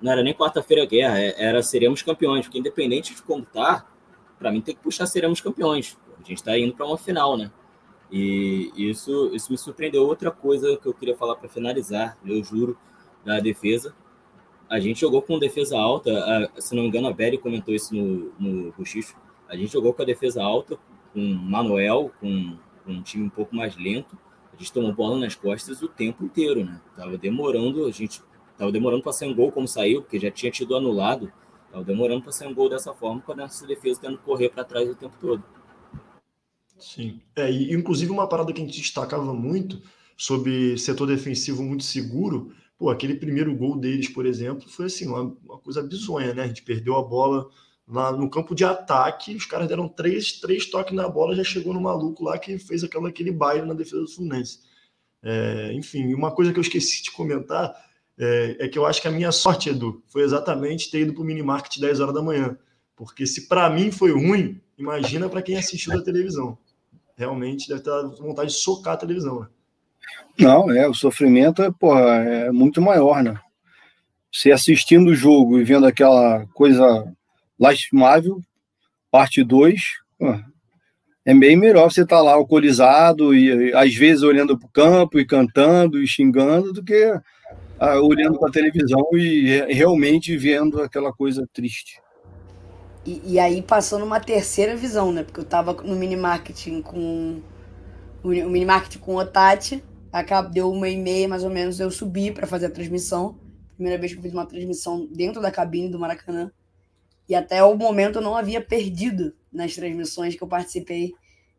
Não 0.00 0.12
era 0.12 0.22
nem 0.22 0.34
quarta-feira 0.34 0.86
guerra, 0.86 1.18
é, 1.18 1.34
era 1.36 1.62
seremos 1.62 2.02
campeões, 2.02 2.46
porque 2.46 2.58
independente 2.58 3.14
de 3.14 3.22
como 3.22 3.44
tá, 3.44 3.84
para 4.38 4.52
mim 4.52 4.60
tem 4.60 4.74
que 4.74 4.80
puxar 4.80 5.06
seremos 5.06 5.40
campeões. 5.40 5.98
A 6.14 6.18
gente 6.18 6.36
está 6.36 6.56
indo 6.56 6.74
para 6.74 6.86
uma 6.86 6.96
final, 6.96 7.36
né? 7.36 7.50
E 8.10 8.72
isso, 8.76 9.30
isso 9.34 9.50
me 9.50 9.58
surpreendeu. 9.58 10.06
Outra 10.06 10.30
coisa 10.30 10.76
que 10.76 10.86
eu 10.86 10.94
queria 10.94 11.16
falar 11.16 11.34
para 11.36 11.48
finalizar, 11.48 12.16
eu 12.24 12.42
juro, 12.44 12.78
da 13.24 13.40
defesa, 13.40 13.94
a 14.68 14.78
gente 14.78 15.00
jogou 15.00 15.22
com 15.22 15.38
defesa 15.38 15.78
alta, 15.78 16.10
a, 16.56 16.60
se 16.60 16.74
não 16.74 16.82
me 16.82 16.88
engano, 16.88 17.08
a 17.08 17.12
Belly 17.12 17.38
comentou 17.38 17.74
isso 17.74 17.94
no, 17.94 18.32
no. 18.38 18.74
A 19.48 19.56
gente 19.56 19.72
jogou 19.72 19.94
com 19.94 20.02
a 20.02 20.04
defesa 20.04 20.42
alta, 20.42 20.78
com 21.12 21.20
Manuel, 21.20 22.10
com, 22.20 22.56
com 22.84 22.92
um 22.92 23.02
time 23.02 23.24
um 23.24 23.30
pouco 23.30 23.56
mais 23.56 23.76
lento. 23.76 24.18
A 24.52 24.56
gente 24.56 24.72
tomou 24.72 24.92
bola 24.92 25.18
nas 25.18 25.34
costas 25.34 25.80
o 25.82 25.88
tempo 25.88 26.24
inteiro, 26.24 26.64
né? 26.64 26.80
Tava 26.96 27.16
demorando, 27.16 27.86
a 27.86 27.90
gente 27.90 28.20
tava 28.58 28.70
demorando 28.70 29.02
para 29.02 29.12
sair 29.12 29.30
um 29.30 29.34
gol 29.34 29.50
como 29.50 29.66
saiu, 29.66 30.02
porque 30.02 30.18
já 30.18 30.30
tinha 30.30 30.52
tido 30.52 30.76
anulado. 30.76 31.32
Tava 31.70 31.84
demorando 31.84 32.22
para 32.22 32.32
sair 32.32 32.48
um 32.48 32.54
gol 32.54 32.68
dessa 32.68 32.92
forma, 32.92 33.20
com 33.22 33.32
a 33.32 33.36
nossa 33.36 33.66
defesa 33.66 34.00
tendo 34.00 34.18
que 34.18 34.24
correr 34.24 34.50
para 34.50 34.64
trás 34.64 34.88
o 34.88 34.94
tempo 34.94 35.14
todo. 35.20 35.42
Sim. 36.78 37.20
É, 37.36 37.50
e 37.50 37.72
inclusive 37.72 38.10
uma 38.10 38.28
parada 38.28 38.52
que 38.52 38.60
a 38.60 38.64
gente 38.64 38.78
destacava 38.78 39.32
muito 39.32 39.80
sobre 40.16 40.76
setor 40.76 41.06
defensivo 41.06 41.62
muito 41.62 41.84
seguro, 41.84 42.52
pô, 42.78 42.90
aquele 42.90 43.14
primeiro 43.14 43.54
gol 43.54 43.76
deles, 43.76 44.08
por 44.08 44.24
exemplo, 44.24 44.68
foi 44.68 44.86
assim, 44.86 45.06
uma, 45.06 45.36
uma 45.44 45.58
coisa 45.58 45.82
bizonha, 45.82 46.32
né? 46.32 46.44
A 46.44 46.46
gente 46.46 46.62
perdeu 46.62 46.96
a 46.96 47.02
bola 47.02 47.48
lá 47.86 48.12
no 48.12 48.30
campo 48.30 48.54
de 48.54 48.64
ataque, 48.64 49.34
os 49.34 49.46
caras 49.46 49.66
deram 49.68 49.88
três, 49.88 50.32
três 50.40 50.66
toques 50.66 50.94
na 50.94 51.08
bola, 51.08 51.34
já 51.34 51.42
chegou 51.42 51.74
no 51.74 51.80
maluco 51.80 52.24
lá 52.24 52.38
que 52.38 52.58
fez 52.58 52.84
aquela, 52.84 53.08
aquele 53.08 53.32
baile 53.32 53.66
na 53.66 53.74
defesa 53.74 54.02
do 54.02 54.08
Fluminense. 54.08 54.60
É, 55.22 55.72
enfim, 55.72 56.14
uma 56.14 56.30
coisa 56.30 56.52
que 56.52 56.58
eu 56.58 56.62
esqueci 56.62 57.02
de 57.02 57.10
comentar 57.10 57.74
é, 58.18 58.56
é, 58.60 58.68
que 58.68 58.78
eu 58.78 58.84
acho 58.84 59.00
que 59.00 59.08
a 59.08 59.12
minha 59.12 59.32
sorte, 59.32 59.70
Edu, 59.70 60.02
foi 60.08 60.22
exatamente 60.22 60.90
ter 60.90 61.00
ido 61.00 61.14
para 61.14 61.22
o 61.22 61.24
minimarket 61.24 61.80
10 61.80 62.00
horas 62.00 62.14
da 62.14 62.22
manhã. 62.22 62.58
Porque 62.96 63.26
se 63.26 63.48
para 63.48 63.70
mim 63.70 63.92
foi 63.92 64.10
ruim, 64.12 64.60
imagina 64.76 65.28
para 65.28 65.40
quem 65.40 65.56
assistiu 65.56 65.92
da 65.92 66.02
televisão. 66.02 66.58
Realmente 67.16 67.68
deve 67.68 67.80
ter 67.82 67.90
vontade 68.20 68.50
de 68.50 68.56
socar 68.56 68.94
a 68.94 68.96
televisão. 68.96 69.40
Né? 69.40 69.48
Não, 70.38 70.70
é, 70.70 70.88
o 70.88 70.94
sofrimento 70.94 71.62
é, 71.62 71.70
porra, 71.70 72.00
é 72.00 72.52
muito 72.52 72.80
maior, 72.80 73.22
né? 73.22 73.38
Você 74.32 74.52
assistindo 74.52 75.08
o 75.08 75.14
jogo 75.14 75.58
e 75.58 75.64
vendo 75.64 75.86
aquela 75.86 76.46
coisa 76.54 77.10
lastimável, 77.58 78.40
parte 79.10 79.42
2, 79.42 79.80
é 81.24 81.34
bem 81.34 81.56
melhor 81.56 81.90
você 81.90 82.02
estar 82.02 82.16
tá 82.16 82.22
lá 82.22 82.32
alcoolizado 82.32 83.34
e 83.34 83.72
às 83.74 83.94
vezes 83.94 84.22
olhando 84.22 84.58
para 84.58 84.66
o 84.66 84.70
campo 84.70 85.18
e 85.18 85.26
cantando 85.26 86.02
e 86.02 86.06
xingando 86.06 86.72
do 86.72 86.84
que 86.84 87.12
ah, 87.78 88.00
olhando 88.00 88.38
para 88.38 88.48
a 88.48 88.52
televisão 88.52 89.06
e 89.12 89.72
realmente 89.72 90.36
vendo 90.36 90.80
aquela 90.80 91.12
coisa 91.12 91.48
triste. 91.52 92.00
E, 93.04 93.22
e, 93.24 93.38
aí 93.38 93.62
passou 93.62 93.98
numa 93.98 94.20
terceira 94.20 94.76
visão, 94.76 95.12
né? 95.12 95.22
Porque 95.22 95.40
eu 95.40 95.44
estava 95.44 95.72
no 95.72 95.96
mini 95.96 96.16
marketing 96.16 96.82
com 96.82 97.40
o 98.22 98.28
mini 98.28 98.66
marketing 98.66 98.98
com 98.98 99.14
o 99.14 99.20
Tati 100.10 100.52
deu 100.52 100.70
uma 100.70 100.88
e 100.88 100.96
meia 100.96 101.28
mais 101.28 101.44
ou 101.44 101.50
menos, 101.50 101.80
eu 101.80 101.90
subi 101.90 102.32
para 102.32 102.46
fazer 102.46 102.66
a 102.66 102.70
transmissão. 102.70 103.38
Primeira 103.74 103.98
vez 103.98 104.12
que 104.12 104.18
eu 104.18 104.22
fiz 104.22 104.32
uma 104.32 104.46
transmissão 104.46 105.06
dentro 105.06 105.40
da 105.40 105.50
cabine 105.50 105.88
do 105.88 105.98
Maracanã. 105.98 106.50
E 107.28 107.34
até 107.34 107.62
o 107.62 107.76
momento 107.76 108.16
eu 108.16 108.22
não 108.22 108.34
havia 108.34 108.60
perdido 108.60 109.34
nas 109.52 109.74
transmissões 109.74 110.34
que 110.34 110.42
eu 110.42 110.48
participei 110.48 111.14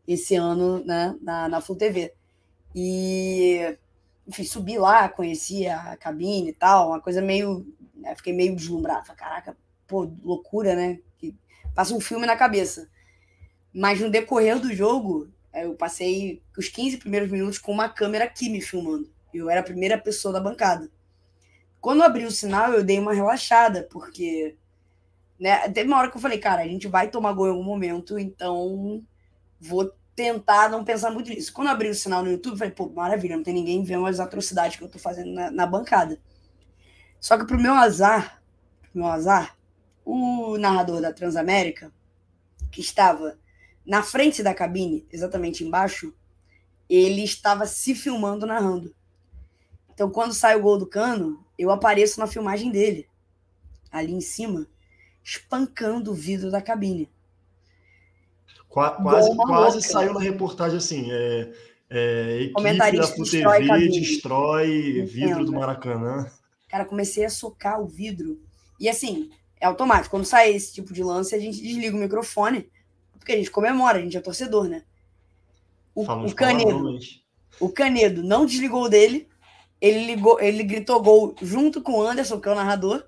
esse 0.06 0.34
ano 0.34 0.84
né, 0.84 1.16
na, 1.22 1.48
na 1.48 1.60
Full 1.60 1.76
TV. 1.76 2.12
E, 2.74 3.76
enfim, 4.26 4.44
subi 4.44 4.78
lá, 4.78 5.08
conheci 5.08 5.66
a 5.66 5.96
cabine 5.96 6.50
e 6.50 6.52
tal, 6.52 6.88
uma 6.88 7.00
coisa 7.00 7.22
meio. 7.22 7.66
Né, 7.94 8.14
fiquei 8.16 8.32
meio 8.32 8.56
deslumbrado. 8.56 9.06
Falei, 9.06 9.20
caraca, 9.20 9.56
pô, 9.86 10.10
loucura, 10.22 10.74
né? 10.74 10.98
Que 11.18 11.34
passa 11.74 11.94
um 11.94 12.00
filme 12.00 12.26
na 12.26 12.36
cabeça. 12.36 12.88
Mas 13.72 14.00
no 14.00 14.10
decorrer 14.10 14.58
do 14.58 14.74
jogo, 14.74 15.28
eu 15.54 15.74
passei 15.74 16.42
os 16.56 16.68
15 16.68 16.98
primeiros 16.98 17.30
minutos 17.30 17.58
com 17.58 17.72
uma 17.72 17.88
câmera 17.88 18.24
aqui 18.24 18.48
me 18.48 18.60
filmando. 18.60 19.10
Eu 19.32 19.48
era 19.50 19.60
a 19.60 19.64
primeira 19.64 19.98
pessoa 19.98 20.32
da 20.32 20.40
bancada. 20.40 20.90
Quando 21.80 22.02
abri 22.02 22.24
o 22.24 22.30
sinal, 22.30 22.72
eu 22.72 22.84
dei 22.84 22.98
uma 22.98 23.12
relaxada, 23.12 23.86
porque 23.90 24.56
né, 25.38 25.68
teve 25.70 25.88
uma 25.88 25.98
hora 25.98 26.10
que 26.10 26.16
eu 26.16 26.20
falei, 26.20 26.38
cara, 26.38 26.62
a 26.62 26.68
gente 26.68 26.86
vai 26.86 27.08
tomar 27.08 27.32
gol 27.32 27.46
em 27.46 27.50
algum 27.50 27.64
momento, 27.64 28.18
então 28.18 29.02
vou 29.58 29.90
tentar 30.14 30.68
não 30.68 30.84
pensar 30.84 31.10
muito 31.10 31.30
nisso. 31.30 31.52
Quando 31.52 31.68
abri 31.68 31.88
o 31.88 31.94
sinal 31.94 32.22
no 32.22 32.30
YouTube, 32.30 32.52
eu 32.52 32.58
falei, 32.58 32.72
pô, 32.72 32.88
maravilha, 32.90 33.36
não 33.36 33.42
tem 33.42 33.54
ninguém 33.54 33.82
vendo 33.82 34.04
as 34.04 34.20
atrocidades 34.20 34.76
que 34.76 34.84
eu 34.84 34.88
tô 34.88 34.98
fazendo 34.98 35.32
na, 35.32 35.50
na 35.50 35.66
bancada. 35.66 36.20
Só 37.18 37.38
que 37.38 37.46
pro 37.46 37.58
meu 37.58 37.74
azar, 37.74 38.42
pro 38.82 39.00
meu 39.00 39.06
azar, 39.06 39.56
o 40.04 40.58
narrador 40.58 41.00
da 41.00 41.12
Transamérica, 41.12 41.90
que 42.70 42.80
estava 42.80 43.38
na 43.90 44.04
frente 44.04 44.40
da 44.40 44.54
cabine, 44.54 45.04
exatamente 45.10 45.64
embaixo, 45.64 46.14
ele 46.88 47.24
estava 47.24 47.66
se 47.66 47.92
filmando 47.92 48.46
narrando. 48.46 48.94
Então, 49.92 50.08
quando 50.08 50.32
sai 50.32 50.54
o 50.54 50.62
gol 50.62 50.78
do 50.78 50.86
cano, 50.86 51.44
eu 51.58 51.72
apareço 51.72 52.20
na 52.20 52.28
filmagem 52.28 52.70
dele, 52.70 53.08
ali 53.90 54.12
em 54.12 54.20
cima, 54.20 54.68
espancando 55.24 56.12
o 56.12 56.14
vidro 56.14 56.52
da 56.52 56.62
cabine. 56.62 57.10
Qua, 58.68 58.92
quase 58.92 59.34
quase 59.34 59.82
saiu 59.82 60.14
na 60.14 60.20
reportagem 60.20 60.78
assim. 60.78 61.10
É, 61.10 61.52
é, 61.90 62.42
equipe 62.42 62.96
da 62.96 63.06
FUTV 63.08 63.88
destrói, 63.88 65.02
vidro 65.02 65.44
do 65.44 65.52
Maracanã. 65.52 66.30
Cara, 66.68 66.84
comecei 66.84 67.24
a 67.24 67.28
socar 67.28 67.82
o 67.82 67.88
vidro. 67.88 68.40
E 68.78 68.88
assim, 68.88 69.32
é 69.60 69.66
automático. 69.66 70.10
Quando 70.10 70.26
sai 70.26 70.54
esse 70.54 70.72
tipo 70.72 70.92
de 70.92 71.02
lance, 71.02 71.34
a 71.34 71.40
gente 71.40 71.60
desliga 71.60 71.96
o 71.96 71.98
microfone 71.98 72.70
porque 73.20 73.32
a 73.32 73.36
gente 73.36 73.50
comemora, 73.50 73.98
a 73.98 74.00
gente 74.00 74.16
é 74.16 74.20
torcedor, 74.20 74.66
né? 74.66 74.82
O, 75.94 76.02
o 76.02 76.34
Canedo, 76.34 76.98
o 77.60 77.68
Canedo 77.68 78.24
não 78.24 78.46
desligou 78.46 78.88
dele, 78.88 79.28
ele 79.80 80.06
ligou, 80.06 80.40
ele 80.40 80.64
gritou 80.64 81.02
gol 81.02 81.36
junto 81.42 81.82
com 81.82 81.92
o 81.92 82.02
Anderson, 82.02 82.40
que 82.40 82.48
é 82.48 82.52
o 82.52 82.54
narrador. 82.54 83.04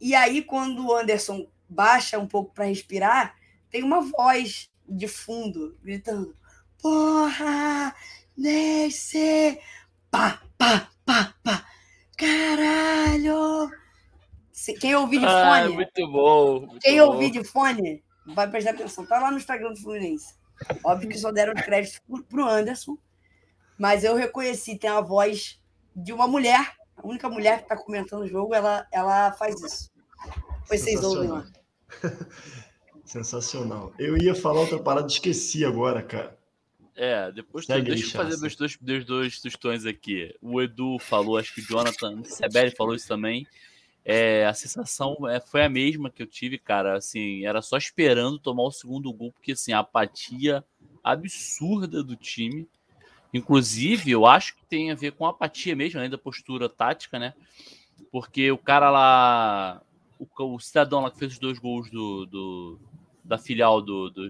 E 0.00 0.14
aí, 0.14 0.42
quando 0.42 0.86
o 0.86 0.94
Anderson 0.94 1.46
baixa 1.68 2.18
um 2.18 2.26
pouco 2.26 2.54
para 2.54 2.66
respirar, 2.66 3.34
tem 3.68 3.82
uma 3.82 4.00
voz 4.00 4.70
de 4.88 5.08
fundo 5.08 5.76
gritando: 5.82 6.34
Porra! 6.80 7.94
Nesse! 8.36 9.58
Pá, 10.10 10.40
pá, 10.56 10.88
pá, 11.04 11.34
pá! 11.42 11.66
Caralho! 12.16 13.70
Quem 14.78 14.94
ouvir 14.94 15.18
de 15.18 15.26
ah, 15.26 15.30
fone. 15.30 15.72
Ah, 15.72 15.74
muito 15.74 16.12
bom. 16.12 16.60
Muito 16.60 16.80
quem 16.80 16.98
bom. 16.98 17.06
ouvir 17.06 17.30
de 17.30 17.42
fone 17.42 18.02
vai 18.26 18.50
prestar 18.50 18.70
atenção. 18.70 19.06
Tá 19.06 19.18
lá 19.18 19.30
no 19.30 19.38
Instagram 19.38 19.72
do 19.72 19.80
Fluminense. 19.80 20.34
Óbvio 20.84 21.08
que 21.08 21.18
só 21.18 21.32
deram 21.32 21.54
crédito 21.54 22.00
pro 22.28 22.46
Anderson, 22.46 22.96
mas 23.78 24.04
eu 24.04 24.14
reconheci, 24.14 24.76
tem 24.76 24.90
a 24.90 25.00
voz 25.00 25.58
de 25.96 26.12
uma 26.12 26.26
mulher, 26.26 26.74
a 26.96 27.06
única 27.06 27.28
mulher 27.28 27.62
que 27.62 27.68
tá 27.68 27.76
comentando 27.76 28.22
o 28.22 28.28
jogo, 28.28 28.54
ela, 28.54 28.86
ela 28.92 29.32
faz 29.32 29.60
isso. 29.62 29.90
Vocês 30.68 31.02
ouvem 31.02 31.30
lá. 31.30 31.46
Sensacional. 33.04 33.92
Eu 33.98 34.16
ia 34.16 34.34
falar 34.34 34.60
outra 34.60 34.78
parada, 34.78 35.06
esqueci 35.06 35.64
agora, 35.64 36.02
cara. 36.02 36.38
É, 36.94 37.32
depois 37.32 37.66
tu, 37.66 37.82
deixa 37.82 38.18
eu 38.18 38.24
fazer 38.24 38.40
meus 38.40 38.54
dois, 38.54 38.78
meus 38.78 39.04
dois 39.06 39.40
tostões 39.40 39.86
aqui. 39.86 40.36
O 40.40 40.60
Edu 40.60 40.98
falou, 40.98 41.38
acho 41.38 41.54
que 41.54 41.60
o 41.60 41.64
Jonathan, 41.64 42.20
o 42.20 42.24
Seberi 42.24 42.70
falou 42.76 42.94
isso 42.94 43.08
também. 43.08 43.46
É, 44.04 44.46
a 44.46 44.54
sensação 44.54 45.28
é, 45.28 45.40
foi 45.40 45.62
a 45.62 45.68
mesma 45.68 46.10
que 46.10 46.22
eu 46.22 46.26
tive, 46.26 46.58
cara. 46.58 46.96
Assim, 46.96 47.44
era 47.44 47.60
só 47.62 47.76
esperando 47.76 48.38
tomar 48.38 48.64
o 48.64 48.70
segundo 48.70 49.12
gol, 49.12 49.32
porque 49.32 49.52
assim, 49.52 49.72
a 49.72 49.80
apatia 49.80 50.64
absurda 51.02 52.02
do 52.02 52.16
time. 52.16 52.68
Inclusive, 53.32 54.10
eu 54.10 54.26
acho 54.26 54.56
que 54.56 54.66
tem 54.66 54.90
a 54.90 54.94
ver 54.94 55.12
com 55.12 55.24
a 55.24 55.30
apatia 55.30 55.76
mesmo, 55.76 55.98
além 55.98 56.10
da 56.10 56.18
postura 56.18 56.68
tática, 56.68 57.18
né? 57.18 57.34
Porque 58.10 58.50
o 58.50 58.58
cara 58.58 58.90
lá, 58.90 59.82
o, 60.18 60.26
o 60.54 60.58
cidadão 60.58 61.00
lá 61.00 61.10
que 61.10 61.18
fez 61.18 61.34
os 61.34 61.38
dois 61.38 61.58
gols 61.58 61.90
do, 61.90 62.26
do 62.26 62.78
da 63.22 63.38
filial 63.38 63.80
do, 63.80 64.10
do, 64.10 64.28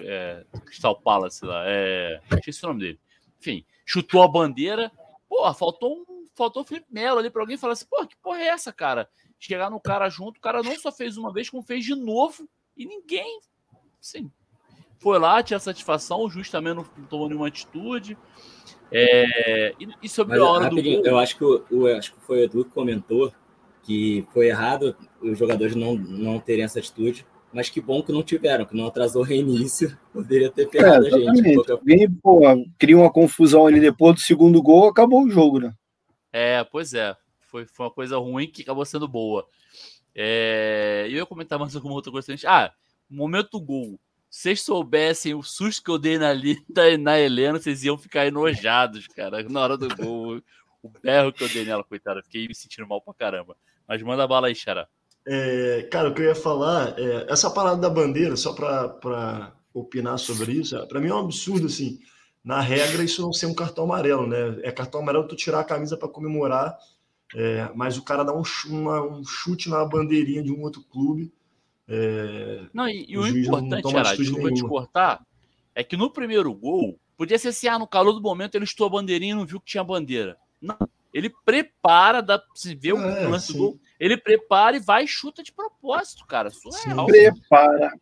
é, 0.00 0.44
Crystal 0.66 0.94
Palace 1.00 1.42
lá, 1.42 1.62
é, 1.66 2.20
esqueci 2.32 2.62
o 2.64 2.68
nome 2.68 2.80
dele. 2.80 3.00
Enfim, 3.40 3.64
chutou 3.86 4.22
a 4.22 4.28
bandeira. 4.28 4.92
Porra, 5.26 5.54
faltou 5.54 5.96
um 5.96 6.04
faltou 6.34 6.62
o 6.62 6.64
Felipe 6.64 6.86
Melo 6.90 7.18
ali 7.18 7.30
para 7.30 7.42
alguém 7.42 7.56
falar 7.56 7.74
assim, 7.74 7.86
pô, 7.88 8.06
que 8.06 8.16
porra 8.22 8.40
é 8.40 8.48
essa, 8.48 8.72
cara? 8.72 9.08
Chegar 9.38 9.70
no 9.70 9.80
cara 9.80 10.08
junto, 10.08 10.38
o 10.38 10.40
cara 10.40 10.62
não 10.62 10.76
só 10.78 10.92
fez 10.92 11.16
uma 11.16 11.32
vez, 11.32 11.50
como 11.50 11.62
fez 11.62 11.84
de 11.84 11.94
novo, 11.94 12.48
e 12.76 12.86
ninguém, 12.86 13.40
sim, 14.00 14.30
foi 14.98 15.18
lá, 15.18 15.42
tinha 15.42 15.58
satisfação, 15.58 16.20
o 16.20 16.30
juiz 16.30 16.48
também 16.48 16.74
não 16.74 16.84
tomou 17.08 17.28
nenhuma 17.28 17.48
atitude. 17.48 18.16
É, 18.90 19.74
e, 19.80 19.88
e, 20.02 20.08
sobre 20.08 20.38
Mas, 20.38 20.46
a 20.46 20.50
hora 20.50 20.70
do 20.70 20.76
gol... 20.76 21.02
Eu 21.04 21.18
acho 21.18 21.36
que, 21.36 21.44
o, 21.44 21.64
o, 21.70 21.86
acho 21.86 22.12
que 22.12 22.20
foi 22.20 22.40
o 22.40 22.44
Edu 22.44 22.64
que 22.64 22.70
comentou 22.70 23.32
que 23.82 24.24
foi 24.32 24.48
errado 24.48 24.96
os 25.20 25.38
jogadores 25.38 25.74
não, 25.74 25.94
não 25.94 26.38
terem 26.38 26.64
essa 26.64 26.78
atitude, 26.78 27.26
mas 27.52 27.68
que 27.68 27.80
bom 27.80 28.02
que 28.02 28.12
não 28.12 28.22
tiveram, 28.22 28.64
que 28.64 28.76
não 28.76 28.86
atrasou 28.86 29.22
o 29.22 29.24
reinício, 29.24 29.96
poderia 30.12 30.50
ter 30.50 30.68
pegado 30.68 31.06
é, 31.06 31.08
a 31.08 31.34
gente. 31.34 31.70
Alguém, 31.70 32.10
pô, 32.10 32.40
cria 32.78 32.96
uma 32.96 33.12
confusão 33.12 33.66
ali 33.66 33.80
depois 33.80 34.14
do 34.14 34.20
segundo 34.20 34.62
gol, 34.62 34.88
acabou 34.88 35.24
o 35.24 35.30
jogo, 35.30 35.58
né? 35.58 35.72
É, 36.32 36.64
pois 36.64 36.94
é. 36.94 37.16
Foi, 37.50 37.66
foi 37.66 37.86
uma 37.86 37.92
coisa 37.92 38.16
ruim 38.16 38.46
que 38.46 38.62
acabou 38.62 38.84
sendo 38.84 39.06
boa. 39.06 39.46
É, 40.14 41.04
eu 41.08 41.16
ia 41.16 41.26
comentar 41.26 41.58
mais 41.58 41.74
alguma 41.76 41.94
outra 41.94 42.10
coisa. 42.10 42.34
Ah, 42.46 42.72
momento 43.08 43.60
gol. 43.60 43.98
Se 44.30 44.42
vocês 44.44 44.62
soubessem 44.62 45.34
o 45.34 45.42
susto 45.42 45.82
que 45.84 45.90
eu 45.90 45.98
dei 45.98 46.16
na, 46.16 46.32
Linda, 46.32 46.96
na 46.96 47.20
Helena, 47.20 47.58
vocês 47.58 47.84
iam 47.84 47.98
ficar 47.98 48.26
enojados, 48.26 49.06
cara, 49.08 49.42
na 49.42 49.60
hora 49.60 49.76
do 49.76 49.94
gol. 49.94 50.40
O 50.82 50.88
berro 50.88 51.32
que 51.32 51.44
eu 51.44 51.48
dei 51.48 51.64
nela, 51.64 51.84
coitada. 51.84 52.22
Fiquei 52.22 52.48
me 52.48 52.54
sentindo 52.54 52.88
mal 52.88 53.00
pra 53.00 53.14
caramba. 53.14 53.56
Mas 53.86 54.02
manda 54.02 54.26
bala 54.26 54.48
aí, 54.48 54.54
Xará. 54.54 54.88
É, 55.26 55.86
cara, 55.92 56.08
o 56.08 56.14
que 56.14 56.22
eu 56.22 56.26
ia 56.26 56.34
falar, 56.34 56.98
é, 56.98 57.26
essa 57.28 57.50
parada 57.50 57.76
da 57.76 57.90
bandeira, 57.90 58.34
só 58.36 58.52
para 58.52 59.54
opinar 59.72 60.18
sobre 60.18 60.52
isso, 60.52 60.76
para 60.88 61.00
mim 61.00 61.08
é 61.08 61.14
um 61.14 61.18
absurdo, 61.20 61.66
assim. 61.66 62.00
Na 62.44 62.60
regra, 62.60 63.04
isso 63.04 63.22
não 63.22 63.32
ser 63.32 63.46
um 63.46 63.54
cartão 63.54 63.84
amarelo, 63.84 64.26
né? 64.26 64.60
É 64.62 64.72
cartão 64.72 65.00
amarelo 65.00 65.28
tu 65.28 65.36
tirar 65.36 65.60
a 65.60 65.64
camisa 65.64 65.96
para 65.96 66.08
comemorar, 66.08 66.76
é, 67.34 67.70
mas 67.74 67.96
o 67.96 68.02
cara 68.02 68.24
dá 68.24 68.34
um, 68.34 68.42
uma, 68.66 69.00
um, 69.00 69.24
chute 69.24 69.70
na 69.70 69.84
bandeirinha 69.84 70.42
de 70.42 70.52
um 70.52 70.60
outro 70.62 70.82
clube. 70.82 71.32
É, 71.88 72.66
não, 72.72 72.88
e, 72.88 73.06
e 73.08 73.16
o, 73.16 73.22
o 73.22 73.28
importante, 73.28 73.90
Xará, 73.90 74.14
desculpa 74.16 74.52
te 74.52 74.62
cortar, 74.62 75.24
é 75.74 75.84
que 75.84 75.96
no 75.96 76.10
primeiro 76.10 76.52
gol, 76.52 76.98
podia 77.16 77.38
ser 77.38 77.48
assim, 77.48 77.68
ah, 77.68 77.78
no 77.78 77.86
calor 77.86 78.12
do 78.12 78.20
momento 78.20 78.56
ele 78.56 78.64
estou 78.64 78.86
a 78.86 78.90
bandeirinha 78.90 79.32
e 79.32 79.36
não 79.36 79.46
viu 79.46 79.60
que 79.60 79.70
tinha 79.70 79.84
bandeira. 79.84 80.36
Não, 80.60 80.76
ele 81.14 81.30
prepara, 81.44 82.20
dá, 82.20 82.42
se 82.54 82.74
vê 82.74 82.92
o 82.92 82.98
é, 82.98 83.28
lance 83.28 83.52
do 83.52 83.58
gol, 83.58 83.80
ele 84.00 84.16
prepara 84.16 84.76
e 84.76 84.80
vai 84.80 85.04
e 85.04 85.08
chuta 85.08 85.42
de 85.42 85.52
propósito, 85.52 86.26
cara. 86.26 86.50
Surreal. 86.50 87.06
Prepara. 87.06 87.92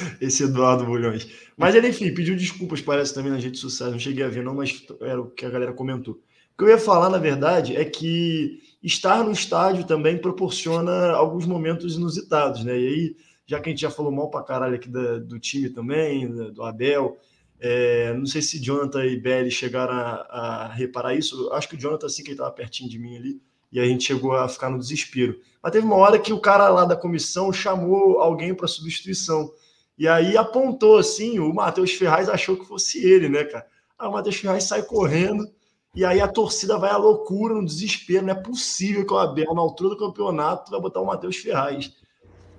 Esse 0.20 0.44
Eduardo 0.44 0.84
Bulhões. 0.84 1.28
Mas 1.56 1.74
ele, 1.74 1.88
enfim, 1.88 2.12
pediu 2.14 2.36
desculpas, 2.36 2.80
parece, 2.80 3.14
também 3.14 3.32
nas 3.32 3.42
redes 3.42 3.60
sociais. 3.60 3.92
Não 3.92 3.98
cheguei 3.98 4.24
a 4.24 4.28
ver, 4.28 4.42
não, 4.42 4.54
mas 4.54 4.84
era 5.00 5.20
o 5.20 5.30
que 5.30 5.44
a 5.44 5.50
galera 5.50 5.72
comentou. 5.72 6.14
O 6.14 6.58
que 6.58 6.64
eu 6.64 6.68
ia 6.68 6.78
falar, 6.78 7.08
na 7.10 7.18
verdade, 7.18 7.76
é 7.76 7.84
que 7.84 8.60
estar 8.82 9.24
no 9.24 9.32
estádio 9.32 9.84
também 9.86 10.18
proporciona 10.18 11.10
alguns 11.12 11.46
momentos 11.46 11.96
inusitados, 11.96 12.64
né? 12.64 12.78
E 12.78 12.86
aí, 12.86 13.16
já 13.46 13.60
que 13.60 13.68
a 13.68 13.72
gente 13.72 13.82
já 13.82 13.90
falou 13.90 14.12
mal 14.12 14.30
pra 14.30 14.42
caralho 14.42 14.74
aqui 14.74 14.88
da, 14.88 15.18
do 15.18 15.38
time 15.38 15.70
também, 15.70 16.28
do 16.52 16.62
Abel, 16.62 17.18
é, 17.64 18.12
não 18.14 18.26
sei 18.26 18.42
se 18.42 18.60
Jonathan 18.60 19.04
e 19.06 19.16
Belly 19.16 19.50
chegaram 19.50 19.94
a, 19.94 20.12
a 20.28 20.72
reparar 20.72 21.14
isso. 21.14 21.50
Acho 21.52 21.68
que 21.68 21.76
o 21.76 21.78
Jonathan, 21.78 22.06
assim, 22.06 22.22
que 22.22 22.30
ele 22.30 22.34
estava 22.34 22.50
pertinho 22.50 22.90
de 22.90 22.98
mim 22.98 23.16
ali, 23.16 23.40
e 23.70 23.78
a 23.78 23.84
gente 23.84 24.04
chegou 24.04 24.32
a 24.32 24.48
ficar 24.48 24.68
no 24.68 24.78
desespero. 24.78 25.40
Mas 25.62 25.72
teve 25.72 25.86
uma 25.86 25.96
hora 25.96 26.18
que 26.18 26.32
o 26.32 26.40
cara 26.40 26.68
lá 26.68 26.84
da 26.84 26.96
comissão 26.96 27.52
chamou 27.52 28.18
alguém 28.18 28.52
para 28.52 28.66
substituição. 28.66 29.50
E 29.98 30.08
aí 30.08 30.36
apontou 30.36 30.98
assim, 30.98 31.38
o 31.38 31.52
Matheus 31.52 31.92
Ferraz 31.92 32.28
achou 32.28 32.56
que 32.56 32.66
fosse 32.66 33.04
ele, 33.04 33.28
né, 33.28 33.44
cara? 33.44 33.66
Aí 33.98 34.08
o 34.08 34.12
Matheus 34.12 34.36
Ferraz 34.36 34.64
sai 34.64 34.82
correndo, 34.82 35.46
e 35.94 36.04
aí 36.04 36.20
a 36.20 36.28
torcida 36.28 36.78
vai 36.78 36.90
à 36.90 36.96
loucura, 36.96 37.54
no 37.54 37.64
desespero. 37.64 38.26
Não 38.26 38.32
é 38.32 38.42
possível 38.42 39.06
que 39.06 39.12
o 39.12 39.18
Abel, 39.18 39.54
na 39.54 39.60
altura 39.60 39.90
do 39.90 39.98
campeonato, 39.98 40.70
vai 40.70 40.80
botar 40.80 41.00
o 41.00 41.06
Matheus 41.06 41.36
Ferraz. 41.36 41.92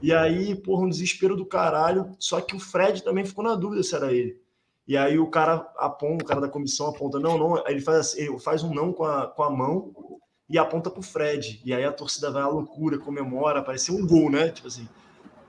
E 0.01 0.13
aí, 0.13 0.53
porra, 0.53 0.83
um 0.83 0.89
desespero 0.89 1.35
do 1.35 1.45
caralho. 1.45 2.15
Só 2.19 2.39
que 2.39 2.55
o 2.55 2.59
Fred 2.59 3.01
também 3.03 3.25
ficou 3.25 3.43
na 3.43 3.55
dúvida 3.55 3.81
se 3.81 3.95
era 3.95 4.13
ele. 4.13 4.39
E 4.87 4.95
aí 4.95 5.17
o 5.17 5.27
cara 5.27 5.67
aponta, 5.77 6.23
o 6.23 6.27
cara 6.27 6.41
da 6.41 6.49
comissão 6.49 6.87
aponta, 6.87 7.19
não, 7.19 7.37
não, 7.37 7.67
ele 7.67 7.79
faz, 7.79 7.99
assim, 7.99 8.21
ele 8.21 8.39
faz 8.39 8.63
um 8.63 8.73
não 8.73 8.91
com 8.91 9.05
a, 9.05 9.27
com 9.27 9.41
a 9.41 9.49
mão 9.49 9.93
e 10.49 10.57
aponta 10.57 10.89
pro 10.89 11.01
Fred. 11.01 11.61
E 11.65 11.73
aí 11.73 11.85
a 11.85 11.91
torcida 11.91 12.29
vai 12.29 12.43
à 12.43 12.47
loucura, 12.47 12.99
comemora, 12.99 13.63
parece 13.63 13.91
um 13.91 14.05
gol, 14.05 14.29
né? 14.29 14.49
Tipo 14.49 14.67
assim, 14.67 14.87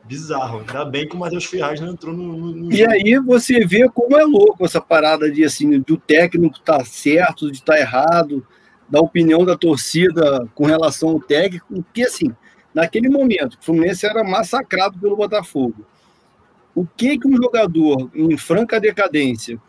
bizarro. 0.05 0.60
Ainda 0.60 0.85
bem 0.85 1.09
que 1.09 1.16
o 1.16 1.18
Matheus 1.18 1.44
Ferraz 1.44 1.81
não 1.81 1.93
entrou 1.93 2.14
no, 2.14 2.52
no 2.52 2.72
E 2.72 2.86
aí 2.86 3.18
você 3.18 3.64
vê 3.64 3.89
como 3.89 4.16
é 4.16 4.24
louco 4.24 4.64
essa 4.64 4.81
parada 4.81 5.31
de 5.31 5.44
assim, 5.44 5.81
do 5.81 5.97
técnico 5.97 6.60
tá 6.60 6.85
certo, 6.85 7.51
de 7.51 7.59
estar 7.59 7.74
tá 7.74 7.81
errado, 7.81 8.47
da 8.89 9.01
opinião 9.01 9.44
da 9.44 9.56
torcida 9.56 10.47
com 10.55 10.66
relação 10.66 11.10
ao 11.10 11.20
técnico, 11.20 11.82
porque 11.82 12.02
assim, 12.02 12.35
naquele 12.72 13.09
momento, 13.09 13.55
o 13.55 13.64
Fluminense 13.64 14.06
era 14.06 14.22
massacrado 14.22 14.98
pelo 14.98 15.16
Botafogo. 15.16 15.86
O 16.74 16.86
que 16.86 17.18
que 17.18 17.28
um 17.28 17.36
jogador 17.36 18.10
em 18.14 18.36
franca 18.36 18.81
decadência, 18.81 19.60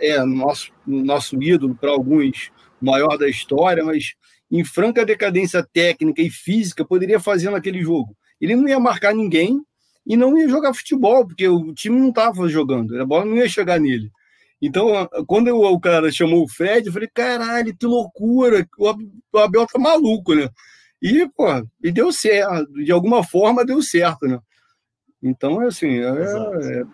é 0.00 0.22
nosso 0.24 0.72
nosso 0.86 1.42
ídolo 1.42 1.74
para 1.74 1.90
alguns, 1.90 2.50
maior 2.80 3.16
da 3.16 3.28
história, 3.28 3.84
mas 3.84 4.14
em 4.50 4.64
franca 4.64 5.04
decadência 5.04 5.66
técnica 5.72 6.20
e 6.20 6.30
física 6.30 6.84
poderia 6.84 7.20
fazer 7.20 7.50
naquele 7.50 7.82
jogo? 7.82 8.16
Ele 8.40 8.56
não 8.56 8.68
ia 8.68 8.80
marcar 8.80 9.14
ninguém 9.14 9.60
e 10.06 10.16
não 10.16 10.36
ia 10.38 10.48
jogar 10.48 10.74
futebol, 10.74 11.26
porque 11.26 11.46
o 11.48 11.74
time 11.74 11.98
não 11.98 12.08
estava 12.08 12.48
jogando, 12.48 13.00
a 13.00 13.04
bola 13.04 13.24
não 13.24 13.36
ia 13.36 13.48
chegar 13.48 13.78
nele. 13.78 14.10
Então, 14.62 15.08
quando 15.26 15.48
eu, 15.48 15.58
o 15.60 15.80
cara 15.80 16.12
chamou 16.12 16.44
o 16.44 16.48
Fred, 16.48 16.86
eu 16.86 16.92
falei, 16.92 17.08
caralho, 17.12 17.74
que 17.74 17.86
loucura, 17.86 18.68
o 18.78 19.38
Abel 19.38 19.66
tá 19.66 19.78
maluco, 19.78 20.34
né? 20.34 20.48
E, 21.00 21.26
pô, 21.28 21.46
e 21.82 21.90
deu 21.90 22.12
certo, 22.12 22.70
de 22.72 22.92
alguma 22.92 23.24
forma 23.24 23.64
deu 23.64 23.80
certo, 23.82 24.26
né? 24.26 24.38
Então, 25.22 25.60
assim, 25.60 26.00
é, 26.00 26.84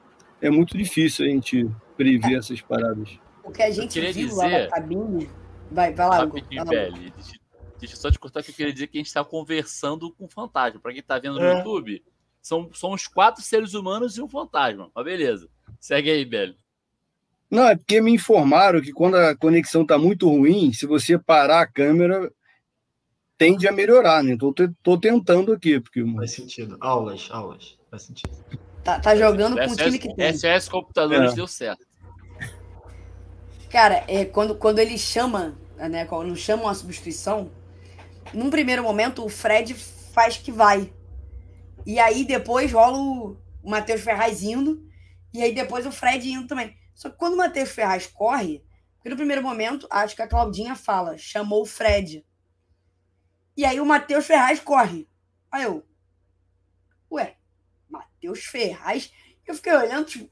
é, 0.43 0.47
é 0.49 0.51
muito 0.51 0.79
difícil 0.79 1.27
a 1.27 1.29
gente 1.29 1.69
prever 1.97 2.39
essas 2.39 2.61
paradas. 2.61 3.19
O 3.43 3.51
que 3.51 3.63
a 3.63 3.71
gente 3.71 4.01
viu 4.01 4.29
dizer... 4.29 4.35
lá 4.35 4.49
na 4.49 4.69
cabine... 4.69 5.29
Vai, 5.69 5.93
vai 5.93 6.09
lá, 6.09 6.19
Rapidinho, 6.19 6.65
velho. 6.65 7.13
Deixa 7.79 7.95
eu 7.95 7.99
só 7.99 8.11
te 8.11 8.19
cortar 8.19 8.43
que 8.43 8.51
eu 8.51 8.55
queria 8.55 8.73
dizer 8.73 8.87
que 8.87 8.99
a 8.99 9.01
gente 9.01 9.09
está 9.09 9.25
conversando 9.25 10.13
com 10.13 10.25
o 10.25 10.29
fantasma. 10.29 10.81
Para 10.81 10.93
quem 10.93 11.01
está 11.01 11.19
vendo 11.19 11.39
no 11.39 11.45
é. 11.45 11.59
YouTube, 11.59 12.03
são, 12.41 12.71
são 12.73 12.93
os 12.93 13.07
quatro 13.07 13.43
seres 13.43 13.75
humanos 13.75 14.17
e 14.17 14.23
um 14.23 14.29
fantasma. 14.29 14.91
Mas 14.95 15.05
beleza. 15.05 15.49
Segue 15.81 16.11
aí, 16.11 16.25
Belo. 16.25 16.55
Não, 17.51 17.69
é 17.69 17.77
porque 17.77 18.01
me 18.01 18.13
informaram 18.13 18.81
que 18.81 18.93
quando 18.93 19.17
a 19.17 19.37
conexão 19.37 19.83
está 19.83 19.97
muito 19.97 20.29
ruim, 20.29 20.73
se 20.73 20.87
você 20.87 21.19
parar 21.19 21.61
a 21.61 21.67
câmera, 21.67 22.33
tende 23.39 23.69
a 23.69 23.73
melhorar, 23.73 24.23
né? 24.23 24.37
Tô, 24.37 24.53
tô 24.83 24.99
tentando 24.99 25.53
aqui. 25.53 25.81
Porque... 25.81 26.05
Faz 26.15 26.33
sentido. 26.33 26.77
Aulas, 26.81 27.29
aulas. 27.31 27.79
Faz 27.91 28.03
sentido. 28.03 28.33
Tá, 28.83 29.01
tá 29.01 29.17
jogando 29.17 29.57
com 29.57 29.73
o 29.73 29.77
time 29.77 29.99
que 29.99 30.15
tem. 30.15 30.33
SOS 30.33 30.69
Computadores 30.69 31.33
é. 31.33 31.35
deu 31.35 31.47
certo. 31.47 31.85
Cara, 33.71 34.05
é, 34.09 34.25
quando, 34.25 34.55
quando 34.55 34.79
ele 34.79 34.97
chama, 34.97 35.57
né? 35.77 36.05
Quando 36.05 36.35
chamam 36.37 36.69
a 36.69 36.75
substituição, 36.75 37.51
num 38.33 38.51
primeiro 38.51 38.83
momento, 38.83 39.25
o 39.25 39.29
Fred 39.29 39.75
faz 39.75 40.37
que 40.37 40.53
vai. 40.53 40.93
E 41.85 41.99
aí 41.99 42.25
depois 42.25 42.73
rola 42.73 42.99
o, 42.99 43.37
Matheus 43.67 44.01
Ferraz 44.01 44.43
indo. 44.43 44.87
E 45.33 45.43
aí 45.43 45.55
depois 45.55 45.85
o 45.85 45.93
Fred 45.93 46.31
indo 46.31 46.47
também. 46.47 46.77
Só 46.95 47.11
que 47.11 47.17
quando 47.17 47.35
o 47.35 47.37
Matheus 47.37 47.71
Ferraz 47.71 48.07
corre, 48.07 48.65
porque 48.97 49.11
no 49.11 49.17
primeiro 49.17 49.43
momento, 49.43 49.87
acho 49.91 50.17
que 50.17 50.23
a 50.23 50.29
Claudinha 50.29 50.75
fala, 50.75 51.19
chamou 51.19 51.63
o 51.63 51.67
Fred. 51.67 52.25
E 53.57 53.65
aí 53.65 53.81
o 53.81 53.87
Matheus 53.87 54.27
Ferraz 54.27 54.61
corre. 54.61 55.09
Aí 55.51 55.65
eu, 55.65 55.85
ué, 57.11 57.37
Matheus 57.89 58.45
Ferraz? 58.45 59.13
Eu 59.47 59.55
fiquei 59.55 59.73
olhando, 59.73 60.07
tipo, 60.07 60.31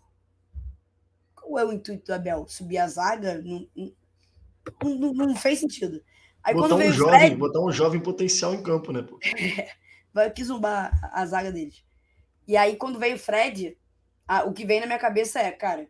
qual 1.35 1.59
é 1.59 1.65
o 1.65 1.73
intuito 1.73 2.07
do 2.07 2.15
Abel? 2.15 2.47
Subir 2.49 2.79
a 2.79 2.89
zaga? 2.89 3.41
Não, 3.43 3.69
não, 3.77 4.95
não, 4.99 5.12
não 5.12 5.37
fez 5.37 5.61
sentido. 5.61 6.03
Aí 6.45 6.55
botar, 6.55 6.75
um 6.75 6.93
jovem, 6.93 7.19
Fred... 7.19 7.37
botar 7.37 7.61
um 7.61 7.73
jovem 7.73 8.01
potencial 8.01 8.55
em 8.55 8.62
campo, 8.62 8.93
né? 8.93 9.03
Pô? 9.03 9.19
vai 10.12 10.31
que 10.31 10.45
zumbar 10.45 10.93
a 11.12 11.25
zaga 11.25 11.51
deles. 11.51 11.83
E 12.47 12.57
aí, 12.57 12.77
quando 12.77 12.99
veio 12.99 13.16
o 13.16 13.19
Fred, 13.19 13.79
a, 14.29 14.45
o 14.45 14.53
que 14.53 14.66
vem 14.66 14.81
na 14.81 14.87
minha 14.87 14.99
cabeça 14.99 15.41
é, 15.41 15.51
cara, 15.51 15.89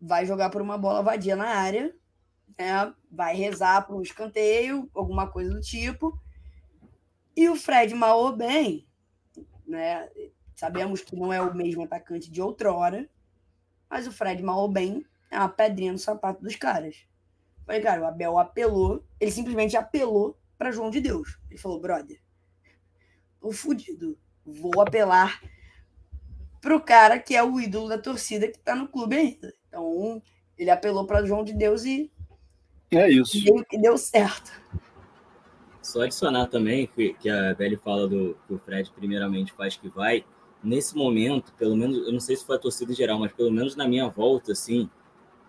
vai 0.00 0.26
jogar 0.26 0.50
por 0.50 0.60
uma 0.60 0.76
bola 0.76 1.02
vadia 1.02 1.36
na 1.36 1.46
área, 1.46 1.94
né? 2.58 2.92
vai 3.08 3.36
rezar 3.36 3.86
para 3.86 3.94
um 3.94 4.02
escanteio, 4.02 4.90
alguma 4.92 5.30
coisa 5.30 5.50
do 5.50 5.60
tipo. 5.60 6.20
E 7.36 7.48
o 7.48 7.54
Fred, 7.54 7.94
mal 7.94 8.18
ou 8.18 8.36
bem, 8.36 8.86
né? 9.66 10.08
sabemos 10.56 11.00
que 11.00 11.16
não 11.16 11.32
é 11.32 11.40
o 11.40 11.54
mesmo 11.54 11.82
atacante 11.82 12.30
de 12.30 12.42
outrora, 12.42 13.08
mas 13.88 14.06
o 14.06 14.12
Fred, 14.12 14.42
mal 14.42 14.58
ou 14.58 14.68
bem, 14.68 15.06
é 15.30 15.38
uma 15.38 15.48
pedrinha 15.48 15.92
no 15.92 15.98
sapato 15.98 16.42
dos 16.42 16.56
caras. 16.56 17.06
Falei, 17.66 17.80
cara, 17.80 18.02
o 18.02 18.06
Abel 18.06 18.38
apelou, 18.38 19.04
ele 19.20 19.30
simplesmente 19.30 19.76
apelou 19.76 20.36
para 20.58 20.72
João 20.72 20.90
de 20.90 21.00
Deus. 21.00 21.38
Ele 21.50 21.58
falou, 21.58 21.80
brother, 21.80 22.20
tô 23.40 23.52
fudido. 23.52 24.18
Vou 24.44 24.80
apelar 24.80 25.40
pro 26.60 26.80
cara 26.80 27.18
que 27.18 27.34
é 27.34 27.42
o 27.42 27.60
ídolo 27.60 27.88
da 27.88 27.98
torcida 27.98 28.48
que 28.48 28.58
tá 28.58 28.74
no 28.74 28.88
clube 28.88 29.16
ainda. 29.16 29.54
Então, 29.68 30.22
ele 30.56 30.70
apelou 30.70 31.06
para 31.06 31.24
João 31.24 31.44
de 31.44 31.52
Deus 31.52 31.84
e. 31.84 32.10
É 32.90 33.10
isso. 33.10 33.36
E 33.36 33.44
deu, 33.44 33.64
e 33.72 33.78
deu 33.80 33.98
certo. 33.98 34.52
Só 35.82 36.02
adicionar 36.02 36.46
também 36.46 36.86
que, 36.86 37.14
que 37.14 37.28
a 37.28 37.52
Velho 37.54 37.78
fala 37.78 38.06
do 38.06 38.36
que 38.46 38.54
o 38.54 38.58
Fred 38.58 38.90
primeiramente 38.92 39.52
faz 39.52 39.76
que 39.76 39.88
vai. 39.88 40.24
Nesse 40.62 40.94
momento, 40.94 41.52
pelo 41.54 41.76
menos, 41.76 42.06
eu 42.06 42.12
não 42.12 42.20
sei 42.20 42.36
se 42.36 42.44
foi 42.44 42.54
a 42.54 42.58
torcida 42.58 42.92
em 42.92 42.94
geral, 42.94 43.18
mas 43.18 43.32
pelo 43.32 43.50
menos 43.50 43.74
na 43.74 43.88
minha 43.88 44.08
volta, 44.08 44.52
assim, 44.52 44.88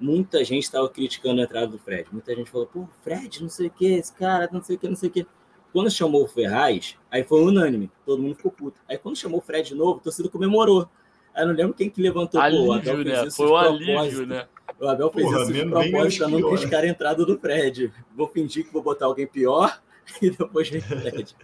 muita 0.04 0.44
gente 0.44 0.64
estava 0.64 0.90
criticando 0.90 1.40
a 1.40 1.46
entrada 1.46 1.68
do 1.68 1.80
Fred. 1.80 2.10
Muita 2.12 2.36
gente 2.36 2.52
falou, 2.52 2.68
pô, 2.68 2.88
Fred, 3.02 3.42
não 3.42 3.48
sei 3.48 3.68
o 3.68 3.72
que, 3.72 3.86
esse 3.86 4.14
cara, 4.14 4.50
não 4.52 4.62
sei 4.62 4.76
o 4.76 4.80
que, 4.80 4.88
não 4.90 4.98
sei 4.98 5.10
o 5.10 5.12
que. 5.12 5.26
Quando 5.72 5.90
chamou 5.90 6.26
o 6.26 6.28
Ferraz, 6.28 6.98
aí 7.10 7.24
foi 7.24 7.42
unânime, 7.42 7.90
todo 8.06 8.22
mundo 8.22 8.36
ficou 8.36 8.52
puto. 8.52 8.78
Aí 8.88 8.98
quando 8.98 9.18
chamou 9.18 9.40
o 9.40 9.42
Fred 9.42 9.70
de 9.70 9.76
novo, 9.76 10.00
a 10.00 10.04
torcida 10.04 10.28
comemorou. 10.28 10.90
Aí 11.34 11.46
não 11.46 11.54
lembro 11.54 11.74
quem 11.74 11.90
que 11.90 12.02
levantou, 12.02 12.40
alívio, 12.40 12.66
pô, 12.66 12.72
o 12.72 12.74
Abel 12.74 13.04
né? 13.06 13.32
Foi 13.32 13.48
o 13.48 13.58
alívio, 13.58 14.28
né? 14.28 14.48
O 14.78 14.88
Abel 14.88 15.10
fez 15.12 15.26
Porra, 15.26 15.42
isso 15.44 15.54
de 15.54 15.66
propósito 15.66 16.20
para 16.20 16.28
não 16.28 16.50
criticar 16.50 16.84
a 16.84 16.88
entrada 16.88 17.26
do 17.26 17.40
Fred. 17.40 17.94
Vou 18.14 18.28
fingir 18.28 18.66
que 18.66 18.74
vou 18.74 18.84
botar 18.84 19.06
alguém 19.06 19.26
pior 19.26 19.82
e 20.22 20.30
depois 20.30 20.70
vem 20.70 20.82
o 20.82 20.84
Fred. 20.84 21.36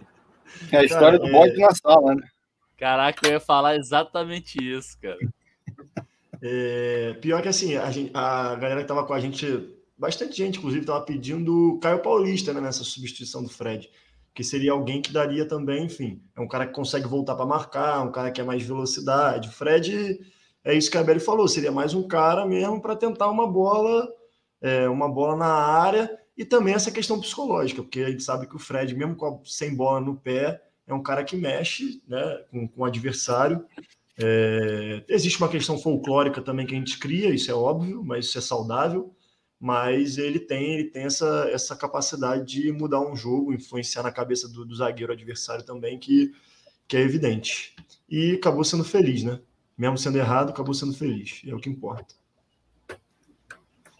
É 0.70 0.76
a 0.76 0.84
história 0.84 1.18
cara, 1.18 1.30
do 1.30 1.32
bode 1.32 1.54
é... 1.54 1.66
na 1.66 1.74
sala, 1.74 2.14
né? 2.14 2.28
Caraca, 2.76 3.26
eu 3.26 3.32
ia 3.32 3.40
falar 3.40 3.76
exatamente 3.76 4.58
isso, 4.62 4.98
cara. 5.00 5.18
É, 6.42 7.14
pior 7.20 7.42
que 7.42 7.48
assim, 7.48 7.76
a, 7.76 7.90
gente, 7.90 8.10
a 8.14 8.54
galera 8.56 8.80
que 8.80 8.88
tava 8.88 9.04
com 9.06 9.12
a 9.12 9.20
gente, 9.20 9.46
bastante 9.96 10.36
gente, 10.36 10.58
inclusive, 10.58 10.86
tava 10.86 11.04
pedindo 11.04 11.78
Caio 11.82 12.00
Paulista 12.00 12.52
né, 12.52 12.60
nessa 12.60 12.84
substituição 12.84 13.42
do 13.42 13.48
Fred. 13.48 13.90
que 14.34 14.42
seria 14.44 14.72
alguém 14.72 15.02
que 15.02 15.12
daria 15.12 15.46
também, 15.46 15.84
enfim, 15.84 16.22
é 16.36 16.40
um 16.40 16.48
cara 16.48 16.66
que 16.66 16.72
consegue 16.72 17.06
voltar 17.06 17.34
para 17.34 17.46
marcar, 17.46 18.02
um 18.02 18.12
cara 18.12 18.30
que 18.30 18.40
é 18.40 18.44
mais 18.44 18.62
velocidade. 18.62 19.48
O 19.48 19.52
Fred 19.52 20.20
é 20.64 20.74
isso 20.74 20.90
que 20.90 20.98
a 20.98 21.02
Belly 21.02 21.20
falou, 21.20 21.48
seria 21.48 21.72
mais 21.72 21.94
um 21.94 22.06
cara 22.06 22.46
mesmo 22.46 22.80
para 22.80 22.96
tentar 22.96 23.28
uma 23.30 23.46
bola, 23.46 24.08
é, 24.60 24.88
uma 24.88 25.08
bola 25.08 25.36
na 25.36 25.52
área 25.52 26.18
e 26.36 26.44
também 26.44 26.74
essa 26.74 26.90
questão 26.90 27.20
psicológica, 27.20 27.82
porque 27.82 28.00
a 28.00 28.10
gente 28.10 28.22
sabe 28.22 28.46
que 28.46 28.56
o 28.56 28.58
Fred, 28.58 28.94
mesmo 28.94 29.14
com, 29.14 29.42
sem 29.44 29.74
bola 29.74 30.00
no 30.00 30.16
pé, 30.16 30.62
é 30.86 30.94
um 30.94 31.02
cara 31.02 31.22
que 31.22 31.36
mexe 31.36 32.02
né, 32.08 32.44
com, 32.50 32.66
com 32.66 32.82
o 32.82 32.84
adversário. 32.84 33.64
É, 34.22 35.04
existe 35.08 35.38
uma 35.38 35.48
questão 35.48 35.78
folclórica 35.78 36.42
também 36.42 36.66
que 36.66 36.74
a 36.74 36.78
gente 36.78 36.98
cria, 36.98 37.30
isso 37.30 37.50
é 37.50 37.54
óbvio, 37.54 38.02
mas 38.04 38.26
isso 38.26 38.38
é 38.38 38.40
saudável 38.40 39.14
mas 39.60 40.16
ele 40.16 40.40
tem 40.40 40.72
ele 40.72 40.84
tem 40.84 41.04
essa, 41.04 41.46
essa 41.50 41.76
capacidade 41.76 42.46
de 42.46 42.72
mudar 42.72 43.00
um 43.00 43.14
jogo, 43.14 43.52
influenciar 43.52 44.02
na 44.02 44.10
cabeça 44.10 44.48
do, 44.48 44.64
do 44.64 44.74
zagueiro 44.74 45.12
adversário 45.12 45.62
também, 45.62 45.98
que, 45.98 46.34
que 46.88 46.96
é 46.96 47.00
evidente. 47.00 47.76
E 48.08 48.36
acabou 48.36 48.64
sendo 48.64 48.82
feliz, 48.82 49.22
né? 49.22 49.38
Mesmo 49.76 49.98
sendo 49.98 50.16
errado, 50.16 50.48
acabou 50.48 50.72
sendo 50.72 50.94
feliz. 50.94 51.42
É 51.46 51.54
o 51.54 51.60
que 51.60 51.68
importa. 51.68 52.14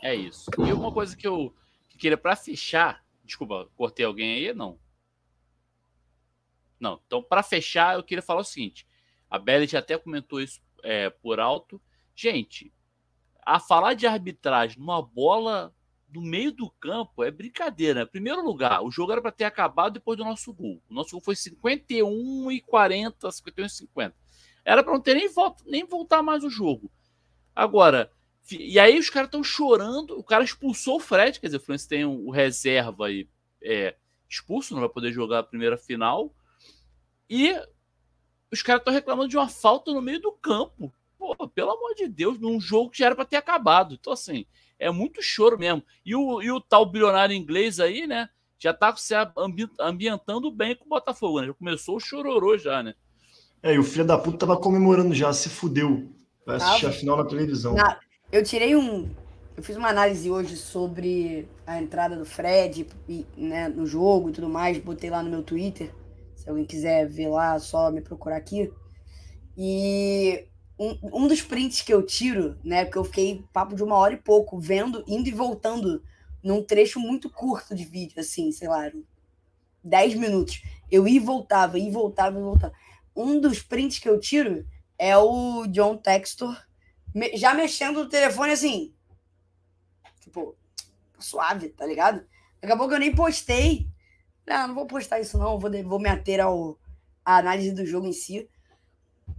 É 0.03 0.15
isso. 0.15 0.51
E 0.59 0.73
uma 0.73 0.91
coisa 0.91 1.15
que 1.15 1.29
eu 1.29 1.55
que 1.91 1.99
queria 1.99 2.17
para 2.17 2.35
fechar, 2.35 3.05
desculpa, 3.23 3.69
cortei 3.77 4.07
alguém 4.07 4.33
aí? 4.33 4.55
Não. 4.55 4.79
Não. 6.81 6.99
Então, 7.07 7.23
para 7.23 7.43
fechar, 7.43 7.97
eu 7.97 8.03
queria 8.03 8.23
falar 8.23 8.41
o 8.41 8.45
seguinte: 8.45 8.87
a 9.31 9.39
Belly 9.39 9.77
até 9.77 9.97
comentou 9.97 10.41
isso 10.41 10.61
é, 10.83 11.09
por 11.09 11.39
alto. 11.39 11.81
Gente, 12.15 12.73
a 13.43 13.61
falar 13.61 13.95
de 13.95 14.07
arbitragem 14.07 14.79
numa 14.79 15.01
bola 15.01 15.75
do 16.09 16.21
meio 16.21 16.51
do 16.51 16.69
campo 16.69 17.23
é 17.23 17.31
brincadeira. 17.31 18.03
Em 18.03 18.07
primeiro 18.07 18.45
lugar, 18.45 18.83
o 18.83 18.91
jogo 18.91 19.13
era 19.13 19.23
para 19.23 19.31
ter 19.31 19.45
acabado 19.45 19.95
depois 19.95 20.19
do 20.19 20.25
nosso 20.25 20.53
gol. 20.53 20.83
O 20.91 20.95
nosso 20.95 21.13
gol 21.13 21.21
foi 21.21 21.37
51 21.37 22.51
e 22.51 22.61
40, 22.61 23.31
51 23.31 23.67
e 23.67 23.71
50. 23.71 24.17
Era 24.65 24.83
para 24.83 24.93
não 24.93 25.01
ter 25.01 25.15
nem, 25.15 25.29
volta, 25.29 25.63
nem 25.67 25.85
voltar 25.85 26.23
mais 26.23 26.43
o 26.43 26.51
jogo. 26.51 26.91
Agora, 27.55 28.11
e 28.51 28.79
aí 28.79 28.99
os 28.99 29.09
caras 29.09 29.29
estão 29.29 29.45
chorando. 29.45 30.19
O 30.19 30.25
cara 30.25 30.43
expulsou 30.43 30.97
o 30.97 31.01
Fred, 31.01 31.39
quer 31.39 31.47
dizer, 31.47 31.59
o 31.59 31.61
Fluminense 31.61 31.89
tem 31.89 32.05
o 32.05 32.31
reserva 32.31 33.07
aí 33.07 33.29
é, 33.63 33.97
expulso, 34.29 34.75
não 34.75 34.81
vai 34.81 34.89
poder 34.89 35.13
jogar 35.13 35.39
a 35.39 35.45
primeira 35.45 35.77
final. 35.79 36.35
E 37.29 37.55
os 38.53 38.63
caras 38.63 38.81
estão 38.81 38.93
reclamando 38.93 39.29
de 39.29 39.37
uma 39.37 39.49
falta 39.49 39.93
no 39.93 40.03
meio 40.03 40.21
do 40.21 40.33
campo 40.33 40.93
pô, 41.21 41.49
pelo 41.49 41.71
amor 41.71 41.95
de 41.95 42.09
Deus, 42.09 42.41
num 42.41 42.59
jogo 42.59 42.91
que 42.91 42.99
já 42.99 43.07
era 43.07 43.15
para 43.15 43.27
ter 43.27 43.37
acabado. 43.37 43.97
Então, 44.01 44.13
assim, 44.13 44.47
é 44.79 44.91
muito 44.91 45.23
choro 45.23 45.59
mesmo. 45.59 45.83
E 46.05 46.17
o, 46.17 46.41
e 46.41 46.51
o 46.51 46.61
tal 46.61 46.87
bilionário 46.87 47.37
inglês 47.37 47.79
aí, 47.79 48.07
né? 48.07 48.29
Já 48.59 48.73
tá 48.73 48.95
se 48.97 49.15
ambientando 49.79 50.51
bem 50.51 50.75
com 50.75 50.87
o 50.87 50.89
Botafogo, 50.89 51.41
né? 51.41 51.47
Já 51.49 51.55
começou 51.55 51.97
o 51.97 52.01
chororô 52.01 52.57
já, 52.57 52.83
né? 52.83 52.95
É, 53.63 53.75
e 53.75 53.79
o 53.79 53.85
filho 53.85 54.07
da 54.07 54.19
puta 54.19 54.39
tava 54.39 54.57
comemorando 54.57 55.15
já, 55.15 55.33
se 55.33 55.51
fudeu. 55.51 56.11
Vai 56.47 56.57
assistir 56.57 56.87
a 56.87 56.93
final 56.93 57.19
na 57.19 57.25
televisão. 57.25 57.75
Na... 57.75 57.99
Eu 58.33 58.43
tirei 58.43 58.75
um. 58.75 59.11
Eu 59.57 59.63
fiz 59.63 59.77
uma 59.77 59.89
análise 59.89 60.31
hoje 60.31 60.57
sobre 60.57 61.47
a 61.67 61.81
entrada 61.81 62.17
do 62.17 62.25
Fred 62.25 62.87
né, 63.37 63.69
no 63.69 63.87
jogo 63.87 64.31
e 64.31 64.33
tudo 64.33 64.49
mais. 64.49 64.79
Botei 64.79 65.11
lá 65.11 65.23
no 65.23 65.29
meu 65.29 65.43
Twitter. 65.43 65.93
Alguém 66.51 66.67
quiser 66.67 67.09
ver 67.09 67.29
lá, 67.29 67.59
só 67.59 67.91
me 67.91 68.01
procurar 68.01 68.37
aqui. 68.37 68.73
E 69.57 70.47
um, 70.79 71.25
um 71.25 71.29
dos 71.29 71.43
prints 71.43 71.83
que 71.83 71.93
eu 71.93 72.05
tiro, 72.05 72.59
né? 72.65 72.85
Porque 72.85 72.99
eu 72.99 73.05
fiquei 73.05 73.45
papo 73.53 73.75
de 73.75 73.83
uma 73.83 73.97
hora 73.97 74.15
e 74.15 74.19
pouco, 74.19 74.59
vendo, 74.59 75.05
indo 75.07 75.29
e 75.29 75.33
voltando 75.33 76.03
num 76.43 76.63
trecho 76.63 76.99
muito 76.99 77.29
curto 77.29 77.75
de 77.75 77.85
vídeo, 77.85 78.19
assim, 78.19 78.51
sei 78.51 78.69
lá, 78.69 78.91
10 79.85 80.15
minutos. 80.15 80.63
Eu 80.91 81.07
ia 81.07 81.17
e 81.17 81.21
voltava, 81.21 81.79
ia 81.79 81.89
e 81.89 81.91
voltava 81.91 82.39
e 82.39 82.43
voltava. 82.43 82.73
Um 83.15 83.41
dos 83.41 83.61
prints 83.61 83.99
que 83.99 84.09
eu 84.09 84.19
tiro 84.19 84.67
é 84.99 85.17
o 85.17 85.67
John 85.67 85.97
Textor 85.97 86.57
já 87.35 87.55
mexendo 87.55 88.05
no 88.05 88.09
telefone 88.09 88.53
assim. 88.53 88.95
Tipo, 90.21 90.57
suave, 91.19 91.71
tá 91.71 91.85
ligado? 91.85 92.25
Acabou 92.63 92.89
que 92.89 92.95
eu 92.95 93.01
nem 93.01 93.15
postei. 93.15 93.90
Não, 94.51 94.75
vou 94.75 94.85
postar 94.85 95.21
isso, 95.21 95.39
não. 95.39 95.57
Vou, 95.61 95.71
vou 95.85 96.01
me 96.01 96.09
ater 96.09 96.41
ao, 96.41 96.77
à 97.25 97.37
análise 97.37 97.71
do 97.71 97.87
jogo 97.87 98.09
em 98.09 98.13
si. 98.13 98.51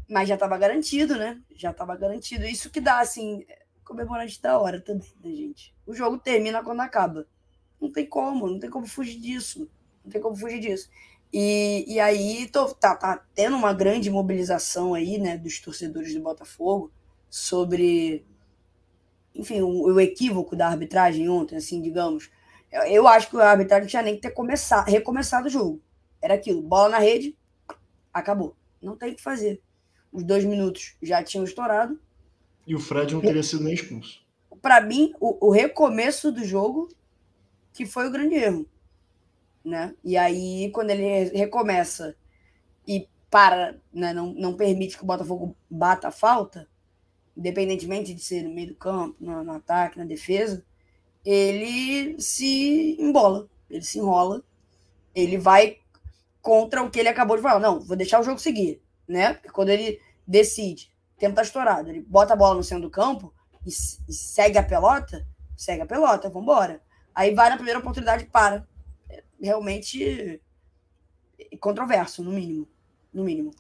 Mas 0.10 0.30
já 0.30 0.36
estava 0.36 0.58
garantido, 0.58 1.18
né? 1.18 1.42
Já 1.54 1.72
estava 1.72 1.98
garantido. 1.98 2.46
Isso 2.46 2.70
que 2.70 2.80
dá, 2.80 3.02
assim, 3.02 3.46
comemorante 3.84 4.42
da 4.42 4.58
hora 4.58 4.80
também, 4.80 5.12
né, 5.22 5.32
gente? 5.32 5.76
O 5.86 5.94
jogo 5.94 6.18
termina 6.18 6.64
quando 6.64 6.80
acaba. 6.80 7.28
Não 7.82 7.92
tem 7.92 8.06
como, 8.06 8.48
não 8.48 8.58
tem 8.58 8.70
como 8.70 8.88
fugir 8.88 9.20
disso. 9.20 9.70
Não 10.02 10.10
tem 10.10 10.22
como 10.22 10.34
fugir 10.34 10.62
disso. 10.62 10.90
E, 11.34 11.84
e 11.94 12.00
aí 12.00 12.48
tô, 12.48 12.74
tá, 12.74 12.96
tá 12.96 13.26
tendo 13.36 13.58
uma 13.58 13.74
grande 13.74 14.10
mobilização 14.10 14.94
aí, 14.94 15.18
né, 15.18 15.38
dos 15.38 15.60
torcedores 15.60 16.14
do 16.14 16.22
Botafogo 16.22 16.90
sobre, 17.30 18.26
enfim, 19.36 19.60
o, 19.62 19.94
o 19.94 20.00
equívoco 20.00 20.56
da 20.56 20.70
arbitragem 20.70 21.28
ontem, 21.28 21.58
assim, 21.58 21.82
digamos. 21.82 22.30
Eu, 22.72 23.08
acho 23.08 23.30
que 23.30 23.38
a 23.38 23.52
arbitragem 23.52 23.88
tinha 23.88 24.02
nem 24.02 24.16
que 24.16 24.22
ter 24.22 24.32
começado, 24.32 24.88
recomeçado 24.88 25.48
o 25.48 25.52
jogo. 25.52 25.82
Era 26.22 26.36
aquilo, 26.36 26.62
bola 26.62 26.90
na 26.90 27.00
rede, 27.00 27.38
acabou. 28.14 28.56
Não 28.82 28.96
tem 28.96 29.12
o 29.12 29.16
que 29.16 29.22
fazer 29.22 29.62
os 30.12 30.24
dois 30.24 30.44
minutos 30.44 30.96
já 31.02 31.24
tinham 31.24 31.46
estourado. 31.46 32.00
E 32.68 32.76
o 32.76 32.80
Fred 32.80 33.14
não 33.14 33.22
teria 33.22 33.42
sido 33.42 33.64
nem 33.64 33.74
expulso. 33.74 34.22
Para 34.62 34.82
mim, 34.82 35.14
o, 35.20 35.48
o, 35.48 35.52
recomeço 35.52 36.32
do 36.32 36.44
jogo 36.44 36.90
que 37.74 37.86
foi 37.86 38.08
o 38.08 38.12
grande 38.12 38.36
erro. 38.36 38.68
Né? 39.64 39.96
E 40.04 40.18
aí, 40.18 40.70
quando 40.74 40.90
ele 40.90 41.38
recomeça 41.38 42.16
e 42.88 43.08
para, 43.30 43.78
né, 43.94 44.14
não, 44.14 44.34
não 44.34 44.56
permite 44.56 44.98
que 44.98 45.04
o 45.04 45.08
Botafogo 45.08 45.56
bata 45.70 46.10
a 46.10 46.12
falta, 46.12 46.68
independentemente 47.36 48.14
de 48.14 48.22
ser 48.22 48.44
no 48.44 48.54
meio 48.54 48.70
do 48.70 48.76
campo, 48.76 49.16
no, 49.20 49.44
no 49.44 49.54
ataque, 49.54 49.98
na 49.98 50.06
defesa, 50.06 50.66
ele 51.26 52.20
se 52.20 52.98
embola, 53.00 53.50
ele 53.70 53.84
se 53.84 54.00
enrola, 54.00 54.44
ele 55.14 55.38
vai 55.38 55.78
contra 56.42 56.82
o 56.82 56.90
que 56.90 57.00
ele 57.00 57.10
acabou 57.10 57.36
de 57.38 57.44
falar. 57.44 57.60
Não, 57.60 57.80
vou 57.80 57.96
deixar 57.96 58.20
o 58.20 58.24
jogo 58.24 58.40
seguir 58.40 58.82
né? 59.12 59.34
Porque 59.34 59.50
quando 59.50 59.70
ele 59.70 60.02
decide, 60.26 60.92
o 61.16 61.20
tempo 61.20 61.36
tá 61.36 61.42
estourado, 61.42 61.90
ele 61.90 62.02
bota 62.02 62.34
a 62.34 62.38
bola 62.38 62.56
no 62.56 62.64
centro 62.64 62.84
do 62.84 62.90
campo 62.90 63.34
e, 63.66 63.70
e 63.70 64.14
segue 64.14 64.58
a 64.58 64.64
pelota, 64.64 65.28
segue 65.56 65.82
a 65.82 65.86
pelota, 65.86 66.30
vambora. 66.30 66.82
Aí 67.14 67.36
vai 67.36 67.50
na 67.50 67.58
primeira 67.58 67.80
oportunidade 67.80 68.26
para. 68.26 68.66
É 69.10 69.22
realmente 69.42 70.42
controverso, 71.60 72.24
no 72.24 72.32
mínimo. 72.32 72.68
No 73.14 73.24
mínimo. 73.24 73.52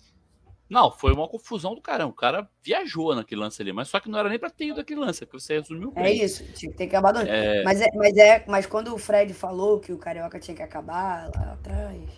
Não, 0.71 0.89
foi 0.89 1.11
uma 1.11 1.27
confusão 1.27 1.75
do 1.75 1.81
caramba. 1.81 2.11
O 2.11 2.15
cara 2.15 2.49
viajou 2.63 3.13
naquele 3.13 3.41
lance 3.41 3.61
ali, 3.61 3.73
mas 3.73 3.89
só 3.89 3.99
que 3.99 4.09
não 4.09 4.17
era 4.17 4.29
nem 4.29 4.39
para 4.39 4.49
ter 4.49 4.67
ido 4.67 4.79
aquele 4.79 5.01
lance, 5.01 5.21
é 5.21 5.27
que 5.27 5.33
você 5.33 5.59
resumiu 5.59 5.91
é 5.97 6.01
bem. 6.01 6.21
É 6.21 6.23
isso, 6.23 6.45
tinha 6.53 6.71
que 6.71 6.77
ter 6.77 6.85
acabado 6.85 7.19
É... 7.19 7.61
Mas, 7.63 7.81
é, 7.81 7.87
mas, 7.93 8.15
é, 8.15 8.45
mas 8.47 8.65
quando 8.65 8.93
o 8.93 8.97
Fred 8.97 9.33
falou 9.33 9.81
que 9.81 9.91
o 9.91 9.97
Carioca 9.97 10.39
tinha 10.39 10.55
que 10.55 10.63
acabar 10.63 11.29
lá 11.35 11.51
atrás, 11.51 12.09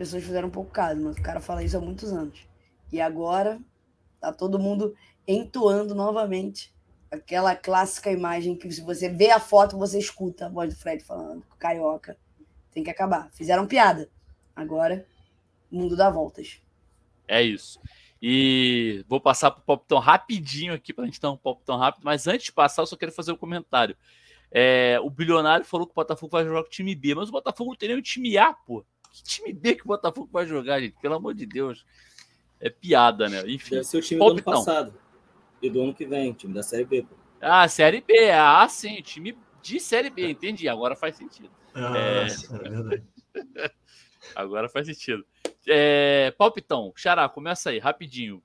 pessoas 0.00 0.24
fizeram 0.24 0.48
um 0.48 0.50
pouco 0.50 0.72
caso, 0.72 1.00
mas 1.00 1.16
o 1.16 1.22
cara 1.22 1.38
fala 1.38 1.62
isso 1.62 1.76
há 1.76 1.80
muitos 1.80 2.10
anos. 2.12 2.48
E 2.90 3.00
agora 3.00 3.60
tá 4.18 4.32
todo 4.32 4.58
mundo 4.58 4.92
entoando 5.28 5.94
novamente 5.94 6.74
aquela 7.08 7.54
clássica 7.54 8.10
imagem 8.10 8.56
que 8.56 8.72
se 8.72 8.80
você 8.80 9.08
vê 9.08 9.30
a 9.30 9.38
foto, 9.38 9.78
você 9.78 9.98
escuta 9.98 10.46
a 10.46 10.48
voz 10.48 10.74
do 10.74 10.80
Fred 10.80 11.04
falando, 11.04 11.44
carioca, 11.56 12.16
tem 12.72 12.82
que 12.82 12.90
acabar. 12.90 13.30
Fizeram 13.30 13.66
piada. 13.66 14.10
Agora, 14.56 15.06
mundo 15.70 15.94
dá 15.96 16.10
voltas. 16.10 16.60
É 17.30 17.40
isso. 17.40 17.80
E 18.20 19.04
vou 19.08 19.20
passar 19.20 19.52
para 19.52 19.60
o 19.60 19.64
Poptão 19.64 19.98
rapidinho 19.98 20.74
aqui, 20.74 20.92
para 20.92 21.04
a 21.04 21.06
gente 21.06 21.20
dar 21.20 21.30
um 21.30 21.36
Poptão 21.36 21.76
rápido, 21.78 22.02
mas 22.02 22.26
antes 22.26 22.46
de 22.46 22.52
passar, 22.52 22.82
eu 22.82 22.86
só 22.86 22.96
quero 22.96 23.12
fazer 23.12 23.30
um 23.30 23.36
comentário. 23.36 23.96
É, 24.50 24.98
o 25.00 25.08
bilionário 25.08 25.64
falou 25.64 25.86
que 25.86 25.92
o 25.92 25.94
Botafogo 25.94 26.32
vai 26.32 26.44
jogar 26.44 26.62
com 26.62 26.66
o 26.66 26.72
time 26.72 26.92
B, 26.92 27.14
mas 27.14 27.28
o 27.28 27.32
Botafogo 27.32 27.70
não 27.70 27.76
tem 27.76 27.88
nem 27.88 27.98
o 27.98 28.02
time 28.02 28.36
A, 28.36 28.52
pô. 28.52 28.84
Que 29.12 29.22
time 29.22 29.52
B 29.52 29.76
que 29.76 29.82
o 29.82 29.86
Botafogo 29.86 30.28
vai 30.30 30.44
jogar, 30.44 30.80
gente? 30.80 30.96
Pelo 31.00 31.14
amor 31.14 31.34
de 31.34 31.46
Deus. 31.46 31.86
É 32.60 32.68
piada, 32.68 33.28
né? 33.28 33.42
Enfim. 33.46 33.76
Deve 33.76 33.84
ser 33.84 33.98
o 33.98 34.02
time 34.02 34.18
do 34.18 34.28
ano 34.28 34.42
passado. 34.42 34.94
E 35.62 35.70
do 35.70 35.80
ano 35.80 35.94
que 35.94 36.04
vem, 36.04 36.32
time 36.32 36.52
da 36.52 36.64
Série 36.64 36.84
B. 36.84 37.02
Pô. 37.02 37.14
Ah, 37.40 37.68
Série 37.68 38.00
B. 38.00 38.30
Ah, 38.32 38.68
sim. 38.68 39.00
Time 39.02 39.38
de 39.62 39.78
Série 39.78 40.10
B. 40.10 40.30
Entendi. 40.30 40.68
Agora 40.68 40.96
faz 40.96 41.16
sentido. 41.16 41.50
Ah, 41.74 41.96
é... 41.96 42.26
é 42.26 42.70
verdade. 42.70 43.04
Agora 44.34 44.68
faz 44.68 44.86
sentido. 44.86 45.24
É... 45.66 46.32
Palpitão, 46.38 46.92
Xará, 46.96 47.28
começa 47.28 47.70
aí, 47.70 47.78
rapidinho. 47.78 48.42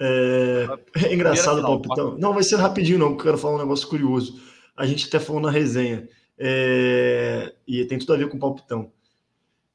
É, 0.00 0.66
é 1.06 1.14
engraçado, 1.14 1.60
Palpitão. 1.62 2.16
Não, 2.18 2.32
vai 2.32 2.42
ser 2.42 2.56
rapidinho, 2.56 2.98
não, 2.98 3.08
porque 3.08 3.22
eu 3.22 3.32
quero 3.32 3.38
falar 3.38 3.56
um 3.56 3.58
negócio 3.58 3.88
curioso. 3.88 4.40
A 4.76 4.86
gente 4.86 5.08
até 5.08 5.18
falou 5.18 5.42
na 5.42 5.50
resenha. 5.50 6.08
É... 6.38 7.52
E 7.66 7.84
tem 7.84 7.98
tudo 7.98 8.14
a 8.14 8.16
ver 8.16 8.28
com 8.28 8.36
o 8.36 8.40
Palpitão. 8.40 8.92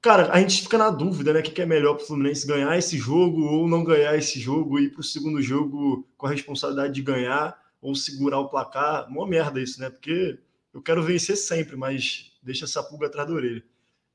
Cara, 0.02 0.34
a 0.34 0.40
gente 0.40 0.62
fica 0.62 0.78
na 0.78 0.90
dúvida, 0.90 1.32
né? 1.32 1.40
O 1.40 1.44
que 1.44 1.62
é 1.62 1.66
melhor 1.66 1.96
para 1.96 2.04
o 2.04 2.08
Fluminense 2.08 2.46
ganhar 2.46 2.78
esse 2.78 2.98
jogo 2.98 3.46
ou 3.46 3.70
não 3.70 3.86
ganhar 3.86 4.18
esse 4.18 4.38
jogo, 4.38 4.78
ir 4.78 4.90
para 4.90 5.00
o 5.00 5.04
segundo 5.04 5.42
jogo 5.42 6.06
com 6.18 6.28
a 6.28 6.30
responsabilidade 6.30 6.94
de 6.94 7.02
ganhar 7.02 7.58
ou 7.82 7.96
segurar 7.96 8.40
o 8.40 8.50
placar. 8.50 9.10
Mó 9.10 9.26
merda 9.26 9.62
isso, 9.62 9.80
né? 9.80 9.90
Porque 9.90 10.38
eu 10.74 10.82
quero 10.82 11.04
vencer 11.04 11.38
sempre, 11.38 11.78
mas 11.78 12.34
deixa 12.42 12.66
essa 12.66 12.84
pulga 12.84 13.08
atrás 13.08 13.30
da 13.30 13.34
orelha. 13.34 13.64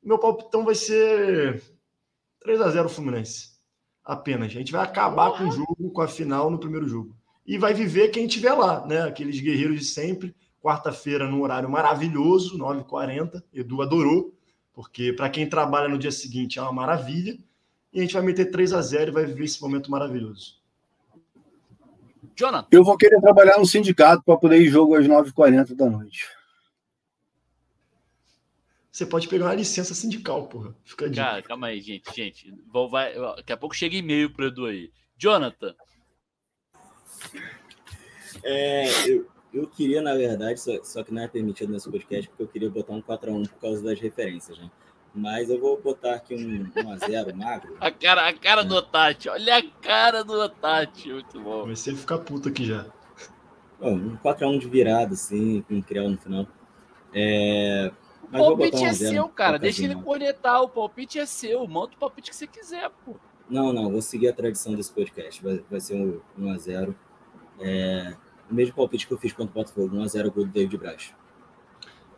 Meu 0.03 0.19
palpitão 0.19 0.63
vai 0.63 0.75
ser 0.75 1.63
3 2.41 2.61
a 2.61 2.71
0 2.71 2.89
Fluminense. 2.89 3.59
Apenas. 4.05 4.47
A 4.47 4.51
gente 4.51 4.73
vai 4.73 4.83
acabar 4.83 5.37
com 5.37 5.45
o 5.45 5.51
jogo, 5.51 5.91
com 5.91 6.01
a 6.01 6.09
final 6.09 6.51
no 6.51 6.59
primeiro 6.59 6.89
jogo. 6.89 7.15
E 7.47 7.59
vai 7.59 7.75
viver 7.75 8.09
quem 8.09 8.27
estiver 8.27 8.53
lá, 8.53 8.87
né? 8.87 9.03
Aqueles 9.03 9.41
guerreiros 9.41 9.79
de 9.79 9.85
sempre. 9.85 10.35
Quarta-feira, 10.63 11.29
no 11.29 11.43
horário 11.43 11.69
maravilhoso, 11.69 12.59
9h40. 12.59 13.43
Edu 13.53 13.83
adorou, 13.83 14.35
porque 14.73 15.13
para 15.13 15.31
quem 15.31 15.49
trabalha 15.49 15.89
no 15.89 15.99
dia 15.99 16.13
seguinte 16.13 16.59
é 16.59 16.63
uma 16.63 16.73
maravilha. 16.73 17.39
E 17.93 17.99
a 17.99 18.03
gente 18.03 18.15
vai 18.15 18.23
meter 18.23 18.51
3 18.51 18.73
a 18.73 18.83
0 18.83 19.11
e 19.11 19.15
vai 19.15 19.25
viver 19.25 19.45
esse 19.45 19.61
momento 19.61 19.91
maravilhoso. 19.91 20.59
Jonathan. 22.37 22.69
Eu 22.71 22.85
vou 22.85 22.97
querer 22.97 23.21
trabalhar 23.21 23.59
no 23.59 23.67
sindicato 23.67 24.23
para 24.25 24.37
poder 24.37 24.61
ir 24.61 24.69
jogo 24.69 24.95
às 24.95 25.07
9h40 25.07 25.75
da 25.75 25.89
noite. 25.89 26.38
Você 28.99 29.07
pode 29.07 29.29
pegar 29.29 29.45
uma 29.45 29.55
licença 29.55 29.95
sindical, 29.95 30.49
porra. 30.49 30.75
Fica 30.85 31.09
Cara, 31.09 31.41
calma 31.41 31.69
aí, 31.69 31.81
gente, 31.81 32.13
gente. 32.13 32.53
Vou, 32.67 32.91
vai, 32.91 33.15
daqui 33.37 33.53
a 33.53 33.57
pouco 33.57 33.73
chega 33.73 33.95
e-mail 33.95 34.29
pro 34.29 34.47
Edu 34.47 34.67
aí. 34.67 34.91
Jonathan. 35.17 35.73
É, 38.43 39.09
eu, 39.09 39.29
eu 39.55 39.69
queria, 39.69 40.03
na 40.03 40.17
verdade, 40.17 40.59
só, 40.59 40.83
só, 40.83 41.05
que 41.05 41.15
não 41.15 41.23
é 41.23 41.29
permitido 41.29 41.71
nesse 41.71 41.89
podcast, 41.89 42.29
porque 42.29 42.43
eu 42.43 42.49
queria 42.49 42.71
botar 42.71 42.93
um 42.93 43.01
4x1 43.01 43.49
por 43.49 43.61
causa 43.61 43.85
das 43.85 44.01
referências, 44.01 44.59
né? 44.59 44.69
Mas 45.15 45.49
eu 45.49 45.61
vou 45.61 45.81
botar 45.81 46.15
aqui 46.15 46.35
um 46.35 46.65
1x0 46.65 47.35
magro. 47.35 47.77
A 47.79 47.93
cara, 47.93 48.27
a 48.27 48.33
cara 48.33 48.63
é. 48.63 48.65
do 48.65 48.75
Otati, 48.75 49.29
olha 49.29 49.59
a 49.59 49.63
cara 49.81 50.25
do 50.25 50.33
Otati, 50.33 51.13
muito 51.13 51.41
bom. 51.41 51.61
Comecei 51.61 51.95
a 51.95 51.97
ficar 51.97 52.19
puto 52.19 52.49
aqui 52.49 52.67
já. 52.67 52.85
Bom, 53.79 53.93
um 53.93 54.17
4x1 54.17 54.59
de 54.59 54.69
virada, 54.69 55.15
assim, 55.15 55.63
com 55.63 55.75
um 55.75 55.83
crial 55.83 56.09
no 56.09 56.19
final. 56.19 56.49
É... 57.15 57.93
Mas 58.31 58.43
o 58.43 58.57
palpite 58.57 58.85
é 58.85 58.93
seu, 58.93 59.29
cara. 59.29 59.59
Deixa 59.59 59.85
ele 59.85 59.97
cornetar. 59.97 60.63
O 60.63 60.69
palpite 60.69 61.19
é 61.19 61.27
seu. 61.27 61.67
Monta 61.67 61.95
o 61.97 61.99
palpite 61.99 62.31
que 62.31 62.37
você 62.37 62.47
quiser, 62.47 62.91
pô. 63.05 63.17
Não, 63.49 63.73
não. 63.73 63.91
Vou 63.91 64.03
seguir 64.03 64.29
a 64.29 64.33
tradição 64.33 64.75
desse 64.75 64.93
podcast. 64.93 65.43
Vai, 65.43 65.65
vai 65.71 65.81
ser 65.81 65.95
um 65.95 66.21
1x0. 66.39 66.95
É... 67.61 68.17
O 68.51 68.55
mesmo 68.55 68.75
palpite 68.75 69.07
que 69.07 69.13
eu 69.13 69.19
fiz 69.19 69.33
contra 69.33 69.51
o 69.51 69.55
Botafogo. 69.55 69.97
1x0 69.97 70.31
gol 70.31 70.45
do 70.45 70.53
David 70.53 70.77
Braz. 70.77 71.15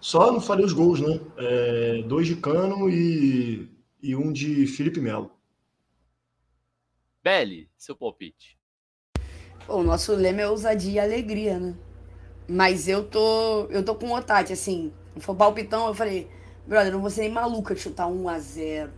Só 0.00 0.32
não 0.32 0.40
falei 0.40 0.64
os 0.64 0.72
gols, 0.72 1.00
né? 1.00 1.20
É, 1.36 2.02
dois 2.06 2.26
de 2.26 2.36
Cano 2.36 2.88
e, 2.88 3.68
e 4.02 4.16
um 4.16 4.32
de 4.32 4.66
Felipe 4.66 4.98
Melo. 4.98 5.30
Belly, 7.22 7.68
seu 7.76 7.94
palpite. 7.94 8.58
o 9.68 9.82
nosso 9.82 10.14
lema 10.14 10.40
é 10.40 10.48
ousadia 10.48 10.92
e 10.92 10.98
alegria, 10.98 11.58
né? 11.58 11.76
Mas 12.48 12.88
eu 12.88 13.04
tô, 13.04 13.66
eu 13.66 13.84
tô 13.84 13.94
com 13.94 14.08
o 14.08 14.16
Otati, 14.16 14.54
assim. 14.54 14.90
Foi 15.18 15.34
palpitão, 15.34 15.88
eu 15.88 15.94
falei, 15.94 16.30
brother, 16.66 16.92
não 16.92 17.00
vou 17.00 17.10
ser 17.10 17.22
nem 17.22 17.30
maluca 17.30 17.74
de 17.74 17.80
chutar 17.80 18.06
1x0, 18.06 18.90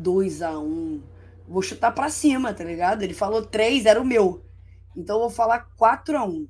2x1. 0.00 1.02
Vou 1.46 1.62
chutar 1.62 1.92
pra 1.92 2.08
cima, 2.08 2.54
tá 2.54 2.64
ligado? 2.64 3.02
Ele 3.02 3.14
falou 3.14 3.44
3, 3.44 3.86
era 3.86 4.00
o 4.00 4.04
meu. 4.04 4.44
Então 4.96 5.16
eu 5.16 5.20
vou 5.20 5.30
falar 5.30 5.68
4x1. 5.78 6.48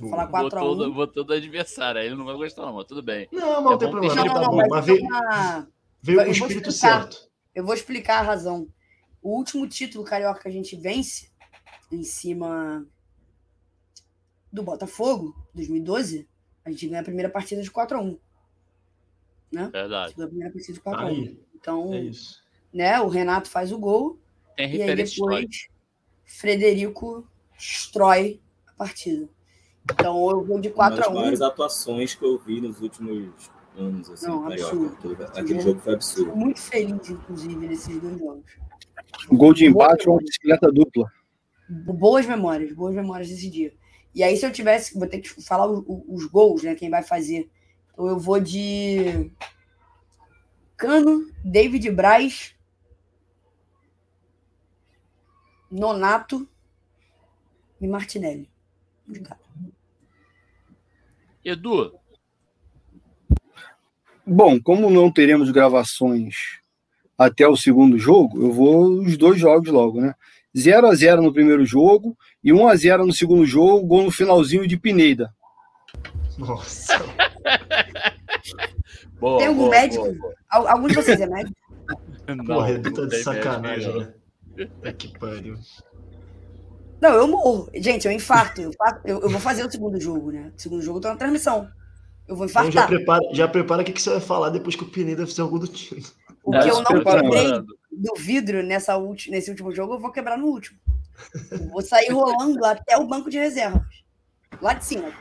Vou 0.00 0.10
falar 0.10 0.26
4 0.26 0.50
botou, 0.50 0.84
a 0.84 0.88
1. 0.88 0.92
Botou 0.92 1.24
do 1.24 1.32
adversário, 1.32 2.00
aí 2.00 2.06
ele 2.06 2.16
não 2.16 2.24
vai 2.24 2.34
gostar, 2.34 2.62
não, 2.62 2.74
mas 2.74 2.86
tudo 2.86 3.02
bem. 3.02 3.28
Não, 3.32 3.62
mas 3.62 3.64
não 3.64 3.72
é 3.72 3.78
tem 3.78 3.90
problema. 3.90 4.14
Não, 4.14 4.24
tá 4.24 4.40
não, 4.40 4.50
bom, 4.50 4.68
mas 4.68 4.84
veio, 4.84 5.02
uma... 5.02 5.68
veio 6.02 6.18
com 6.18 6.28
o 6.28 6.32
espírito 6.32 6.72
certo. 6.72 7.28
Eu 7.54 7.64
vou 7.64 7.74
explicar 7.74 8.18
a 8.18 8.22
razão. 8.22 8.68
O 9.22 9.36
último 9.36 9.66
título 9.68 10.04
carioca 10.04 10.40
que 10.40 10.48
a 10.48 10.52
gente 10.52 10.76
vence, 10.76 11.30
em 11.90 12.02
cima 12.02 12.84
do 14.52 14.62
Botafogo, 14.62 15.34
2012, 15.54 16.28
a 16.64 16.70
gente 16.70 16.88
ganha 16.88 17.00
a 17.00 17.04
primeira 17.04 17.28
partida 17.28 17.62
de 17.62 17.70
4 17.70 17.98
x 17.98 18.06
1 18.06 18.18
né? 19.52 19.70
Verdade. 19.72 20.14
A, 20.18 20.24
a 20.24 20.26
primeira 20.26 20.52
partida 20.52 20.72
de 20.72 20.80
4 20.80 21.06
x 21.06 21.18
1 21.18 21.36
Então, 21.54 21.94
é 21.94 22.10
né, 22.72 23.00
o 23.00 23.08
Renato 23.08 23.48
faz 23.48 23.70
o 23.72 23.78
gol. 23.78 24.18
Tem 24.56 24.74
e 24.74 24.82
aí 24.82 24.94
depois. 24.94 25.68
Frederico 26.24 27.26
destrói 27.56 28.40
a 28.66 28.72
partida. 28.72 29.28
Então 29.84 30.30
eu 30.30 30.44
vou 30.44 30.60
de 30.60 30.70
4 30.70 30.96
x 30.96 31.06
1 31.06 31.10
Uma 31.10 31.14
das 31.14 31.20
maiores 31.20 31.40
atuações 31.40 32.14
que 32.14 32.24
eu 32.24 32.38
vi 32.38 32.60
nos 32.60 32.80
últimos 32.80 33.50
anos, 33.76 34.10
assim, 34.10 34.26
Não, 34.26 34.46
absurdo. 34.46 35.24
Aquele 35.34 35.60
jogo 35.60 35.80
foi 35.80 35.94
absurdo. 35.94 36.26
Fico 36.26 36.38
muito 36.38 36.60
feliz, 36.60 37.10
inclusive, 37.10 37.66
nesses 37.66 38.00
dois 38.00 38.18
jogos. 38.18 38.52
Gol 39.28 39.54
de 39.54 39.66
empate 39.66 40.08
ou 40.08 40.14
uma 40.14 40.20
bicicleta 40.20 40.70
dupla. 40.72 41.10
Boas 41.68 42.26
memórias, 42.26 42.72
boas 42.72 42.94
memórias 42.94 43.28
desse 43.28 43.50
dia. 43.50 43.72
E 44.14 44.22
aí, 44.22 44.36
se 44.36 44.46
eu 44.46 44.52
tivesse, 44.52 44.96
vou 44.96 45.08
ter 45.08 45.20
que 45.20 45.28
falar 45.42 45.66
os, 45.66 45.84
os 45.86 46.26
gols, 46.26 46.62
né? 46.62 46.74
Quem 46.74 46.88
vai 46.88 47.02
fazer. 47.02 47.50
Então 47.92 48.06
eu 48.06 48.18
vou 48.18 48.38
de 48.38 49.30
Cano, 50.76 51.30
David 51.44 51.90
Braz, 51.90 52.54
Nonato 55.70 56.48
e 57.80 57.88
Martinelli. 57.88 58.48
Edu. 61.44 61.92
Bom, 64.26 64.60
como 64.60 64.88
não 64.88 65.12
teremos 65.12 65.50
gravações 65.50 66.34
até 67.18 67.46
o 67.46 67.56
segundo 67.56 67.98
jogo, 67.98 68.40
eu 68.40 68.52
vou 68.52 69.00
os 69.00 69.16
dois 69.16 69.38
jogos 69.38 69.68
logo, 69.68 70.00
né? 70.00 70.14
0 70.56 70.86
a 70.86 70.94
0 70.94 71.22
no 71.22 71.32
primeiro 71.32 71.64
jogo 71.64 72.16
e 72.44 72.52
1 72.52 72.68
a 72.68 72.76
0 72.76 73.06
no 73.06 73.12
segundo 73.12 73.46
jogo, 73.46 73.86
gol 73.86 74.02
no 74.02 74.10
finalzinho 74.10 74.68
de 74.68 74.76
Pineda. 74.76 75.34
Nossa. 76.36 76.92
boa, 79.18 79.38
Tem 79.38 79.46
algum 79.46 79.62
boa, 79.62 79.70
médico? 79.70 80.12
Boa, 80.12 80.34
Algum 80.50 80.88
de 80.88 80.94
vocês 80.94 81.20
é 81.20 81.26
médico? 81.26 81.56
Não, 82.28 82.44
Porra, 82.44 82.70
Edu 82.70 82.92
tá 82.92 83.06
de 83.06 83.22
sacanagem, 83.22 83.98
né? 83.98 84.12
É 84.82 84.92
que 84.92 85.18
pariu. 85.18 85.58
Não, 87.00 87.12
eu 87.12 87.28
morro. 87.28 87.68
Gente, 87.74 88.06
eu 88.06 88.12
infarto. 88.12 88.62
Eu, 88.62 88.70
eu, 89.04 89.20
eu, 89.22 89.28
vou 89.28 89.40
fazer 89.40 89.64
o 89.64 89.70
segundo 89.70 90.00
jogo, 90.00 90.30
né? 90.30 90.52
O 90.56 90.60
segundo 90.60 90.82
jogo 90.82 90.98
eu 90.98 91.02
tô 91.02 91.08
na 91.08 91.16
transmissão. 91.16 91.68
Eu 92.26 92.34
vou 92.34 92.46
infartar. 92.46 92.70
Então 92.70 92.82
já 92.82 92.88
prepara, 92.88 93.22
já 93.32 93.48
prepara 93.48 93.82
o 93.82 93.84
que, 93.84 93.92
que 93.92 94.00
você 94.00 94.10
vai 94.10 94.20
falar 94.20 94.50
depois 94.50 94.74
que 94.74 94.84
o 94.84 94.88
Pineda 94.88 95.26
fizer 95.26 95.42
o 95.42 95.48
gol 95.48 95.58
do 95.58 95.68
time. 95.68 96.02
O 96.42 96.52
que 96.52 96.70
eu 96.70 96.82
não 96.82 96.84
quebrei 96.84 97.52
do 97.92 98.14
vidro 98.16 98.62
nessa 98.62 98.98
nesse 99.28 99.50
último 99.50 99.74
jogo, 99.74 99.94
eu 99.94 100.00
vou 100.00 100.12
quebrar 100.12 100.38
no 100.38 100.46
último. 100.46 100.78
Eu 101.50 101.68
vou 101.68 101.82
sair 101.82 102.10
rolando 102.10 102.64
até 102.64 102.96
o 102.96 103.06
banco 103.06 103.30
de 103.30 103.38
reservas. 103.38 103.82
Lá 104.60 104.74
de 104.74 104.84
cima. 104.84 105.12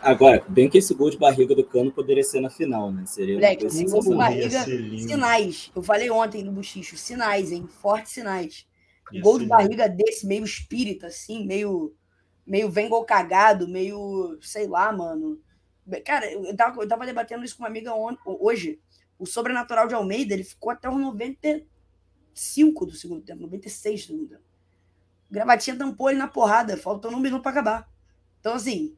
Agora, 0.00 0.44
bem 0.48 0.68
que 0.68 0.78
esse 0.78 0.92
gol 0.94 1.10
de 1.10 1.16
barriga 1.16 1.54
do 1.54 1.64
cano 1.64 1.92
poderia 1.92 2.24
ser 2.24 2.40
na 2.40 2.50
final, 2.50 2.90
né? 2.90 3.04
Seria 3.06 3.34
Moleque, 3.34 3.66
esse 3.66 3.84
gol 3.84 4.02
de 4.02 4.14
barriga, 4.14 4.64
sinais. 4.64 5.70
Eu 5.74 5.82
falei 5.82 6.10
ontem 6.10 6.42
no 6.42 6.50
Buchicho, 6.50 6.96
sinais, 6.96 7.52
hein? 7.52 7.68
Fortes 7.68 8.12
sinais. 8.12 8.66
Ia 9.12 9.22
gol 9.22 9.38
de 9.38 9.46
barriga 9.46 9.88
desse, 9.88 10.26
meio 10.26 10.44
espírita, 10.44 11.06
assim, 11.06 11.46
meio, 11.46 11.94
meio 12.44 12.68
vem 12.68 12.88
gol 12.88 13.04
cagado, 13.04 13.68
meio, 13.68 14.38
sei 14.40 14.66
lá, 14.66 14.92
mano. 14.92 15.40
Cara, 16.04 16.30
eu 16.30 16.56
tava, 16.56 16.82
eu 16.82 16.88
tava 16.88 17.06
debatendo 17.06 17.44
isso 17.44 17.56
com 17.56 17.62
uma 17.62 17.68
amiga 17.68 17.94
ontem, 17.94 18.20
hoje. 18.26 18.80
O 19.18 19.26
sobrenatural 19.26 19.86
de 19.86 19.94
Almeida, 19.94 20.34
ele 20.34 20.42
ficou 20.42 20.72
até 20.72 20.88
os 20.90 20.96
95 22.34 22.86
do 22.86 22.92
segundo 22.92 23.22
tempo, 23.22 23.42
96 23.42 24.00
do 24.00 24.06
segundo 24.06 24.28
tempo. 24.28 24.42
O 25.30 25.32
gravatinha 25.32 25.76
tampou 25.76 26.10
ele 26.10 26.18
na 26.18 26.28
porrada, 26.28 26.76
faltando 26.76 27.16
um 27.16 27.20
minuto 27.20 27.42
para 27.42 27.52
acabar. 27.52 27.88
Então, 28.40 28.54
assim, 28.54 28.96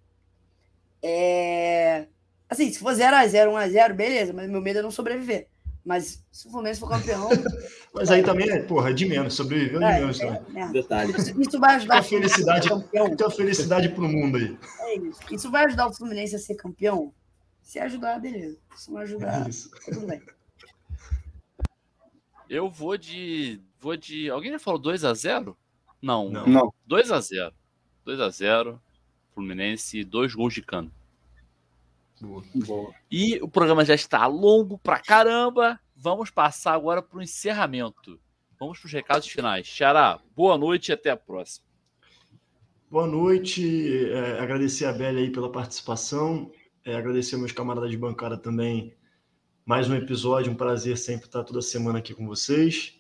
é... 1.03 2.07
Assim, 2.49 2.73
se 2.73 2.79
for 2.79 2.93
0x0, 2.93 3.49
1x0, 3.49 3.95
beleza, 3.95 4.33
mas 4.33 4.49
meu 4.49 4.61
medo 4.61 4.79
é 4.79 4.83
não 4.83 4.91
sobreviver. 4.91 5.49
Mas 5.85 6.25
se 6.33 6.47
o 6.47 6.51
Fluminense 6.51 6.81
for 6.81 6.89
campeão. 6.89 7.29
mas 7.93 8.11
aí 8.11 8.23
também 8.23 8.49
é, 8.49 8.63
porra, 8.63 8.95
de 8.95 9.05
menos, 9.05 9.35
sobreviveu 9.35 9.81
de 9.81 9.85
é, 9.85 10.01
menos. 10.01 10.21
É, 10.21 10.43
é, 10.55 10.69
Detalhe. 10.69 11.13
Isso, 11.13 11.41
isso, 11.41 11.61
vai 11.61 11.75
ajudar 11.77 11.99
a 11.99 12.03
felicidade, 12.03 12.61
a 12.61 12.63
ser 12.63 12.69
campeão. 12.71 13.07
Então, 13.09 13.31
felicidade 13.31 13.89
pro 13.91 14.09
mundo 14.09 14.39
aí. 14.39 14.59
É 14.81 14.97
isso. 14.97 15.21
Isso 15.31 15.51
vai 15.51 15.67
ajudar 15.67 15.89
o 15.89 15.95
Fluminense 15.95 16.35
a 16.35 16.39
ser 16.39 16.55
campeão? 16.55 17.13
Se 17.63 17.79
ajudar, 17.79 18.19
beleza. 18.19 18.57
Se 18.75 18.91
não 18.91 18.99
ajudar, 18.99 19.47
é 19.47 19.93
tudo 19.93 20.07
bem. 20.07 20.23
Eu 22.49 22.71
vou 22.71 22.97
de. 22.97 23.61
Vou 23.81 23.97
de. 23.97 24.31
Alguém 24.31 24.53
já 24.53 24.59
falou 24.59 24.81
2x0? 24.81 25.57
Não. 26.01 26.31
Não. 26.31 26.73
2x0. 26.89 27.53
2x0. 28.07 28.79
Fluminense, 29.35 30.05
dois 30.05 30.35
gols 30.35 30.55
de 30.55 30.63
cano. 30.63 30.93
Boa. 32.21 32.45
Boa. 32.55 32.95
E 33.11 33.41
o 33.43 33.49
programa 33.49 33.85
já 33.85 33.95
está 33.95 34.27
longo 34.27 34.79
pra 34.79 35.01
caramba. 35.01 35.81
Vamos 35.97 36.31
passar 36.31 36.75
agora 36.75 37.03
para 37.03 37.19
o 37.19 37.23
encerramento. 37.23 38.21
Vamos 38.59 38.79
para 38.79 38.87
os 38.87 38.93
recados 38.93 39.29
finais. 39.29 39.67
Xará, 39.67 40.21
boa 40.35 40.57
noite 40.57 40.91
e 40.91 40.93
até 40.93 41.11
a 41.11 41.17
próxima. 41.17 41.67
Boa 42.91 43.07
noite. 43.07 44.09
É, 44.13 44.39
agradecer 44.39 44.85
a 44.85 44.93
Bela 44.93 45.19
aí 45.19 45.31
pela 45.31 45.51
participação. 45.51 46.53
É, 46.85 46.95
agradecer 46.95 47.37
meus 47.37 47.53
camaradas 47.53 47.91
de 47.91 47.97
bancada 47.97 48.37
também. 48.37 48.95
Mais 49.67 49.89
um 49.89 49.95
episódio, 49.95 50.53
um 50.53 50.55
prazer 50.55 50.99
sempre 50.99 51.25
estar 51.25 51.43
toda 51.43 51.63
semana 51.63 51.99
aqui 51.99 52.13
com 52.13 52.27
vocês. 52.27 52.99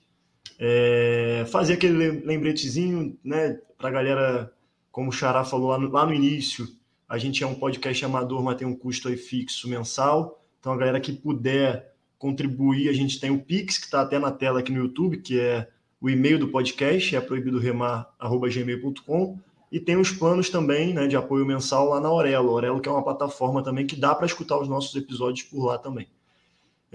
É, 0.59 1.45
fazer 1.49 1.75
aquele 1.75 2.23
lembretezinho, 2.25 3.19
né, 3.23 3.61
para 3.77 3.91
a 3.91 3.93
galera, 3.93 4.53
como 4.91 5.11
o 5.11 5.13
Xará 5.13 5.45
falou 5.45 5.69
lá 5.69 5.79
no, 5.79 5.91
lá 5.91 6.07
no 6.07 6.15
início, 6.15 6.67
a 7.07 7.19
gente 7.19 7.45
é 7.45 7.47
um 7.47 7.55
podcast 7.55 8.03
amador, 8.07 8.43
mas 8.43 8.57
tem 8.57 8.67
um 8.67 8.75
custo 8.75 9.09
aí 9.09 9.17
fixo 9.19 9.69
mensal. 9.69 10.43
Então, 10.59 10.73
a 10.73 10.77
galera 10.79 10.99
que 11.01 11.13
puder 11.13 11.95
contribuir, 12.17 12.89
a 12.89 12.95
gente 12.95 13.21
tem 13.21 13.31
o 13.31 13.43
Pix, 13.43 13.77
que 13.77 13.85
está 13.85 14.01
até 14.01 14.19
na 14.19 14.31
tela 14.31 14.61
aqui 14.61 14.73
no 14.73 14.85
YouTube, 14.85 15.19
que 15.19 15.39
é 15.39 15.69
o 16.01 16.09
e-mail 16.09 16.39
do 16.39 16.49
podcast, 16.49 17.15
é 17.15 17.21
proibido 17.21 17.59
remar.gmail.com. 17.59 19.39
E 19.71 19.79
tem 19.79 19.99
os 19.99 20.11
planos 20.11 20.49
também 20.49 20.95
né, 20.95 21.07
de 21.07 21.15
apoio 21.17 21.45
mensal 21.45 21.91
lá 21.91 22.01
na 22.01 22.09
Aurelo. 22.09 22.49
Aurelo 22.49 22.81
que 22.81 22.89
é 22.89 22.93
uma 22.93 23.05
plataforma 23.05 23.63
também 23.63 23.87
que 23.87 23.97
dá 23.97 24.15
para 24.15 24.25
escutar 24.25 24.59
os 24.59 24.67
nossos 24.67 24.95
episódios 24.95 25.47
por 25.47 25.67
lá 25.67 25.77
também. 25.77 26.09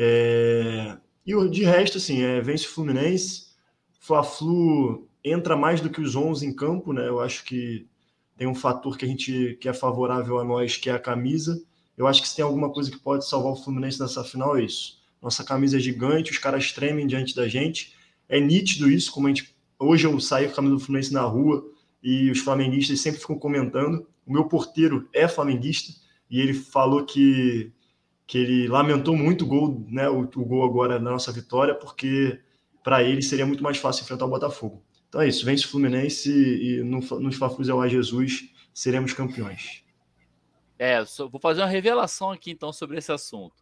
É... 0.02 0.98
E 1.26 1.50
de 1.50 1.64
resto, 1.66 1.98
assim, 1.98 2.22
é, 2.22 2.40
vence 2.40 2.66
o 2.66 2.70
Fluminense. 2.70 3.48
Fla-Flu 4.00 5.10
entra 5.24 5.58
mais 5.58 5.82
do 5.82 5.90
que 5.90 6.00
os 6.00 6.16
11 6.16 6.46
em 6.46 6.56
campo, 6.56 6.94
né? 6.94 7.08
Eu 7.08 7.20
acho 7.20 7.44
que 7.44 7.86
tem 8.38 8.48
um 8.48 8.56
fator 8.56 8.98
que 8.98 9.04
a 9.04 9.08
gente 9.08 9.58
que 9.60 9.68
é 9.68 9.74
favorável 9.74 10.40
a 10.40 10.44
nós, 10.46 10.78
que 10.78 10.90
é 10.90 10.94
a 10.94 11.00
camisa. 11.00 11.62
Eu 11.98 12.08
acho 12.08 12.22
que 12.22 12.30
se 12.30 12.38
tem 12.38 12.46
alguma 12.46 12.72
coisa 12.72 12.90
que 12.90 12.98
pode 12.98 13.28
salvar 13.28 13.52
o 13.52 13.56
Fluminense 13.58 14.00
nessa 14.00 14.24
final 14.24 14.56
é 14.58 14.64
isso. 14.64 14.98
Nossa 15.22 15.44
camisa 15.44 15.76
é 15.76 15.80
gigante, 15.82 16.32
os 16.32 16.38
caras 16.38 16.72
tremem 16.72 17.06
diante 17.06 17.36
da 17.36 17.48
gente. 17.50 17.94
É 18.30 18.40
nítido 18.40 18.90
isso, 18.90 19.12
como 19.12 19.28
a 19.28 19.30
gente 19.30 19.54
hoje 19.78 20.08
eu 20.08 20.18
saí 20.22 20.46
com 20.46 20.54
a 20.54 20.56
camisa 20.56 20.76
do 20.76 20.80
Fluminense 20.80 21.14
na 21.14 21.24
rua 21.24 21.66
e 22.02 22.32
os 22.32 22.40
flamenguistas 22.40 23.02
sempre 23.02 23.20
ficam 23.20 23.38
comentando. 23.38 24.08
O 24.26 24.32
meu 24.32 24.46
porteiro 24.46 25.10
é 25.14 25.28
flamenguista 25.28 25.94
e 26.30 26.40
ele 26.40 26.54
falou 26.54 27.06
que 27.06 27.74
que 28.30 28.38
ele 28.38 28.68
lamentou 28.68 29.18
muito 29.18 29.44
o 29.44 29.48
gol, 29.48 29.84
né, 29.90 30.08
o, 30.08 30.20
o 30.20 30.46
gol 30.46 30.64
agora 30.64 31.00
na 31.00 31.10
nossa 31.10 31.32
vitória, 31.32 31.74
porque 31.74 32.40
para 32.84 33.02
ele 33.02 33.24
seria 33.24 33.44
muito 33.44 33.64
mais 33.64 33.80
fácil 33.80 34.04
enfrentar 34.04 34.26
o 34.26 34.30
Botafogo. 34.30 34.86
Então 35.08 35.20
é 35.20 35.28
isso, 35.28 35.44
vence 35.44 35.66
o 35.66 35.68
Fluminense 35.68 36.30
e 36.32 36.84
no, 36.84 37.00
nos 37.20 37.38
Fafus 37.38 37.68
é 37.68 37.90
Jesus, 37.90 38.54
seremos 38.72 39.14
campeões. 39.14 39.84
É, 40.78 41.04
vou 41.32 41.42
fazer 41.42 41.62
uma 41.62 41.68
revelação 41.68 42.30
aqui 42.30 42.52
então 42.52 42.72
sobre 42.72 43.00
esse 43.00 43.12
assunto. 43.12 43.56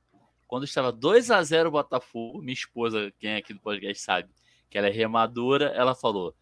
Quando 0.45 0.65
estava 0.65 0.91
2 0.91 1.31
a 1.31 1.41
0 1.41 1.69
o 1.69 1.72
Botafogo, 1.72 2.41
minha 2.41 2.52
esposa, 2.52 3.10
quem 3.18 3.30
é 3.30 3.38
aqui 3.38 3.53
do 3.53 3.61
podcast 3.61 4.03
sabe, 4.03 4.27
que 4.69 4.77
ela 4.77 4.88
é 4.88 4.91
remadora, 4.91 5.68
ela 5.68 5.95
falou: 5.95 6.35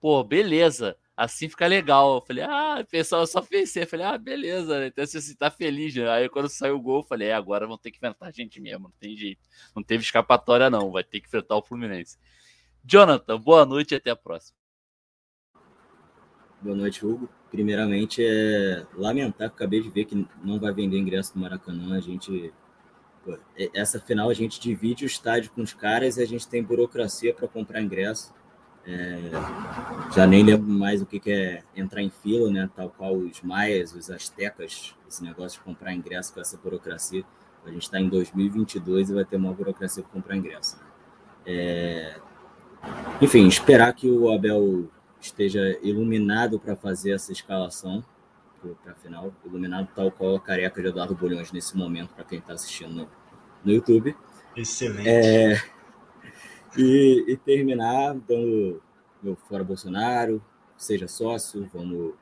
pô, 0.00 0.22
beleza, 0.22 0.96
assim 1.16 1.48
fica 1.48 1.66
legal. 1.66 2.16
Eu 2.16 2.20
falei, 2.20 2.44
ah, 2.44 2.78
o 2.80 2.86
pessoal 2.86 3.26
só 3.26 3.42
fez 3.42 3.74
Eu 3.76 3.86
falei, 3.86 4.06
ah, 4.06 4.18
beleza, 4.18 4.80
né? 4.80 4.86
então 4.88 5.06
você 5.06 5.34
tá 5.34 5.50
feliz, 5.50 5.94
né? 5.94 6.08
Aí 6.08 6.28
quando 6.28 6.48
saiu 6.48 6.76
o 6.76 6.80
gol, 6.80 7.00
eu 7.00 7.06
falei, 7.06 7.28
é, 7.28 7.34
agora 7.34 7.66
vão 7.66 7.78
ter 7.78 7.90
que 7.90 7.96
enfrentar 7.96 8.26
a 8.26 8.30
gente 8.30 8.60
mesmo, 8.60 8.84
não 8.84 8.94
tem 8.98 9.16
jeito. 9.16 9.40
Não 9.74 9.82
teve 9.82 10.02
escapatória, 10.02 10.68
não, 10.70 10.90
vai 10.90 11.04
ter 11.04 11.20
que 11.20 11.26
enfrentar 11.26 11.56
o 11.56 11.62
Fluminense. 11.62 12.18
Jonathan, 12.84 13.38
boa 13.40 13.64
noite 13.64 13.92
e 13.92 13.96
até 13.96 14.10
a 14.10 14.16
próxima. 14.16 14.56
Boa 16.60 16.76
noite, 16.76 17.04
Hugo. 17.04 17.28
Primeiramente, 17.50 18.24
é 18.24 18.86
lamentar 18.94 19.48
que 19.50 19.54
acabei 19.54 19.80
de 19.80 19.90
ver 19.90 20.06
que 20.06 20.26
não 20.42 20.58
vai 20.58 20.72
vender 20.72 20.98
ingresso 20.98 21.34
do 21.34 21.40
Maracanã. 21.40 21.96
A 21.96 22.00
gente. 22.00 22.52
Essa 23.72 24.00
final 24.00 24.28
a 24.28 24.34
gente 24.34 24.60
divide 24.60 25.04
o 25.04 25.06
estádio 25.06 25.50
com 25.52 25.62
os 25.62 25.72
caras 25.72 26.16
e 26.16 26.22
a 26.22 26.26
gente 26.26 26.48
tem 26.48 26.62
burocracia 26.62 27.32
para 27.32 27.48
comprar 27.48 27.80
ingresso 27.80 28.34
é, 28.86 29.18
já 30.14 30.26
nem 30.26 30.44
lembro 30.44 30.68
mais 30.68 31.00
o 31.00 31.06
que, 31.06 31.18
que 31.18 31.30
é 31.30 31.62
entrar 31.74 32.02
em 32.02 32.10
fila, 32.10 32.50
né? 32.50 32.68
Tal 32.76 32.90
qual 32.90 33.16
os 33.16 33.40
maias, 33.40 33.94
os 33.94 34.10
astecas, 34.10 34.94
esse 35.08 35.24
negócio 35.24 35.58
de 35.58 35.64
comprar 35.64 35.94
ingresso 35.94 36.34
com 36.34 36.40
essa 36.40 36.56
burocracia. 36.56 37.24
A 37.64 37.70
gente 37.70 37.82
está 37.82 37.98
em 37.98 38.08
2022 38.08 39.10
e 39.10 39.14
vai 39.14 39.24
ter 39.24 39.36
uma 39.36 39.52
burocracia 39.52 40.02
para 40.02 40.12
comprar 40.12 40.36
ingresso. 40.36 40.78
É... 41.46 42.16
Enfim, 43.22 43.46
esperar 43.46 43.92
que 43.94 44.10
o 44.10 44.30
Abel 44.30 44.90
esteja 45.18 45.78
iluminado 45.82 46.60
para 46.60 46.76
fazer 46.76 47.12
essa 47.12 47.32
escalação 47.32 48.04
para 48.82 48.92
a 48.92 48.94
final, 48.96 49.32
iluminado 49.44 49.88
tal 49.94 50.10
qual 50.10 50.36
a 50.36 50.40
careca 50.40 50.80
de 50.80 50.88
Eduardo 50.88 51.14
Bolhões 51.14 51.52
nesse 51.52 51.76
momento, 51.76 52.14
para 52.14 52.24
quem 52.24 52.38
está 52.38 52.54
assistindo 52.54 52.94
no, 52.94 53.08
no 53.64 53.72
YouTube. 53.72 54.16
Excelente. 54.56 55.08
É... 55.08 55.73
E, 56.76 57.24
e 57.28 57.36
terminar 57.36 58.14
dando 58.14 58.82
meu 59.22 59.36
fora 59.36 59.64
Bolsonaro, 59.64 60.44
seja 60.76 61.08
sócio, 61.08 61.68
vamos 61.72 62.14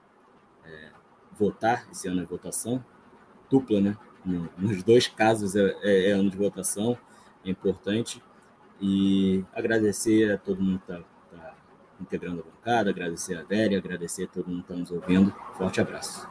é, 0.64 0.90
votar, 1.38 1.88
esse 1.90 2.06
ano 2.08 2.22
é 2.22 2.24
votação 2.24 2.84
dupla, 3.52 3.80
né? 3.82 3.96
Nos 4.56 4.82
dois 4.82 5.06
casos 5.06 5.54
é, 5.54 5.76
é, 5.82 6.10
é 6.10 6.12
ano 6.12 6.30
de 6.30 6.36
votação, 6.38 6.96
é 7.44 7.50
importante. 7.50 8.22
E 8.80 9.44
agradecer 9.52 10.32
a 10.32 10.38
todo 10.38 10.62
mundo 10.62 10.80
que 10.80 10.92
está 10.92 11.04
tá 11.30 11.54
integrando 12.00 12.40
a 12.40 12.44
bancada, 12.44 12.90
agradecer 12.90 13.36
a 13.36 13.42
Véria, 13.42 13.78
agradecer 13.78 14.24
a 14.24 14.28
todo 14.28 14.48
mundo 14.48 14.64
que 14.64 14.72
está 14.72 14.76
nos 14.76 14.90
ouvindo. 14.90 15.30
Forte 15.56 15.80
abraço. 15.80 16.28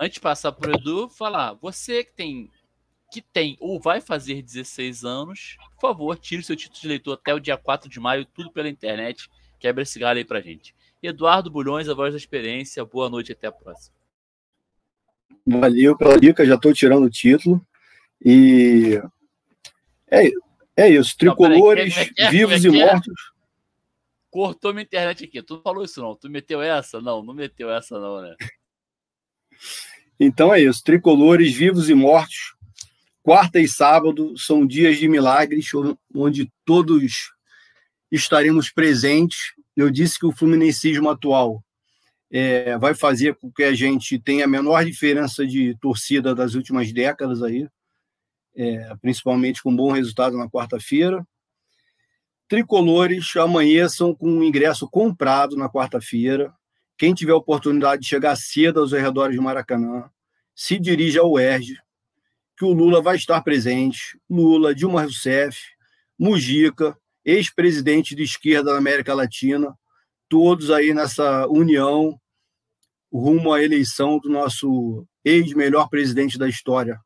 Antes 0.00 0.14
de 0.14 0.20
passar 0.20 0.50
para 0.52 0.70
o 0.70 0.74
Edu, 0.74 1.08
falar, 1.10 1.52
você 1.54 2.02
que 2.02 2.12
tem 2.12 2.50
que 3.12 3.20
tem 3.20 3.58
ou 3.60 3.78
vai 3.78 4.00
fazer 4.00 4.40
16 4.40 5.04
anos, 5.04 5.58
por 5.74 5.88
favor, 5.88 6.18
tire 6.18 6.42
seu 6.42 6.56
título 6.56 6.80
de 6.80 6.86
eleitor 6.86 7.12
até 7.12 7.34
o 7.34 7.38
dia 7.38 7.58
4 7.58 7.88
de 7.88 8.00
maio, 8.00 8.24
tudo 8.24 8.50
pela 8.50 8.70
internet. 8.70 9.28
Quebra 9.60 9.82
esse 9.82 9.98
galho 9.98 10.16
aí 10.16 10.24
pra 10.24 10.40
gente. 10.40 10.74
Eduardo 11.02 11.50
Bulhões, 11.50 11.90
a 11.90 11.94
voz 11.94 12.14
da 12.14 12.16
experiência. 12.16 12.82
Boa 12.86 13.10
noite 13.10 13.32
até 13.32 13.48
a 13.48 13.52
próxima. 13.52 13.94
Valeu 15.46 15.96
pela 15.96 16.18
dica, 16.18 16.46
já 16.46 16.54
estou 16.54 16.72
tirando 16.72 17.04
o 17.04 17.10
título. 17.10 17.64
E 18.24 18.98
é, 20.10 20.30
é 20.74 20.88
isso. 20.88 21.14
Tricolores, 21.18 21.94
não, 21.94 22.02
é, 22.02 22.10
é, 22.16 22.30
vivos 22.30 22.64
é, 22.64 22.68
e 22.68 22.80
é? 22.80 22.86
mortos. 22.86 23.32
Cortou 24.30 24.72
minha 24.72 24.84
internet 24.84 25.24
aqui. 25.24 25.42
Tu 25.42 25.56
não 25.56 25.62
falou 25.62 25.84
isso, 25.84 26.00
não? 26.00 26.16
Tu 26.16 26.30
meteu 26.30 26.62
essa? 26.62 26.98
Não, 26.98 27.22
não 27.22 27.34
meteu 27.34 27.70
essa, 27.70 28.00
não, 28.00 28.22
né? 28.22 28.34
Então 30.18 30.54
é 30.54 30.62
isso. 30.62 30.82
Tricolores, 30.82 31.52
vivos 31.52 31.90
e 31.90 31.94
mortos 31.94 32.51
Quarta 33.22 33.60
e 33.60 33.68
sábado 33.68 34.36
são 34.36 34.66
dias 34.66 34.98
de 34.98 35.08
milagres, 35.08 35.70
onde 36.12 36.52
todos 36.64 37.30
estaremos 38.10 38.68
presentes. 38.68 39.52
Eu 39.76 39.90
disse 39.90 40.18
que 40.18 40.26
o 40.26 40.32
fluminensismo 40.32 41.08
atual 41.08 41.62
é, 42.32 42.76
vai 42.78 42.94
fazer 42.94 43.36
com 43.36 43.52
que 43.52 43.62
a 43.62 43.72
gente 43.74 44.18
tenha 44.18 44.44
a 44.44 44.48
menor 44.48 44.84
diferença 44.84 45.46
de 45.46 45.76
torcida 45.80 46.34
das 46.34 46.54
últimas 46.54 46.92
décadas 46.92 47.44
aí, 47.44 47.68
é, 48.56 48.92
principalmente 49.00 49.62
com 49.62 49.74
bom 49.74 49.92
resultado 49.92 50.36
na 50.36 50.48
quarta-feira. 50.48 51.24
Tricolores 52.48 53.36
amanheçam 53.36 54.12
com 54.12 54.38
o 54.38 54.42
ingresso 54.44 54.88
comprado 54.88 55.56
na 55.56 55.68
quarta-feira. 55.68 56.52
Quem 56.98 57.14
tiver 57.14 57.34
oportunidade 57.34 58.02
de 58.02 58.08
chegar 58.08 58.34
cedo 58.34 58.80
aos 58.80 58.92
arredores 58.92 59.36
de 59.36 59.40
Maracanã, 59.40 60.10
se 60.54 60.76
dirige 60.76 61.18
ao 61.18 61.30
UERJ, 61.30 61.80
que 62.62 62.66
o 62.66 62.72
Lula 62.72 63.02
vai 63.02 63.16
estar 63.16 63.42
presente. 63.42 64.16
Lula, 64.30 64.72
Dilma 64.72 65.02
Rousseff, 65.02 65.58
Mujica, 66.16 66.96
ex-presidente 67.24 68.14
de 68.14 68.22
esquerda 68.22 68.70
da 68.70 68.78
América 68.78 69.12
Latina, 69.14 69.76
todos 70.28 70.70
aí 70.70 70.94
nessa 70.94 71.48
união 71.48 72.16
rumo 73.12 73.52
à 73.52 73.60
eleição 73.60 74.16
do 74.20 74.30
nosso 74.30 75.04
ex-melhor 75.24 75.88
presidente 75.88 76.38
da 76.38 76.48
história. 76.48 77.00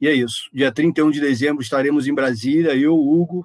E 0.00 0.06
é 0.06 0.14
isso. 0.14 0.48
Dia 0.52 0.70
31 0.70 1.10
de 1.10 1.20
dezembro 1.20 1.64
estaremos 1.64 2.06
em 2.06 2.14
Brasília, 2.14 2.76
eu, 2.76 2.94
Hugo, 2.94 3.44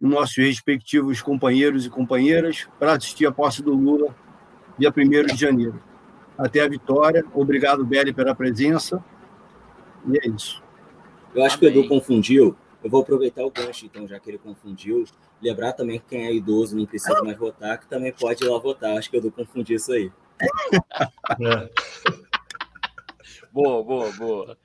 nossos 0.00 0.38
respectivos 0.38 1.20
companheiros 1.20 1.84
e 1.84 1.90
companheiras, 1.90 2.66
para 2.78 2.94
assistir 2.94 3.26
a 3.26 3.32
posse 3.32 3.62
do 3.62 3.74
Lula, 3.74 4.16
dia 4.78 4.88
1 4.88 5.26
de 5.26 5.36
janeiro. 5.38 5.78
Até 6.38 6.62
a 6.62 6.68
vitória. 6.68 7.22
Obrigado, 7.34 7.84
Beli, 7.84 8.14
pela 8.14 8.34
presença. 8.34 9.04
E 10.08 10.16
é 10.16 10.30
isso. 10.30 10.69
Eu 11.34 11.44
acho 11.44 11.56
Amém. 11.56 11.72
que 11.72 11.78
o 11.78 11.80
Edu 11.80 11.88
confundiu. 11.88 12.56
Eu 12.82 12.90
vou 12.90 13.02
aproveitar 13.02 13.44
o 13.44 13.50
gancho, 13.50 13.84
então, 13.84 14.08
já 14.08 14.18
que 14.18 14.30
ele 14.30 14.38
confundiu. 14.38 15.04
Lembrar 15.40 15.72
também 15.74 15.98
que 15.98 16.06
quem 16.06 16.26
é 16.26 16.34
idoso 16.34 16.76
não 16.76 16.86
precisa 16.86 17.22
mais 17.22 17.36
votar, 17.36 17.78
que 17.78 17.86
também 17.86 18.12
pode 18.12 18.42
ir 18.42 18.48
lá 18.48 18.58
votar. 18.58 18.96
Acho 18.96 19.10
que 19.10 19.16
o 19.16 19.18
Edu 19.18 19.30
confundiu 19.30 19.76
isso 19.76 19.92
aí. 19.92 20.10
É. 21.40 21.70
boa, 23.52 23.82
boa, 23.82 24.12
boa. 24.12 24.58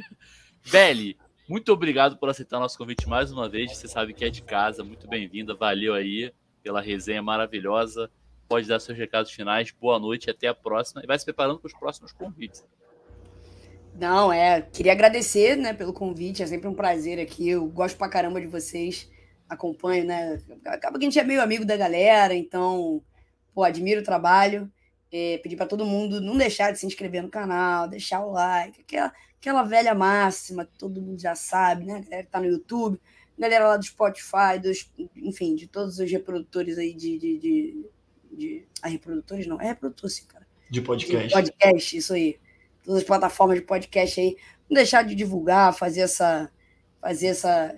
Beli, 0.70 1.16
muito 1.48 1.72
obrigado 1.72 2.18
por 2.18 2.28
aceitar 2.28 2.58
nosso 2.58 2.76
convite 2.76 3.08
mais 3.08 3.32
uma 3.32 3.48
vez. 3.48 3.76
Você 3.76 3.88
sabe 3.88 4.12
que 4.12 4.24
é 4.24 4.28
de 4.28 4.42
casa. 4.42 4.84
Muito 4.84 5.08
bem-vinda. 5.08 5.54
Valeu 5.54 5.94
aí 5.94 6.32
pela 6.62 6.80
resenha 6.80 7.22
maravilhosa. 7.22 8.10
Pode 8.48 8.68
dar 8.68 8.80
seus 8.80 8.98
recados 8.98 9.30
finais. 9.30 9.70
Boa 9.70 9.98
noite, 9.98 10.28
até 10.28 10.48
a 10.48 10.54
próxima. 10.54 11.02
E 11.02 11.06
vai 11.06 11.18
se 11.18 11.24
preparando 11.24 11.58
para 11.58 11.68
os 11.68 11.74
próximos 11.74 12.12
convites. 12.12 12.64
Não, 13.98 14.32
é. 14.32 14.60
Queria 14.60 14.92
agradecer, 14.92 15.56
né, 15.56 15.72
pelo 15.72 15.92
convite. 15.92 16.42
É 16.42 16.46
sempre 16.46 16.68
um 16.68 16.74
prazer 16.74 17.18
aqui. 17.18 17.48
Eu 17.48 17.66
gosto 17.66 17.96
pra 17.96 18.08
caramba 18.08 18.40
de 18.40 18.46
vocês. 18.46 19.10
Acompanho, 19.48 20.04
né? 20.04 20.40
Acaba 20.66 20.98
que 20.98 21.04
a 21.04 21.08
gente 21.08 21.18
é 21.18 21.24
meio 21.24 21.40
amigo 21.40 21.64
da 21.64 21.76
galera, 21.76 22.34
então, 22.34 23.00
pô, 23.54 23.62
admiro 23.62 24.00
o 24.00 24.04
trabalho. 24.04 24.70
É, 25.12 25.38
pedir 25.38 25.56
para 25.56 25.66
todo 25.66 25.86
mundo 25.86 26.20
não 26.20 26.36
deixar 26.36 26.72
de 26.72 26.80
se 26.80 26.86
inscrever 26.86 27.22
no 27.22 27.30
canal, 27.30 27.86
deixar 27.86 28.26
o 28.26 28.32
like, 28.32 28.80
aquela, 28.80 29.12
aquela 29.40 29.62
velha 29.62 29.94
máxima 29.94 30.66
que 30.66 30.76
todo 30.76 31.00
mundo 31.00 31.20
já 31.20 31.36
sabe, 31.36 31.84
né? 31.84 32.02
Galera 32.02 32.24
que 32.24 32.30
tá 32.30 32.40
no 32.40 32.46
YouTube, 32.46 33.00
galera 33.38 33.68
lá 33.68 33.76
do 33.76 33.84
Spotify, 33.84 34.58
dos, 34.60 34.90
enfim, 35.14 35.54
de 35.54 35.68
todos 35.68 35.98
os 36.00 36.10
reprodutores 36.10 36.76
aí 36.76 36.92
de. 36.92 37.18
de, 37.18 37.38
de, 37.38 37.86
de 38.32 38.64
ah, 38.82 38.88
reprodutores 38.88 39.46
não, 39.46 39.60
é 39.60 39.68
reprodutor 39.68 40.10
sim, 40.10 40.24
cara. 40.26 40.46
De 40.68 40.82
podcast. 40.82 41.28
De 41.28 41.32
podcast, 41.32 41.96
isso 41.96 42.12
aí 42.12 42.36
todas 42.86 43.02
as 43.02 43.06
plataformas 43.06 43.58
de 43.58 43.64
podcast 43.64 44.20
aí. 44.20 44.36
não 44.70 44.76
deixar 44.76 45.02
de 45.02 45.14
divulgar, 45.14 45.74
fazer 45.74 46.02
essa, 46.02 46.50
fazer 47.00 47.26
essa, 47.26 47.74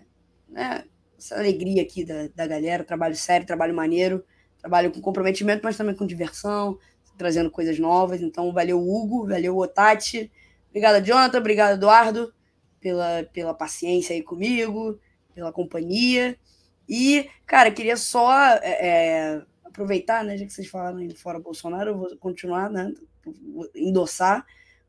né, 0.48 0.84
essa 1.18 1.36
alegria 1.36 1.82
aqui 1.82 2.04
da, 2.04 2.28
da 2.34 2.46
galera. 2.46 2.84
Trabalho 2.84 3.16
sério, 3.16 3.46
trabalho 3.46 3.74
maneiro, 3.74 4.24
trabalho 4.60 4.92
com 4.92 5.00
comprometimento, 5.00 5.62
mas 5.64 5.76
também 5.76 5.96
com 5.96 6.06
diversão, 6.06 6.78
trazendo 7.16 7.50
coisas 7.50 7.78
novas. 7.78 8.20
Então, 8.20 8.52
valeu, 8.52 8.78
Hugo, 8.78 9.26
valeu, 9.26 9.56
Otati. 9.56 10.30
Obrigado, 10.68 11.02
Jonathan, 11.02 11.38
obrigado, 11.38 11.74
Eduardo, 11.76 12.32
pela, 12.78 13.24
pela 13.32 13.54
paciência 13.54 14.14
aí 14.14 14.22
comigo, 14.22 15.00
pela 15.34 15.50
companhia. 15.50 16.38
E, 16.86 17.28
cara, 17.46 17.70
queria 17.70 17.96
só 17.96 18.32
é, 18.32 18.60
é, 18.62 19.42
aproveitar, 19.64 20.22
né, 20.22 20.36
já 20.36 20.44
que 20.44 20.52
vocês 20.52 20.68
falaram 20.68 21.08
fora 21.16 21.40
Bolsonaro, 21.40 21.90
eu 21.90 21.98
vou 21.98 22.16
continuar, 22.18 22.70
né, 22.70 22.92
endossar. 23.74 24.46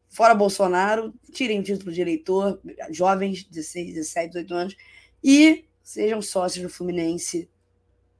Fora 0.09 0.33
Bolsonaro, 0.33 1.13
tirem 1.31 1.61
título 1.61 1.91
de 1.91 2.01
eleitor, 2.01 2.59
jovens, 2.89 3.43
16, 3.43 3.93
17, 3.93 4.27
18 4.29 4.53
anos, 4.53 4.75
e 5.23 5.65
sejam 5.83 6.21
sócios 6.21 6.63
do 6.63 6.69
Fluminense 6.69 7.49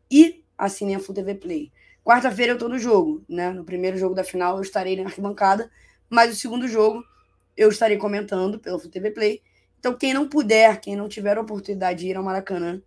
e 0.10 0.44
assinem 0.58 0.96
a 0.96 1.00
Full 1.00 1.16
TV 1.16 1.36
Play. 1.36 1.72
Quarta-feira 2.04 2.52
eu 2.52 2.56
estou 2.56 2.70
no 2.70 2.78
jogo, 2.78 3.24
né? 3.28 3.52
No 3.52 3.64
primeiro 3.64 3.98
jogo 3.98 4.14
da 4.14 4.24
final 4.24 4.58
eu 4.58 4.62
estarei 4.62 4.96
na 4.96 5.04
arquibancada, 5.04 5.70
mas 6.10 6.32
o 6.32 6.36
segundo 6.36 6.68
jogo 6.68 7.04
eu 7.58 7.70
estarei 7.70 7.98
comentando 7.98 8.60
pelo 8.60 8.80
Full 8.80 8.92
TV 8.92 9.12
Play. 9.12 9.42
Então, 9.80 9.98
quem 9.98 10.14
não 10.14 10.28
puder, 10.28 10.80
quem 10.80 10.96
não 10.96 11.08
tiver 11.08 11.38
a 11.38 11.42
oportunidade 11.42 12.00
de 12.00 12.08
ir 12.08 12.18
ao 12.18 12.24
Maracanã, 12.24 12.82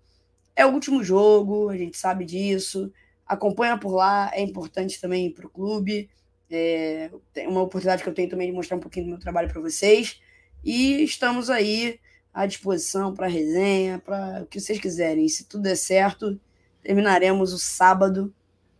é 0.55 0.65
o 0.65 0.71
último 0.71 1.03
jogo, 1.03 1.71
a 1.71 1.77
gente 1.77 1.97
sabe 1.97 2.25
disso. 2.25 2.93
Acompanha 3.27 3.79
por 3.79 3.95
lá, 3.95 4.31
é 4.33 4.43
importante 4.43 5.01
também 5.01 5.31
para 5.31 5.47
o 5.47 5.51
clube. 5.51 6.11
É 6.55 7.11
uma 7.49 7.63
oportunidade 7.63 8.03
que 8.03 8.09
eu 8.09 8.15
tenho 8.15 8.29
também 8.29 8.49
de 8.49 8.55
mostrar 8.55 8.77
um 8.77 8.81
pouquinho 8.81 9.07
do 9.07 9.11
meu 9.11 9.19
trabalho 9.19 9.49
para 9.49 9.61
vocês. 9.61 10.21
E 10.65 11.03
estamos 11.03 11.51
aí 11.51 11.99
à 12.33 12.47
disposição 12.47 13.15
para 13.15 13.27
resenha, 13.27 13.99
para 13.99 14.43
o 14.43 14.47
que 14.47 14.61
vocês 14.61 14.79
quiserem. 14.79 15.25
E 15.25 15.29
se 15.29 15.45
tudo 15.45 15.63
der 15.63 15.77
certo, 15.77 16.39
terminaremos 16.83 17.53
o 17.53 17.59
sábado 17.59 18.33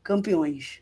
campeões. 0.03 0.81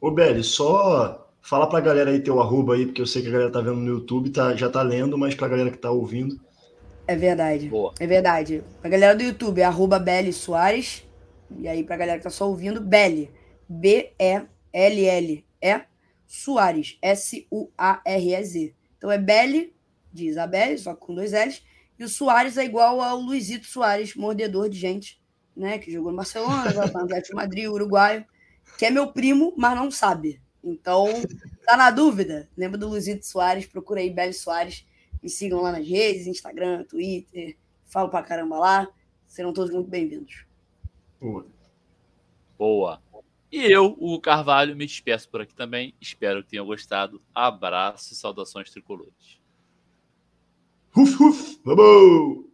Ô, 0.00 0.10
Belly, 0.10 0.42
só 0.42 1.28
fala 1.42 1.68
para 1.68 1.78
a 1.78 1.82
galera 1.82 2.10
aí 2.10 2.20
teu 2.20 2.40
arroba 2.40 2.74
aí, 2.74 2.86
porque 2.86 3.02
eu 3.02 3.06
sei 3.06 3.22
que 3.22 3.28
a 3.28 3.32
galera 3.32 3.50
tá 3.50 3.60
vendo 3.60 3.76
no 3.76 3.88
YouTube, 3.88 4.30
tá, 4.30 4.54
já 4.54 4.70
tá 4.70 4.82
lendo, 4.82 5.18
mas 5.18 5.34
para 5.34 5.46
a 5.46 5.50
galera 5.50 5.70
que 5.70 5.78
tá 5.78 5.90
ouvindo. 5.90 6.40
É 7.06 7.16
verdade. 7.16 7.68
Boa. 7.68 7.92
É 7.98 8.06
verdade. 8.06 8.62
A 8.82 8.88
galera 8.88 9.16
do 9.16 9.22
YouTube 9.22 9.60
é 9.60 9.64
arroba 9.64 9.98
Belly 9.98 10.32
Soares. 10.32 11.04
E 11.58 11.66
aí, 11.66 11.82
pra 11.82 11.96
galera 11.96 12.18
que 12.18 12.24
tá 12.24 12.30
só 12.30 12.48
ouvindo, 12.48 12.80
Belly. 12.80 13.30
B-E-L-L-E. 15.60 15.86
Soares. 16.26 16.98
S-U-A-R-E-Z. 17.02 18.74
Então 18.96 19.10
é 19.10 19.18
Belly, 19.18 19.74
de 20.12 20.26
Isabelle, 20.26 20.78
só 20.78 20.94
com 20.94 21.14
dois 21.14 21.32
L's. 21.32 21.64
E 21.98 22.04
o 22.04 22.08
Soares 22.08 22.56
é 22.56 22.64
igual 22.64 23.00
ao 23.00 23.18
Luizito 23.18 23.66
Soares, 23.66 24.14
mordedor 24.14 24.68
de 24.68 24.78
gente, 24.78 25.20
né? 25.56 25.78
Que 25.78 25.92
jogou 25.92 26.10
no 26.10 26.16
Barcelona, 26.16 26.72
tá 26.72 26.86
no 26.86 27.04
Atlético 27.04 27.36
Madrid, 27.36 27.66
uruguaio. 27.66 28.24
Que 28.78 28.86
é 28.86 28.90
meu 28.90 29.12
primo, 29.12 29.52
mas 29.56 29.76
não 29.76 29.90
sabe. 29.90 30.40
Então, 30.62 31.06
tá 31.66 31.76
na 31.76 31.90
dúvida? 31.90 32.48
Lembra 32.56 32.78
do 32.78 32.88
Luizito 32.88 33.26
Soares? 33.26 33.66
Procura 33.66 34.00
aí 34.00 34.10
Belly 34.10 34.32
Soares. 34.32 34.86
Me 35.22 35.28
sigam 35.28 35.60
lá 35.60 35.72
nas 35.72 35.86
redes, 35.86 36.26
Instagram, 36.26 36.84
Twitter. 36.84 37.56
Falo 37.86 38.08
pra 38.08 38.22
caramba 38.22 38.58
lá. 38.58 38.88
Serão 39.26 39.52
todos 39.52 39.72
muito 39.72 39.90
bem-vindos. 39.90 40.46
Boa. 41.20 41.46
Boa. 42.58 43.02
E 43.52 43.62
eu, 43.70 43.96
o 43.98 44.20
Carvalho, 44.20 44.76
me 44.76 44.86
despeço 44.86 45.28
por 45.28 45.40
aqui 45.40 45.54
também. 45.54 45.94
Espero 46.00 46.42
que 46.42 46.50
tenham 46.50 46.66
gostado. 46.66 47.20
Abraço 47.34 48.12
e 48.12 48.16
saudações 48.16 48.70
tricolores. 48.70 49.40
Uf, 50.96 51.22
uf, 51.22 51.60
vamos! 51.64 52.49